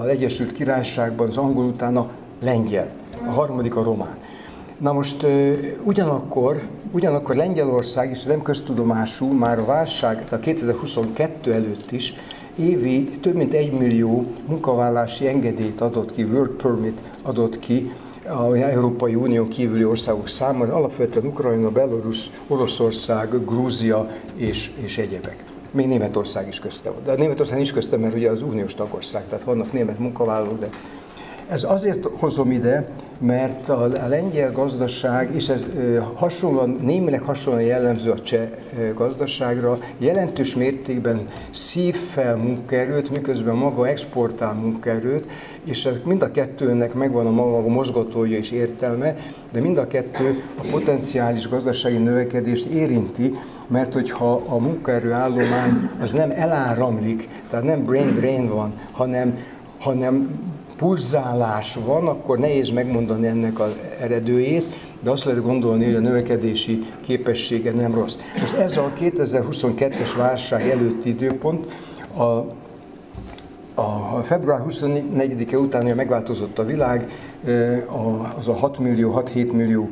az 0.00 0.06
Egyesült 0.06 0.52
Királyságban, 0.52 1.26
az 1.26 1.36
angol 1.36 1.64
után 1.64 1.96
a 1.96 2.10
lengyel, 2.42 2.90
a 3.26 3.30
harmadik 3.30 3.76
a 3.76 3.82
román. 3.82 4.16
Na 4.78 4.92
most 4.92 5.26
ugyanakkor, 5.84 6.62
ugyanakkor 6.94 7.36
Lengyelország 7.36 8.10
is 8.10 8.22
nem 8.22 8.42
köztudomású, 8.42 9.32
már 9.32 9.58
a 9.58 9.64
válság, 9.64 10.24
tehát 10.24 10.44
2022 10.44 11.52
előtt 11.52 11.92
is 11.92 12.12
évi 12.56 13.04
több 13.04 13.34
mint 13.34 13.54
egy 13.54 13.72
millió 13.72 14.26
munkavállási 14.46 15.28
engedélyt 15.28 15.80
adott 15.80 16.12
ki, 16.12 16.22
work 16.22 16.56
permit 16.56 17.00
adott 17.22 17.58
ki 17.58 17.92
a 18.28 18.54
Európai 18.54 19.14
Unió 19.14 19.48
kívüli 19.48 19.84
országok 19.84 20.28
számára, 20.28 20.74
alapvetően 20.74 21.26
Ukrajna, 21.26 21.70
Belarus, 21.70 22.30
Oroszország, 22.46 23.44
Grúzia 23.44 24.10
és, 24.36 24.70
és 24.82 24.98
egyebek. 24.98 25.44
Még 25.70 25.86
Németország 25.86 26.48
is 26.48 26.58
közte 26.58 26.90
volt. 26.90 27.04
De 27.04 27.14
Németország 27.14 27.60
is 27.60 27.72
közte, 27.72 27.96
mert 27.96 28.14
ugye 28.14 28.30
az 28.30 28.42
uniós 28.42 28.74
tagország, 28.74 29.26
tehát 29.28 29.44
vannak 29.44 29.72
német 29.72 29.98
munkavállalók, 29.98 30.58
de 30.58 30.68
ez 31.48 31.64
azért 31.64 32.08
hozom 32.18 32.50
ide, 32.50 32.88
mert 33.18 33.68
a 33.68 33.88
lengyel 34.08 34.52
gazdaság, 34.52 35.34
és 35.34 35.48
ez 35.48 35.68
hasonlóan, 36.14 36.78
némileg 36.82 37.22
hasonlóan 37.22 37.64
jellemző 37.64 38.10
a 38.10 38.18
cseh 38.18 38.48
gazdaságra, 38.94 39.78
jelentős 39.98 40.54
mértékben 40.54 41.20
szív 41.50 41.94
fel 41.94 42.36
munkaerőt, 42.36 43.10
miközben 43.10 43.54
maga 43.54 43.88
exportál 43.88 44.52
munkaerőt, 44.52 45.24
és 45.64 45.88
mind 46.04 46.22
a 46.22 46.30
kettőnek 46.30 46.94
megvan 46.94 47.26
a 47.26 47.30
maga 47.30 47.68
mozgatója 47.68 48.36
és 48.36 48.50
értelme, 48.50 49.16
de 49.52 49.60
mind 49.60 49.78
a 49.78 49.86
kettő 49.86 50.42
a 50.58 50.62
potenciális 50.70 51.48
gazdasági 51.48 51.96
növekedést 51.96 52.66
érinti, 52.66 53.34
mert 53.66 53.94
hogyha 53.94 54.42
a 54.46 54.58
munkaerő 54.58 55.12
állomány 55.12 55.90
az 56.00 56.12
nem 56.12 56.30
eláramlik, 56.30 57.28
tehát 57.50 57.64
nem 57.64 57.84
brain 57.84 58.14
drain 58.14 58.48
van, 58.48 58.74
hanem, 58.92 59.38
hanem 59.78 60.38
pulzálás 60.76 61.78
van, 61.86 62.06
akkor 62.08 62.38
nehéz 62.38 62.70
megmondani 62.70 63.26
ennek 63.26 63.60
az 63.60 63.70
eredőjét, 64.00 64.74
de 65.00 65.10
azt 65.10 65.24
lehet 65.24 65.42
gondolni, 65.42 65.84
hogy 65.84 65.94
a 65.94 66.00
növekedési 66.00 66.86
képessége 67.00 67.72
nem 67.72 67.94
rossz. 67.94 68.16
Most 68.40 68.56
ez 68.56 68.76
a 68.76 68.92
2022-es 69.00 70.10
válság 70.16 70.68
előtti 70.68 71.08
időpont, 71.08 71.74
a, 72.16 72.54
a 73.74 74.20
február 74.22 74.62
24-e 74.68 75.58
után, 75.58 75.82
hogy 75.82 75.94
megváltozott 75.94 76.58
a 76.58 76.64
világ, 76.64 77.10
az 78.38 78.48
a 78.48 78.54
6 78.54 78.78
millió, 78.78 79.22
6-7 79.34 79.52
millió 79.52 79.88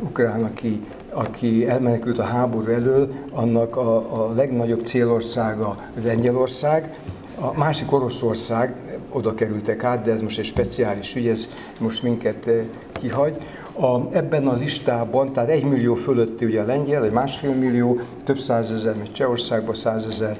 ukrán, 0.00 0.44
aki, 0.44 0.82
aki 1.10 1.68
elmenekült 1.68 2.18
a 2.18 2.22
háború 2.22 2.70
elől, 2.70 3.12
annak 3.32 3.76
a, 3.76 3.96
a 3.96 4.32
legnagyobb 4.34 4.84
célországa 4.84 5.76
Lengyelország, 6.04 6.98
a 7.40 7.58
másik 7.58 7.92
Oroszország, 7.92 8.74
oda 9.10 9.34
kerültek 9.34 9.84
át, 9.84 10.04
de 10.04 10.12
ez 10.12 10.22
most 10.22 10.38
egy 10.38 10.44
speciális 10.44 11.14
ügy, 11.14 11.26
ez 11.26 11.48
most 11.80 12.02
minket 12.02 12.46
eh, 12.46 12.64
kihagy. 12.92 13.36
A, 13.80 14.16
ebben 14.16 14.46
a 14.46 14.54
listában, 14.54 15.32
tehát 15.32 15.48
egy 15.48 15.64
millió 15.64 15.94
fölötti 15.94 16.44
ugye 16.44 16.60
a 16.60 16.64
lengyel, 16.64 17.04
egy 17.04 17.12
másfél 17.12 17.54
millió, 17.54 18.00
több 18.24 18.38
százezer, 18.38 18.94
mint 18.94 19.12
Csehországban, 19.12 19.74
százezer 19.74 20.36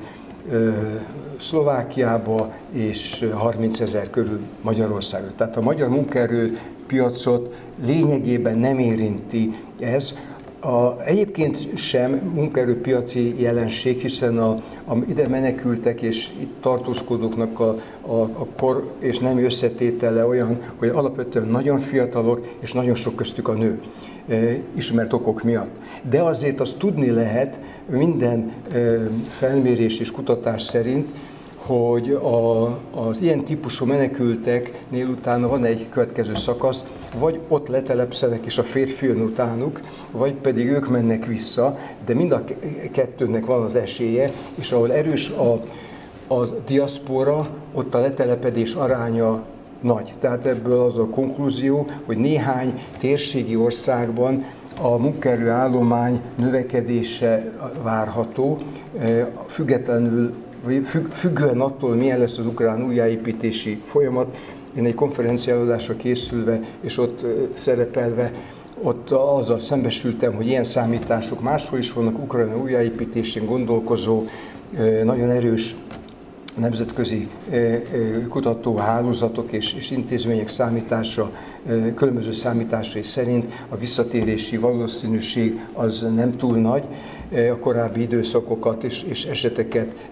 Szlovákiába, 1.38 2.52
és 2.72 3.28
30 3.34 3.80
ezer 3.80 4.10
körül 4.10 4.40
Magyarországra. 4.62 5.30
Tehát 5.36 5.56
a 5.56 5.60
magyar 5.60 5.88
munkaerő 5.88 6.58
piacot 6.86 7.54
lényegében 7.84 8.58
nem 8.58 8.78
érinti 8.78 9.54
ez. 9.80 10.18
A, 10.60 11.02
egyébként 11.04 11.76
sem 11.76 12.12
munkaerőpiaci 12.34 13.40
jelenség, 13.40 14.00
hiszen 14.00 14.38
a, 14.38 14.50
a 14.84 14.96
ide 15.08 15.28
menekültek 15.28 16.02
és 16.02 16.30
itt 16.40 16.54
tartózkodóknak 16.60 17.60
a, 17.60 17.76
a, 18.00 18.20
a 18.20 18.46
kor 18.56 18.92
és 18.98 19.18
nem 19.18 19.38
összetétele 19.38 20.26
olyan, 20.26 20.60
hogy 20.76 20.88
alapvetően 20.88 21.46
nagyon 21.46 21.78
fiatalok 21.78 22.46
és 22.60 22.72
nagyon 22.72 22.94
sok 22.94 23.16
köztük 23.16 23.48
a 23.48 23.52
nő, 23.52 23.80
e, 24.28 24.36
ismert 24.76 25.12
okok 25.12 25.42
miatt. 25.42 25.70
De 26.10 26.22
azért 26.22 26.60
azt 26.60 26.78
tudni 26.78 27.10
lehet 27.10 27.58
minden 27.90 28.52
e, 28.72 28.78
felmérés 29.28 30.00
és 30.00 30.10
kutatás 30.10 30.62
szerint, 30.62 31.08
hogy 31.58 32.10
a, 32.10 32.64
az 33.08 33.20
ilyen 33.20 33.44
típusú 33.44 33.86
menekülteknél 33.86 35.08
utána 35.08 35.48
van 35.48 35.64
egy 35.64 35.88
következő 35.88 36.34
szakasz, 36.34 36.84
vagy 37.18 37.40
ott 37.48 37.68
letelepszenek 37.68 38.46
és 38.46 38.58
a 38.58 38.62
férfi 38.62 39.06
jön 39.06 39.20
utánuk, 39.20 39.80
vagy 40.10 40.32
pedig 40.32 40.68
ők 40.68 40.88
mennek 40.88 41.26
vissza, 41.26 41.78
de 42.06 42.14
mind 42.14 42.32
a 42.32 42.44
kettőnek 42.92 43.46
van 43.46 43.62
az 43.62 43.74
esélye, 43.74 44.30
és 44.54 44.72
ahol 44.72 44.92
erős 44.92 45.30
a, 45.30 45.52
a 46.34 46.44
diaszpora, 46.66 47.48
ott 47.74 47.94
a 47.94 48.00
letelepedés 48.00 48.74
aránya 48.74 49.42
nagy. 49.80 50.14
Tehát 50.18 50.44
ebből 50.44 50.80
az 50.80 50.98
a 50.98 51.06
konklúzió, 51.06 51.86
hogy 52.06 52.16
néhány 52.16 52.82
térségi 52.98 53.56
országban 53.56 54.44
a 54.80 54.96
munkaerő 54.96 55.48
állomány 55.48 56.20
növekedése 56.36 57.52
várható, 57.82 58.56
eh, 58.98 59.26
függetlenül 59.46 60.34
vagy 60.64 60.86
függően 61.10 61.60
attól, 61.60 61.94
milyen 61.94 62.18
lesz 62.18 62.38
az 62.38 62.46
ukrán 62.46 62.84
újjáépítési 62.84 63.80
folyamat, 63.84 64.36
én 64.76 64.84
egy 64.84 64.94
konferenciálódásra 64.94 65.96
készülve, 65.96 66.60
és 66.80 66.98
ott 66.98 67.24
szerepelve, 67.54 68.30
ott 68.82 69.10
azzal 69.10 69.58
szembesültem, 69.58 70.34
hogy 70.34 70.46
ilyen 70.46 70.64
számítások 70.64 71.40
máshol 71.40 71.78
is 71.78 71.92
vannak, 71.92 72.18
Ukrajna 72.18 72.56
újjáépítésén 72.56 73.46
gondolkozó, 73.46 74.24
nagyon 75.04 75.30
erős 75.30 75.74
nemzetközi 76.58 77.28
kutatóhálózatok 78.28 79.52
és, 79.52 79.74
és 79.74 79.90
intézmények 79.90 80.48
számítása, 80.48 81.30
különböző 81.94 82.32
számításai 82.32 83.02
szerint 83.02 83.52
a 83.68 83.76
visszatérési 83.76 84.56
valószínűség 84.56 85.60
az 85.72 86.06
nem 86.14 86.36
túl 86.36 86.56
nagy, 86.56 86.84
a 87.32 87.58
korábbi 87.58 88.00
időszakokat 88.00 88.84
és, 88.84 89.02
és 89.02 89.24
eseteket 89.24 90.08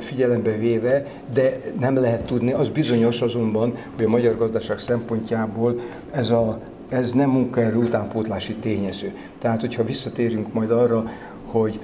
figyelembe 0.00 0.56
véve, 0.56 1.06
de 1.32 1.60
nem 1.80 1.94
lehet 1.94 2.24
tudni. 2.24 2.52
Az 2.52 2.68
bizonyos 2.68 3.20
azonban, 3.20 3.76
hogy 3.96 4.04
a 4.04 4.08
magyar 4.08 4.36
gazdaság 4.36 4.78
szempontjából 4.78 5.80
ez 6.10 6.30
a 6.30 6.60
ez 6.88 7.12
nem 7.12 7.30
munkaerő 7.30 7.76
utánpótlási 7.76 8.54
tényező. 8.54 9.12
Tehát, 9.38 9.60
hogyha 9.60 9.84
visszatérünk 9.84 10.52
majd 10.52 10.70
arra, 10.70 11.04
hogy 11.46 11.80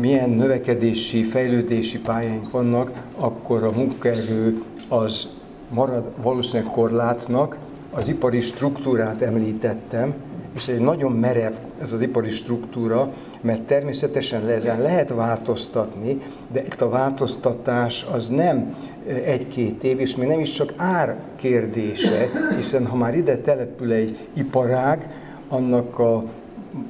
milyen 0.00 0.30
növekedési, 0.30 1.22
fejlődési 1.22 2.00
pályáink 2.00 2.50
vannak, 2.50 2.90
akkor 3.16 3.62
a 3.62 3.70
munkaerő 3.70 4.62
az 4.88 5.26
marad 5.70 6.10
valószínűleg 6.22 6.72
korlátnak. 6.72 7.58
Az 7.90 8.08
ipari 8.08 8.40
struktúrát 8.40 9.22
említettem, 9.22 10.14
és 10.54 10.68
egy 10.68 10.80
nagyon 10.80 11.12
merev 11.12 11.52
ez 11.82 11.92
az 11.92 12.00
ipari 12.00 12.30
struktúra, 12.30 13.12
mert 13.40 13.62
természetesen 13.62 14.48
ezen 14.48 14.80
lehet 14.80 15.08
változtatni, 15.08 16.22
de 16.52 16.60
itt 16.60 16.80
a 16.80 16.88
változtatás 16.88 18.06
az 18.12 18.28
nem 18.28 18.76
egy-két 19.24 19.84
év, 19.84 20.00
és 20.00 20.16
még 20.16 20.28
nem 20.28 20.40
is 20.40 20.50
csak 20.50 20.72
ár 20.76 21.16
kérdése, 21.36 22.28
hiszen 22.56 22.86
ha 22.86 22.96
már 22.96 23.16
ide 23.16 23.36
települ 23.36 23.92
egy 23.92 24.18
iparág, 24.32 25.10
annak 25.48 25.98
a 25.98 26.24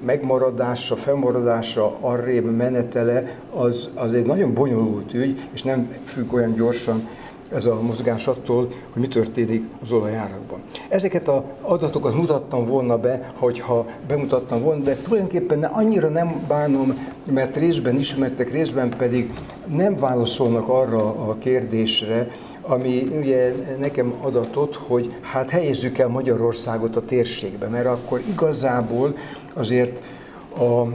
megmaradása, 0.04 0.96
felmaradása, 0.96 1.96
arrébb 2.00 2.56
menetele, 2.56 3.38
az, 3.54 3.88
az 3.94 4.14
egy 4.14 4.26
nagyon 4.26 4.54
bonyolult 4.54 5.14
ügy, 5.14 5.48
és 5.52 5.62
nem 5.62 5.88
függ 6.04 6.32
olyan 6.32 6.52
gyorsan 6.52 7.08
ez 7.52 7.64
a 7.64 7.80
mozgás 7.80 8.26
attól, 8.26 8.72
hogy 8.92 9.02
mi 9.02 9.08
történik 9.08 9.64
az 9.82 9.92
olajárakban. 9.92 10.60
Ezeket 10.88 11.28
az 11.28 11.40
adatokat 11.62 12.14
mutattam 12.14 12.64
volna 12.64 12.98
be, 12.98 13.32
hogyha 13.36 13.86
bemutattam 14.08 14.62
volna, 14.62 14.82
de 14.82 14.96
tulajdonképpen 14.96 15.64
annyira 15.64 16.08
nem 16.08 16.44
bánom, 16.48 17.08
mert 17.32 17.56
részben 17.56 17.96
ismertek, 17.96 18.50
részben 18.50 18.88
pedig 18.88 19.32
nem 19.66 19.96
válaszolnak 19.96 20.68
arra 20.68 21.28
a 21.28 21.36
kérdésre, 21.38 22.30
ami 22.62 23.08
ugye 23.18 23.54
nekem 23.78 24.14
adatot, 24.20 24.74
hogy 24.74 25.14
hát 25.20 25.50
helyezzük 25.50 25.98
el 25.98 26.08
Magyarországot 26.08 26.96
a 26.96 27.04
térségbe, 27.04 27.66
mert 27.66 27.86
akkor 27.86 28.22
igazából 28.28 29.16
azért 29.54 30.00
a, 30.58 30.86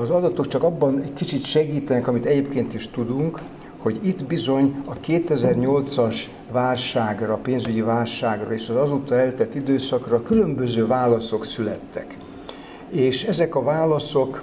az 0.00 0.10
adatok 0.10 0.46
csak 0.46 0.62
abban 0.62 1.00
egy 1.00 1.12
kicsit 1.12 1.44
segítenek, 1.44 2.08
amit 2.08 2.26
egyébként 2.26 2.74
is 2.74 2.88
tudunk, 2.88 3.40
hogy 3.82 3.98
itt 4.02 4.24
bizony 4.24 4.82
a 4.84 4.94
2008-as 4.94 6.16
válságra, 6.52 7.36
pénzügyi 7.36 7.80
válságra 7.80 8.52
és 8.52 8.68
az 8.68 8.76
azóta 8.76 9.14
eltett 9.14 9.54
időszakra 9.54 10.22
különböző 10.22 10.86
válaszok 10.86 11.44
születtek. 11.44 12.16
És 12.90 13.24
ezek 13.24 13.54
a 13.54 13.62
válaszok 13.62 14.42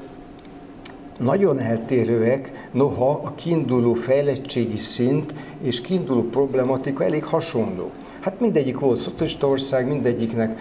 nagyon 1.17 1.59
eltérőek, 1.59 2.69
noha 2.71 3.21
a 3.23 3.35
kiinduló 3.35 3.93
fejlettségi 3.93 4.77
szint 4.77 5.33
és 5.61 5.81
kiinduló 5.81 6.21
problematika 6.21 7.03
elég 7.03 7.23
hasonló. 7.23 7.91
Hát 8.19 8.39
mindegyik 8.39 8.79
volt 8.79 8.99
szocialista 8.99 9.47
ország, 9.47 9.87
mindegyiknek 9.87 10.59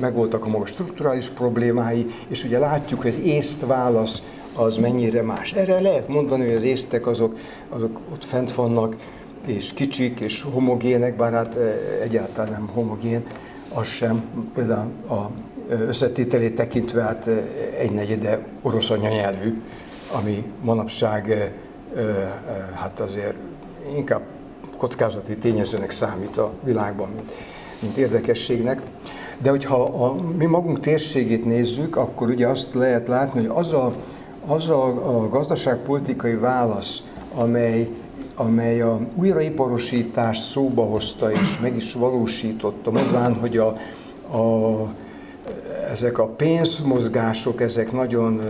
megvoltak 0.00 0.46
a 0.46 0.48
maga 0.48 0.66
strukturális 0.66 1.28
problémái, 1.28 2.06
és 2.28 2.44
ugye 2.44 2.58
látjuk, 2.58 3.00
hogy 3.00 3.10
az 3.10 3.20
észt 3.24 3.66
válasz 3.66 4.22
az 4.54 4.76
mennyire 4.76 5.22
más. 5.22 5.52
Erre 5.52 5.80
lehet 5.80 6.08
mondani, 6.08 6.46
hogy 6.46 6.54
az 6.54 6.62
észtek 6.62 7.06
azok, 7.06 7.36
azok 7.68 8.00
ott 8.12 8.24
fent 8.24 8.52
vannak, 8.52 8.96
és 9.46 9.72
kicsik, 9.72 10.20
és 10.20 10.42
homogének, 10.42 11.16
bár 11.16 11.32
hát 11.32 11.54
egyáltalán 12.02 12.50
nem 12.50 12.68
homogén, 12.74 13.22
az 13.74 13.86
sem. 13.86 14.24
Például 14.54 14.90
a 15.08 15.30
összetételét 15.68 16.54
tekintve 16.54 17.02
hát 17.02 17.26
egynegyede 17.78 18.46
orosz 18.62 18.90
anyanyelvű, 18.90 19.62
ami 20.12 20.44
manapság 20.62 21.52
hát 22.74 23.00
azért 23.00 23.34
inkább 23.96 24.22
kockázati 24.76 25.36
tényezőnek 25.36 25.90
számít 25.90 26.36
a 26.36 26.52
világban, 26.64 27.08
mint, 27.14 27.32
mint 27.80 27.96
érdekességnek. 27.96 28.82
De 29.38 29.50
hogyha 29.50 29.82
a, 29.82 30.14
mi 30.36 30.44
magunk 30.44 30.80
térségét 30.80 31.44
nézzük, 31.44 31.96
akkor 31.96 32.28
ugye 32.28 32.46
azt 32.46 32.74
lehet 32.74 33.08
látni, 33.08 33.40
hogy 33.40 33.56
az 33.58 33.72
a 33.72 33.92
az 34.46 34.68
a, 34.68 34.86
a 34.86 35.28
gazdaságpolitikai 35.28 36.34
válasz, 36.34 37.02
amely, 37.34 37.88
amely 38.34 38.80
a 38.80 39.00
újraiparosítást 39.14 40.42
szóba 40.42 40.82
hozta 40.82 41.32
és 41.32 41.58
meg 41.60 41.76
is 41.76 41.92
valósította, 41.92 42.90
mondván, 42.90 43.34
hogy 43.34 43.56
a, 43.56 43.66
a, 44.36 44.94
ezek 45.90 46.18
a 46.18 46.26
pénzmozgások, 46.26 47.60
ezek 47.60 47.92
nagyon, 47.92 48.40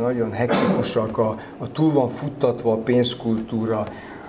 nagyon 0.00 0.32
hektikusak, 0.32 1.18
a, 1.18 1.38
a 1.58 1.72
túl 1.72 1.92
van 1.92 2.08
futtatva 2.08 2.72
a 2.72 2.76
pénzkultúra, 2.76 3.86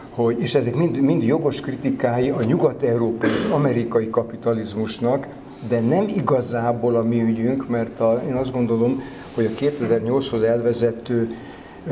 hogy, 0.10 0.40
és 0.40 0.56
ezek 0.56 0.76
mind, 0.76 1.00
mind 1.00 1.24
jogos 1.24 1.60
kritikái 1.60 2.30
a 2.30 2.44
nyugat-európai 2.44 3.30
és 3.30 3.50
amerikai 3.52 4.10
kapitalizmusnak, 4.10 5.28
de 5.68 5.80
nem 5.80 6.08
igazából 6.08 6.96
a 6.96 7.04
mi 7.04 7.22
ügyünk, 7.22 7.70
mert 7.70 8.00
a, 8.00 8.22
én 8.28 8.34
azt 8.34 8.52
gondolom, 8.52 9.02
hogy 9.38 9.46
a 9.46 9.60
2008-hoz 9.60 10.42
elvezető 10.42 11.28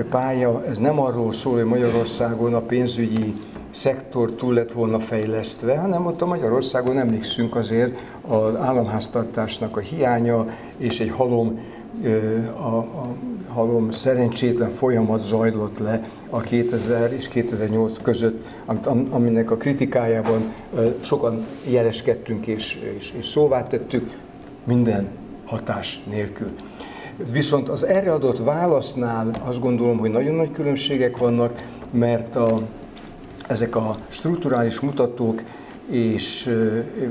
pálya, 0.09 0.63
ez 0.65 0.77
nem 0.77 0.99
arról 0.99 1.31
szól, 1.31 1.53
hogy 1.53 1.65
Magyarországon 1.65 2.53
a 2.53 2.59
pénzügyi 2.59 3.33
szektor 3.69 4.31
túl 4.31 4.53
lett 4.53 4.71
volna 4.71 4.99
fejlesztve, 4.99 5.77
hanem 5.77 6.05
ott 6.05 6.21
a 6.21 6.25
Magyarországon 6.25 6.97
emlékszünk 6.97 7.55
azért 7.55 7.97
az 8.27 8.55
államháztartásnak 8.55 9.77
a 9.77 9.79
hiánya 9.79 10.47
és 10.77 10.99
egy 10.99 11.09
halom, 11.09 11.59
a, 12.57 12.75
a 12.77 13.15
halom 13.47 13.91
szerencsétlen 13.91 14.69
folyamat 14.69 15.21
zajlott 15.21 15.79
le 15.79 16.09
a 16.29 16.39
2000 16.39 17.13
és 17.13 17.27
2008 17.27 17.97
között, 17.97 18.45
aminek 19.09 19.51
a 19.51 19.57
kritikájában 19.57 20.53
sokan 21.01 21.45
jeleskedtünk 21.67 22.47
és, 22.47 22.81
és, 22.97 23.13
és 23.17 23.27
szóvá 23.27 23.67
tettük, 23.67 24.17
minden 24.63 25.07
hatás 25.45 26.03
nélkül. 26.09 26.51
Viszont 27.31 27.69
az 27.69 27.83
erre 27.83 28.11
adott 28.11 28.37
válasznál 28.37 29.31
azt 29.43 29.59
gondolom, 29.59 29.97
hogy 29.97 30.11
nagyon 30.11 30.35
nagy 30.35 30.51
különbségek 30.51 31.17
vannak, 31.17 31.63
mert 31.91 32.35
a, 32.35 32.61
ezek 33.47 33.75
a 33.75 33.95
strukturális 34.07 34.79
mutatók, 34.79 35.41
és 35.91 36.55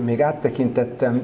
még 0.05 0.21
áttekintettem, 0.21 1.23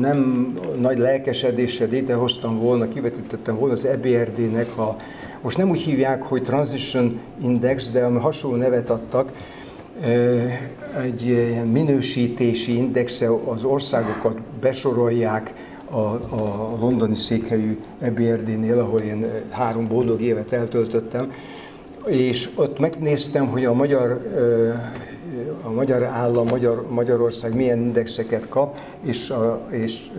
nem 0.00 0.52
nagy 0.80 0.98
lelkesedéssel 0.98 1.92
idehoztam 1.92 2.58
volna, 2.58 2.88
kivetítettem 2.88 3.56
volna 3.56 3.74
az 3.74 3.84
EBRD-nek, 3.84 4.78
a, 4.78 4.96
most 5.40 5.56
nem 5.58 5.70
úgy 5.70 5.80
hívják, 5.80 6.22
hogy 6.22 6.42
Transition 6.42 7.20
Index, 7.42 7.90
de 7.90 8.04
hasonló 8.04 8.56
nevet 8.56 8.90
adtak, 8.90 9.32
egy 11.02 11.56
minősítési 11.72 12.76
indexe 12.76 13.28
az 13.46 13.64
országokat 13.64 14.38
besorolják, 14.60 15.52
a, 15.92 16.14
a 16.34 16.76
londoni 16.80 17.14
székhelyű 17.14 17.78
EBRD-nél, 17.98 18.78
ahol 18.78 19.00
én 19.00 19.26
három 19.50 19.88
boldog 19.88 20.20
évet 20.20 20.52
eltöltöttem, 20.52 21.32
és 22.06 22.48
ott 22.54 22.78
megnéztem, 22.78 23.46
hogy 23.46 23.64
a 23.64 23.72
magyar, 23.72 24.22
a 25.62 25.70
magyar 25.70 26.02
állam, 26.02 26.46
Magyar, 26.46 26.86
Magyarország 26.90 27.54
milyen 27.54 27.78
indexeket 27.78 28.48
kap, 28.48 28.78
és, 29.02 29.30
a, 29.30 29.66
és 29.70 30.10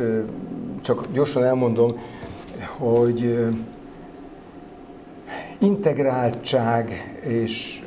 csak 0.81 1.07
gyorsan 1.13 1.43
elmondom, 1.43 1.99
hogy 2.77 3.37
integráltság 5.59 7.17
és 7.21 7.81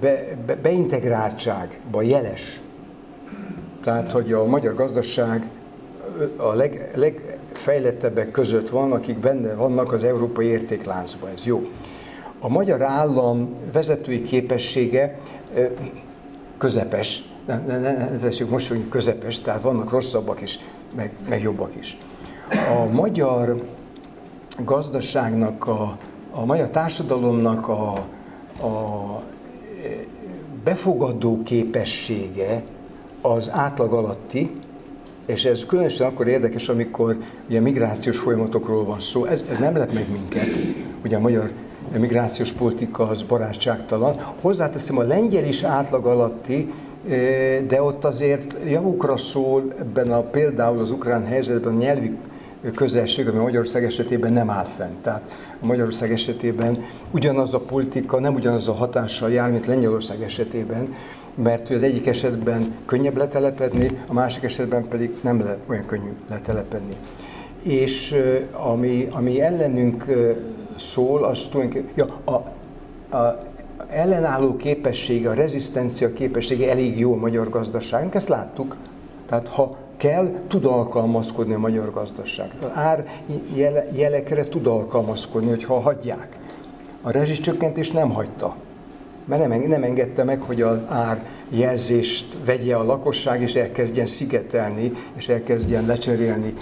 be, 0.00 0.36
be, 0.46 0.54
beintegráltságba 0.54 2.02
jeles. 2.02 2.60
Tehát, 3.82 4.12
hogy 4.12 4.32
a 4.32 4.44
magyar 4.44 4.74
gazdaság 4.74 5.48
a 6.36 6.52
leg, 6.52 6.90
legfejlettebbek 6.94 8.30
között 8.30 8.68
van, 8.68 8.92
akik 8.92 9.18
benne 9.18 9.54
vannak 9.54 9.92
az 9.92 10.04
európai 10.04 10.46
értékláncban, 10.46 11.30
ez 11.30 11.44
jó. 11.44 11.68
A 12.38 12.48
magyar 12.48 12.82
állam 12.82 13.54
vezetői 13.72 14.22
képessége 14.22 15.18
közepes, 16.58 17.22
ne, 17.46 17.56
ne, 17.56 17.78
ne, 17.78 17.92
ne 17.92 18.16
tessük 18.16 18.50
most, 18.50 18.68
hogy 18.68 18.88
közepes, 18.88 19.40
tehát 19.40 19.62
vannak 19.62 19.90
rosszabbak 19.90 20.40
is, 20.40 20.58
meg, 20.96 21.12
meg 21.28 21.42
jobbak 21.42 21.76
is. 21.78 21.98
A 22.50 22.84
magyar 22.92 23.62
gazdaságnak, 24.64 25.66
a, 25.66 25.98
a 26.30 26.44
magyar 26.44 26.68
társadalomnak 26.68 27.68
a, 27.68 27.92
a 28.66 29.22
befogadó 30.64 31.42
képessége 31.42 32.62
az 33.20 33.50
átlag 33.50 33.92
alatti, 33.92 34.60
és 35.26 35.44
ez 35.44 35.66
különösen 35.66 36.06
akkor 36.06 36.28
érdekes, 36.28 36.68
amikor 36.68 37.16
ugye 37.48 37.60
migrációs 37.60 38.18
folyamatokról 38.18 38.84
van 38.84 39.00
szó. 39.00 39.24
Ez, 39.24 39.44
ez 39.50 39.58
nem 39.58 39.76
lep 39.76 39.92
meg 39.92 40.10
minket. 40.10 40.48
Ugye 41.04 41.16
a 41.16 41.20
magyar 41.20 41.50
migrációs 41.98 42.52
politika 42.52 43.08
az 43.08 43.22
barátságtalan. 43.22 44.34
Hozzáteszem, 44.40 44.98
a 44.98 45.02
lengyel 45.02 45.44
is 45.44 45.62
átlag 45.62 46.06
alatti, 46.06 46.72
eh, 47.08 47.60
de 47.68 47.82
ott 47.82 48.04
azért 48.04 48.56
javukra 48.68 49.16
szól 49.16 49.72
ebben 49.78 50.12
a 50.12 50.20
például 50.20 50.80
az 50.80 50.90
ukrán 50.90 51.24
helyzetben 51.24 51.74
a 51.74 51.78
nyelvi 51.78 52.16
közelség, 52.74 53.28
ami 53.28 53.38
Magyarország 53.38 53.84
esetében 53.84 54.32
nem 54.32 54.50
áll 54.50 54.64
fent. 54.64 55.02
Tehát 55.02 55.34
a 55.60 55.66
Magyarország 55.66 56.12
esetében 56.12 56.84
ugyanaz 57.10 57.54
a 57.54 57.60
politika, 57.60 58.20
nem 58.20 58.34
ugyanaz 58.34 58.68
a 58.68 58.72
hatással 58.72 59.30
jár, 59.30 59.50
mint 59.50 59.66
Lengyelország 59.66 60.22
esetében, 60.22 60.94
mert 61.34 61.70
az 61.70 61.82
egyik 61.82 62.06
esetben 62.06 62.74
könnyebb 62.86 63.16
letelepedni, 63.16 63.98
a 64.06 64.12
másik 64.12 64.42
esetben 64.42 64.88
pedig 64.88 65.10
nem 65.20 65.40
lehet 65.40 65.64
olyan 65.68 65.86
könnyű 65.86 66.12
letelepedni. 66.30 66.94
És 67.62 68.16
ami, 68.52 69.08
ami 69.10 69.40
ellenünk 69.40 70.04
szól, 70.76 71.24
az 71.24 71.48
tulajdonképpen, 71.50 71.92
ja, 71.94 72.32
a, 72.32 72.52
a 73.16 73.38
ellenálló 73.88 74.56
képessége, 74.56 75.28
a 75.28 75.34
rezisztencia 75.34 76.12
képessége 76.12 76.70
elég 76.70 76.98
jó 76.98 77.12
a 77.12 77.16
magyar 77.16 77.48
gazdaságnak, 77.48 78.14
ezt 78.14 78.28
láttuk. 78.28 78.76
Tehát 79.26 79.48
ha 79.48 79.76
kell, 79.96 80.30
tud 80.48 80.64
alkalmazkodni 80.64 81.54
a 81.54 81.58
magyar 81.58 81.92
gazdaság. 81.92 82.50
Az 82.60 82.70
ár 82.74 83.04
jele, 83.54 83.86
jelekre 83.92 84.44
tud 84.44 84.66
alkalmazkodni, 84.66 85.48
hogyha 85.48 85.80
hagyják. 85.80 86.38
A 87.02 87.10
rezsicsökkentést 87.10 87.92
nem 87.92 88.10
hagyta, 88.10 88.56
mert 89.24 89.48
nem, 89.48 89.60
nem 89.60 89.82
engedte 89.82 90.24
meg, 90.24 90.42
hogy 90.42 90.62
az 90.62 90.78
ár 90.88 91.26
jelzést 91.48 92.36
vegye 92.44 92.76
a 92.76 92.84
lakosság, 92.84 93.42
és 93.42 93.54
elkezdjen 93.54 94.06
szigetelni, 94.06 94.92
és 95.16 95.28
elkezdjen 95.28 95.86
lecserélni 95.86 96.54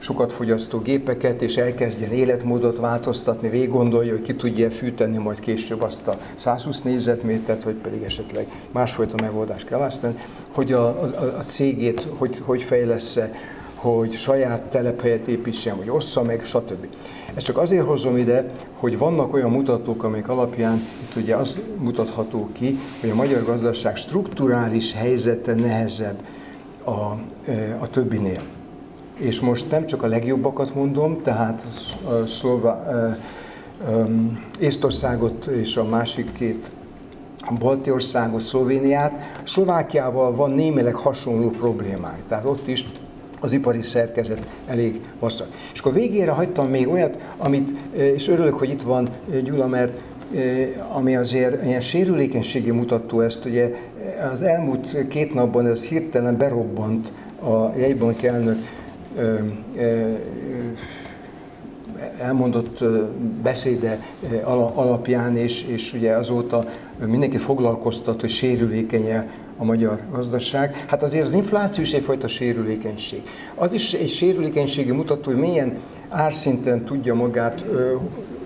sokat 0.00 0.32
fogyasztó 0.32 0.78
gépeket, 0.78 1.42
és 1.42 1.56
elkezdjen 1.56 2.12
életmódot 2.12 2.78
változtatni, 2.78 3.48
végig 3.48 3.70
gondolja, 3.70 4.12
hogy 4.12 4.22
ki 4.22 4.34
tudja 4.34 4.70
fűteni 4.70 5.16
majd 5.16 5.40
később 5.40 5.82
azt 5.82 6.08
a 6.08 6.18
120 6.34 6.82
négyzetmétert, 6.82 7.62
vagy 7.62 7.74
pedig 7.74 8.02
esetleg 8.02 8.46
másfajta 8.70 9.22
megoldást 9.22 9.66
kell 9.66 9.78
választani, 9.78 10.14
hogy 10.52 10.72
a, 10.72 10.86
a, 10.86 11.36
a 11.38 11.42
cégét 11.42 12.08
hogy, 12.16 12.38
hogy 12.44 12.62
fejlesz-e, 12.62 13.30
hogy 13.80 14.12
saját 14.12 14.60
telephelyet 14.60 15.26
építsen, 15.26 15.76
vagy 15.76 15.90
ossza 15.90 16.22
meg, 16.22 16.44
stb. 16.44 16.86
Ezt 17.34 17.46
csak 17.46 17.58
azért 17.58 17.86
hozom 17.86 18.16
ide, 18.16 18.50
hogy 18.74 18.98
vannak 18.98 19.32
olyan 19.32 19.50
mutatók, 19.50 20.04
amelyek 20.04 20.28
alapján 20.28 20.76
itt 20.76 21.16
ugye 21.16 21.36
az 21.36 21.66
mutatható 21.78 22.48
ki, 22.52 22.78
hogy 23.00 23.10
a 23.10 23.14
magyar 23.14 23.44
gazdaság 23.44 23.96
strukturális 23.96 24.92
helyzete 24.92 25.54
nehezebb 25.54 26.18
a, 26.84 26.90
a 27.78 27.88
többinél. 27.90 28.42
És 29.16 29.40
most 29.40 29.70
nem 29.70 29.86
csak 29.86 30.02
a 30.02 30.06
legjobbakat 30.06 30.74
mondom, 30.74 31.22
tehát 31.22 31.62
Szlová, 32.26 32.84
Észtországot 34.58 35.46
és 35.46 35.76
a 35.76 35.84
másik 35.84 36.32
két 36.32 36.70
a 37.40 37.52
balti 37.58 37.90
országot, 37.90 38.40
Szlovéniát. 38.40 39.40
Szlovákiával 39.44 40.34
van 40.34 40.50
némileg 40.50 40.94
hasonló 40.94 41.50
problémáj, 41.50 42.18
tehát 42.28 42.44
ott 42.44 42.66
is 42.66 42.84
az 43.40 43.52
ipari 43.52 43.80
szerkezet 43.80 44.46
elég 44.66 45.00
vasszak. 45.18 45.46
És 45.72 45.80
akkor 45.80 45.92
végére 45.92 46.30
hagytam 46.30 46.68
még 46.68 46.88
olyat, 46.88 47.16
amit, 47.36 47.78
és 47.92 48.28
örülök, 48.28 48.58
hogy 48.58 48.70
itt 48.70 48.82
van 48.82 49.08
Gyula, 49.44 49.66
mert 49.66 49.92
ami 50.92 51.16
azért 51.16 51.64
ilyen 51.64 51.80
sérülékenységi 51.80 52.70
mutató 52.70 53.20
ezt, 53.20 53.44
ugye 53.44 53.74
az 54.32 54.42
elmúlt 54.42 55.08
két 55.08 55.34
napban 55.34 55.66
ez 55.66 55.86
hirtelen 55.86 56.36
berobbant 56.36 57.12
a 57.42 57.78
jegybank 57.78 58.22
elnök 58.22 58.58
elmondott 62.18 62.84
beszéde 63.42 64.02
alapján, 64.74 65.36
és, 65.36 65.64
és 65.64 65.92
ugye 65.92 66.12
azóta 66.12 66.64
mindenki 67.06 67.36
foglalkoztat, 67.36 68.20
hogy 68.20 68.30
sérülékenye 68.30 69.28
a 69.60 69.64
magyar 69.64 70.00
gazdaság. 70.12 70.84
Hát 70.88 71.02
azért 71.02 71.26
az 71.26 71.34
infláció 71.34 71.82
is 71.82 71.92
egyfajta 71.92 72.28
sérülékenység. 72.28 73.22
Az 73.54 73.72
is 73.72 73.92
egy 73.92 74.08
sérülékenységi 74.08 74.90
mutató, 74.90 75.30
hogy 75.30 75.40
milyen 75.40 75.78
árszinten 76.08 76.84
tudja 76.84 77.14
magát, 77.14 77.64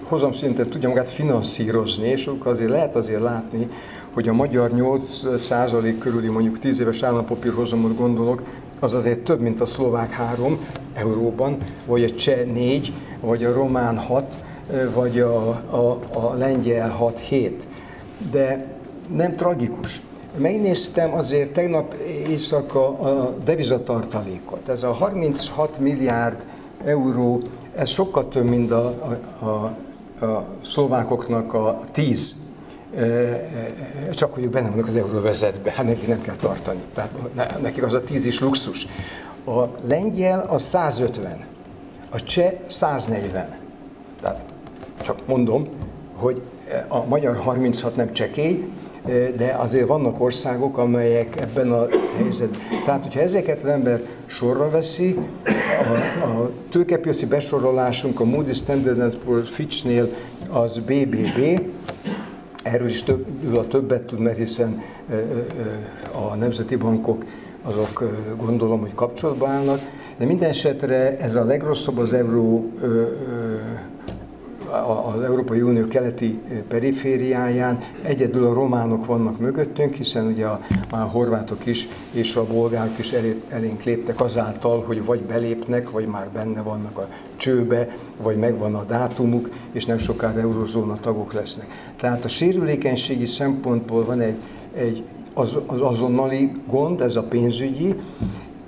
hozamszinten 0.03 0.69
tudja 0.69 0.89
magát 0.89 1.11
finanszírozni, 1.11 2.09
és 2.09 2.31
azért 2.45 2.71
lehet 2.71 2.97
azért 2.97 3.21
látni, 3.21 3.69
hogy 4.13 4.29
a 4.29 4.33
magyar 4.33 4.71
8% 4.77 5.95
körüli 5.99 6.29
mondjuk 6.29 6.59
10 6.59 6.81
éves 6.81 7.03
állampapír 7.03 7.53
hozamot 7.53 7.97
gondolok, 7.97 8.43
az 8.81 8.95
azért 8.95 9.21
több, 9.21 9.41
mint 9.41 9.61
a 9.61 9.65
szlovák 9.65 10.11
3 10.11 10.59
euróban, 10.95 11.57
vagy 11.87 12.03
a 12.05 12.11
cseh 12.11 12.45
4, 12.45 12.93
vagy 13.21 13.45
a 13.45 13.53
román 13.53 13.99
6, 13.99 14.35
vagy 14.95 15.21
a, 15.21 15.49
a, 15.49 16.01
a 16.13 16.35
lengyel 16.35 16.97
6-7. 17.31 17.53
De 18.31 18.67
nem 19.15 19.33
tragikus. 19.33 20.03
Megnéztem 20.37 21.15
azért 21.15 21.53
tegnap 21.53 21.95
éjszaka 22.29 22.99
a 22.99 23.35
devizatartalékot. 23.45 24.69
Ez 24.69 24.83
a 24.83 24.93
36 24.93 25.79
milliárd 25.79 26.45
euró, 26.85 27.43
ez 27.75 27.89
sokkal 27.89 28.29
több, 28.29 28.49
mint 28.49 28.71
a, 28.71 28.87
a, 29.39 29.45
a, 29.45 29.75
a 30.25 30.45
szlovákoknak 30.61 31.55
a 31.55 31.81
10 31.93 32.43
csak 34.11 34.35
hogy 34.35 34.49
benne 34.49 34.69
vannak 34.69 34.87
az 34.87 34.97
euróvezetbe, 34.97 35.71
hát 35.71 35.87
neki 35.87 36.07
nem 36.07 36.21
kell 36.21 36.37
tartani. 36.37 36.81
Tehát 36.95 37.61
nekik 37.61 37.83
az 37.83 37.93
a 37.93 38.05
10 38.05 38.27
is 38.27 38.41
luxus. 38.41 38.87
A 39.47 39.65
lengyel 39.87 40.47
a 40.49 40.59
150, 40.59 41.47
a 42.11 42.23
cseh 42.23 42.53
140. 42.67 43.59
Tehát 44.21 44.45
csak 45.03 45.27
mondom, 45.27 45.69
hogy 46.17 46.43
a 46.89 47.05
magyar 47.05 47.37
36 47.37 47.97
nem 47.97 48.13
csekély, 48.13 48.69
de 49.37 49.57
azért 49.59 49.87
vannak 49.87 50.21
országok, 50.21 50.79
amelyek 50.79 51.41
ebben 51.41 51.73
a 51.73 51.87
helyzetben. 52.17 52.61
Tehát, 52.85 53.03
hogyha 53.03 53.21
ezeket 53.21 53.63
az 53.63 53.69
ember 53.69 54.01
sorra 54.27 54.71
veszi, 54.71 55.19
a, 56.23 56.25
a 56.27 56.51
tőkepiaci 56.71 57.27
besorolásunk 57.27 58.21
a 58.21 58.25
Moody's 58.25 58.57
Standard 58.57 59.19
Poor's 59.27 59.49
Fitchnél 59.51 60.09
az 60.51 60.79
BBB, 60.79 61.61
erről 62.63 62.89
is 62.89 63.03
több, 63.03 63.55
a 63.57 63.67
többet 63.67 64.03
tud, 64.03 64.19
mert 64.19 64.37
hiszen 64.37 64.83
a 66.31 66.35
nemzeti 66.35 66.77
bankok 66.77 67.25
azok 67.63 68.05
gondolom, 68.37 68.81
hogy 68.81 68.95
kapcsolatban 68.95 69.51
állnak, 69.51 69.81
de 70.19 70.25
minden 70.25 70.49
esetre 70.49 71.19
ez 71.19 71.35
a 71.35 71.45
legrosszabb 71.45 71.99
az 71.99 72.13
euró 72.13 72.73
az 75.15 75.23
Európai 75.23 75.61
Unió 75.61 75.89
keleti 75.89 76.41
perifériáján 76.69 77.81
egyedül 78.03 78.45
a 78.45 78.53
románok 78.53 79.07
vannak 79.07 79.39
mögöttünk, 79.39 79.95
hiszen 79.95 80.27
ugye 80.27 80.47
a, 80.47 80.61
a 80.91 80.97
horvátok 80.97 81.67
is 81.67 81.89
és 82.11 82.35
a 82.35 82.47
bolgárok 82.47 82.99
is 82.99 83.13
elé, 83.13 83.41
elénk 83.49 83.83
léptek 83.83 84.21
azáltal, 84.21 84.83
hogy 84.87 85.05
vagy 85.05 85.21
belépnek, 85.21 85.91
vagy 85.91 86.07
már 86.07 86.29
benne 86.29 86.63
vannak 86.63 86.99
a 86.99 87.09
csőbe, 87.37 87.97
vagy 88.23 88.37
megvan 88.37 88.75
a 88.75 88.85
dátumuk, 88.85 89.51
és 89.73 89.85
nem 89.85 89.99
sokára 89.99 90.41
eurozóna 90.41 91.01
tagok 91.01 91.33
lesznek. 91.33 91.67
Tehát 91.97 92.25
a 92.25 92.29
sérülékenységi 92.29 93.27
szempontból 93.27 94.05
van 94.05 94.21
egy, 94.21 94.37
egy 94.77 95.03
az, 95.35 95.59
az 95.67 95.81
azonnali 95.81 96.53
gond, 96.67 97.01
ez 97.01 97.17
a 97.17 97.23
pénzügyi. 97.23 97.95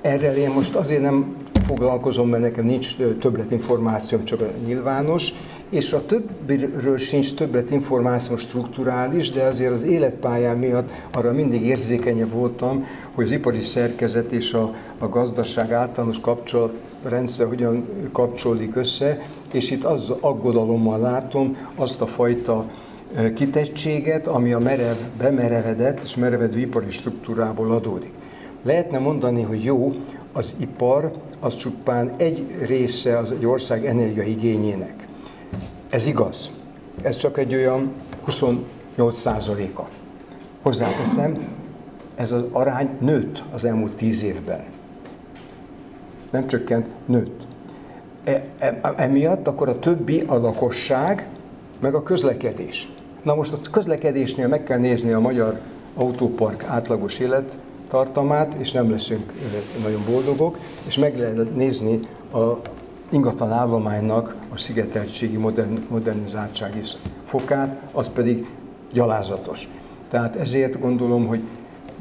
Erre 0.00 0.36
én 0.36 0.50
most 0.50 0.74
azért 0.74 1.02
nem 1.02 1.34
foglalkozom, 1.66 2.28
mert 2.28 2.42
nekem 2.42 2.64
nincs 2.64 2.96
többletinformációm, 2.96 4.24
csak 4.24 4.40
a 4.40 4.50
nyilvános, 4.66 5.32
és 5.70 5.92
a 5.92 6.06
többiről 6.06 6.98
sincs 6.98 7.34
többlet 7.34 7.70
információ 7.70 8.36
strukturális, 8.36 9.30
de 9.30 9.42
azért 9.42 9.72
az 9.72 9.82
életpályám 9.82 10.58
miatt 10.58 10.90
arra 11.12 11.32
mindig 11.32 11.62
érzékenyebb 11.62 12.30
voltam, 12.30 12.86
hogy 13.14 13.24
az 13.24 13.30
ipari 13.30 13.60
szerkezet 13.60 14.32
és 14.32 14.52
a, 14.52 14.74
a 14.98 15.08
gazdaság 15.08 15.72
általános 15.72 16.20
kapcsolatrendszer 16.20 17.46
hogyan 17.46 17.88
kapcsolódik 18.12 18.76
össze, 18.76 19.28
és 19.52 19.70
itt 19.70 19.84
az 19.84 20.12
aggodalommal 20.20 20.98
látom 20.98 21.56
azt 21.74 22.00
a 22.00 22.06
fajta 22.06 22.66
kitettséget, 23.34 24.26
ami 24.26 24.52
a 24.52 24.58
merev, 24.58 24.96
bemerevedett 25.18 26.00
és 26.02 26.16
merevedő 26.16 26.58
ipari 26.58 26.90
struktúrából 26.90 27.72
adódik. 27.72 28.12
Lehetne 28.62 28.98
mondani, 28.98 29.42
hogy 29.42 29.64
jó, 29.64 29.94
az 30.32 30.54
ipar 30.58 31.12
az 31.40 31.56
csupán 31.56 32.14
egy 32.16 32.46
része 32.66 33.18
az 33.18 33.30
egy 33.30 33.46
ország 33.46 33.84
energiaigényének. 33.84 35.05
Ez 35.90 36.06
igaz. 36.06 36.50
Ez 37.02 37.16
csak 37.16 37.38
egy 37.38 37.54
olyan 37.54 37.92
28 38.24 39.16
százaléka. 39.16 39.88
Hozzáteszem, 40.62 41.48
ez 42.14 42.32
az 42.32 42.44
arány 42.50 42.90
nőtt 43.00 43.42
az 43.52 43.64
elmúlt 43.64 43.96
tíz 43.96 44.22
évben. 44.22 44.64
Nem 46.30 46.46
csökkent, 46.46 46.86
nőtt. 47.06 47.46
E, 48.24 48.44
e, 48.58 48.94
emiatt 48.96 49.48
akkor 49.48 49.68
a 49.68 49.78
többi 49.78 50.22
a 50.26 50.34
lakosság, 50.34 51.28
meg 51.80 51.94
a 51.94 52.02
közlekedés. 52.02 52.92
Na 53.22 53.34
most 53.34 53.52
a 53.52 53.70
közlekedésnél 53.70 54.48
meg 54.48 54.62
kell 54.62 54.78
nézni 54.78 55.12
a 55.12 55.20
magyar 55.20 55.60
autópark 55.94 56.64
átlagos 56.64 57.18
élettartamát, 57.18 58.54
és 58.54 58.72
nem 58.72 58.90
leszünk 58.90 59.32
nagyon 59.82 60.00
boldogok, 60.10 60.58
és 60.86 60.98
meg 60.98 61.18
lehet 61.18 61.54
nézni 61.54 62.00
a 62.32 62.58
ingatlan 63.10 63.50
állománynak 63.52 64.36
a 64.54 64.58
szigeteltségi 64.58 65.36
modern, 65.36 65.78
modernizáltsági 65.88 66.80
fokát, 67.24 67.80
az 67.92 68.08
pedig 68.08 68.46
gyalázatos. 68.92 69.68
Tehát 70.10 70.36
ezért 70.36 70.80
gondolom, 70.80 71.26
hogy 71.26 71.40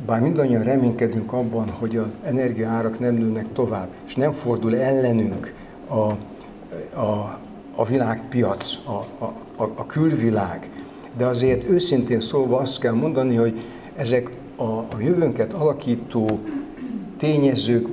bár 0.05 0.21
mindannyian 0.21 0.63
reménykedünk 0.63 1.33
abban, 1.33 1.69
hogy 1.69 1.97
az 1.97 2.05
energiaárak 2.23 2.99
nem 2.99 3.15
nőnek 3.15 3.53
tovább, 3.53 3.87
és 4.07 4.15
nem 4.15 4.31
fordul 4.31 4.75
ellenünk 4.75 5.53
a, 5.87 5.99
a, 6.99 7.39
a 7.75 7.85
világpiac, 7.85 8.77
a, 8.85 9.23
a, 9.55 9.63
a 9.75 9.85
külvilág, 9.85 10.69
de 11.17 11.25
azért 11.25 11.69
őszintén 11.69 12.19
szólva 12.19 12.57
azt 12.57 12.79
kell 12.79 12.93
mondani, 12.93 13.35
hogy 13.35 13.61
ezek 13.95 14.31
a, 14.55 14.63
a 14.63 14.95
jövőnket 14.99 15.53
alakító 15.53 16.39
tényezők 17.17 17.87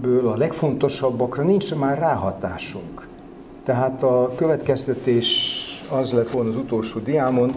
ből 0.00 0.28
a 0.28 0.36
legfontosabbakra 0.36 1.42
nincs 1.42 1.74
már 1.74 1.98
ráhatásunk. 1.98 3.08
Tehát 3.64 4.02
a 4.02 4.32
következtetés 4.36 5.60
az 5.90 6.12
lett 6.12 6.30
volna 6.30 6.48
az 6.48 6.56
utolsó 6.56 7.00
diámon, 7.00 7.52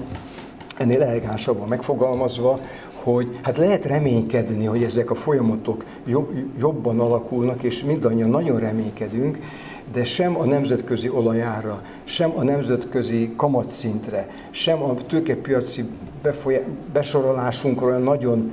ennél 0.77 1.01
elegánsabban 1.01 1.67
megfogalmazva, 1.67 2.59
hogy 2.93 3.39
hát 3.41 3.57
lehet 3.57 3.85
reménykedni, 3.85 4.65
hogy 4.65 4.83
ezek 4.83 5.11
a 5.11 5.15
folyamatok 5.15 5.85
jobb, 6.05 6.31
jobban 6.59 6.99
alakulnak, 6.99 7.63
és 7.63 7.83
mindannyian 7.83 8.29
nagyon 8.29 8.59
reménykedünk, 8.59 9.39
de 9.91 10.03
sem 10.03 10.39
a 10.39 10.45
nemzetközi 10.45 11.09
olajára, 11.09 11.81
sem 12.03 12.31
a 12.35 12.43
nemzetközi 12.43 13.33
kamatszintre, 13.35 14.27
sem 14.49 14.83
a 14.83 14.95
tőkepiaci 15.07 15.83
besorolásunkra 16.93 17.97
nagyon 17.97 18.51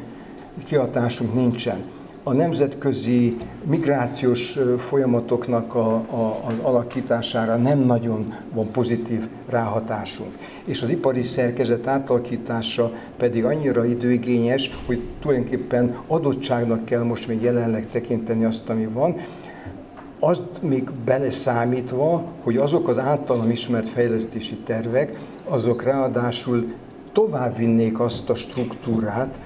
kihatásunk 0.65 1.35
nincsen. 1.35 1.94
A 2.27 2.33
nemzetközi 2.33 3.37
migrációs 3.65 4.59
folyamatoknak 4.79 5.75
a, 5.75 5.95
a, 5.95 6.43
az 6.47 6.55
alakítására 6.63 7.57
nem 7.57 7.79
nagyon 7.79 8.35
van 8.53 8.71
pozitív 8.71 9.29
ráhatásunk. 9.49 10.31
És 10.65 10.83
az 10.83 10.89
ipari 10.89 11.23
szerkezet 11.23 11.87
átalakítása 11.87 12.93
pedig 13.17 13.45
annyira 13.45 13.85
időigényes, 13.85 14.71
hogy 14.87 15.03
tulajdonképpen 15.21 15.97
adottságnak 16.07 16.85
kell 16.85 17.03
most 17.03 17.29
még 17.29 17.43
jelenleg 17.43 17.87
tekinteni 17.91 18.45
azt, 18.45 18.71
ami 18.71 18.87
van, 18.87 19.17
azt 20.19 20.63
még 20.63 20.91
beleszámítva, 21.05 22.25
hogy 22.43 22.57
azok 22.57 22.89
az 22.89 22.99
általam 22.99 23.51
ismert 23.51 23.89
fejlesztési 23.89 24.57
tervek, 24.57 25.19
azok 25.49 25.83
ráadásul 25.83 26.73
tovább 27.13 27.57
vinnék 27.57 28.01
azt 28.01 28.31
a 28.31 28.35
struktúrát, 28.35 29.39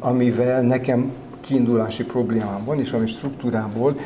amivel 0.00 0.62
nekem 0.62 1.12
kiindulási 1.40 2.04
problémám 2.04 2.64
van, 2.64 2.78
és 2.78 2.92
ami 2.92 3.06
struktúrából 3.06 3.96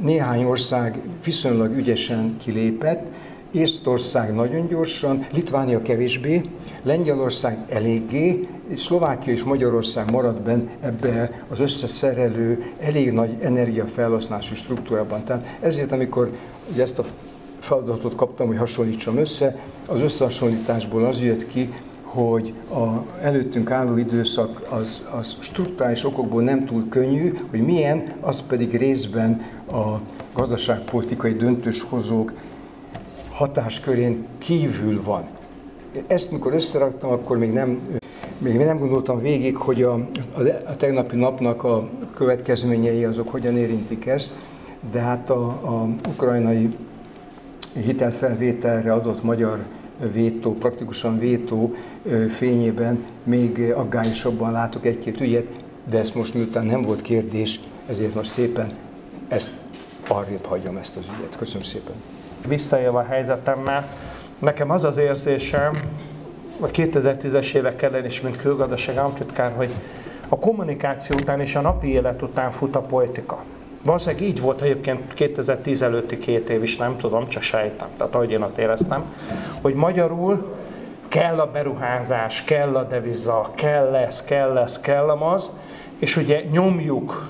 néhány 0.00 0.44
ország 0.44 1.00
viszonylag 1.24 1.76
ügyesen 1.76 2.36
kilépett, 2.38 3.04
Észtország 3.52 4.34
nagyon 4.34 4.66
gyorsan, 4.66 5.26
Litvánia 5.32 5.82
kevésbé, 5.82 6.42
Lengyelország 6.82 7.58
eléggé, 7.68 8.40
és 8.68 8.80
Szlovákia 8.80 9.32
és 9.32 9.42
Magyarország 9.42 10.10
marad 10.10 10.40
benne 10.40 10.70
ebbe 10.80 11.44
az 11.48 11.60
összeszerelő, 11.60 12.72
elég 12.80 13.12
nagy 13.12 13.30
energiafelhasználási 13.40 14.54
struktúrában. 14.54 15.24
Tehát 15.24 15.56
ezért, 15.60 15.92
amikor 15.92 16.32
ezt 16.76 16.98
a 16.98 17.04
feladatot 17.58 18.14
kaptam, 18.14 18.46
hogy 18.46 18.56
hasonlítsam 18.56 19.16
össze, 19.16 19.56
az 19.86 20.00
összehasonlításból 20.00 21.06
az 21.06 21.22
jött 21.22 21.46
ki, 21.46 21.72
hogy 22.08 22.52
a 22.70 23.04
előttünk 23.22 23.70
álló 23.70 23.96
időszak 23.96 24.66
az, 24.68 25.06
az 25.18 25.36
struktúrális 25.40 26.04
okokból 26.04 26.42
nem 26.42 26.64
túl 26.64 26.88
könnyű, 26.88 27.34
hogy 27.50 27.60
milyen, 27.60 28.02
az 28.20 28.42
pedig 28.46 28.76
részben 28.76 29.42
a 29.70 30.00
gazdaságpolitikai 30.34 31.32
döntéshozók 31.32 32.32
hatáskörén 33.30 34.26
kívül 34.38 35.02
van. 35.02 35.26
Ezt 36.06 36.30
mikor 36.30 36.54
összeraktam, 36.54 37.10
akkor 37.10 37.38
még 37.38 37.52
nem, 37.52 37.80
még 38.38 38.56
nem 38.56 38.78
gondoltam 38.78 39.20
végig, 39.20 39.56
hogy 39.56 39.82
a, 39.82 39.92
a, 39.92 40.40
a 40.66 40.76
tegnapi 40.76 41.16
napnak 41.16 41.64
a 41.64 41.88
következményei 42.14 43.04
azok 43.04 43.28
hogyan 43.28 43.56
érintik 43.56 44.06
ezt, 44.06 44.34
de 44.92 45.00
hát 45.00 45.30
a, 45.30 45.46
a 45.46 45.88
ukrajnai 46.08 46.76
hitelfelvételre 47.74 48.92
adott 48.92 49.22
magyar 49.22 49.64
vétó, 50.12 50.54
praktikusan 50.54 51.18
vétó 51.18 51.74
fényében 52.28 53.04
még 53.24 53.72
aggályosabban 53.76 54.52
látok 54.52 54.86
egy-két 54.86 55.20
ügyet, 55.20 55.46
de 55.90 55.98
ezt 55.98 56.14
most 56.14 56.34
miután 56.34 56.66
nem 56.66 56.82
volt 56.82 57.02
kérdés, 57.02 57.60
ezért 57.86 58.14
most 58.14 58.30
szépen 58.30 58.70
ezt 59.28 59.52
arrébb 60.08 60.44
hagyom 60.44 60.76
ezt 60.76 60.96
az 60.96 61.04
ügyet. 61.16 61.36
Köszönöm 61.36 61.62
szépen. 61.62 61.94
Visszaélve 62.46 62.98
a 62.98 63.04
helyzetemmel, 63.04 63.88
nekem 64.38 64.70
az 64.70 64.84
az 64.84 64.96
érzésem, 64.96 65.80
a 66.60 66.66
2010-es 66.66 67.54
évek 67.54 67.82
ellen 67.82 68.04
is, 68.04 68.20
mint 68.20 68.36
külgazdaság 68.36 68.96
államtitkár, 68.96 69.52
hogy 69.56 69.70
a 70.28 70.38
kommunikáció 70.38 71.16
után 71.16 71.40
és 71.40 71.54
a 71.54 71.60
napi 71.60 71.88
élet 71.88 72.22
után 72.22 72.50
fut 72.50 72.76
a 72.76 72.80
politika. 72.80 73.44
Valószínűleg 73.84 74.22
így 74.22 74.40
volt 74.40 74.60
egyébként 74.60 75.14
2010 75.14 75.82
előtti 75.82 76.18
két 76.18 76.50
év 76.50 76.62
is, 76.62 76.76
nem 76.76 76.96
tudom, 76.96 77.28
csak 77.28 77.42
sejtem, 77.42 77.88
tehát 77.96 78.14
ahogy 78.14 78.30
én 78.30 78.42
ott 78.42 78.58
éreztem, 78.58 79.04
hogy 79.62 79.74
magyarul 79.74 80.56
kell 81.08 81.40
a 81.40 81.50
beruházás, 81.50 82.44
kell 82.44 82.76
a 82.76 82.82
deviza, 82.82 83.50
kell 83.54 83.90
lesz, 83.90 84.22
kell 84.22 84.52
lesz, 84.52 84.80
kell 84.80 85.10
az, 85.10 85.50
és 85.98 86.16
ugye 86.16 86.42
nyomjuk, 86.50 87.28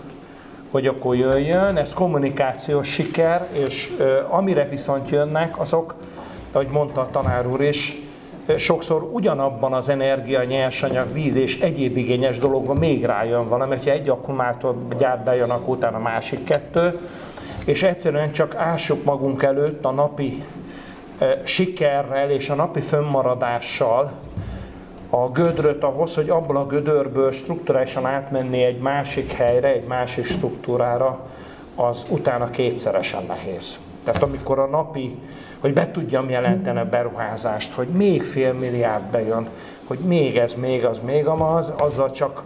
hogy 0.70 0.86
akkor 0.86 1.16
jöjjön, 1.16 1.76
ez 1.76 1.94
kommunikációs 1.94 2.88
siker, 2.88 3.46
és 3.52 3.96
amire 4.28 4.64
viszont 4.64 5.10
jönnek, 5.10 5.58
azok, 5.60 5.94
ahogy 6.52 6.68
mondta 6.68 7.00
a 7.00 7.10
tanár 7.10 7.46
úr 7.46 7.62
is, 7.62 7.96
sokszor 8.56 9.08
ugyanabban 9.12 9.72
az 9.72 9.88
energia, 9.88 10.44
nyersanyag, 10.44 11.12
víz 11.12 11.36
és 11.36 11.60
egyéb 11.60 11.96
igényes 11.96 12.38
dologban 12.38 12.76
még 12.76 13.04
rájön 13.04 13.48
valami, 13.48 13.74
hogyha 13.74 13.90
egy 13.90 14.08
akkumulátor 14.08 14.76
gyárt 14.98 15.24
bejön, 15.24 15.50
akkor 15.50 15.76
utána 15.76 15.96
a 15.96 16.00
másik 16.00 16.44
kettő, 16.44 16.98
és 17.64 17.82
egyszerűen 17.82 18.32
csak 18.32 18.54
ássuk 18.54 19.04
magunk 19.04 19.42
előtt 19.42 19.84
a 19.84 19.90
napi 19.90 20.44
sikerrel 21.44 22.30
és 22.30 22.48
a 22.48 22.54
napi 22.54 22.80
fönnmaradással 22.80 24.12
a 25.10 25.28
gödröt 25.28 25.84
ahhoz, 25.84 26.14
hogy 26.14 26.28
abból 26.28 26.56
a 26.56 26.66
gödörből 26.66 27.32
strukturálisan 27.32 28.06
átmenni 28.06 28.62
egy 28.62 28.78
másik 28.78 29.32
helyre, 29.32 29.68
egy 29.68 29.86
másik 29.86 30.24
struktúrára, 30.24 31.20
az 31.74 32.04
utána 32.08 32.50
kétszeresen 32.50 33.24
nehéz. 33.26 33.78
Tehát 34.04 34.22
amikor 34.22 34.58
a 34.58 34.66
napi 34.66 35.18
hogy 35.60 35.72
be 35.72 35.90
tudjam 35.90 36.28
jelenteni 36.28 36.78
a 36.78 36.88
beruházást, 36.88 37.72
hogy 37.72 37.88
még 37.88 38.22
fél 38.22 38.52
milliárd 38.52 39.04
bejön, 39.04 39.48
hogy 39.86 39.98
még 39.98 40.36
ez, 40.36 40.54
még 40.54 40.84
az, 40.84 41.00
még 41.04 41.26
az, 41.26 41.72
azzal 41.78 42.10
csak 42.10 42.42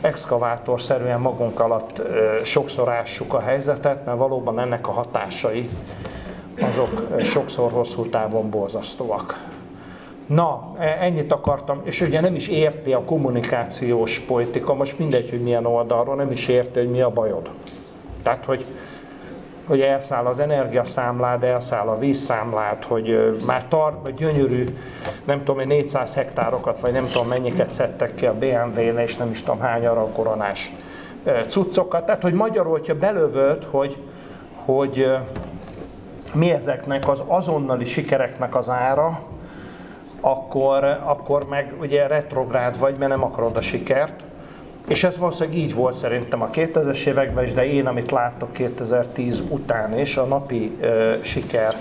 exkavátorszerűen 0.00 1.20
magunk 1.20 1.60
alatt 1.60 1.98
ö, 1.98 2.40
sokszor 2.44 2.88
ássuk 2.88 3.34
a 3.34 3.40
helyzetet, 3.40 4.04
mert 4.04 4.18
valóban 4.18 4.60
ennek 4.60 4.88
a 4.88 4.92
hatásai 4.92 5.68
azok 6.60 7.22
sokszor 7.22 7.72
hosszú 7.72 8.08
távon 8.08 8.50
borzasztóak. 8.50 9.50
Na, 10.26 10.74
e, 10.78 10.96
ennyit 11.00 11.32
akartam, 11.32 11.80
és 11.84 12.00
ugye 12.00 12.20
nem 12.20 12.34
is 12.34 12.48
érti 12.48 12.92
a 12.92 13.02
kommunikációs 13.02 14.18
politika, 14.18 14.74
most 14.74 14.98
mindegy, 14.98 15.30
hogy 15.30 15.42
milyen 15.42 15.66
oldalról, 15.66 16.14
nem 16.14 16.30
is 16.30 16.48
érti, 16.48 16.78
hogy 16.78 16.90
mi 16.90 17.00
a 17.00 17.10
bajod. 17.10 17.50
Tehát, 18.22 18.44
hogy 18.44 18.64
hogy 19.66 19.80
elszáll 19.80 20.26
az 20.26 20.38
energiaszámlád, 20.38 21.44
elszáll 21.44 21.88
a 21.88 21.98
vízszámlád, 21.98 22.84
hogy 22.84 23.38
már 23.46 23.64
tar, 23.68 24.12
gyönyörű, 24.16 24.64
nem 25.24 25.44
tudom, 25.44 25.66
400 25.66 26.14
hektárokat, 26.14 26.80
vagy 26.80 26.92
nem 26.92 27.06
tudom 27.06 27.28
mennyiket 27.28 27.72
szedtek 27.72 28.14
ki 28.14 28.26
a 28.26 28.34
BMW-n, 28.34 28.98
és 28.98 29.16
nem 29.16 29.30
is 29.30 29.42
tudom 29.42 29.60
hány 29.60 29.86
arra 29.86 30.06
koronás 30.06 30.72
cuccokat. 31.48 32.06
Tehát, 32.06 32.22
hogy 32.22 32.32
magyarul, 32.32 32.70
hogyha 32.70 32.94
belövöd, 32.94 33.64
hogy, 33.64 33.96
hogy 34.64 35.10
mi 36.34 36.50
ezeknek 36.50 37.08
az 37.08 37.22
azonnali 37.26 37.84
sikereknek 37.84 38.54
az 38.54 38.68
ára, 38.68 39.20
akkor, 40.20 40.84
akkor 41.04 41.46
meg 41.48 41.74
ugye 41.80 42.06
retrográd 42.06 42.78
vagy, 42.78 42.96
mert 42.98 43.10
nem 43.10 43.22
akarod 43.22 43.56
a 43.56 43.60
sikert, 43.60 44.20
és 44.88 45.04
ez 45.04 45.18
valószínűleg 45.18 45.58
így 45.58 45.74
volt 45.74 45.94
szerintem 45.94 46.42
a 46.42 46.50
2000-es 46.50 47.06
években 47.06 47.44
is, 47.44 47.52
de 47.52 47.66
én, 47.66 47.86
amit 47.86 48.10
láttok 48.10 48.52
2010 48.52 49.42
után 49.48 49.98
is, 49.98 50.16
a 50.16 50.24
napi 50.24 50.76
uh, 50.80 51.22
siker 51.22 51.76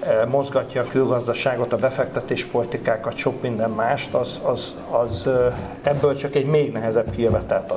uh, 0.00 0.30
mozgatja 0.30 0.82
a 0.82 0.86
külgazdaságot, 0.86 1.72
a 1.72 1.76
befektetéspolitikákat, 1.76 3.16
sok 3.16 3.42
minden 3.42 3.70
mást, 3.70 4.14
az, 4.14 4.40
az, 4.42 4.74
az 4.90 5.26
uh, 5.26 5.54
ebből 5.82 6.14
csak 6.14 6.34
egy 6.34 6.46
még 6.46 6.72
nehezebb 6.72 7.10
kijövetelt. 7.10 7.72